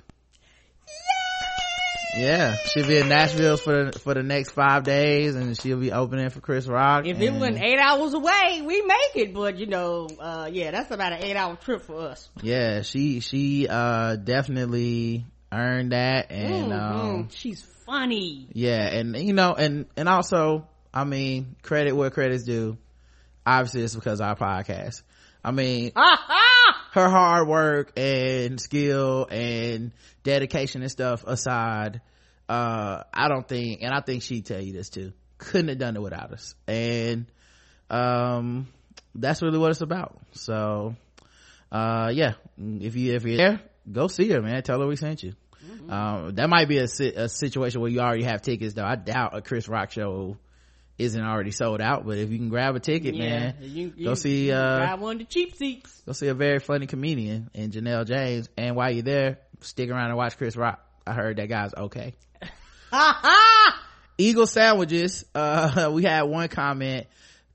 Yeah, 2.18 2.56
she'll 2.64 2.86
be 2.86 2.96
in 2.98 3.08
Nashville 3.08 3.56
for 3.58 3.90
the, 3.90 3.98
for 3.98 4.14
the 4.14 4.22
next 4.22 4.52
five 4.52 4.84
days, 4.84 5.34
and 5.34 5.58
she'll 5.60 5.78
be 5.78 5.92
opening 5.92 6.30
for 6.30 6.40
Chris 6.40 6.66
Rock. 6.66 7.06
If 7.06 7.20
it 7.20 7.30
wasn't 7.32 7.62
eight 7.62 7.78
hours 7.78 8.14
away, 8.14 8.62
we 8.64 8.80
make 8.82 9.16
it. 9.16 9.34
But 9.34 9.58
you 9.58 9.66
know, 9.66 10.08
uh, 10.18 10.48
yeah, 10.50 10.70
that's 10.70 10.90
about 10.90 11.12
an 11.12 11.22
eight 11.22 11.36
hour 11.36 11.56
trip 11.56 11.82
for 11.82 12.00
us. 12.08 12.28
yeah, 12.42 12.82
she 12.82 13.20
she 13.20 13.66
uh 13.68 14.16
definitely 14.16 15.26
earned 15.52 15.92
that, 15.92 16.30
and 16.30 16.72
um, 16.72 17.24
Mhm. 17.28 17.32
she's 17.36 17.62
funny. 17.86 18.48
yeah 18.52 18.88
and 18.88 19.16
you 19.16 19.32
know 19.32 19.54
and 19.54 19.86
and 19.96 20.08
also 20.08 20.66
i 20.92 21.04
mean 21.04 21.54
credit 21.62 21.92
where 21.92 22.10
credit's 22.10 22.42
due 22.42 22.76
obviously 23.46 23.82
it's 23.82 23.94
because 23.94 24.20
of 24.20 24.26
our 24.26 24.34
podcast 24.34 25.02
i 25.44 25.52
mean! 25.52 25.92
her 26.96 27.10
hard 27.10 27.46
work 27.46 27.92
and 27.98 28.58
skill 28.58 29.26
and 29.30 29.92
dedication 30.24 30.80
and 30.80 30.90
stuff 30.90 31.24
aside 31.26 32.00
uh 32.48 33.02
i 33.12 33.28
don't 33.28 33.46
think 33.46 33.82
and 33.82 33.92
i 33.92 34.00
think 34.00 34.22
she'd 34.22 34.46
tell 34.46 34.60
you 34.60 34.72
this 34.72 34.88
too. 34.88 35.12
Couldn't 35.36 35.68
have 35.68 35.78
done 35.78 35.96
it 35.96 36.00
without 36.00 36.32
us. 36.32 36.54
And 36.66 37.26
um 37.90 38.66
that's 39.14 39.42
really 39.42 39.58
what 39.58 39.70
it's 39.70 39.82
about. 39.82 40.18
So 40.32 40.96
uh 41.70 42.10
yeah. 42.14 42.34
If 42.58 42.96
you 42.96 43.14
if 43.14 43.24
you're 43.24 43.36
there 43.36 43.60
go 43.92 44.08
see 44.08 44.30
her 44.30 44.40
man. 44.40 44.62
Tell 44.62 44.80
her 44.80 44.86
we 44.86 44.96
sent 44.96 45.22
you. 45.22 45.34
Um 45.90 46.34
that 46.36 46.48
might 46.48 46.68
be 46.68 46.78
a, 46.78 46.84
a 46.84 47.28
situation 47.28 47.82
where 47.82 47.90
you 47.90 48.00
already 48.00 48.24
have 48.24 48.40
tickets 48.40 48.72
though. 48.72 48.86
I 48.86 48.96
doubt 48.96 49.36
a 49.36 49.42
chris 49.42 49.68
rock 49.68 49.90
show 49.90 50.38
isn't 50.98 51.22
already 51.22 51.50
sold 51.50 51.80
out 51.80 52.06
but 52.06 52.16
if 52.18 52.30
you 52.30 52.38
can 52.38 52.48
grab 52.48 52.74
a 52.74 52.80
ticket 52.80 53.14
man 53.16 53.54
you, 53.60 53.92
go 54.04 54.14
see 54.14 54.50
uh 54.50 54.78
grab 54.78 55.00
one 55.00 55.12
of 55.12 55.18
the 55.18 55.24
cheap 55.24 55.54
seats. 55.54 56.02
go 56.06 56.12
see 56.12 56.28
a 56.28 56.34
very 56.34 56.58
funny 56.58 56.86
comedian 56.86 57.50
in 57.54 57.70
Janelle 57.70 58.06
James. 58.06 58.48
And 58.56 58.76
while 58.76 58.90
you're 58.90 59.02
there, 59.02 59.38
stick 59.60 59.90
around 59.90 60.08
and 60.08 60.16
watch 60.16 60.36
Chris 60.38 60.56
Rock. 60.56 60.80
I 61.06 61.12
heard 61.12 61.36
that 61.36 61.48
guy's 61.48 61.74
okay. 61.74 62.14
Ha 62.42 62.48
ha! 63.22 63.82
Eagle 64.18 64.46
sandwiches. 64.46 65.24
Uh, 65.34 65.90
we 65.94 66.02
had 66.02 66.22
one 66.22 66.48
comment. 66.48 67.06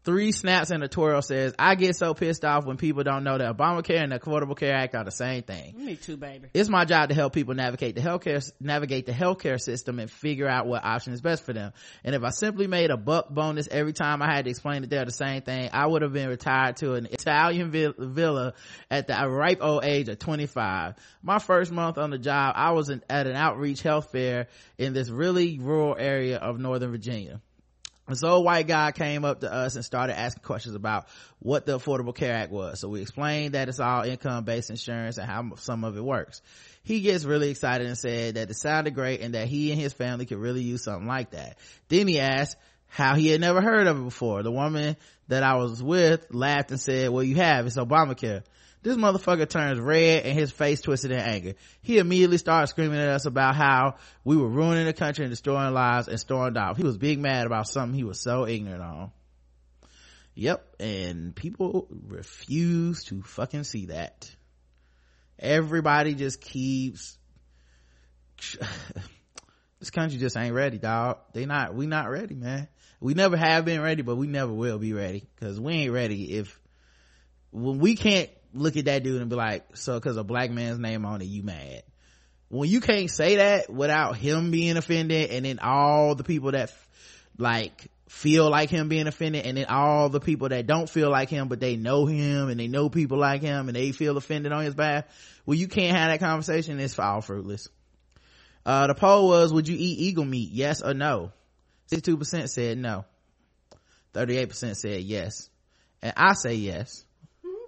Three 0.04 0.32
snaps 0.32 0.72
and 0.72 0.84
a 0.84 0.88
twirl 0.88 1.22
says, 1.22 1.54
I 1.60 1.76
get 1.76 1.96
so 1.96 2.16
pissed 2.16 2.44
off 2.44 2.66
when 2.66 2.78
people 2.78 3.04
don't 3.04 3.24
know 3.24 3.38
that 3.38 3.56
Obamacare 3.56 4.02
and 4.02 4.12
the 4.12 4.20
Affordable 4.20 4.58
Care 4.58 4.74
Act 4.74 4.96
are 4.96 5.04
the 5.04 5.12
same 5.12 5.44
thing. 5.44 5.76
Me 5.78 5.96
too, 5.96 6.18
baby. 6.18 6.50
It's 6.56 6.70
my 6.70 6.86
job 6.86 7.10
to 7.10 7.16
help 7.16 7.34
people 7.34 7.54
navigate 7.54 7.94
the 7.94 8.02
healthcare, 8.02 8.44
navigate 8.60 9.06
the 9.06 9.12
healthcare 9.12 9.62
system 9.62 10.00
and 10.00 10.10
figure 10.10 10.48
out 10.48 10.66
what 10.66 10.84
option 10.84 11.14
is 11.14 11.22
best 11.22 11.46
for 11.46 11.54
them. 11.54 11.74
And 12.04 12.16
if 12.16 12.24
I 12.24 12.32
simply 12.32 12.66
made 12.66 12.90
a 12.90 12.98
buck 12.98 13.30
bonus 13.30 13.68
every 13.70 13.94
time 13.94 14.24
I 14.24 14.34
had 14.34 14.46
to 14.46 14.50
explain 14.50 14.82
that 14.82 14.90
they're 14.90 15.06
the 15.06 15.12
same 15.12 15.44
thing, 15.44 15.70
I 15.72 15.86
would 15.86 16.02
have 16.02 16.14
been 16.14 16.30
retired 16.30 16.78
to 16.78 16.94
an 16.96 17.06
Italian 17.06 17.70
villa 17.70 18.54
at 18.90 19.06
the 19.06 19.14
ripe 19.30 19.60
old 19.62 19.86
age 19.86 20.10
of 20.10 20.18
25. 20.18 20.96
My 21.22 21.38
first 21.38 21.72
month 21.72 22.00
on 22.00 22.10
the 22.10 22.18
job, 22.18 22.54
I 22.58 22.72
was 22.72 22.90
in, 22.90 23.04
at 23.08 23.28
an 23.28 23.36
outreach 23.36 23.84
health 23.84 24.12
fair 24.12 24.48
in 24.80 24.94
this 24.94 25.12
really 25.12 25.60
rural 25.60 25.96
area 25.96 26.38
of 26.38 26.60
Northern 26.60 26.90
Virginia. 26.90 27.40
This 28.12 28.24
old 28.24 28.46
white 28.46 28.68
guy 28.68 28.92
came 28.92 29.26
up 29.26 29.42
to 29.42 29.52
us 29.52 29.76
and 29.76 29.84
started 29.84 30.18
asking 30.18 30.44
questions 30.44 30.76
about 30.76 31.08
what 31.40 31.66
the 31.66 31.80
Affordable 31.80 32.16
Care 32.16 32.34
Act 32.34 32.52
was. 32.52 32.80
So 32.80 32.88
we 32.90 33.02
explained 33.02 33.56
that 33.56 33.68
it's 33.68 33.80
all 33.80 34.04
income 34.04 34.44
based 34.44 34.70
insurance 34.70 35.18
and 35.18 35.28
how 35.28 35.56
some 35.56 35.84
of 35.84 35.98
it 35.98 36.04
works. 36.04 36.42
He 36.84 37.02
gets 37.02 37.26
really 37.26 37.50
excited 37.50 37.88
and 37.88 37.98
said 37.98 38.36
that 38.36 38.50
it 38.50 38.56
sounded 38.56 38.96
great 38.96 39.22
and 39.22 39.34
that 39.34 39.48
he 39.48 39.72
and 39.72 39.80
his 39.80 39.94
family 39.94 40.26
could 40.26 40.40
really 40.40 40.62
use 40.62 40.84
something 40.84 41.08
like 41.08 41.32
that. 41.32 41.58
Then 41.90 42.08
he 42.08 42.20
asked 42.20 42.58
how 42.88 43.16
he 43.16 43.28
had 43.28 43.42
never 43.42 43.62
heard 43.62 43.88
of 43.88 44.00
it 44.00 44.04
before. 44.04 44.44
The 44.44 44.52
woman 44.52 44.98
that 45.28 45.44
I 45.44 45.56
was 45.56 45.82
with 45.82 46.28
laughed 46.32 46.72
and 46.72 46.80
said, 46.80 47.10
well, 47.10 47.24
you 47.24 47.36
have. 47.36 47.66
It's 47.66 47.78
Obamacare. 47.78 48.44
This 48.84 48.98
motherfucker 48.98 49.48
turns 49.48 49.80
red 49.80 50.26
and 50.26 50.38
his 50.38 50.52
face 50.52 50.82
twisted 50.82 51.12
in 51.12 51.20
anger. 51.20 51.54
He 51.84 52.00
immediately 52.00 52.40
started 52.40 52.68
screaming 52.68 53.00
at 53.00 53.10
us 53.10 53.26
about 53.26 53.56
how 53.56 53.96
we 54.24 54.36
were 54.36 54.48
ruining 54.48 54.86
the 54.86 54.94
country 54.94 55.24
and 55.24 55.32
destroying 55.32 55.74
lives 55.74 56.08
and 56.08 56.20
stormed 56.20 56.58
off. 56.58 56.78
He 56.78 56.84
was 56.84 56.98
big 56.98 57.20
mad 57.20 57.46
about 57.46 57.68
something 57.68 57.96
he 57.96 58.04
was 58.04 58.20
so 58.20 58.48
ignorant 58.48 58.82
on. 58.82 59.12
Yep, 60.34 60.76
and 60.80 61.36
people 61.36 61.88
refuse 62.08 63.04
to 63.06 63.22
fucking 63.22 63.66
see 63.66 63.88
that. 63.88 64.34
Everybody 65.38 66.16
just 66.16 66.42
keeps 66.42 67.18
this 69.80 69.92
country 69.92 70.18
just 70.18 70.38
ain't 70.38 70.56
ready, 70.56 70.80
dog. 70.80 71.20
They 71.34 71.46
not, 71.46 71.76
we 71.76 71.86
not 71.86 72.10
ready, 72.10 72.34
man. 72.34 72.68
We 73.00 73.14
never 73.14 73.38
have 73.38 73.66
been 73.66 73.82
ready, 73.82 74.02
but 74.02 74.16
we 74.16 74.28
never 74.28 74.54
will 74.54 74.80
be 74.80 74.94
ready. 74.94 75.28
Cause 75.40 75.60
we 75.60 75.74
ain't 75.74 75.92
ready 75.92 76.34
if, 76.38 76.60
when 77.52 77.80
we 77.80 77.96
can't 77.96 78.30
look 78.54 78.78
at 78.78 78.86
that 78.86 79.04
dude 79.04 79.22
and 79.22 79.30
be 79.30 79.36
like, 79.36 79.76
so 79.76 80.00
cause 80.00 80.18
a 80.18 80.24
black 80.24 80.52
man's 80.52 80.80
name 80.80 81.06
on 81.06 81.22
it, 81.22 81.26
you 81.26 81.44
mad. 81.44 81.84
When 82.50 82.70
you 82.70 82.82
can't 82.82 83.10
say 83.10 83.38
that 83.38 83.70
without 83.70 84.18
him 84.18 84.52
being 84.52 84.76
offended 84.76 85.32
and 85.32 85.46
then 85.46 85.60
all 85.60 86.16
the 86.16 86.24
people 86.24 86.52
that 86.52 86.74
like 87.38 87.88
feel 88.10 88.50
like 88.50 88.70
him 88.70 88.90
being 88.90 89.08
offended 89.08 89.46
and 89.46 89.58
then 89.58 89.68
all 89.68 90.10
the 90.10 90.20
people 90.20 90.50
that 90.50 90.68
don't 90.68 90.90
feel 90.90 91.10
like 91.10 91.30
him 91.30 91.48
but 91.48 91.62
they 91.62 91.78
know 91.78 92.06
him 92.06 92.50
and 92.50 92.60
they 92.60 92.68
know 92.68 92.90
people 92.90 93.18
like 93.18 93.42
him 93.42 93.70
and 93.70 93.76
they 93.76 93.94
feel 93.94 94.18
offended 94.18 94.52
on 94.52 94.66
his 94.66 94.76
behalf 94.76 95.06
well 95.46 95.58
you 95.58 95.70
can't 95.70 95.96
have 95.98 96.10
that 96.10 96.20
conversation. 96.20 96.78
It's 96.82 97.00
all 97.00 97.22
fruitless. 97.22 97.70
Uh 98.66 98.88
the 98.88 98.96
poll 98.96 99.30
was 99.30 99.54
would 99.54 99.70
you 99.70 99.78
eat 99.78 100.00
eagle 100.00 100.26
meat? 100.26 100.50
Yes 100.52 100.82
or 100.82 100.94
no? 100.94 101.32
62% 101.90 102.50
said 102.50 102.78
no. 102.78 103.06
38% 104.14 104.76
said 104.76 105.02
yes. 105.04 105.50
And 106.02 106.14
i 106.18 106.34
say 106.34 106.56
yes 106.56 107.06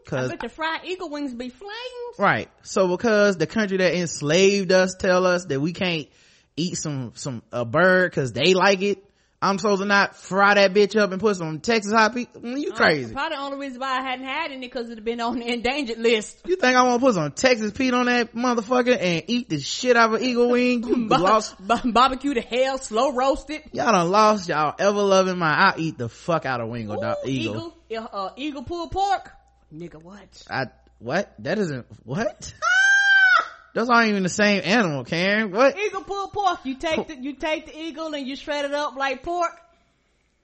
I 0.03 0.09
because 0.09 0.29
bet 0.29 0.39
the 0.41 0.49
fried 0.49 0.81
eagle 0.85 1.09
wings 1.09 1.33
be 1.33 1.49
flames. 1.49 1.73
Right. 2.17 2.49
So 2.63 2.87
because 2.87 3.37
the 3.37 3.47
country 3.47 3.77
that 3.77 3.93
enslaved 3.95 4.71
us 4.71 4.95
tell 4.99 5.25
us 5.25 5.45
that 5.45 5.59
we 5.59 5.73
can't 5.73 6.07
eat 6.55 6.75
some, 6.77 7.13
some, 7.15 7.41
a 7.51 7.65
bird 7.65 8.13
cause 8.13 8.31
they 8.33 8.53
like 8.53 8.81
it, 8.81 9.03
I'm 9.41 9.57
supposed 9.57 9.81
to 9.81 9.85
not 9.85 10.15
fry 10.15 10.53
that 10.53 10.73
bitch 10.73 10.95
up 10.97 11.11
and 11.11 11.19
put 11.19 11.35
some 11.35 11.59
Texas 11.59 11.91
hot 11.91 12.15
pea? 12.15 12.27
Mm, 12.27 12.61
You 12.61 12.71
crazy. 12.71 13.13
Probably 13.13 13.35
the 13.35 13.41
only 13.43 13.57
reason 13.57 13.81
why 13.81 13.99
I 13.99 14.01
hadn't 14.01 14.25
had 14.25 14.51
any 14.51 14.61
because 14.67 14.89
it'd 14.89 15.03
been 15.03 15.19
on 15.19 15.37
the 15.39 15.45
endangered 15.51 15.97
list. 15.97 16.39
You 16.45 16.55
think 16.55 16.77
I 16.77 16.83
want 16.83 17.01
to 17.01 17.05
put 17.05 17.15
some 17.15 17.29
Texas 17.33 17.73
Pete 17.73 17.93
on 17.93 18.05
that 18.05 18.33
motherfucker 18.33 18.97
and 18.97 19.23
eat 19.27 19.49
the 19.49 19.59
shit 19.59 19.97
out 19.97 20.13
of 20.13 20.21
an 20.21 20.23
eagle 20.25 20.49
wing? 20.49 20.81
You 20.87 21.07
Ba- 21.09 21.15
lost. 21.17 21.55
ba- 21.59 21.81
barbecue 21.83 22.35
to 22.35 22.41
hell, 22.41 22.77
slow 22.77 23.11
roasted. 23.11 23.63
Y'all 23.73 23.91
done 23.91 24.09
lost 24.09 24.47
y'all 24.47 24.75
ever 24.79 25.01
loving 25.01 25.37
my, 25.37 25.51
I 25.51 25.73
eat 25.77 25.97
the 25.97 26.07
fuck 26.07 26.45
out 26.45 26.61
of 26.61 26.69
wingle, 26.69 26.95
Ooh, 26.99 27.01
dog, 27.01 27.17
eagle. 27.25 27.75
eagle, 27.89 28.09
uh, 28.13 28.29
eagle 28.37 28.63
pulled 28.63 28.91
pork. 28.91 29.29
Nigga, 29.73 30.01
what? 30.03 30.43
I, 30.49 30.67
what? 30.99 31.33
That 31.39 31.57
isn't, 31.57 31.85
what? 32.03 32.53
Those 33.73 33.89
aren't 33.89 34.09
even 34.09 34.21
the 34.21 34.29
same 34.29 34.61
animal, 34.63 35.03
Karen. 35.03 35.51
What? 35.51 35.77
Eagle 35.77 36.03
pulled 36.03 36.31
pork. 36.31 36.59
You 36.63 36.75
take 36.75 37.07
the 37.07 37.15
you 37.15 37.33
take 37.33 37.65
the 37.65 37.75
eagle 37.75 38.13
and 38.13 38.27
you 38.27 38.35
shred 38.35 38.65
it 38.65 38.73
up 38.73 38.95
like 38.95 39.23
pork. 39.23 39.59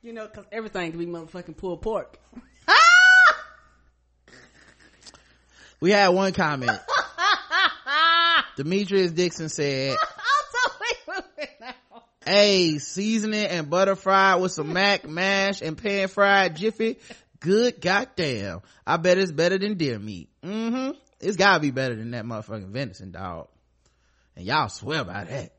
You 0.02 0.14
know, 0.14 0.28
cause 0.28 0.46
everything 0.52 0.92
can 0.92 1.00
be 1.00 1.06
motherfucking 1.06 1.58
pulled 1.58 1.82
pork. 1.82 2.18
We 5.82 5.92
had 5.92 6.10
one 6.10 6.34
comment. 6.34 6.78
Demetrius 8.58 9.12
Dixon 9.12 9.48
said, 9.48 9.96
Hey, 12.26 12.80
season 12.80 13.34
it 13.34 13.50
and 13.50 13.70
butter 13.70 13.96
fried 13.96 14.42
with 14.42 14.52
some 14.52 14.74
mac 14.74 15.08
mash 15.08 15.62
and 15.62 15.78
pan 15.78 16.10
fried 16.10 16.58
jiffy. 16.58 17.00
Good 17.40 17.80
goddamn. 17.80 18.62
I 18.86 18.98
bet 18.98 19.18
it's 19.18 19.32
better 19.32 19.58
than 19.58 19.76
deer 19.76 19.98
meat. 19.98 20.30
Mm-hmm. 20.44 20.98
It's 21.20 21.38
gotta 21.38 21.60
be 21.60 21.72
better 21.72 21.96
than 21.96 22.12
that 22.12 22.26
motherfucking 22.26 22.70
venison 22.70 23.12
dog. 23.12 23.48
And 24.36 24.46
y'all 24.46 24.70
swear 24.70 25.04
by 25.04 25.26
that. 25.26 25.54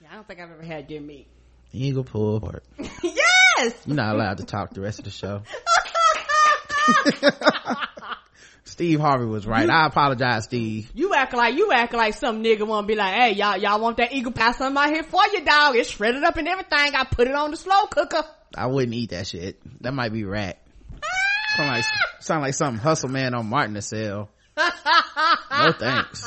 Yeah, 0.00 0.08
I 0.10 0.14
don't 0.14 0.26
think 0.26 0.40
I've 0.40 0.50
ever 0.50 0.62
had 0.62 0.88
deer 0.88 1.00
meat. 1.00 1.28
Eagle 1.72 2.04
pulled 2.04 2.42
pork. 2.42 2.62
yes. 3.02 3.74
You're 3.86 3.96
not 3.96 4.14
allowed 4.14 4.38
to 4.38 4.44
talk 4.44 4.74
the 4.74 4.80
rest 4.80 5.00
of 5.00 5.04
the 5.04 5.10
show. 5.10 5.42
Steve 8.64 9.00
Harvey 9.00 9.26
was 9.26 9.46
right. 9.46 9.68
I 9.68 9.86
apologize, 9.86 10.44
Steve. 10.44 10.90
You 10.94 11.14
act 11.14 11.34
like 11.34 11.56
you 11.56 11.72
act 11.72 11.94
like 11.94 12.14
some 12.14 12.42
nigga 12.42 12.66
wanna 12.66 12.86
be 12.86 12.94
like, 12.94 13.14
hey 13.14 13.32
y'all 13.32 13.56
y'all 13.56 13.80
want 13.80 13.96
that 13.96 14.12
eagle 14.12 14.32
pass 14.32 14.58
something 14.58 14.82
out 14.82 14.90
here 14.90 15.02
for 15.02 15.22
you 15.32 15.44
dog. 15.44 15.76
It's 15.76 15.90
shredded 15.90 16.22
up 16.24 16.36
and 16.36 16.46
everything. 16.46 16.94
I 16.94 17.04
put 17.04 17.28
it 17.28 17.34
on 17.34 17.52
the 17.52 17.56
slow 17.56 17.86
cooker. 17.86 18.24
I 18.56 18.66
wouldn't 18.66 18.94
eat 18.94 19.10
that 19.10 19.26
shit. 19.26 19.60
That 19.82 19.94
might 19.94 20.12
be 20.12 20.24
rat. 20.24 20.58
Sound 21.56 21.68
like, 21.70 21.84
sound 22.20 22.42
like 22.42 22.54
something 22.54 22.82
hustle 22.82 23.08
man 23.08 23.34
on 23.34 23.46
Martin 23.46 23.74
to 23.74 23.82
sell. 23.82 24.30
No 25.58 25.72
thanks. 25.72 26.22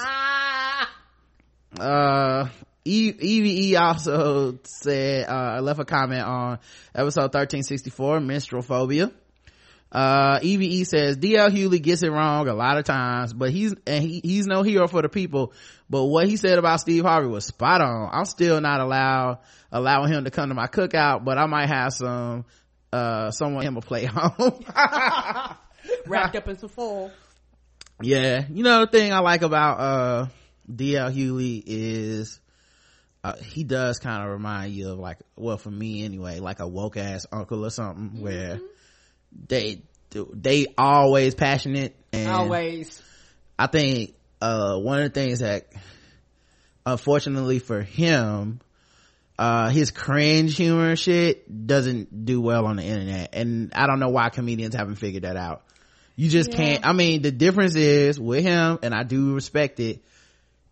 Uh, 1.79 2.47
E- 2.85 3.13
EVE 3.19 3.77
also 3.79 4.59
said, 4.63 5.29
uh, 5.29 5.61
left 5.61 5.79
a 5.79 5.85
comment 5.85 6.23
on 6.25 6.59
episode 6.95 7.33
1364, 7.33 8.19
menstrual 8.21 8.63
phobia. 8.63 9.11
uh 9.91 10.37
eve 10.43 10.85
says 10.85 11.17
dl 11.17 11.49
Hughley 11.49 11.81
gets 11.81 12.03
it 12.03 12.11
wrong 12.11 12.47
a 12.47 12.53
lot 12.53 12.77
of 12.77 12.85
times 12.85 13.33
but 13.33 13.49
he's 13.49 13.73
and 13.87 14.03
he, 14.03 14.21
he's 14.23 14.45
no 14.45 14.61
hero 14.61 14.87
for 14.87 15.01
the 15.01 15.09
people 15.09 15.51
but 15.89 16.03
what 16.03 16.27
he 16.27 16.37
said 16.37 16.59
about 16.59 16.79
steve 16.79 17.03
harvey 17.03 17.27
was 17.27 17.45
spot 17.45 17.81
on 17.81 18.07
i'm 18.11 18.25
still 18.25 18.61
not 18.61 18.81
allowed 18.81 19.39
allowing 19.71 20.13
him 20.13 20.25
to 20.25 20.29
come 20.29 20.49
to 20.49 20.53
my 20.53 20.67
cookout 20.67 21.25
but 21.25 21.39
i 21.39 21.47
might 21.47 21.69
have 21.69 21.91
some 21.91 22.45
uh 22.93 23.31
someone 23.31 23.63
him 23.65 23.77
a 23.77 23.81
play 23.81 24.05
home 24.11 24.63
Wrapped 26.07 26.35
up 26.35 26.47
in 26.47 26.57
some 26.57 26.69
foil. 26.69 27.11
yeah 28.01 28.45
you 28.49 28.63
know 28.63 28.81
the 28.81 28.87
thing 28.91 29.13
i 29.13 29.19
like 29.19 29.41
about 29.41 29.79
uh 29.79 30.27
dl 30.71 31.13
Hughley 31.13 31.63
is 31.65 32.39
uh, 33.23 33.35
he 33.35 33.63
does 33.65 33.99
kind 33.99 34.23
of 34.23 34.29
remind 34.29 34.71
you 34.73 34.91
of 34.91 34.99
like 34.99 35.17
well 35.35 35.57
for 35.57 35.69
me 35.71 36.05
anyway 36.05 36.39
like 36.39 36.59
a 36.61 36.67
woke 36.67 36.95
ass 36.97 37.25
uncle 37.31 37.65
or 37.65 37.69
something 37.69 38.21
where 38.21 38.59
they 39.47 39.81
they 40.33 40.67
always 40.77 41.35
passionate 41.35 41.95
and 42.13 42.29
Always. 42.31 43.01
i 43.57 43.67
think 43.67 44.15
uh 44.41 44.77
one 44.77 44.99
of 45.01 45.13
the 45.13 45.19
things 45.19 45.39
that 45.39 45.67
unfortunately 46.85 47.59
for 47.59 47.81
him 47.81 48.61
uh 49.39 49.69
his 49.69 49.89
cringe 49.91 50.55
humor 50.57 50.95
shit 50.97 51.65
doesn't 51.65 52.25
do 52.25 52.41
well 52.41 52.65
on 52.67 52.75
the 52.75 52.83
internet 52.83 53.29
and 53.33 53.71
i 53.73 53.87
don't 53.87 53.99
know 53.99 54.09
why 54.09 54.27
comedians 54.29 54.75
haven't 54.75 54.97
figured 54.97 55.23
that 55.23 55.37
out 55.37 55.63
you 56.17 56.29
just 56.29 56.49
Yeah. 56.51 56.57
can't 56.57 56.85
i 56.85 56.91
mean 56.93 57.21
the 57.21 57.31
difference 57.31 57.75
is 57.75 58.19
with 58.19 58.43
him 58.43 58.79
and 58.83 58.93
i 58.93 59.03
do 59.03 59.33
respect 59.33 59.79
it 59.79 60.03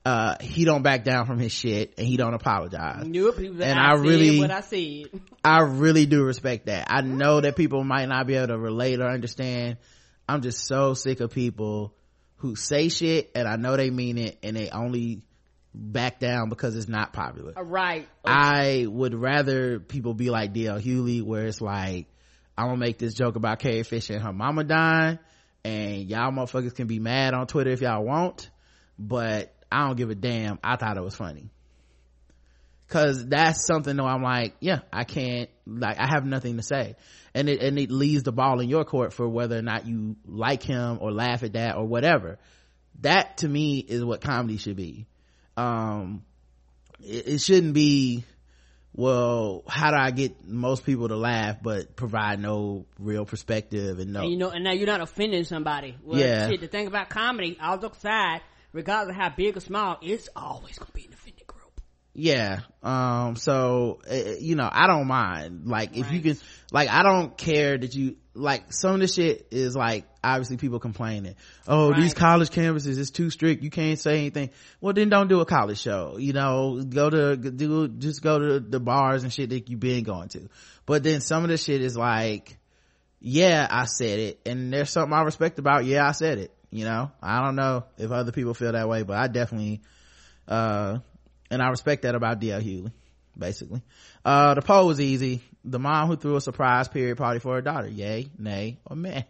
uh 0.04 0.36
he 0.42 0.66
don't 0.66 0.84
back 0.84 1.06
down 1.06 1.26
from 1.26 1.40
his 1.40 1.54
shit 1.54 1.94
and 1.98 2.06
he 2.06 2.18
don't 2.18 2.34
apologize 2.34 3.06
Nope. 3.08 3.38
And 3.40 3.64
I, 3.64 3.92
I 3.92 3.94
really- 3.94 4.40
what 4.40 4.52
I 4.52 4.62
said. 4.62 5.06
I 5.44 5.60
really 5.62 6.06
do 6.06 6.24
respect 6.24 6.66
that. 6.66 6.88
I 6.90 7.02
know 7.02 7.40
that 7.42 7.56
people 7.56 7.84
might 7.86 8.08
not 8.08 8.28
be 8.28 8.36
able 8.36 8.48
to 8.48 8.58
relate 8.58 9.00
or 9.00 9.08
understand. 9.10 9.78
I'm 10.28 10.42
just 10.42 10.66
so 10.66 10.94
sick 10.94 11.22
of 11.22 11.32
people 11.32 11.94
who 12.38 12.56
say 12.58 12.90
shit 12.90 13.32
and 13.34 13.48
I 13.48 13.56
know 13.56 13.78
they 13.78 13.90
mean 13.90 14.18
it 14.18 14.38
and 14.44 14.56
they 14.58 14.70
only 14.70 15.22
back 15.78 16.20
down 16.20 16.50
because 16.50 16.76
it's 16.76 16.88
not 16.88 17.14
popular. 17.14 17.54
All 17.56 17.64
right. 17.64 18.08
I 18.26 18.86
would 18.88 19.14
rather 19.14 19.80
people 19.80 20.14
be 20.14 20.30
like 20.30 20.54
DL 20.54 20.82
Hughley 20.82 21.22
where 21.22 21.46
it's 21.46 21.62
like, 21.62 22.08
I'm 22.58 22.68
gonna 22.68 22.78
make 22.78 22.98
this 22.98 23.14
joke 23.14 23.36
about 23.36 23.60
Carrie 23.60 23.84
Fisher 23.84 24.14
and 24.14 24.24
her 24.24 24.34
mama 24.34 24.64
dying 24.64 25.20
and 25.64 26.10
y'all 26.10 26.32
motherfuckers 26.32 26.74
can 26.74 26.88
be 26.88 27.00
mad 27.00 27.34
on 27.34 27.46
Twitter 27.46 27.72
if 27.72 27.82
y'all 27.82 28.04
want, 28.04 28.50
but 28.98 29.54
I 29.72 29.86
don't 29.86 29.98
give 29.98 30.10
a 30.10 30.16
damn. 30.16 30.60
I 30.64 30.78
thought 30.78 30.98
it 30.98 31.04
was 31.04 31.16
funny. 31.16 31.50
Cause 32.88 33.28
that's 33.28 33.66
something 33.68 33.98
though 33.98 34.06
I'm 34.06 34.24
like, 34.24 34.56
yeah, 34.62 34.80
I 34.94 35.04
can't, 35.04 35.50
like, 35.66 36.00
I 36.00 36.08
have 36.08 36.26
nothing 36.26 36.56
to 36.56 36.64
say. 36.64 36.96
And 37.34 37.50
it, 37.50 37.62
and 37.62 37.78
it 37.78 37.92
leaves 37.92 38.24
the 38.24 38.32
ball 38.32 38.62
in 38.62 38.70
your 38.70 38.86
court 38.86 39.12
for 39.12 39.28
whether 39.28 39.58
or 39.58 39.62
not 39.62 39.86
you 39.86 40.16
like 40.26 40.64
him 40.64 41.00
or 41.02 41.12
laugh 41.12 41.44
at 41.44 41.54
that 41.54 41.76
or 41.76 41.86
whatever. 41.86 42.40
That 43.02 43.38
to 43.38 43.48
me 43.48 43.80
is 43.80 44.04
what 44.06 44.22
comedy 44.22 44.58
should 44.58 44.78
be. 44.78 45.06
Um, 45.58 46.24
it, 47.04 47.28
it 47.28 47.42
shouldn't 47.42 47.74
be, 47.74 48.24
well, 48.94 49.64
how 49.68 49.92
do 49.92 49.98
I 49.98 50.12
get 50.12 50.48
most 50.48 50.86
people 50.86 51.08
to 51.10 51.16
laugh 51.16 51.58
but 51.62 51.96
provide 51.96 52.40
no 52.40 52.86
real 53.00 53.26
perspective 53.26 54.00
and 54.00 54.14
no, 54.14 54.22
And 54.22 54.32
you 54.32 54.38
know, 54.38 54.50
and 54.50 54.64
now 54.64 54.72
you're 54.72 54.88
not 54.88 55.02
offending 55.02 55.44
somebody. 55.44 55.96
Well, 56.04 56.20
Yeah. 56.20 56.50
shit, 56.50 56.62
the 56.62 56.68
thing 56.68 56.88
about 56.88 57.10
comedy, 57.10 57.58
all 57.62 57.78
jokes 57.78 57.98
aside, 58.00 58.42
regardless 58.74 59.16
of 59.16 59.22
how 59.22 59.30
big 59.30 59.58
or 59.58 59.60
small, 59.60 59.98
it's 60.02 60.30
always 60.36 60.78
gonna 60.78 60.92
be 60.94 61.06
an 61.06 61.14
offended 61.14 61.48
group. 61.48 61.82
yeah 62.14 62.62
um 62.82 63.36
so 63.36 64.00
uh, 64.10 64.16
you 64.40 64.56
know 64.56 64.68
i 64.72 64.88
don't 64.88 65.06
mind 65.08 65.68
like 65.68 65.96
if 65.96 66.12
you 66.12 66.20
can 66.22 66.36
like 66.72 66.90
i 66.90 67.04
don't 67.04 67.38
care 67.38 67.78
that 67.78 67.94
you 67.94 68.16
like 68.34 68.74
some 68.74 68.96
of 68.96 69.00
the 69.02 69.08
shit 69.08 69.48
is 69.52 69.76
like 69.76 70.06
obviously 70.34 70.58
people 70.58 70.80
complaining 70.80 71.36
oh 71.68 71.94
these 71.94 72.14
college 72.14 72.50
campuses 72.50 72.98
is 72.98 73.12
too 73.12 73.30
strict 73.30 73.64
you 73.64 73.70
can't 73.70 74.00
say 74.00 74.20
anything 74.20 74.50
well 74.82 74.94
then 74.94 75.10
don't 75.10 75.28
do 75.28 75.40
a 75.42 75.46
college 75.46 75.80
show 75.80 76.18
you 76.18 76.34
know 76.34 76.82
go 76.84 77.10
to 77.10 77.36
do 77.36 77.88
just 77.88 78.22
go 78.22 78.40
to 78.40 78.60
the 78.60 78.80
bars 78.80 79.24
and 79.24 79.32
shit 79.34 79.50
that 79.50 79.70
you've 79.70 79.80
been 79.80 80.04
going 80.04 80.30
to 80.30 80.50
but 80.86 81.04
then 81.04 81.22
some 81.22 81.44
of 81.44 81.50
the 81.50 81.58
shit 81.58 81.82
is 81.82 81.96
like 81.96 82.58
yeah 83.20 83.68
i 83.70 83.86
said 83.86 84.20
it 84.20 84.40
and 84.46 84.72
there's 84.72 84.90
something 84.90 85.14
i 85.14 85.22
respect 85.22 85.60
about 85.60 85.86
yeah 85.86 86.08
i 86.08 86.12
said 86.12 86.38
it 86.38 86.54
you 86.70 86.86
know 86.86 87.12
i 87.22 87.44
don't 87.44 87.56
know 87.56 87.84
if 87.98 88.12
other 88.12 88.32
people 88.32 88.54
feel 88.54 88.72
that 88.72 88.88
way 88.88 89.04
but 89.04 89.18
i 89.18 89.28
definitely 89.28 89.82
uh 90.48 90.98
and 91.50 91.62
I 91.62 91.70
respect 91.70 92.04
that 92.04 92.16
about 92.16 92.40
DL 92.40 92.62
Hughley, 92.62 92.92
basically. 93.38 93.82
Uh, 94.24 94.54
the 94.54 94.62
poll 94.62 94.88
was 94.88 95.00
easy. 95.00 95.42
The 95.64 95.80
mom 95.80 96.08
who 96.08 96.16
threw 96.16 96.36
a 96.36 96.42
surprise 96.42 96.88
period 96.88 97.18
party 97.18 97.40
for 97.40 97.56
her 97.56 97.62
daughter. 97.62 97.88
Yay, 97.88 98.30
nay, 98.38 98.80
or 98.86 98.96
meh. 98.96 99.24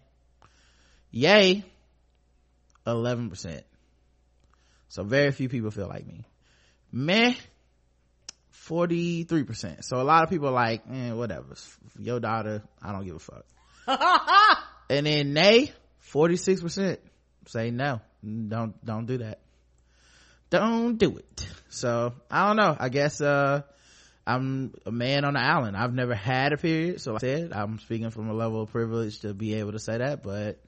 Yay, 1.11 1.63
11%. 2.85 3.61
So 4.89 5.03
very 5.03 5.31
few 5.31 5.49
people 5.49 5.71
feel 5.71 5.87
like 5.87 6.05
me. 6.05 6.25
Meh, 6.91 7.33
43%. 8.67 9.83
So 9.83 10.01
a 10.01 10.03
lot 10.03 10.23
of 10.23 10.29
people 10.29 10.49
are 10.49 10.51
like, 10.51 10.83
eh, 10.91 11.11
whatever. 11.11 11.55
Your 11.99 12.19
daughter, 12.19 12.63
I 12.81 12.91
don't 12.91 13.05
give 13.05 13.15
a 13.15 13.19
fuck. 13.19 13.45
and 14.89 15.05
then 15.05 15.33
nay, 15.33 15.71
46% 16.11 16.97
say 17.47 17.71
no. 17.71 18.01
Don't, 18.23 18.83
don't 18.85 19.05
do 19.05 19.19
that 19.19 19.39
don't 20.49 20.97
do 20.97 21.17
it 21.17 21.47
so 21.69 22.13
i 22.31 22.47
don't 22.47 22.55
know 22.55 22.75
i 22.79 22.89
guess 22.89 23.19
uh 23.19 23.61
i'm 24.25 24.73
a 24.85 24.91
man 24.91 25.25
on 25.25 25.33
the 25.33 25.39
island 25.39 25.75
i've 25.75 25.93
never 25.93 26.15
had 26.15 26.53
a 26.53 26.57
period 26.57 27.01
so 27.01 27.13
like 27.13 27.23
i 27.23 27.27
said 27.27 27.53
i'm 27.53 27.79
speaking 27.79 28.09
from 28.09 28.29
a 28.29 28.33
level 28.33 28.61
of 28.61 28.71
privilege 28.71 29.19
to 29.19 29.33
be 29.33 29.55
able 29.55 29.73
to 29.73 29.79
say 29.79 29.97
that 29.97 30.23
but 30.23 30.59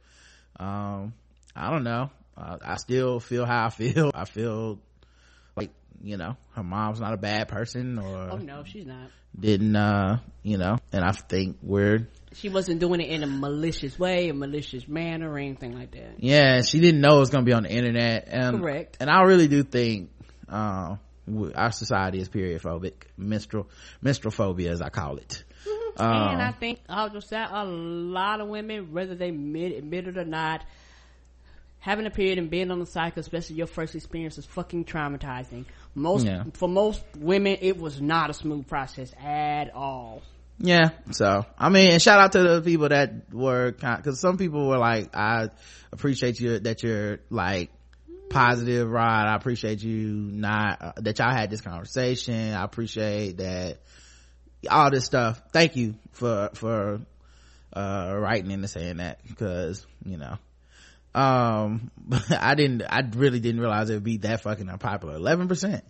um 0.59 1.13
i 1.55 1.69
don't 1.71 1.83
know 1.83 2.09
uh, 2.37 2.57
i 2.63 2.75
still 2.75 3.19
feel 3.19 3.45
how 3.45 3.65
i 3.65 3.69
feel 3.69 4.11
i 4.13 4.25
feel 4.25 4.79
like 5.55 5.71
you 6.03 6.17
know 6.17 6.35
her 6.55 6.63
mom's 6.63 6.99
not 6.99 7.13
a 7.13 7.17
bad 7.17 7.47
person 7.47 7.97
or 7.99 8.29
Oh 8.31 8.37
no, 8.37 8.63
she's 8.65 8.85
not. 8.85 9.09
didn't 9.39 9.75
uh 9.75 10.19
you 10.43 10.57
know 10.57 10.77
and 10.91 11.03
i 11.03 11.11
think 11.11 11.57
we're 11.61 12.07
She 12.33 12.49
wasn't 12.49 12.79
doing 12.79 13.01
it 13.01 13.09
in 13.09 13.23
a 13.23 13.27
malicious 13.27 13.97
way, 13.97 14.29
a 14.29 14.33
malicious 14.33 14.87
manner, 14.87 15.31
or 15.31 15.37
anything 15.39 15.73
like 15.77 15.91
that. 15.91 16.15
yeah 16.17 16.61
she 16.61 16.79
didn't 16.79 17.01
know 17.01 17.17
it 17.17 17.19
was 17.19 17.29
gonna 17.29 17.45
be 17.45 17.53
on 17.53 17.63
the 17.63 17.71
internet 17.71 18.27
and 18.27 18.61
Correct. 18.61 18.97
and 18.99 19.09
i 19.09 19.21
really 19.23 19.47
do 19.47 19.63
think 19.63 20.09
uh, 20.49 20.95
our 21.55 21.71
society 21.71 22.19
is 22.19 22.27
period 22.27 22.61
phobic 22.61 22.93
menstrual 23.17 23.67
menstrual 24.01 24.31
phobia 24.31 24.71
as 24.71 24.81
i 24.81 24.89
call 24.89 25.17
it 25.17 25.43
and 25.97 26.41
I 26.41 26.47
Um, 26.49 26.53
think 26.59 26.79
I'll 26.89 27.09
just 27.09 27.29
say 27.29 27.43
a 27.49 27.65
lot 27.65 28.41
of 28.41 28.47
women, 28.47 28.91
whether 28.93 29.15
they 29.15 29.29
admit, 29.29 29.73
admit 29.77 30.07
it 30.07 30.17
or 30.17 30.25
not, 30.25 30.63
having 31.79 32.05
a 32.05 32.09
period 32.11 32.37
and 32.37 32.49
being 32.49 32.71
on 32.71 32.79
the 32.79 32.85
cycle, 32.85 33.21
especially 33.21 33.55
your 33.55 33.67
first 33.67 33.95
experience, 33.95 34.37
is 34.37 34.45
fucking 34.45 34.85
traumatizing. 34.85 35.65
Most 35.95 36.25
Yeah. 36.25 36.43
for 36.53 36.67
most 36.69 37.01
women, 37.17 37.57
it 37.61 37.77
was 37.77 38.01
not 38.01 38.29
a 38.29 38.33
smooth 38.33 38.67
process 38.67 39.13
at 39.23 39.73
all. 39.73 40.21
yeah 40.61 40.89
so 41.11 41.45
i 41.57 41.69
mean 41.69 41.89
and 41.91 42.01
shout 42.01 42.19
out 42.19 42.33
to 42.33 42.43
the 42.43 42.61
people 42.61 42.89
that 42.89 43.33
were 43.33 43.71
because 43.71 44.19
some 44.19 44.37
people 44.37 44.67
were 44.67 44.77
like 44.77 45.15
i 45.15 45.47
appreciate 45.93 46.37
you 46.37 46.59
that 46.59 46.83
you're 46.83 47.19
like 47.29 47.69
positive 48.29 48.89
rod 48.89 49.25
i 49.27 49.35
appreciate 49.35 49.81
you 49.81 50.09
not 50.11 50.81
uh, 50.81 50.91
that 50.97 51.17
y'all 51.17 51.31
had 51.31 51.49
this 51.49 51.61
conversation 51.61 52.53
i 52.53 52.61
appreciate 52.61 53.37
that 53.37 53.79
all 54.69 54.91
this 54.91 55.05
stuff. 55.05 55.41
Thank 55.51 55.75
you 55.75 55.95
for 56.11 56.49
for 56.53 57.01
uh 57.73 58.15
writing 58.17 58.51
in 58.51 58.59
and 58.59 58.69
saying 58.69 58.97
that 58.97 59.19
because 59.27 59.85
you 60.05 60.17
know. 60.17 60.37
Um 61.15 61.91
i 62.29 62.53
didn't 62.55 62.83
i 62.83 63.01
really 63.15 63.39
didn't 63.39 63.61
realize 63.61 63.89
it 63.89 63.95
would 63.95 64.03
be 64.03 64.17
that 64.17 64.41
fucking 64.41 64.69
unpopular. 64.69 65.17
11% 65.17 65.81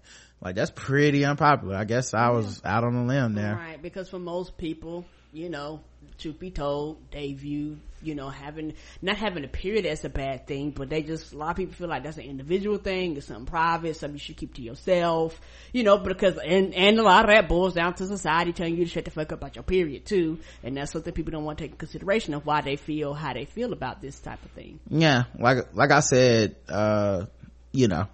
like 0.42 0.56
that's 0.56 0.72
pretty 0.72 1.26
unpopular. 1.26 1.76
I 1.76 1.84
guess 1.84 2.14
i 2.14 2.30
was 2.30 2.62
out 2.64 2.84
on 2.84 2.96
a 2.96 3.06
limb 3.06 3.34
there. 3.34 3.56
Right, 3.56 3.82
because 3.82 4.10
for 4.10 4.20
most 4.20 4.58
people, 4.58 5.06
you 5.34 5.50
know, 5.50 5.82
truth 6.20 6.40
be 6.40 6.52
told, 6.52 6.98
they 7.12 7.34
view, 7.34 7.80
you 8.02 8.14
know, 8.14 8.30
having, 8.30 8.74
not 9.02 9.18
having 9.18 9.44
a 9.44 9.48
period 9.48 9.86
as 9.86 10.04
a 10.06 10.10
bad 10.10 10.46
thing, 10.48 10.72
but 10.72 10.90
they 10.90 11.02
just, 11.02 11.34
a 11.34 11.38
lot 11.38 11.52
of 11.52 11.56
people 11.56 11.74
feel 11.74 11.88
like 11.88 12.04
that's 12.04 12.18
an 12.18 12.24
individual 12.24 12.78
thing, 12.78 13.16
it's 13.16 13.28
something 13.28 13.46
private, 13.46 13.96
something 13.96 14.16
you 14.16 14.20
should 14.20 14.38
keep 14.38 14.54
to 14.56 14.62
yourself, 14.62 15.40
you 15.72 15.84
know, 15.84 15.98
because, 15.98 16.38
and, 16.38 16.74
and 16.74 17.00
a 17.00 17.04
lot 17.04 17.24
of 17.24 17.32
that 17.32 17.48
boils 17.48 17.74
down 17.74 17.94
to 17.96 18.06
society 18.06 18.52
telling 18.54 18.76
you 18.76 18.86
to 18.86 18.92
shut 18.92 19.06
the 19.06 19.12
fuck 19.12 19.32
up 19.32 19.40
about 19.40 19.56
your 19.56 19.64
period 19.64 20.06
too, 20.06 20.40
and 20.64 20.76
that's 20.76 20.92
something 20.92 21.14
people 21.14 21.32
don't 21.32 21.46
want 21.46 21.58
to 21.58 21.64
take 21.64 21.72
in 21.72 21.78
consideration 21.78 22.34
of 22.34 22.46
why 22.46 22.62
they 22.62 22.76
feel 22.76 23.14
how 23.14 23.34
they 23.34 23.46
feel 23.46 23.74
about 23.74 24.02
this 24.02 24.20
type 24.20 24.44
of 24.44 24.52
thing. 24.52 24.80
yeah 24.90 25.24
like 25.38 25.74
like 25.74 25.92
i 25.92 26.00
said 26.00 26.56
uh 26.68 27.26
you 27.72 27.88
know 27.88 28.08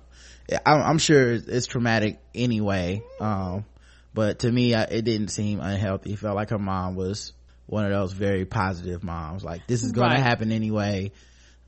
i'm, 0.65 0.97
sure 0.97 1.33
it's 1.33 1.65
traumatic 1.65 2.19
anyway 2.33 3.01
um 3.19 3.65
but 4.13 4.39
to 4.39 4.51
me 4.51 4.73
it 4.73 5.03
didn't 5.03 5.29
seem 5.29 5.59
unhealthy 5.59 6.13
it 6.13 6.19
felt 6.19 6.35
like 6.35 6.49
her 6.49 6.59
mom 6.59 6.95
was 6.95 7.33
one 7.67 7.85
of 7.85 7.91
those 7.91 8.13
very 8.13 8.45
positive 8.45 9.03
moms 9.03 9.43
like 9.43 9.65
this 9.67 9.83
is 9.83 9.91
going 9.91 10.09
Right. 10.09 10.17
to 10.17 10.23
happen 10.23 10.51
anyway 10.51 11.11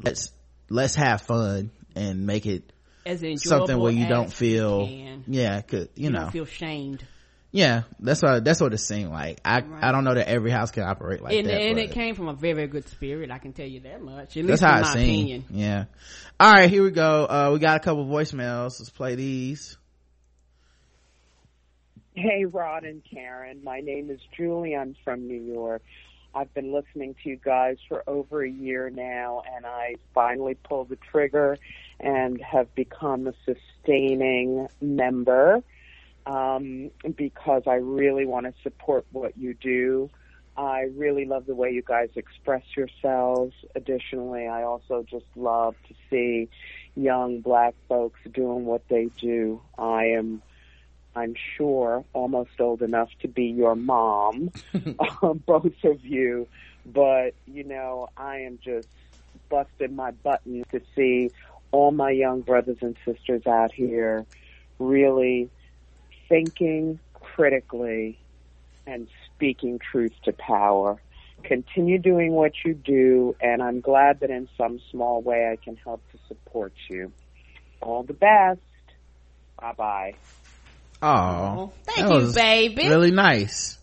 let's 0.04 0.32
let's 0.70 0.96
have 0.96 1.22
fun 1.22 1.72
and 1.96 2.26
make 2.28 2.46
it 2.46 2.72
As 3.06 3.24
something 3.44 3.78
where 3.80 3.92
you 3.92 4.08
don't 4.08 4.32
feel 4.32 4.86
can. 4.88 5.24
yeah 5.28 5.62
cause 5.62 5.88
you, 5.96 6.06
You 6.06 6.10
know 6.12 6.30
feel 6.30 6.46
shamed. 6.46 7.04
yeah 7.52 7.84
that's 8.00 8.22
what 8.22 8.44
that's 8.46 8.62
what 8.62 8.74
it 8.74 8.78
seemed 8.78 9.10
like 9.12 9.40
i 9.46 9.62
Right. 9.62 9.84
i 9.84 9.92
don't 9.92 10.04
know 10.04 10.14
that 10.14 10.28
every 10.30 10.52
house 10.52 10.70
can 10.72 10.84
operate 10.84 11.22
like 11.22 11.34
and, 11.34 11.48
that 11.48 11.60
and 11.62 11.80
it 11.80 11.92
came 11.92 12.14
from 12.16 12.28
a 12.28 12.34
very, 12.34 12.54
very 12.54 12.68
good 12.68 12.88
spirit. 12.90 13.32
I 13.32 13.38
can 13.40 13.54
tell 13.54 13.66
you 13.68 13.80
that 13.82 14.02
much. 14.02 14.38
At 14.38 14.46
that's 14.46 14.62
how 14.62 14.78
it 14.78 14.82
my 14.82 14.94
seemed 14.94 15.10
opinion. 15.44 15.46
yeah 15.52 15.86
all 16.40 16.52
right 16.52 16.70
here 16.70 16.84
we 16.84 16.92
go 16.92 17.26
uh 17.26 17.50
we 17.54 17.60
got 17.60 17.78
a 17.78 17.80
couple 17.80 18.06
voicemails 18.06 18.80
let's 18.80 18.90
play 18.92 19.16
these 19.16 19.78
Hey, 22.20 22.46
Rod 22.46 22.84
and 22.84 23.04
Karen. 23.04 23.64
My 23.64 23.80
name 23.80 24.10
is 24.10 24.20
Julie. 24.36 24.76
I'm 24.76 24.96
from 25.04 25.28
New 25.28 25.40
York. 25.40 25.84
I've 26.34 26.52
been 26.56 26.74
listening 26.74 27.16
to 27.22 27.30
you 27.30 27.36
guys 27.36 27.78
for 27.88 28.04
over 28.08 28.44
a 28.44 28.50
year 28.50 28.90
now, 28.90 29.44
and 29.56 29.68
I 29.68 29.98
finally 30.16 30.56
pulled 30.56 30.90
the 30.90 30.96
trigger 30.96 31.60
and 32.00 32.42
have 32.42 32.74
become 32.74 33.28
a 33.28 33.34
sustaining 33.46 34.68
member 34.82 35.62
um, 36.26 36.90
because 37.16 37.62
I 37.68 37.76
really 37.76 38.26
want 38.26 38.48
to 38.48 38.54
support 38.64 39.06
what 39.12 39.38
you 39.38 39.54
do. 39.54 40.10
I 40.58 40.90
really 40.96 41.26
love 41.26 41.46
the 41.46 41.54
way 41.54 41.70
you 41.70 41.84
guys 41.84 42.10
express 42.16 42.64
yourselves. 42.76 43.54
Additionally, 43.76 44.48
I 44.48 44.64
also 44.64 45.06
just 45.08 45.28
love 45.36 45.76
to 45.88 45.94
see 46.10 46.50
young 46.96 47.42
black 47.42 47.76
folks 47.88 48.20
doing 48.34 48.66
what 48.66 48.82
they 48.90 49.12
do. 49.20 49.62
I 49.78 50.06
am 50.06 50.42
I'm 51.18 51.34
sure, 51.58 52.06
almost 52.14 52.52
old 52.60 52.84
enough 52.84 53.10
to 53.22 53.28
be 53.28 53.46
your 53.46 53.76
mom, 53.76 54.52
um, 55.24 55.44
both 55.48 55.74
of 55.84 56.06
you. 56.06 56.48
But, 56.86 57.32
you 57.46 57.64
know, 57.64 58.08
I 58.16 58.38
am 58.42 58.60
just 58.64 58.88
busting 59.50 59.96
my 59.96 60.12
button 60.12 60.64
to 60.72 60.80
see 60.96 61.32
all 61.72 61.92
my 61.92 62.12
young 62.12 62.42
brothers 62.42 62.78
and 62.82 62.96
sisters 63.06 63.42
out 63.48 63.72
here 63.74 64.26
really 64.80 65.50
thinking 66.30 67.00
critically 67.14 68.20
and 68.86 69.08
speaking 69.26 69.80
truth 69.92 70.14
to 70.26 70.34
power. 70.34 71.02
Continue 71.44 72.00
doing 72.00 72.32
what 72.32 72.54
you 72.64 72.74
do, 72.74 73.36
and 73.42 73.62
I'm 73.62 73.82
glad 73.82 74.20
that 74.22 74.30
in 74.30 74.48
some 74.58 74.80
small 74.92 75.22
way 75.22 75.50
I 75.52 75.58
can 75.64 75.78
help 75.84 76.04
to 76.12 76.20
support 76.28 76.74
you. 76.90 77.12
All 77.82 78.04
the 78.04 78.14
best. 78.14 78.60
Bye 79.60 79.74
bye. 79.78 80.14
Oh 81.02 81.72
Thank 81.86 82.10
you, 82.10 82.34
baby. 82.34 82.88
really 82.90 83.12
nice. 83.12 83.78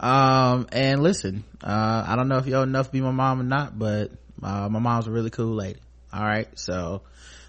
Um 0.00 0.66
and 0.72 1.00
listen 1.02 1.44
uh 1.62 2.04
i 2.08 2.16
don't 2.16 2.26
know 2.28 2.38
if 2.38 2.46
you're 2.46 2.58
old 2.58 2.68
enough 2.68 2.86
to 2.86 2.92
be 2.92 3.00
my 3.00 3.12
mom 3.12 3.40
or 3.40 3.44
not 3.44 3.78
but 3.78 4.10
uh 4.42 4.68
my 4.68 4.80
mom's 4.80 5.06
a 5.06 5.10
really 5.12 5.30
cool 5.30 5.54
lady. 5.54 5.78
All 6.12 6.24
right 6.24 6.48
so 6.58 7.02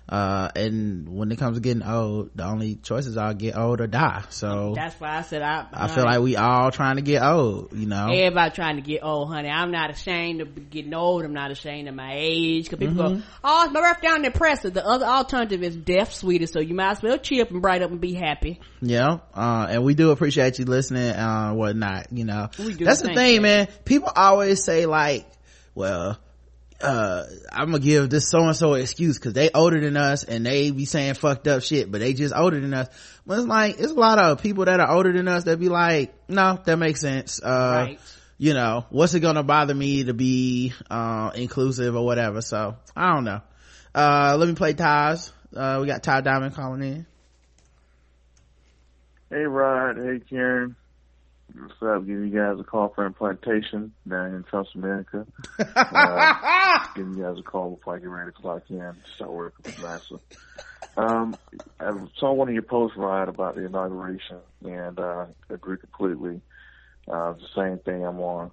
uh 0.10 0.50
and 0.58 1.08
when 1.08 1.32
it 1.32 1.38
comes 1.40 1.56
to 1.56 1.62
getting 1.62 1.82
old 1.82 2.30
the 2.36 2.44
only 2.46 2.76
choices 2.76 3.16
are 3.16 3.34
get 3.34 3.56
old 3.58 3.80
or 3.80 3.88
die 3.88 4.22
so 4.30 4.74
That's 4.76 5.00
why 5.00 5.18
I 5.20 5.22
said 5.22 5.42
I. 5.42 5.66
i 5.72 5.88
feel 5.88 6.04
like 6.04 6.20
we 6.20 6.36
all 6.36 6.72
trying 6.72 6.98
to 6.98 7.02
get 7.02 7.24
old 7.24 7.72
you 7.72 7.86
know 7.86 8.08
Everybody 8.12 8.52
trying 8.54 8.76
to 8.76 8.82
get 8.82 9.02
old, 9.04 9.30
honey. 9.30 9.48
I'm 9.50 9.72
not 9.72 9.90
ashamed 9.92 10.42
of 10.42 10.70
getting 10.70 10.94
old. 10.94 11.24
I'm 11.24 11.34
not 11.34 11.52
ashamed 11.52 11.88
of 11.88 11.96
my 11.96 12.14
age. 12.18 12.70
Cause 12.70 12.80
people 12.80 12.96
Mm-hmm. 12.96 13.16
go, 13.20 13.24
oh, 13.44 13.64
it's 13.66 13.74
my 13.74 13.80
birthday 13.82 14.08
on 14.10 14.22
the 14.24 14.32
presser. 14.32 14.70
The 14.70 14.86
other 14.86 15.06
alternative 15.06 15.64
is 15.64 15.76
death, 15.76 16.14
sweetie. 16.14 16.48
So 16.48 16.60
you 16.60 16.74
might 16.76 16.92
as 16.92 17.02
well 17.02 17.18
cheer 17.18 17.44
up 17.44 17.52
and 17.52 17.62
bright 17.62 17.82
up 17.82 17.92
and 17.92 18.02
be 18.02 18.14
happy. 18.14 18.60
Yeah, 18.82 19.20
uh, 19.34 19.68
and 19.70 19.84
we 19.84 19.94
do 19.94 20.12
appreciate 20.12 20.60
you 20.60 20.66
listening, 20.66 21.10
uh, 21.12 21.54
whatnot, 21.54 22.08
you 22.12 22.26
know. 22.26 22.50
We 22.60 22.74
do. 22.74 22.84
That's 22.86 23.02
the 23.02 23.14
thing, 23.14 23.42
man. 23.42 23.68
People 23.86 24.12
always 24.16 24.64
say 24.64 24.86
like, 24.86 25.26
well, 25.76 26.18
uh, 26.82 27.24
I'm 27.52 27.68
gonna 27.72 27.80
give 27.80 28.10
this 28.10 28.30
so-and-so 28.30 28.74
an 28.74 28.82
excuse 28.82 29.18
cause 29.20 29.34
they 29.34 29.50
older 29.54 29.80
than 29.80 29.96
us 29.98 30.24
and 30.24 30.46
they 30.46 30.72
be 30.72 30.86
saying 30.86 31.14
fucked 31.16 31.48
up 31.48 31.62
shit, 31.62 31.92
but 31.92 32.00
they 32.02 32.14
just 32.14 32.34
older 32.36 32.60
than 32.60 32.74
us. 32.74 32.88
But 33.26 33.40
it's 33.40 33.48
like, 33.48 33.80
it's 33.80 33.92
a 33.92 33.96
lot 33.96 34.20
of 34.20 34.42
people 34.42 34.66
that 34.66 34.80
are 34.80 34.90
older 34.92 35.12
than 35.14 35.28
us 35.28 35.44
that 35.46 35.60
be 35.60 35.70
like, 35.70 36.14
no, 36.28 36.60
that 36.66 36.78
makes 36.78 37.02
sense. 37.02 37.42
Uh, 37.42 37.86
Right. 37.88 38.00
you 38.38 38.54
know, 38.54 38.86
what's 38.90 39.14
it 39.14 39.20
gonna 39.22 39.44
bother 39.44 39.74
me 39.76 40.04
to 40.06 40.14
be, 40.14 40.74
uh, 40.90 41.32
inclusive 41.36 41.96
or 41.96 42.06
whatever. 42.06 42.42
So, 42.42 42.76
I 42.96 43.14
don't 43.14 43.24
know. 43.24 43.42
Uh, 43.96 44.36
let 44.40 44.48
me 44.50 44.56
play 44.56 44.74
Ty's. 44.74 45.32
Uh, 45.56 45.78
we 45.82 45.88
got 45.88 46.02
Ty 46.04 46.22
Diamond 46.22 46.56
calling 46.56 46.82
in. 46.82 47.06
Hey 49.30 49.44
Rod, 49.46 49.98
hey 49.98 50.20
Karen. 50.30 50.76
What's 51.52 51.74
up? 51.82 52.06
Giving 52.06 52.30
you 52.32 52.40
guys 52.40 52.60
a 52.60 52.64
call 52.64 52.90
from 52.96 53.14
Plantation 53.14 53.94
down 54.08 54.34
in 54.34 54.46
South 54.52 54.68
America. 54.76 55.28
Uh, 55.76 56.80
giving 56.96 57.16
you 57.16 57.24
guys 57.24 57.38
a 57.40 57.44
call 57.44 57.76
before 57.76 57.96
I 57.96 58.00
get 58.00 58.10
ready 58.10 58.32
to 58.32 58.38
clock 58.42 58.64
in 58.70 58.96
start 59.16 59.32
working 59.32 59.66
with 59.66 59.78
NASA. 59.78 60.20
Um, 60.98 61.38
I 61.80 61.92
saw 62.20 62.34
one 62.34 62.48
of 62.48 62.54
your 62.54 62.64
posts, 62.64 62.98
Rod, 62.98 63.30
about 63.30 63.56
the 63.56 63.66
inauguration, 63.66 64.40
and 64.64 65.00
uh, 65.00 65.26
agree 65.50 65.78
completely. 65.78 66.42
Uh, 67.08 67.34
the 67.34 67.48
same 67.56 67.80
thing 67.80 68.04
I'm 68.04 68.20
on 68.20 68.52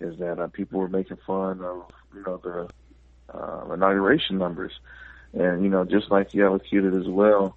is 0.00 0.18
that 0.18 0.40
uh, 0.40 0.48
people 0.48 0.80
were 0.80 0.88
making 0.88 1.18
fun 1.26 1.60
of, 1.62 1.84
you 2.14 2.22
know, 2.26 2.40
the 2.42 2.68
uh, 3.32 3.72
inauguration 3.72 4.38
numbers, 4.38 4.72
and 5.32 5.62
you 5.62 5.70
know, 5.70 5.84
just 5.84 6.10
like 6.10 6.34
you 6.34 6.44
allocated 6.46 6.94
as 6.94 7.08
well 7.08 7.56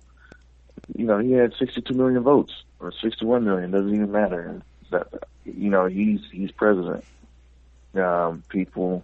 you 0.95 1.05
know, 1.05 1.19
he 1.19 1.31
had 1.34 1.53
62 1.57 1.93
million 1.93 2.23
votes 2.23 2.53
or 2.80 2.91
61 2.91 3.43
million. 3.43 3.72
Doesn't 3.72 3.93
even 3.93 4.11
matter. 4.11 4.61
That, 4.91 5.07
you 5.43 5.69
know, 5.69 5.85
he's 5.85 6.22
he's 6.31 6.51
president. 6.51 7.03
Um, 7.95 8.43
people 8.49 9.03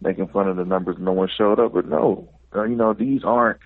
making 0.00 0.28
fun 0.28 0.48
of 0.48 0.56
the 0.56 0.64
numbers. 0.64 0.96
No 0.98 1.12
one 1.12 1.28
showed 1.28 1.60
up, 1.60 1.72
but 1.72 1.86
no, 1.86 2.28
uh, 2.54 2.64
you 2.64 2.76
know, 2.76 2.92
these 2.92 3.24
aren't 3.24 3.58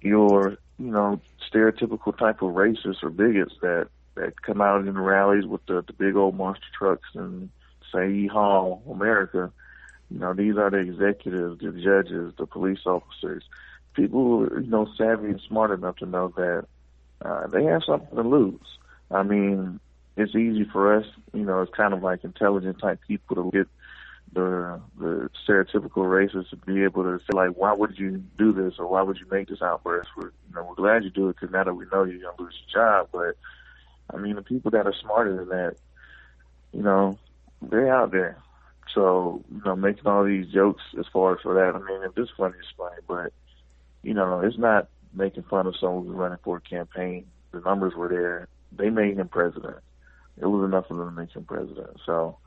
your 0.00 0.58
you 0.78 0.90
know 0.90 1.20
stereotypical 1.50 2.16
type 2.16 2.42
of 2.42 2.54
racists 2.54 3.02
or 3.02 3.10
bigots 3.10 3.54
that 3.62 3.88
that 4.14 4.42
come 4.42 4.60
out 4.60 4.80
in 4.80 4.94
the 4.94 5.00
rallies 5.00 5.46
with 5.46 5.64
the, 5.66 5.82
the 5.86 5.92
big 5.92 6.16
old 6.16 6.36
monster 6.36 6.66
trucks 6.76 7.08
and 7.14 7.48
say 7.92 7.98
"Yeehaw, 7.98 8.90
America." 8.90 9.52
You 10.10 10.18
know, 10.20 10.32
these 10.32 10.56
are 10.56 10.70
the 10.70 10.78
executives, 10.78 11.60
the 11.60 11.72
judges, 11.72 12.32
the 12.38 12.46
police 12.46 12.86
officers, 12.86 13.44
people 13.92 14.20
who 14.20 14.44
are, 14.44 14.60
you 14.60 14.70
know, 14.70 14.88
savvy 14.96 15.28
and 15.28 15.40
smart 15.46 15.70
enough 15.70 15.96
to 15.96 16.06
know 16.06 16.32
that 16.36 16.66
uh, 17.22 17.46
they 17.48 17.64
have 17.64 17.82
something 17.84 18.16
to 18.16 18.22
lose. 18.22 18.78
I 19.10 19.22
mean, 19.22 19.80
it's 20.16 20.34
easy 20.34 20.64
for 20.64 20.96
us, 20.96 21.06
you 21.32 21.44
know, 21.44 21.62
it's 21.62 21.74
kind 21.74 21.94
of 21.94 22.02
like 22.02 22.24
intelligent 22.24 22.78
type 22.80 23.00
people 23.06 23.36
to 23.36 23.50
get 23.56 23.68
the 24.32 24.80
the 24.98 25.30
stereotypical 25.46 26.04
racists 26.04 26.50
to 26.50 26.56
be 26.56 26.82
able 26.82 27.02
to 27.04 27.18
say 27.20 27.32
like, 27.32 27.50
why 27.50 27.72
would 27.72 27.98
you 27.98 28.22
do 28.36 28.52
this 28.52 28.74
or 28.78 28.86
why 28.86 29.02
would 29.02 29.18
you 29.18 29.26
make 29.30 29.48
this 29.48 29.62
outburst? 29.62 30.10
We're, 30.16 30.26
you 30.26 30.54
know, 30.54 30.64
we're 30.64 30.74
glad 30.74 31.04
you 31.04 31.10
do 31.10 31.28
it 31.28 31.36
because 31.36 31.52
now 31.52 31.64
that 31.64 31.74
we 31.74 31.86
know 31.92 32.04
you're 32.04 32.20
gonna 32.20 32.42
lose 32.42 32.54
your 32.66 32.82
job. 32.84 33.08
But 33.12 33.36
I 34.12 34.18
mean, 34.20 34.36
the 34.36 34.42
people 34.42 34.70
that 34.72 34.86
are 34.86 34.94
smarter 35.00 35.36
than 35.36 35.48
that, 35.48 35.76
you 36.72 36.82
know, 36.82 37.18
they're 37.62 37.94
out 37.94 38.10
there. 38.10 38.38
So 38.94 39.44
you 39.54 39.62
know, 39.64 39.76
making 39.76 40.06
all 40.06 40.24
these 40.24 40.48
jokes 40.48 40.82
as 40.98 41.06
far 41.12 41.34
as 41.34 41.40
for 41.42 41.54
that, 41.54 41.74
I 41.74 41.78
mean, 41.78 42.02
if 42.02 42.16
it's 42.16 42.30
funny, 42.36 42.54
it's 42.58 42.68
funny, 42.76 43.00
but 43.06 43.32
you 44.02 44.14
know, 44.14 44.40
it's 44.40 44.58
not 44.58 44.88
making 45.12 45.44
fun 45.44 45.66
of 45.66 45.76
someone 45.76 46.06
who's 46.06 46.14
running 46.14 46.38
for 46.42 46.58
a 46.58 46.60
campaign. 46.60 47.26
The 47.52 47.60
numbers 47.60 47.94
were 47.94 48.08
there. 48.08 48.48
They 48.76 48.90
made 48.90 49.18
him 49.18 49.28
president. 49.28 49.78
It 50.40 50.46
was 50.46 50.64
enough 50.64 50.86
for 50.88 50.94
them 50.94 51.08
to 51.08 51.20
make 51.20 51.32
him 51.34 51.44
president. 51.44 51.98
So, 52.06 52.38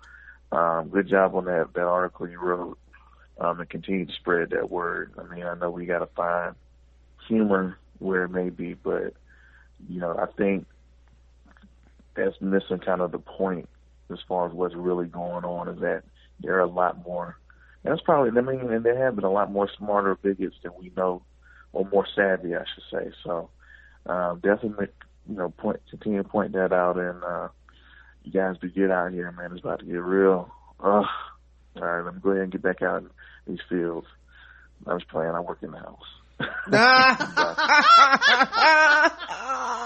um, 0.51 0.89
good 0.89 1.07
job 1.07 1.35
on 1.35 1.45
that, 1.45 1.69
that 1.73 1.81
article 1.81 2.29
you 2.29 2.39
wrote, 2.39 2.77
um, 3.39 3.59
and 3.59 3.69
continue 3.69 4.05
to 4.05 4.13
spread 4.13 4.51
that 4.51 4.69
word. 4.69 5.13
I 5.17 5.33
mean, 5.33 5.45
I 5.45 5.55
know 5.55 5.71
we 5.71 5.85
got 5.85 5.99
to 5.99 6.07
find 6.07 6.55
humor 7.27 7.77
where 7.99 8.25
it 8.25 8.29
may 8.29 8.49
be, 8.49 8.73
but, 8.73 9.13
you 9.89 9.99
know, 9.99 10.15
I 10.17 10.25
think 10.37 10.65
that's 12.15 12.39
missing 12.41 12.79
kind 12.79 13.01
of 13.01 13.11
the 13.11 13.19
point 13.19 13.67
as 14.11 14.19
far 14.27 14.47
as 14.47 14.53
what's 14.53 14.75
really 14.75 15.05
going 15.05 15.45
on 15.45 15.69
is 15.69 15.79
that 15.79 16.03
there 16.39 16.55
are 16.55 16.61
a 16.61 16.67
lot 16.67 17.05
more, 17.05 17.37
and 17.83 17.91
that's 17.91 18.03
probably, 18.03 18.37
I 18.37 18.41
mean, 18.41 18.71
and 18.71 18.83
there 18.83 18.97
have 19.03 19.15
been 19.15 19.23
a 19.23 19.31
lot 19.31 19.51
more 19.51 19.69
smarter 19.77 20.15
bigots 20.15 20.55
than 20.63 20.73
we 20.77 20.91
know 20.95 21.23
or 21.73 21.85
more 21.91 22.07
savvy, 22.15 22.55
I 22.55 22.63
should 22.73 22.83
say. 22.91 23.11
So 23.23 23.49
uh, 24.05 24.35
definitely, 24.35 24.87
you 25.29 25.35
know, 25.35 25.49
point 25.49 25.81
continue 25.89 26.23
to 26.23 26.27
point 26.27 26.53
that 26.53 26.73
out, 26.73 26.97
and 26.97 27.23
uh, 27.23 27.49
you 28.23 28.31
guys 28.31 28.57
be 28.57 28.69
get 28.69 28.91
out 28.91 29.11
here, 29.11 29.31
man. 29.31 29.51
It's 29.51 29.61
about 29.61 29.79
to 29.79 29.85
get 29.85 29.93
real. 29.93 30.51
Ugh. 30.79 31.05
All 31.77 31.81
right, 31.81 32.03
let 32.03 32.15
me 32.15 32.21
go 32.21 32.31
ahead 32.31 32.43
and 32.43 32.51
get 32.51 32.61
back 32.61 32.81
out 32.81 33.03
in 33.03 33.09
these 33.47 33.61
fields. 33.69 34.07
I 34.85 34.93
was 34.93 35.05
playing. 35.05 35.31
I 35.31 35.39
work 35.39 35.63
in 35.63 35.71
the 35.71 35.77
house. 35.77 35.99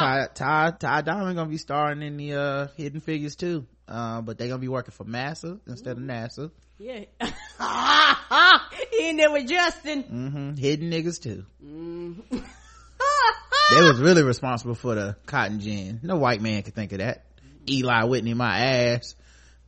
Ty, 0.00 0.28
Ty, 0.34 0.70
Ty 0.78 1.00
Diamond 1.02 1.36
gonna 1.36 1.50
be 1.50 1.56
starring 1.58 2.02
in 2.02 2.16
the, 2.16 2.34
uh, 2.34 2.66
Hidden 2.76 3.00
Figures 3.00 3.36
too. 3.36 3.66
Uh, 3.86 4.20
but 4.22 4.38
they 4.38 4.48
gonna 4.48 4.58
be 4.60 4.68
working 4.68 4.92
for 4.92 5.04
NASA 5.04 5.60
instead 5.66 5.96
of 5.98 6.02
NASA. 6.02 6.50
Yeah. 6.78 7.04
he 8.90 9.08
in 9.10 9.16
there 9.16 9.30
with 9.32 9.48
Justin. 9.48 10.02
hmm 10.02 10.54
Hidden 10.54 10.90
niggas 10.90 11.20
too. 11.22 11.44
Mm. 11.64 12.22
They 13.72 13.80
was 13.84 14.00
really 14.00 14.24
responsible 14.24 14.74
for 14.74 14.96
the 14.96 15.16
cotton 15.26 15.60
gin. 15.60 16.00
No 16.02 16.16
white 16.16 16.40
man 16.42 16.64
could 16.64 16.74
think 16.74 16.90
of 16.90 16.98
that. 16.98 17.24
Eli 17.68 18.02
Whitney, 18.04 18.34
my 18.34 18.58
ass. 18.58 19.14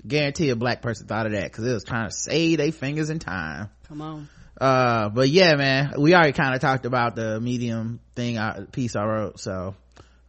Guarantee 0.04 0.48
a 0.50 0.56
black 0.56 0.82
person 0.82 1.06
thought 1.06 1.26
of 1.26 1.32
that 1.32 1.44
because 1.44 1.64
it 1.64 1.72
was 1.72 1.84
trying 1.84 2.09
to 2.09 2.14
save 2.14 2.59
their 2.59 2.72
fingers 2.72 3.10
in 3.10 3.20
time. 3.20 3.70
Come 3.86 4.00
on. 4.00 4.28
uh 4.60 5.09
but 5.09 5.28
yeah 5.28 5.54
man 5.54 5.92
we 5.98 6.14
already 6.14 6.32
kind 6.32 6.52
of 6.54 6.60
talked 6.60 6.84
about 6.84 7.14
the 7.14 7.40
medium 7.40 8.00
thing 8.16 8.38
I, 8.38 8.62
piece 8.72 8.96
i 8.96 9.04
wrote 9.04 9.38
so 9.40 9.74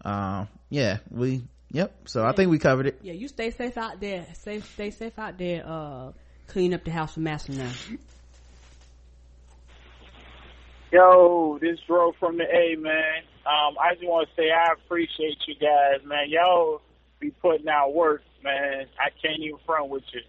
um 0.03 0.47
yeah 0.69 0.97
we 1.09 1.43
yep 1.71 1.93
so 2.05 2.25
i 2.25 2.31
think 2.31 2.49
we 2.51 2.59
covered 2.59 2.88
it 2.88 2.99
Yeah, 3.01 3.13
you 3.13 3.27
stay 3.27 3.51
safe 3.51 3.77
out 3.77 3.99
there. 3.99 4.25
Safe, 4.34 4.65
stay 4.73 4.91
safe 4.91 5.17
out 5.17 5.38
there. 5.38 5.63
Uh, 5.65 6.11
clean 6.47 6.73
up 6.73 6.84
the 6.84 6.91
house 6.91 7.13
for 7.13 7.19
Master 7.19 7.53
now. 7.53 7.71
Yo, 10.91 11.57
this 11.59 11.80
Dro 11.88 12.13
from 12.19 12.38
the 12.38 12.43
A, 12.43 12.75
man. 12.77 13.23
Um, 13.45 13.75
I 13.81 13.95
just 13.95 14.05
want 14.05 14.30
to 14.30 14.35
say 14.35 14.51
I 14.51 14.73
appreciate 14.73 15.38
you 15.47 15.55
guys, 15.55 16.05
man. 16.05 16.30
Y'all 16.30 16.81
be 17.19 17.31
putting 17.31 17.67
out 17.67 17.93
work, 17.93 18.21
man. 18.43 18.85
I 18.99 19.09
can't 19.21 19.39
even 19.41 19.57
front 19.65 19.89
with 19.89 20.03
you. 20.13 20.21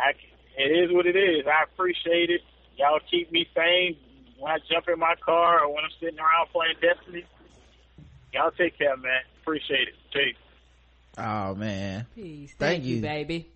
I, 0.00 0.12
it 0.56 0.72
is 0.72 0.90
what 0.90 1.06
it 1.06 1.16
is. 1.16 1.46
I 1.46 1.64
appreciate 1.64 2.30
it. 2.30 2.40
Y'all 2.76 2.98
keep 3.10 3.30
me 3.30 3.46
sane 3.54 3.96
when 4.38 4.52
I 4.52 4.58
jump 4.70 4.88
in 4.88 4.98
my 4.98 5.14
car 5.24 5.60
or 5.64 5.68
when 5.74 5.84
I'm 5.84 5.94
sitting 6.00 6.18
around 6.18 6.48
playing 6.50 6.76
Destiny. 6.80 7.24
Y'all 8.34 8.50
take 8.50 8.76
care, 8.76 8.96
man. 8.96 9.20
Appreciate 9.42 9.88
it. 9.88 9.94
Peace. 10.12 10.36
oh 11.18 11.54
man 11.54 12.06
Peace. 12.14 12.54
Thank 12.58 12.82
Thank, 12.82 12.84
you, 12.84 12.96
you. 12.96 13.02
baby. 13.02 13.48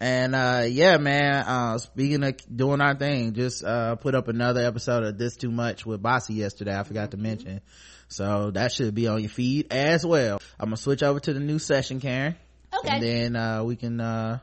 And 0.00 0.34
uh 0.34 0.64
yeah, 0.68 0.96
man, 0.98 1.34
uh 1.46 1.78
speaking 1.78 2.22
of 2.22 2.36
doing 2.54 2.80
our 2.80 2.94
thing, 2.94 3.32
just 3.34 3.64
uh 3.64 3.96
put 3.96 4.14
up 4.14 4.28
another 4.28 4.60
episode 4.64 5.02
of 5.04 5.18
This 5.18 5.36
Too 5.36 5.50
Much 5.50 5.84
with 5.84 6.00
Bossy 6.02 6.34
yesterday, 6.34 6.78
I 6.78 6.82
forgot 6.84 7.10
to 7.12 7.16
mention. 7.16 7.60
So 8.08 8.50
that 8.52 8.72
should 8.72 8.94
be 8.94 9.06
on 9.08 9.20
your 9.20 9.28
feed 9.28 9.72
as 9.72 10.06
well. 10.06 10.40
I'm 10.58 10.66
gonna 10.66 10.76
switch 10.76 11.02
over 11.02 11.20
to 11.20 11.32
the 11.32 11.40
new 11.40 11.58
session, 11.58 12.00
Karen. 12.00 12.36
Okay. 12.78 12.88
And 12.88 13.02
then 13.02 13.36
uh 13.36 13.64
we 13.64 13.76
can 13.76 14.00
uh 14.00 14.38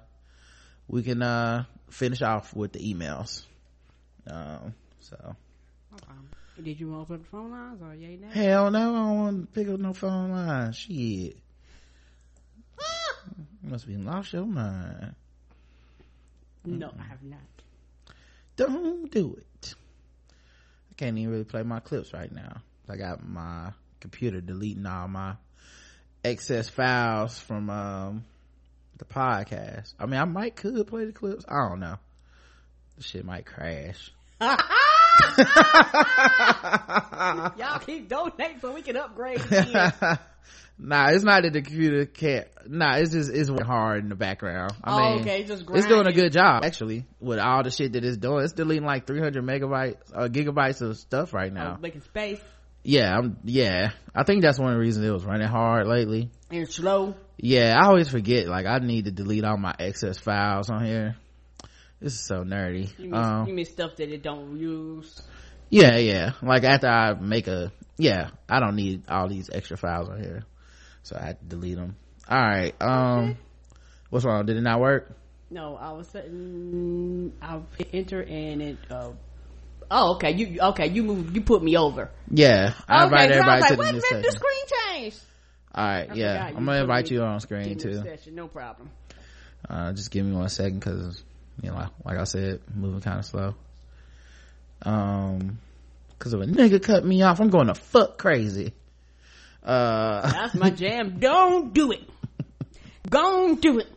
we 0.88 1.04
can 1.04 1.22
uh 1.22 1.64
finish 1.90 2.22
off 2.22 2.54
with 2.56 2.74
the 2.74 2.80
emails. 2.80 3.44
Um 4.30 4.74
so 5.00 5.36
Did 6.62 6.80
you 6.80 6.96
open 6.96 7.20
the 7.22 7.26
phone 7.28 7.52
lines 7.52 7.82
or 7.82 7.94
yay 7.94 8.18
now? 8.18 8.30
Hell 8.32 8.72
no, 8.72 8.80
I 8.80 8.98
don't 9.08 9.18
want 9.18 9.42
to 9.42 9.48
pick 9.60 9.68
up 9.74 9.80
no 9.80 9.94
phone 9.94 10.32
lines. 10.32 10.78
Shit. 10.78 11.38
You 13.64 13.70
must 13.72 13.88
be 13.88 13.98
lost 13.98 14.32
your 14.34 14.46
mind. 14.46 15.16
No, 16.64 16.92
I 17.00 17.04
have 17.04 17.22
not. 17.24 17.40
don't 18.56 19.12
do 19.12 19.36
it 19.38 19.76
i 20.90 20.94
can't 20.98 21.18
even 21.18 21.30
really 21.32 21.44
play 21.44 21.62
my 21.62 21.80
clips 21.80 22.12
right 22.14 22.32
now 22.32 22.58
i 22.90 22.96
got 22.96 23.24
my 23.28 23.72
computer 24.00 24.42
deleting 24.42 24.86
all 24.86 25.08
my 25.08 25.36
excess 26.24 26.68
files 26.70 27.38
from 27.38 27.70
um 27.70 28.24
the 28.98 29.06
podcast 29.06 29.94
i 30.00 30.06
mean 30.08 30.20
i 30.20 30.26
might 30.26 30.56
could 30.56 30.88
play 30.88 31.06
the 31.06 31.12
clips 31.12 31.46
i 31.48 31.68
don't 31.70 31.80
know 31.80 31.98
the 32.98 33.04
shit 33.04 33.26
might 33.26 33.46
crash 33.46 34.12
Y'all 37.58 37.80
keep 37.80 38.10
donating 38.10 38.60
so 38.60 38.74
we 38.74 38.82
can 38.82 38.98
upgrade. 38.98 39.40
nah 40.78 41.08
it's 41.10 41.24
not 41.24 41.44
that 41.44 41.54
the 41.54 41.62
computer 41.62 42.06
can't 42.06 42.48
nah 42.68 42.98
it's 42.98 43.12
just 43.14 43.32
it's 43.32 43.50
working 43.50 43.66
hard 43.66 44.04
in 44.04 44.10
the 44.10 44.16
background. 44.16 44.74
I 44.84 44.94
Oh, 44.94 45.14
mean 45.14 45.22
okay, 45.22 45.44
just 45.46 45.64
it's 45.74 45.88
doing 45.88 46.06
a 46.06 46.12
good 46.12 46.34
job 46.34 46.66
actually 46.66 47.06
with 47.22 47.40
all 47.40 47.64
the 47.64 47.72
shit 47.72 47.94
that 47.94 48.04
it's 48.04 48.18
doing. 48.18 48.44
It's 48.44 48.54
deleting 48.54 48.86
like 48.86 49.08
300 49.08 49.42
megabytes 49.44 49.96
uh, 50.14 50.28
gigabytes 50.28 50.82
of 50.82 50.98
stuff 50.98 51.34
right 51.34 51.52
now. 51.52 51.76
Oh, 51.78 51.82
making 51.82 52.02
space. 52.02 52.42
Yeah 52.84 53.18
i'm 53.18 53.38
yeah. 53.46 53.92
I 54.14 54.24
think 54.24 54.44
that's 54.44 54.60
one 54.60 54.70
of 54.70 54.76
the 54.76 54.80
reasons 54.82 55.08
it 55.08 55.12
was 55.12 55.26
running 55.26 55.48
hard 55.48 55.88
lately. 55.88 56.30
And 56.52 56.70
slow. 56.70 57.16
yeah 57.38 57.76
i 57.82 57.88
always 57.88 58.10
forget 58.10 58.48
like 58.48 58.66
i 58.66 58.78
need 58.80 59.06
to 59.06 59.12
delete 59.12 59.44
all 59.44 59.58
my 59.58 59.74
excess 59.80 60.20
files 60.20 60.70
on 60.70 60.86
here 60.86 61.16
this 62.02 62.14
is 62.14 62.20
so 62.20 62.44
nerdy 62.44 62.90
You 63.00 63.06
mean, 63.10 63.14
um 63.16 63.48
you 63.48 63.54
mean 63.54 63.66
stuff 63.66 63.96
that 63.98 64.10
it 64.12 64.22
don't 64.22 64.58
use. 64.58 65.22
yeah 65.70 65.98
yeah 65.98 66.32
like 66.42 66.64
after 66.64 66.88
i 66.88 67.14
make 67.14 67.48
a 67.48 67.72
yeah 67.98 68.30
i 68.50 68.60
don't 68.60 68.76
need 68.76 69.04
all 69.10 69.28
these 69.30 69.50
extra 69.52 69.78
files 69.78 70.10
on 70.10 70.22
here 70.22 70.44
so 71.04 71.16
i 71.20 71.26
had 71.26 71.40
to 71.40 71.46
delete 71.46 71.78
them 71.78 71.96
all 72.30 72.38
right 72.42 72.76
um 72.82 73.38
what's 74.10 74.26
wrong 74.26 74.46
did 74.46 74.58
it 74.58 74.62
not 74.62 74.80
work 74.80 75.16
No, 75.50 75.76
I 75.78 75.92
was 75.94 76.08
setting. 76.10 77.32
I 77.42 77.62
hit 77.78 77.90
enter 77.94 78.22
and 78.24 78.62
it. 78.62 78.78
Uh, 78.90 79.12
oh, 79.92 80.16
okay. 80.16 80.32
You 80.34 80.60
okay? 80.74 80.88
You 80.90 81.04
moved. 81.04 81.36
You 81.36 81.42
put 81.42 81.62
me 81.64 81.78
over. 81.78 82.10
yeah 82.32 82.74
i 82.90 83.06
okay, 83.06 83.30
invited 83.30 83.36
so 83.36 83.42
I 83.42 83.56
everybody 83.58 83.62
was 83.62 83.62
like, 83.62 83.70
to 83.70 83.76
the 83.76 83.82
wait 83.82 83.90
a 83.90 83.94
minute, 83.94 84.26
the 84.26 84.32
screen 84.32 84.66
changed. 84.82 85.20
all 85.76 85.86
right 85.86 86.10
I 86.12 86.14
yeah 86.16 86.46
i'm 86.58 86.66
gonna 86.66 86.82
invite 86.82 87.06
me 87.10 87.16
you 87.18 87.22
on 87.24 87.40
screen 87.40 87.78
too 87.78 88.02
Session, 88.02 88.34
no 88.36 88.48
problem. 88.48 88.90
uh 89.70 89.94
just 89.94 90.10
give 90.12 90.26
me 90.26 90.34
one 90.36 90.50
second 90.50 90.80
because 90.80 91.24
you 91.62 91.70
know 91.72 91.88
like 92.04 92.18
i 92.18 92.24
said 92.24 92.62
moving 92.74 93.02
kind 93.02 93.20
of 93.20 93.26
slow 93.26 93.56
um 94.84 95.58
because 96.18 96.34
if 96.34 96.42
a 96.42 96.46
nigga 96.46 96.82
cut 96.82 97.06
me 97.06 97.22
off 97.22 97.40
i'm 97.40 97.50
going 97.50 97.68
to 97.68 97.76
fuck 97.76 98.18
crazy 98.18 98.74
uh 99.64 100.22
That's 100.32 100.54
my 100.56 100.70
jam. 100.70 101.18
Don't 101.20 101.74
do 101.74 101.92
it. 101.92 102.08
Don't 103.10 103.60
do 103.60 103.80
it. 103.80 103.88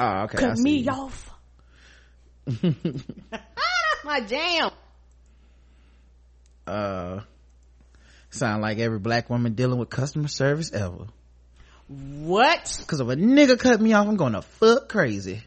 oh 0.00 0.22
okay 0.22 0.38
Cut 0.38 0.56
me 0.56 0.78
you. 0.78 0.90
off. 0.90 1.30
That's 2.46 2.64
my 4.04 4.20
jam. 4.20 4.70
uh 6.66 7.20
sound 8.30 8.62
like 8.62 8.78
every 8.78 8.98
black 8.98 9.28
woman 9.30 9.52
dealing 9.54 9.78
with 9.78 9.90
customer 9.90 10.28
service 10.28 10.72
ever 10.72 11.06
What? 11.88 12.76
because 12.80 13.00
if 13.00 13.06
a 13.08 13.16
nigga 13.16 13.58
cut 13.58 13.80
me 13.80 13.92
off 13.92 14.06
i'm 14.08 14.16
gonna 14.16 14.42
fuck 14.42 14.88
crazy 14.88 15.42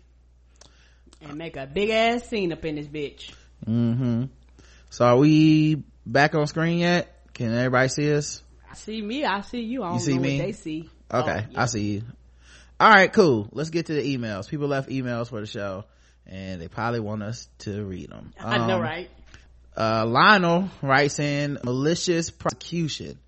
And 1.21 1.37
make 1.37 1.57
a 1.57 1.65
big 1.67 1.89
ass 1.89 2.23
scene 2.29 2.51
up 2.53 2.63
in 2.65 2.75
this 2.75 2.87
bitch. 2.87 3.31
mm-hmm 3.67 4.25
so 4.91 5.05
are 5.05 5.17
we 5.17 5.83
back 6.05 6.33
on 6.33 6.47
screen 6.47 6.79
yet 6.79 7.15
can 7.33 7.53
everybody 7.53 7.87
see 7.89 8.13
us 8.13 8.41
I 8.71 8.75
see 8.75 9.01
me. 9.01 9.25
I 9.25 9.41
see 9.41 9.61
you. 9.61 9.83
I 9.83 9.89
don't 9.89 9.99
see 9.99 10.13
know 10.15 10.21
me? 10.21 10.37
what 10.39 10.45
they 10.45 10.51
see. 10.53 10.89
okay 11.13 11.45
Oh, 11.47 11.51
yeah. 11.51 11.61
i 11.61 11.65
see 11.65 11.81
you 11.95 12.03
all 12.79 12.89
right 12.89 13.11
cool 13.11 13.49
let's 13.51 13.69
get 13.69 13.87
to 13.87 13.93
the 13.93 14.17
emails 14.17 14.49
people 14.49 14.67
left 14.67 14.89
emails 14.89 15.29
for 15.29 15.41
the 15.41 15.45
show 15.47 15.83
and 16.25 16.61
they 16.61 16.67
probably 16.67 16.99
want 17.01 17.21
us 17.23 17.49
to 17.59 17.83
read 17.83 18.09
them 18.11 18.33
I 18.39 18.57
know, 18.67 18.75
Um, 18.77 18.81
right? 18.81 19.09
uh 19.77 20.05
lionel 20.07 20.69
writes 20.81 21.19
in 21.19 21.59
malicious 21.63 22.29
prosecution 22.31 23.19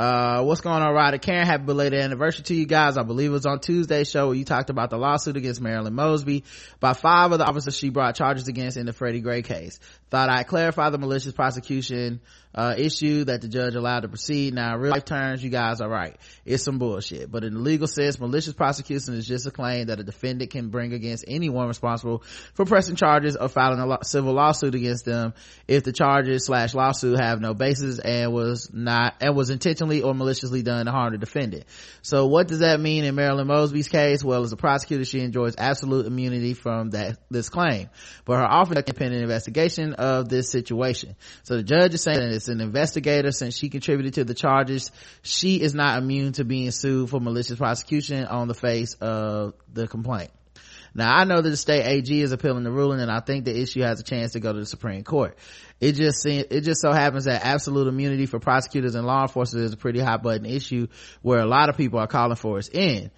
uh 0.00 0.42
what's 0.44 0.62
going 0.62 0.82
on 0.82 0.94
ryder 0.94 1.18
karen? 1.18 1.46
Happy 1.46 1.64
belated 1.64 2.00
anniversary 2.00 2.42
to 2.44 2.54
you 2.54 2.64
guys. 2.64 2.96
I 2.96 3.02
believe 3.02 3.28
it 3.30 3.34
was 3.34 3.44
on 3.44 3.60
tuesday's 3.60 4.10
show 4.10 4.28
where 4.28 4.36
you 4.36 4.46
talked 4.46 4.70
about 4.70 4.88
the 4.88 4.96
lawsuit 4.96 5.36
against 5.36 5.60
marilyn 5.60 5.94
mosby. 5.94 6.44
By 6.80 6.94
five 6.94 7.32
of 7.32 7.38
the 7.38 7.44
officers 7.44 7.76
she 7.76 7.90
brought 7.90 8.14
charges 8.14 8.48
against 8.48 8.78
in 8.78 8.86
the 8.86 8.94
freddie 8.94 9.20
gray 9.20 9.42
case 9.42 9.78
thought 10.10 10.28
i'd 10.30 10.46
clarify 10.46 10.90
the 10.90 10.98
malicious 10.98 11.32
prosecution 11.32 12.20
uh 12.54 12.74
issue 12.76 13.24
that 13.24 13.40
the 13.40 13.48
judge 13.48 13.74
allowed 13.74 14.00
to 14.00 14.08
proceed. 14.08 14.54
Now 14.54 14.74
in 14.74 14.80
real 14.80 14.90
life 14.90 15.04
terms 15.04 15.42
you 15.42 15.50
guys 15.50 15.80
are 15.80 15.88
right. 15.88 16.16
It's 16.44 16.64
some 16.64 16.78
bullshit. 16.78 17.30
But 17.30 17.44
in 17.44 17.54
the 17.54 17.60
legal 17.60 17.86
sense 17.86 18.18
malicious 18.18 18.54
prosecution 18.54 19.14
is 19.14 19.26
just 19.26 19.46
a 19.46 19.50
claim 19.50 19.86
that 19.86 20.00
a 20.00 20.02
defendant 20.02 20.50
can 20.50 20.68
bring 20.68 20.92
against 20.92 21.24
anyone 21.28 21.68
responsible 21.68 22.24
for 22.54 22.64
pressing 22.64 22.96
charges 22.96 23.36
or 23.36 23.48
filing 23.48 23.78
a 23.78 23.86
law- 23.86 24.02
civil 24.02 24.32
lawsuit 24.32 24.74
against 24.74 25.04
them 25.04 25.32
if 25.68 25.84
the 25.84 25.92
charges 25.92 26.46
slash 26.46 26.74
lawsuit 26.74 27.20
have 27.20 27.40
no 27.40 27.54
basis 27.54 27.98
and 27.98 28.32
was 28.32 28.70
not 28.72 29.14
and 29.20 29.36
was 29.36 29.50
intentionally 29.50 30.02
or 30.02 30.12
maliciously 30.12 30.62
done 30.62 30.86
to 30.86 30.92
harm 30.92 31.12
the 31.12 31.18
defendant. 31.18 31.64
So 32.02 32.26
what 32.26 32.48
does 32.48 32.60
that 32.60 32.80
mean 32.80 33.04
in 33.04 33.14
marilyn 33.14 33.46
mosby's 33.46 33.88
case? 33.88 34.24
Well 34.24 34.42
as 34.42 34.52
a 34.52 34.56
prosecutor 34.56 35.04
she 35.04 35.20
enjoys 35.20 35.54
absolute 35.56 36.06
immunity 36.06 36.54
from 36.54 36.90
that 36.90 37.18
this 37.30 37.48
claim. 37.48 37.90
But 38.24 38.38
her 38.38 38.44
office 38.44 38.76
independent 38.76 39.22
investigation 39.22 39.94
of 40.00 40.28
this 40.28 40.50
situation 40.50 41.14
so 41.42 41.56
the 41.56 41.62
judge 41.62 41.94
is 41.94 42.02
saying 42.02 42.18
that 42.18 42.32
it's 42.32 42.48
an 42.48 42.60
investigator 42.60 43.30
since 43.30 43.56
she 43.56 43.68
contributed 43.68 44.14
to 44.14 44.24
the 44.24 44.34
charges 44.34 44.90
she 45.22 45.60
is 45.60 45.74
not 45.74 45.98
immune 45.98 46.32
to 46.32 46.44
being 46.44 46.70
sued 46.70 47.10
for 47.10 47.20
malicious 47.20 47.58
prosecution 47.58 48.24
on 48.24 48.48
the 48.48 48.54
face 48.54 48.94
of 48.94 49.54
the 49.72 49.86
complaint 49.86 50.30
now 50.94 51.14
I 51.14 51.24
know 51.24 51.40
that 51.40 51.48
the 51.48 51.56
state 51.56 51.84
AG 51.84 52.20
is 52.20 52.32
appealing 52.32 52.64
the 52.64 52.72
ruling 52.72 53.00
and 53.00 53.10
I 53.10 53.20
think 53.20 53.44
the 53.44 53.56
issue 53.56 53.82
has 53.82 54.00
a 54.00 54.02
chance 54.02 54.32
to 54.32 54.40
go 54.40 54.52
to 54.52 54.58
the 54.58 54.66
Supreme 54.66 55.04
Court. 55.04 55.36
It 55.80 55.92
just 55.92 56.26
it 56.26 56.62
just 56.62 56.80
so 56.80 56.92
happens 56.92 57.24
that 57.24 57.44
absolute 57.44 57.86
immunity 57.86 58.26
for 58.26 58.40
prosecutors 58.40 58.94
and 58.94 59.06
law 59.06 59.22
enforcement 59.22 59.64
is 59.64 59.72
a 59.72 59.76
pretty 59.76 60.00
hot 60.00 60.22
button 60.22 60.46
issue 60.46 60.88
where 61.22 61.38
a 61.38 61.46
lot 61.46 61.68
of 61.68 61.76
people 61.76 62.00
are 62.00 62.06
calling 62.06 62.36
for 62.36 62.58
its 62.58 62.70
end. 62.72 63.10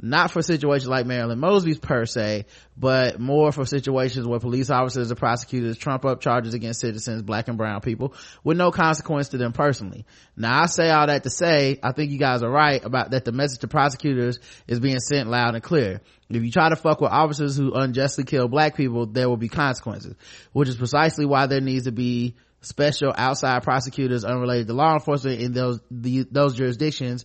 Not 0.00 0.30
for 0.30 0.42
situations 0.42 0.88
like 0.88 1.06
Marilyn 1.06 1.38
Mosby's 1.38 1.78
per 1.78 2.04
se, 2.04 2.44
but 2.76 3.18
more 3.18 3.50
for 3.50 3.64
situations 3.64 4.26
where 4.26 4.38
police 4.38 4.68
officers 4.68 5.10
or 5.10 5.14
prosecutors 5.14 5.78
trump 5.78 6.04
up 6.04 6.20
charges 6.20 6.52
against 6.52 6.80
citizens, 6.80 7.22
black 7.22 7.48
and 7.48 7.56
brown 7.56 7.80
people, 7.80 8.14
with 8.44 8.58
no 8.58 8.70
consequence 8.70 9.30
to 9.30 9.38
them 9.38 9.52
personally. 9.52 10.04
Now 10.36 10.62
I 10.62 10.66
say 10.66 10.90
all 10.90 11.06
that 11.06 11.22
to 11.22 11.30
say, 11.30 11.78
I 11.82 11.92
think 11.92 12.10
you 12.10 12.18
guys 12.18 12.42
are 12.42 12.50
right 12.50 12.84
about 12.84 13.12
that 13.12 13.24
the 13.24 13.32
message 13.32 13.60
to 13.60 13.68
prosecutors 13.68 14.38
is 14.66 14.80
being 14.80 15.00
sent 15.00 15.30
loud 15.30 15.54
and 15.54 15.62
clear. 15.62 16.02
If 16.28 16.42
you 16.42 16.50
try 16.50 16.68
to 16.68 16.76
fuck 16.76 17.00
with 17.00 17.12
officers 17.12 17.56
who 17.56 17.72
unjustly 17.72 18.24
kill 18.24 18.48
black 18.48 18.76
people, 18.76 19.06
there 19.06 19.28
will 19.28 19.36
be 19.38 19.48
consequences, 19.48 20.14
which 20.52 20.68
is 20.68 20.76
precisely 20.76 21.24
why 21.24 21.46
there 21.46 21.60
needs 21.62 21.84
to 21.84 21.92
be 21.92 22.36
special 22.60 23.14
outside 23.16 23.62
prosecutors 23.62 24.24
unrelated 24.24 24.66
to 24.66 24.72
law 24.74 24.94
enforcement 24.94 25.40
in 25.40 25.52
those, 25.52 25.80
the, 25.90 26.26
those 26.30 26.54
jurisdictions, 26.54 27.24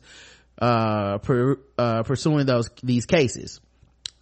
uh, 0.60 1.18
per, 1.20 1.58
uh, 1.78 2.04
pursuing 2.04 2.46
those, 2.46 2.70
these 2.84 3.06
cases. 3.06 3.62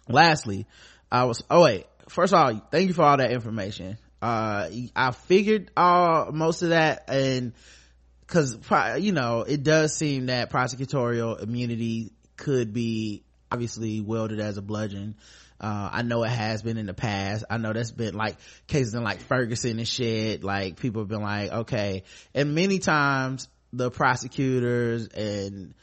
Lastly, 0.08 0.66
I 1.10 1.24
was, 1.24 1.42
oh 1.50 1.62
wait, 1.62 1.86
first 2.08 2.32
of 2.32 2.40
all, 2.40 2.60
thank 2.70 2.88
you 2.88 2.94
for 2.94 3.02
all 3.02 3.16
that 3.16 3.32
information. 3.32 3.98
uh 4.22 4.68
i 4.94 5.10
figured 5.12 5.70
all 5.76 6.30
most 6.32 6.60
of 6.60 6.70
that 6.70 7.04
and 7.08 7.54
because 8.20 8.58
you 8.98 9.12
know 9.12 9.42
it 9.42 9.62
does 9.62 9.96
seem 9.96 10.26
that 10.26 10.50
prosecutorial 10.50 11.42
immunity 11.42 12.12
could 12.36 12.74
be 12.74 13.22
obviously 13.50 14.02
wielded 14.02 14.38
as 14.38 14.58
a 14.58 14.62
bludgeon 14.62 15.14
uh, 15.60 15.90
I 15.92 16.02
know 16.02 16.22
it 16.22 16.30
has 16.30 16.62
been 16.62 16.78
in 16.78 16.86
the 16.86 16.94
past. 16.94 17.44
I 17.50 17.58
know 17.58 17.74
that's 17.74 17.90
been 17.90 18.14
like 18.14 18.36
cases 18.66 18.94
in 18.94 19.04
like 19.04 19.20
Ferguson 19.20 19.78
and 19.78 19.86
shit. 19.86 20.42
Like 20.42 20.80
people 20.80 21.02
have 21.02 21.08
been 21.08 21.20
like, 21.20 21.52
okay. 21.52 22.04
And 22.34 22.54
many 22.54 22.78
times 22.78 23.46
the 23.72 23.90
prosecutors 23.90 25.08
and, 25.08 25.74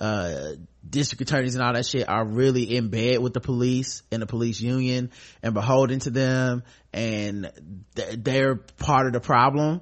uh, 0.00 0.52
district 0.88 1.22
attorneys 1.22 1.54
and 1.54 1.64
all 1.64 1.72
that 1.72 1.86
shit 1.86 2.08
are 2.08 2.24
really 2.24 2.76
in 2.76 2.88
bed 2.88 3.18
with 3.18 3.32
the 3.32 3.40
police 3.40 4.02
and 4.10 4.22
the 4.22 4.26
police 4.26 4.60
union 4.60 5.10
and 5.42 5.54
beholden 5.54 6.00
to 6.00 6.10
them 6.10 6.62
and 6.92 7.50
th- 7.94 8.16
they're 8.18 8.56
part 8.56 9.06
of 9.06 9.12
the 9.12 9.20
problem. 9.20 9.80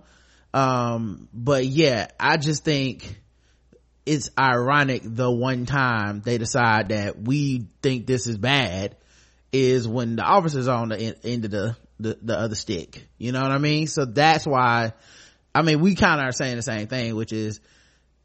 Um, 0.52 1.28
but 1.32 1.66
yeah, 1.66 2.08
I 2.18 2.36
just 2.36 2.64
think 2.64 3.20
it's 4.06 4.30
ironic 4.38 5.02
the 5.04 5.30
one 5.30 5.66
time 5.66 6.20
they 6.24 6.38
decide 6.38 6.90
that 6.90 7.20
we 7.20 7.66
think 7.82 8.06
this 8.06 8.26
is 8.26 8.38
bad 8.38 8.96
is 9.52 9.86
when 9.88 10.16
the 10.16 10.22
officers 10.22 10.68
are 10.68 10.80
on 10.80 10.88
the 10.90 11.16
end 11.24 11.44
of 11.44 11.50
the, 11.50 11.76
the, 12.00 12.18
the 12.20 12.38
other 12.38 12.54
stick. 12.54 13.06
You 13.18 13.32
know 13.32 13.40
what 13.40 13.52
I 13.52 13.58
mean? 13.58 13.86
So 13.86 14.04
that's 14.04 14.46
why, 14.46 14.92
I 15.54 15.62
mean, 15.62 15.80
we 15.80 15.94
kind 15.94 16.20
of 16.20 16.28
are 16.28 16.32
saying 16.32 16.56
the 16.56 16.62
same 16.62 16.86
thing, 16.86 17.14
which 17.14 17.32
is 17.32 17.60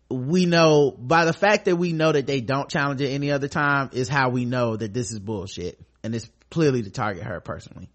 we 0.10 0.46
know 0.46 0.92
by 0.92 1.26
the 1.26 1.34
fact 1.34 1.66
that 1.66 1.76
we 1.76 1.94
know 1.94 2.12
that 2.12 2.26
they 2.26 2.42
don't 2.42 2.70
challenge 2.70 3.02
it 3.02 3.10
any 3.10 3.32
other 3.32 3.48
time 3.48 3.90
is 3.94 4.10
how 4.10 4.30
we 4.30 4.46
know 4.46 4.76
that 4.76 4.94
this 4.94 5.12
is 5.12 5.20
bullshit. 5.20 5.80
And 6.04 6.16
it's 6.16 6.30
clearly 6.50 6.84
to 6.84 6.90
target 6.90 7.24
her 7.24 7.40
personally. 7.40 7.90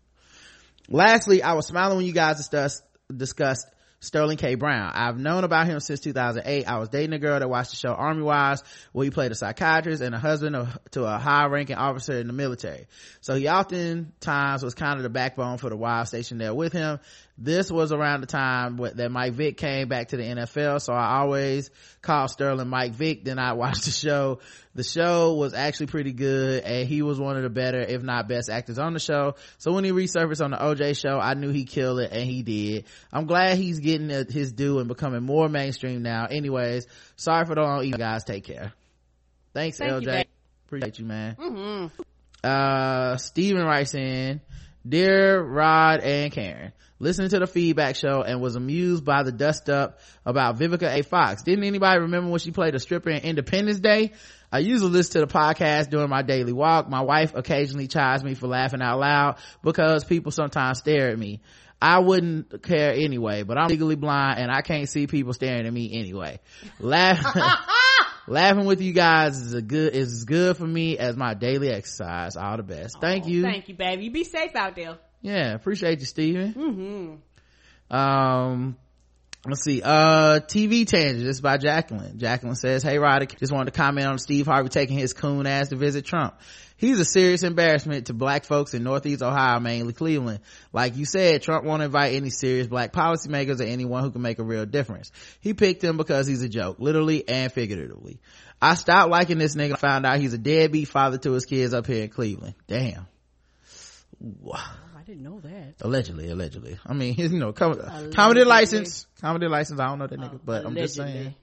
Lastly, 0.89 1.43
I 1.43 1.55
was 1.55 1.67
smiling 1.67 1.97
when 1.97 2.07
you 2.07 2.13
guys 2.13 2.37
discussed, 2.37 2.83
discussed 3.15 3.67
Sterling 4.01 4.37
K. 4.37 4.55
Brown. 4.55 4.93
I've 4.95 5.19
known 5.19 5.45
about 5.45 5.67
him 5.67 5.81
since 5.81 6.01
2008. 6.01 6.67
I 6.67 6.79
was 6.79 6.91
dating 6.91 7.15
a 7.15 7.19
girl 7.19 7.41
that 7.41 7.49
watched 7.49 7.71
the 7.71 7.77
show 7.77 7.95
Army 7.95 8.23
Wives, 8.23 8.63
where 8.93 9.05
he 9.05 9.11
played 9.11 9.33
a 9.33 9.35
psychiatrist 9.35 10.03
and 10.03 10.15
a 10.15 10.19
husband 10.19 10.55
of, 10.55 10.79
to 10.91 11.05
a 11.05 11.19
high 11.19 11.47
ranking 11.47 11.77
officer 11.77 12.13
in 12.21 12.27
the 12.27 12.35
military. 12.35 12.87
So 13.23 13.35
he 13.35 13.49
oftentimes 13.49 14.63
was 14.63 14.75
kind 14.75 14.99
of 14.99 15.05
the 15.05 15.09
backbone 15.09 15.57
for 15.57 15.71
the 15.71 15.77
wives 15.77 16.11
stationed 16.11 16.41
there 16.41 16.55
with 16.55 16.75
him 16.75 17.01
this 17.37 17.71
was 17.71 17.91
around 17.91 18.21
the 18.21 18.27
time 18.29 18.77
that 18.77 19.11
Mike 19.11 19.33
Vick 19.33 19.57
came 19.57 19.89
back 19.89 20.09
to 20.09 20.17
the 20.17 20.23
NFL. 20.23 20.81
So 20.81 20.93
I 20.93 21.19
always 21.19 21.71
called 22.01 22.31
Sterling 22.31 22.69
Mike 22.69 22.93
Vick. 22.93 23.25
Then 23.25 23.39
I 23.41 23.53
watched 23.55 23.85
the 23.87 23.91
show. 23.91 24.39
The 24.75 24.85
show 24.85 25.35
was 25.35 25.53
actually 25.55 25.87
pretty 25.87 26.13
good 26.13 26.63
and 26.63 26.89
he 26.89 27.03
was 27.03 27.19
one 27.19 27.37
of 27.37 27.43
the 27.43 27.51
better, 27.51 27.81
if 27.81 28.03
not 28.03 28.29
best 28.29 28.49
actors 28.49 28.79
on 28.79 28.93
the 28.93 29.01
show. 29.01 29.35
So 29.59 29.73
when 29.73 29.85
he 29.85 29.91
resurfaced 29.91 30.45
on 30.45 30.53
the 30.53 30.57
OJ 30.57 30.97
show, 31.01 31.19
I 31.19 31.35
knew 31.35 31.51
he 31.51 31.65
killed 31.65 32.01
it 32.01 32.13
and 32.13 32.23
he 32.23 32.43
did. 32.43 32.85
I'm 33.13 33.27
glad 33.27 33.57
he's 33.59 33.81
getting 33.81 34.09
his 34.09 34.53
due 34.53 34.79
and 34.79 34.89
becoming 34.89 35.23
more 35.23 35.49
mainstream 35.49 36.03
now. 36.03 36.27
Anyways, 36.27 36.87
sorry 37.17 37.45
for 37.47 37.55
the 37.55 37.63
long 37.63 37.85
email 37.85 37.99
guys. 37.99 38.25
Take 38.25 38.45
care. 38.45 38.73
Thanks, 39.53 39.79
Thank 39.79 39.93
LJ. 39.93 40.19
you, 40.19 40.25
Appreciate 40.67 40.99
you, 40.99 41.05
man. 41.05 41.37
Mm-hmm. 41.37 42.03
Uh, 42.43 43.17
Steven 43.17 43.65
writes 43.65 43.95
in, 43.95 44.41
Dear 44.87 45.41
Rod 45.41 46.01
and 46.01 46.33
Karen, 46.33 46.73
listening 46.99 47.29
to 47.31 47.39
the 47.39 47.47
feedback 47.47 47.97
show 47.97 48.23
and 48.23 48.41
was 48.41 48.57
amused 48.57 49.05
by 49.05 49.23
the 49.23 49.33
dust 49.33 49.69
up 49.69 49.99
about 50.25 50.59
Vivica 50.59 50.99
A. 50.99 51.03
Fox. 51.03 51.43
Didn't 51.43 51.65
anybody 51.65 52.01
remember 52.01 52.31
when 52.31 52.41
she 52.41 52.51
played 52.51 52.75
a 52.75 52.79
stripper 52.79 53.11
in 53.11 53.23
Independence 53.23 53.81
Day? 53.81 54.13
I 54.53 54.59
usually 54.59 54.93
listen 54.93 55.21
to 55.21 55.27
the 55.27 55.33
podcast 55.33 55.91
during 55.91 56.09
my 56.09 56.23
daily 56.23 56.53
walk. 56.53 56.89
My 56.89 57.01
wife 57.03 57.35
occasionally 57.35 57.89
chides 57.89 58.23
me 58.23 58.35
for 58.35 58.47
laughing 58.47 58.83
out 58.83 59.01
loud 59.01 59.39
because 59.63 60.05
people 60.05 60.31
sometimes 60.31 60.79
stare 60.79 61.11
at 61.11 61.19
me. 61.19 61.41
I 61.83 61.99
wouldn't 61.99 62.63
care 62.63 62.93
anyway, 62.93 63.43
but 63.43 63.59
I'm 63.59 63.69
legally 63.69 63.97
blind 63.97 64.39
and 64.39 64.51
I 64.51 64.63
can't 64.63 64.89
see 64.89 65.07
people 65.07 65.33
staring 65.33 65.67
at 65.67 65.73
me 65.73 65.91
anyway. 65.93 66.41
Laugh, 66.79 67.37
laughing 68.27 68.65
with 68.65 68.81
you 68.81 68.93
guys 68.93 69.39
is 69.39 69.55
a 69.55 69.61
good, 69.61 69.95
is 69.95 70.13
as 70.13 70.25
good 70.25 70.57
for 70.57 70.67
me 70.67 70.97
as 70.99 71.17
my 71.17 71.35
daily 71.35 71.71
exercise. 71.71 72.37
All 72.37 72.57
the 72.57 72.63
best. 72.63 72.97
Thank 73.01 73.27
you. 73.27 73.43
Thank 73.43 73.69
you, 73.69 73.75
baby. 73.75 74.09
Be 74.09 74.25
safe 74.25 74.55
out 74.55 74.77
there. 74.77 74.97
Yeah, 75.25 75.55
appreciate 75.55 76.01
you, 76.01 76.05
Steven. 76.05 76.53
Mm-hmm. 76.53 77.97
Um, 77.97 78.77
let's 79.47 79.65
see. 79.65 79.81
Uh, 79.83 80.41
TV 80.41 80.87
tangent. 80.87 81.21
This 81.21 81.37
is 81.37 81.41
by 81.41 81.57
Jacqueline. 81.57 82.19
Jacqueline 82.19 82.57
says, 82.57 82.83
Hey, 82.83 82.97
Roddick, 82.97 83.39
just 83.39 83.51
wanted 83.51 83.73
to 83.73 83.79
comment 83.79 84.07
on 84.07 84.19
Steve 84.19 84.45
Harvey 84.45 84.69
taking 84.69 84.99
his 84.99 85.15
coon 85.15 85.47
ass 85.47 85.71
to 85.71 85.77
visit 85.77 86.05
Trump. 86.05 86.35
He's 86.77 86.99
a 86.99 87.07
serious 87.07 87.43
embarrassment 87.43 88.09
to 88.09 88.13
black 88.13 88.45
folks 88.45 88.75
in 88.75 88.85
Northeast 88.85 89.23
Ohio, 89.23 89.61
mainly 89.61 89.95
Cleveland. 89.95 90.41
Like 90.75 90.99
you 90.99 91.07
said, 91.07 91.41
Trump 91.41 91.65
won't 91.65 91.83
invite 91.83 92.13
any 92.13 92.29
serious 92.29 92.67
black 92.67 92.93
policymakers 92.93 93.61
or 93.61 93.65
anyone 93.65 94.03
who 94.03 94.11
can 94.11 94.21
make 94.21 94.39
a 94.41 94.45
real 94.45 94.67
difference. 94.67 95.11
He 95.41 95.55
picked 95.55 95.83
him 95.83 95.97
because 95.97 96.27
he's 96.27 96.43
a 96.43 96.51
joke, 96.51 96.81
literally 96.81 97.27
and 97.27 97.51
figuratively. 97.51 98.21
I 98.61 98.75
stopped 98.75 99.09
liking 99.09 99.39
this 99.39 99.57
nigga 99.57 99.73
I 99.73 99.77
found 99.77 100.05
out 100.05 100.19
he's 100.19 100.35
a 100.35 100.39
deadbeat 100.39 100.89
father 100.89 101.17
to 101.17 101.33
his 101.33 101.47
kids 101.47 101.73
up 101.73 101.87
here 101.87 102.05
in 102.05 102.11
Cleveland. 102.11 102.57
Damn. 102.67 103.07
Wow 104.21 104.61
I 104.61 104.84
didn't 105.07 105.23
know 105.23 105.41
that. 105.41 105.75
allegedly 105.83 106.31
allegedly. 106.31 106.79
I 106.87 106.93
mean 106.95 107.15
you 107.19 107.29
know 107.31 107.53
com- 107.53 107.81
comedy 108.15 108.45
license 108.45 109.07
comedy 109.21 109.47
license 109.49 109.81
i 109.81 109.87
don't 109.87 109.99
know 109.99 110.07
that 110.07 110.19
nigga 110.19 110.35
Oh, 110.35 110.41
but 110.45 110.65
i'm 110.67 110.75
just 110.75 110.95
saying. 110.97 111.35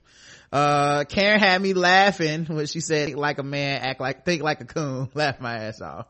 Uh 0.51 1.05
karen 1.05 1.39
had 1.39 1.61
me 1.61 1.73
laughing 1.73 2.45
when 2.45 2.65
she 2.65 2.79
said 2.81 3.05
"Think 3.07 3.17
like 3.17 3.37
a 3.39 3.43
man 3.43 3.81
act 3.81 4.01
like 4.01 4.25
think 4.25 4.43
like 4.43 4.59
a 4.61 4.65
coon. 4.65 5.09
Laugh 5.13 5.39
my 5.39 5.55
ass 5.65 5.79
off. 5.81 6.07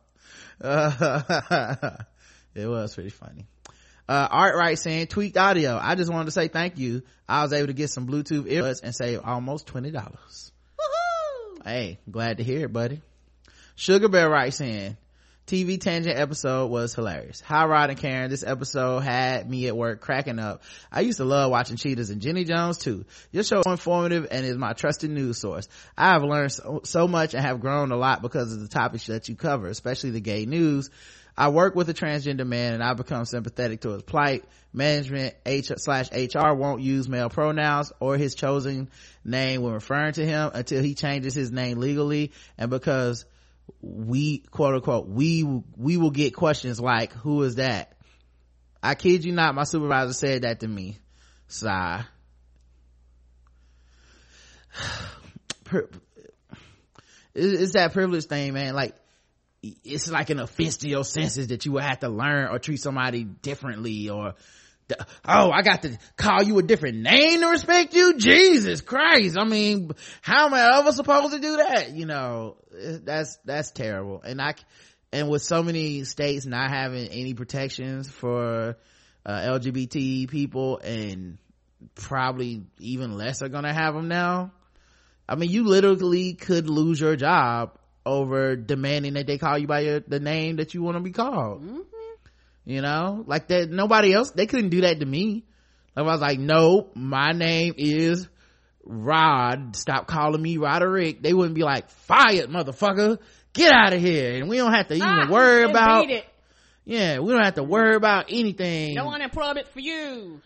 Uh, 0.59 1.97
it 2.55 2.67
was 2.67 2.93
pretty 2.95 3.09
funny. 3.11 3.45
Uh 4.09 4.27
art 4.31 4.55
right 4.55 4.77
saying 4.79 5.07
tweaked 5.07 5.37
audio. 5.37 5.77
I 5.81 5.95
just 5.95 6.11
wanted 6.11 6.25
to 6.25 6.31
say 6.31 6.47
thank 6.47 6.77
you. 6.79 7.03
I 7.29 7.43
was 7.43 7.53
able 7.53 7.67
to 7.67 7.73
get 7.73 7.89
some 7.91 8.07
bluetooth 8.07 8.51
earbuds 8.51 8.81
and 8.83 8.95
save 8.95 9.21
almost 9.23 9.67
20 9.67 9.91
dollars. 9.91 10.51
Hey 11.63 11.99
glad 12.09 12.37
to 12.37 12.43
hear 12.43 12.65
it 12.65 12.73
buddy. 12.73 13.01
Sugar 13.75 14.09
bear 14.09 14.29
writes 14.29 14.59
in 14.61 14.97
TV 15.51 15.77
tangent 15.77 16.17
episode 16.17 16.67
was 16.67 16.95
hilarious. 16.95 17.41
Hi 17.41 17.65
Rod 17.65 17.89
and 17.89 17.99
Karen, 17.99 18.29
this 18.29 18.41
episode 18.41 18.99
had 18.99 19.49
me 19.49 19.67
at 19.67 19.75
work 19.75 19.99
cracking 19.99 20.39
up. 20.39 20.63
I 20.89 21.01
used 21.01 21.17
to 21.17 21.25
love 21.25 21.51
watching 21.51 21.75
Cheaters 21.75 22.09
and 22.09 22.21
Jenny 22.21 22.45
Jones 22.45 22.77
too. 22.77 23.03
Your 23.33 23.43
show 23.43 23.59
is 23.59 23.65
informative 23.65 24.27
and 24.31 24.45
is 24.45 24.55
my 24.55 24.71
trusted 24.71 25.09
news 25.11 25.39
source. 25.39 25.67
I 25.97 26.13
have 26.13 26.23
learned 26.23 26.53
so, 26.53 26.79
so 26.85 27.05
much 27.05 27.33
and 27.33 27.43
have 27.43 27.59
grown 27.59 27.91
a 27.91 27.97
lot 27.97 28.21
because 28.21 28.53
of 28.53 28.61
the 28.61 28.69
topics 28.69 29.07
that 29.07 29.27
you 29.27 29.35
cover, 29.35 29.67
especially 29.67 30.11
the 30.11 30.21
gay 30.21 30.45
news. 30.45 30.89
I 31.37 31.49
work 31.49 31.75
with 31.75 31.89
a 31.89 31.93
transgender 31.93 32.47
man 32.47 32.75
and 32.75 32.81
I 32.81 32.93
become 32.93 33.25
sympathetic 33.25 33.81
to 33.81 33.89
his 33.89 34.03
plight. 34.03 34.45
Management 34.71 35.35
H 35.45 35.69
slash 35.75 36.11
HR 36.13 36.53
won't 36.53 36.81
use 36.81 37.09
male 37.09 37.29
pronouns 37.29 37.91
or 37.99 38.15
his 38.15 38.35
chosen 38.35 38.89
name 39.25 39.63
when 39.63 39.73
referring 39.73 40.13
to 40.13 40.25
him 40.25 40.51
until 40.53 40.81
he 40.81 40.95
changes 40.95 41.33
his 41.33 41.51
name 41.51 41.77
legally 41.77 42.31
and 42.57 42.69
because 42.69 43.25
we 43.81 44.39
quote 44.39 44.75
unquote 44.75 45.07
we 45.07 45.43
we 45.77 45.97
will 45.97 46.11
get 46.11 46.35
questions 46.35 46.79
like 46.79 47.13
who 47.13 47.43
is 47.43 47.55
that? 47.55 47.93
I 48.83 48.95
kid 48.95 49.23
you 49.25 49.31
not 49.31 49.55
my 49.55 49.63
supervisor 49.63 50.13
said 50.13 50.41
that 50.43 50.59
to 50.61 50.67
me. 50.67 50.97
Sigh. 51.47 52.03
It's 57.33 57.73
that 57.73 57.93
privilege 57.93 58.25
thing 58.25 58.51
man. 58.53 58.73
Like 58.73 58.93
it's 59.63 60.11
like 60.11 60.29
an 60.31 60.39
offense 60.39 60.77
to 60.77 60.89
your 60.89 61.05
senses 61.05 61.47
that 61.47 61.65
you 61.65 61.73
would 61.73 61.83
have 61.83 61.99
to 61.99 62.09
learn 62.09 62.49
or 62.49 62.59
treat 62.59 62.81
somebody 62.81 63.23
differently 63.23 64.09
or 64.09 64.33
oh 65.25 65.51
i 65.51 65.61
got 65.61 65.81
to 65.83 65.97
call 66.17 66.43
you 66.43 66.57
a 66.59 66.63
different 66.63 66.99
name 66.99 67.41
to 67.41 67.47
respect 67.47 67.93
you? 67.93 68.17
Jesus 68.17 68.81
christ. 68.81 69.37
I 69.37 69.45
mean 69.45 69.91
how 70.21 70.47
am 70.47 70.53
i 70.53 70.79
ever 70.79 70.91
supposed 70.91 71.33
to 71.33 71.39
do 71.39 71.57
that? 71.57 71.91
You 71.91 72.05
know 72.05 72.57
that's 72.71 73.37
that's 73.45 73.71
terrible. 73.71 74.21
And 74.23 74.41
I, 74.41 74.55
and 75.11 75.29
with 75.29 75.41
so 75.41 75.61
many 75.63 76.03
states 76.03 76.45
not 76.45 76.71
having 76.71 77.07
any 77.09 77.33
protections 77.33 78.09
for 78.09 78.77
uh, 79.25 79.31
lgbt 79.31 80.29
people 80.29 80.79
and 80.79 81.37
probably 81.95 82.63
even 82.79 83.17
less 83.17 83.41
are 83.41 83.49
gonna 83.49 83.73
have 83.73 83.93
them 83.93 84.07
now 84.07 84.51
i 85.27 85.35
mean 85.35 85.49
you 85.49 85.63
literally 85.63 86.33
could 86.33 86.69
lose 86.69 86.99
your 86.99 87.15
job 87.15 87.77
over 88.05 88.55
demanding 88.55 89.13
that 89.13 89.27
they 89.27 89.37
call 89.37 89.57
you 89.57 89.67
by 89.67 89.81
your, 89.81 89.99
the 89.99 90.19
name 90.19 90.55
that 90.55 90.73
you 90.73 90.81
want 90.81 90.97
to 90.97 91.01
be 91.01 91.11
called 91.11 91.61
you 92.65 92.81
know? 92.81 93.23
Like 93.27 93.47
that 93.47 93.69
nobody 93.69 94.13
else 94.13 94.31
they 94.31 94.45
couldn't 94.45 94.69
do 94.69 94.81
that 94.81 94.99
to 94.99 95.05
me. 95.05 95.45
If 95.93 95.97
i 95.97 96.01
was 96.03 96.21
like 96.21 96.39
no 96.39 96.89
my 96.95 97.31
name 97.31 97.73
is 97.77 98.27
rod. 98.83 99.75
Stop 99.75 100.07
calling 100.07 100.41
me 100.41 100.57
roderick 100.57 101.21
they 101.21 101.33
wouldn't 101.33 101.55
be 101.55 101.63
like 101.63 101.89
fired 101.89 102.49
motherfucker. 102.49 103.19
Get 103.53 103.73
out 103.73 103.93
of 103.93 103.99
here. 104.01 104.35
And 104.39 104.49
we 104.49 104.57
don't 104.57 104.73
have 104.73 104.87
to 104.87 104.95
even 104.95 105.07
Ah, 105.07 105.27
worry 105.29 105.63
about 105.63 106.09
it. 106.09 106.25
yeah 106.85 107.19
we 107.19 107.31
don't 107.33 107.43
have 107.43 107.55
to 107.55 107.63
worry 107.63 107.95
about 107.95 108.25
anything. 108.29 108.95
No 108.95 109.09
unemployment 109.11 109.67
for 109.67 109.79
you. 109.79 110.41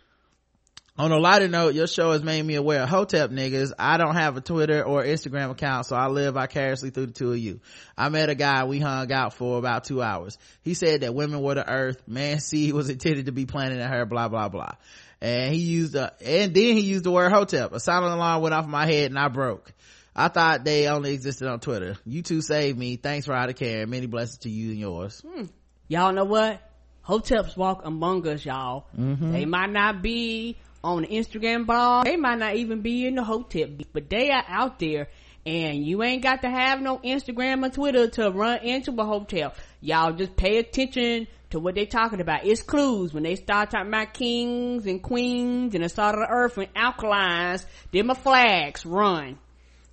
On 0.97 1.11
a 1.11 1.17
lighter 1.17 1.49
note, 1.49 1.75
your 1.75 1.87
show 1.87 2.11
has 2.11 2.23
made 2.23 2.41
me 2.43 2.55
aware 2.55 2.83
of 2.83 2.89
Hotep 2.89 3.29
niggas. 3.29 3.73
I 3.77 3.97
don't 3.97 4.15
have 4.15 4.37
a 4.37 4.41
Twitter 4.41 4.81
or 4.81 5.03
Instagram 5.03 5.51
account, 5.51 5.87
so 5.87 5.95
I 5.95 6.07
live 6.07 6.35
vicariously 6.35 6.89
through 6.89 7.07
the 7.07 7.13
two 7.13 7.31
of 7.33 7.37
you. 7.37 7.59
I 7.97 8.07
met 8.09 8.29
a 8.29 8.35
guy 8.35 8.63
we 8.63 8.79
hung 8.79 9.11
out 9.11 9.33
for 9.33 9.57
about 9.57 9.83
two 9.83 10.01
hours. 10.01 10.37
He 10.61 10.73
said 10.73 11.01
that 11.01 11.13
women 11.13 11.41
were 11.41 11.55
the 11.55 11.69
earth, 11.69 12.01
man 12.07 12.39
seed 12.39 12.73
was 12.73 12.89
intended 12.89 13.25
to 13.25 13.33
be 13.33 13.45
planted 13.45 13.79
in 13.79 13.87
her, 13.87 14.05
blah, 14.05 14.29
blah, 14.29 14.47
blah. 14.47 14.71
And 15.19 15.53
he 15.53 15.59
used 15.59 15.95
a, 15.95 16.13
and 16.23 16.53
then 16.53 16.77
he 16.77 16.81
used 16.81 17.03
the 17.03 17.11
word 17.11 17.31
Hotep. 17.31 17.73
A 17.73 17.79
silent 17.79 18.13
alarm 18.13 18.41
went 18.41 18.55
off 18.55 18.67
my 18.67 18.85
head 18.85 19.11
and 19.11 19.19
I 19.19 19.27
broke. 19.27 19.73
I 20.15 20.29
thought 20.29 20.63
they 20.63 20.87
only 20.87 21.13
existed 21.13 21.49
on 21.49 21.59
Twitter. 21.59 21.97
You 22.05 22.21
two 22.21 22.41
saved 22.41 22.77
me. 22.77 22.95
Thanks 22.95 23.25
for 23.25 23.33
out 23.33 23.49
of 23.49 23.57
care. 23.57 23.85
Many 23.85 24.05
blessings 24.05 24.39
to 24.39 24.49
you 24.49 24.71
and 24.71 24.79
yours. 24.79 25.21
Hmm. 25.27 25.45
Y'all 25.89 26.13
know 26.13 26.23
what? 26.23 26.61
Hoteps 27.05 27.57
walk 27.57 27.81
among 27.83 28.25
us, 28.27 28.45
y'all. 28.45 28.87
Mm-hmm. 28.97 29.33
They 29.33 29.45
might 29.45 29.69
not 29.69 30.01
be 30.01 30.57
on 30.85 31.01
the 31.01 31.07
Instagram 31.07 31.65
blog. 31.65 32.05
They 32.05 32.15
might 32.15 32.37
not 32.37 32.55
even 32.55 32.81
be 32.81 33.07
in 33.07 33.15
the 33.15 33.23
hotel, 33.23 33.67
but 33.91 34.09
they 34.09 34.29
are 34.29 34.45
out 34.47 34.79
there. 34.79 35.09
And 35.45 35.85
you 35.85 36.01
ain't 36.01 36.23
got 36.23 36.41
to 36.41 36.49
have 36.49 36.81
no 36.81 36.97
Instagram 36.99 37.65
or 37.65 37.69
Twitter 37.69 38.07
to 38.07 38.31
run 38.31 38.59
into 38.59 38.91
a 38.91 39.05
Hotep. 39.05 39.57
Y'all 39.81 40.13
just 40.13 40.35
pay 40.35 40.57
attention 40.57 41.27
to 41.51 41.59
what 41.59 41.75
they 41.75 41.85
talking 41.85 42.21
about. 42.21 42.45
It's 42.45 42.61
clues 42.61 43.13
when 43.13 43.23
they 43.23 43.35
start 43.35 43.69
talking 43.71 43.89
about 43.89 44.13
kings 44.13 44.87
and 44.87 45.01
queens 45.01 45.75
and 45.75 45.83
the 45.83 45.89
salt 45.89 46.15
of 46.15 46.21
the 46.21 46.27
earth 46.29 46.57
and 46.57 46.73
alkalines. 46.73 47.65
Them 47.91 48.09
are 48.09 48.15
flags. 48.15 48.85
Run. 48.85 49.37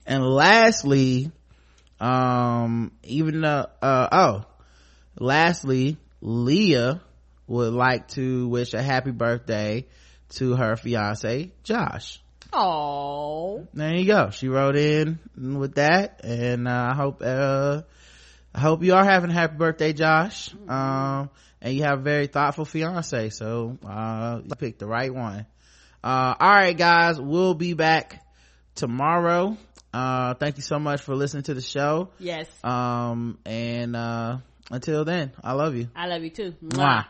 And 0.06 0.24
lastly, 0.24 1.31
um, 2.01 2.93
even 3.05 3.43
though, 3.43 3.66
uh, 3.82 4.09
oh, 4.10 4.44
lastly, 5.19 5.98
Leah 6.20 7.02
would 7.47 7.73
like 7.74 8.09
to 8.09 8.48
wish 8.48 8.73
a 8.73 8.82
happy 8.82 9.10
birthday 9.10 9.86
to 10.32 10.54
her 10.56 10.76
fiance, 10.76 11.52
Josh. 11.62 12.20
Oh, 12.52 13.66
There 13.72 13.94
you 13.94 14.04
go. 14.06 14.30
She 14.30 14.48
wrote 14.48 14.76
in 14.76 15.18
with 15.36 15.76
that 15.76 16.20
and, 16.24 16.68
uh, 16.68 16.88
I 16.92 16.94
hope, 16.94 17.22
uh, 17.24 17.82
I 18.54 18.60
hope 18.60 18.82
you 18.82 18.94
are 18.94 19.04
having 19.04 19.30
a 19.30 19.32
happy 19.32 19.56
birthday, 19.56 19.92
Josh. 19.94 20.54
Um, 20.68 21.30
and 21.62 21.74
you 21.74 21.84
have 21.84 22.00
a 22.00 22.02
very 22.02 22.26
thoughtful 22.26 22.64
fiance. 22.66 23.30
So, 23.30 23.78
uh, 23.86 24.40
you 24.44 24.54
picked 24.56 24.80
the 24.80 24.86
right 24.86 25.12
one. 25.14 25.46
Uh, 26.04 26.34
all 26.38 26.50
right, 26.50 26.76
guys, 26.76 27.18
we'll 27.20 27.54
be 27.54 27.72
back 27.74 28.22
tomorrow. 28.74 29.56
Uh, 29.94 30.34
thank 30.34 30.56
you 30.56 30.62
so 30.62 30.78
much 30.78 31.00
for 31.02 31.14
listening 31.14 31.44
to 31.44 31.54
the 31.54 31.60
show. 31.62 32.10
yes. 32.18 32.48
Um, 32.64 33.38
and, 33.46 33.96
uh, 33.96 34.38
until 34.70 35.04
then, 35.04 35.32
I 35.42 35.52
love 35.52 35.74
you. 35.76 35.88
I 35.96 36.06
love 36.06 36.22
you 36.22 36.30
too. 36.30 36.54
Mwah. 36.64 37.06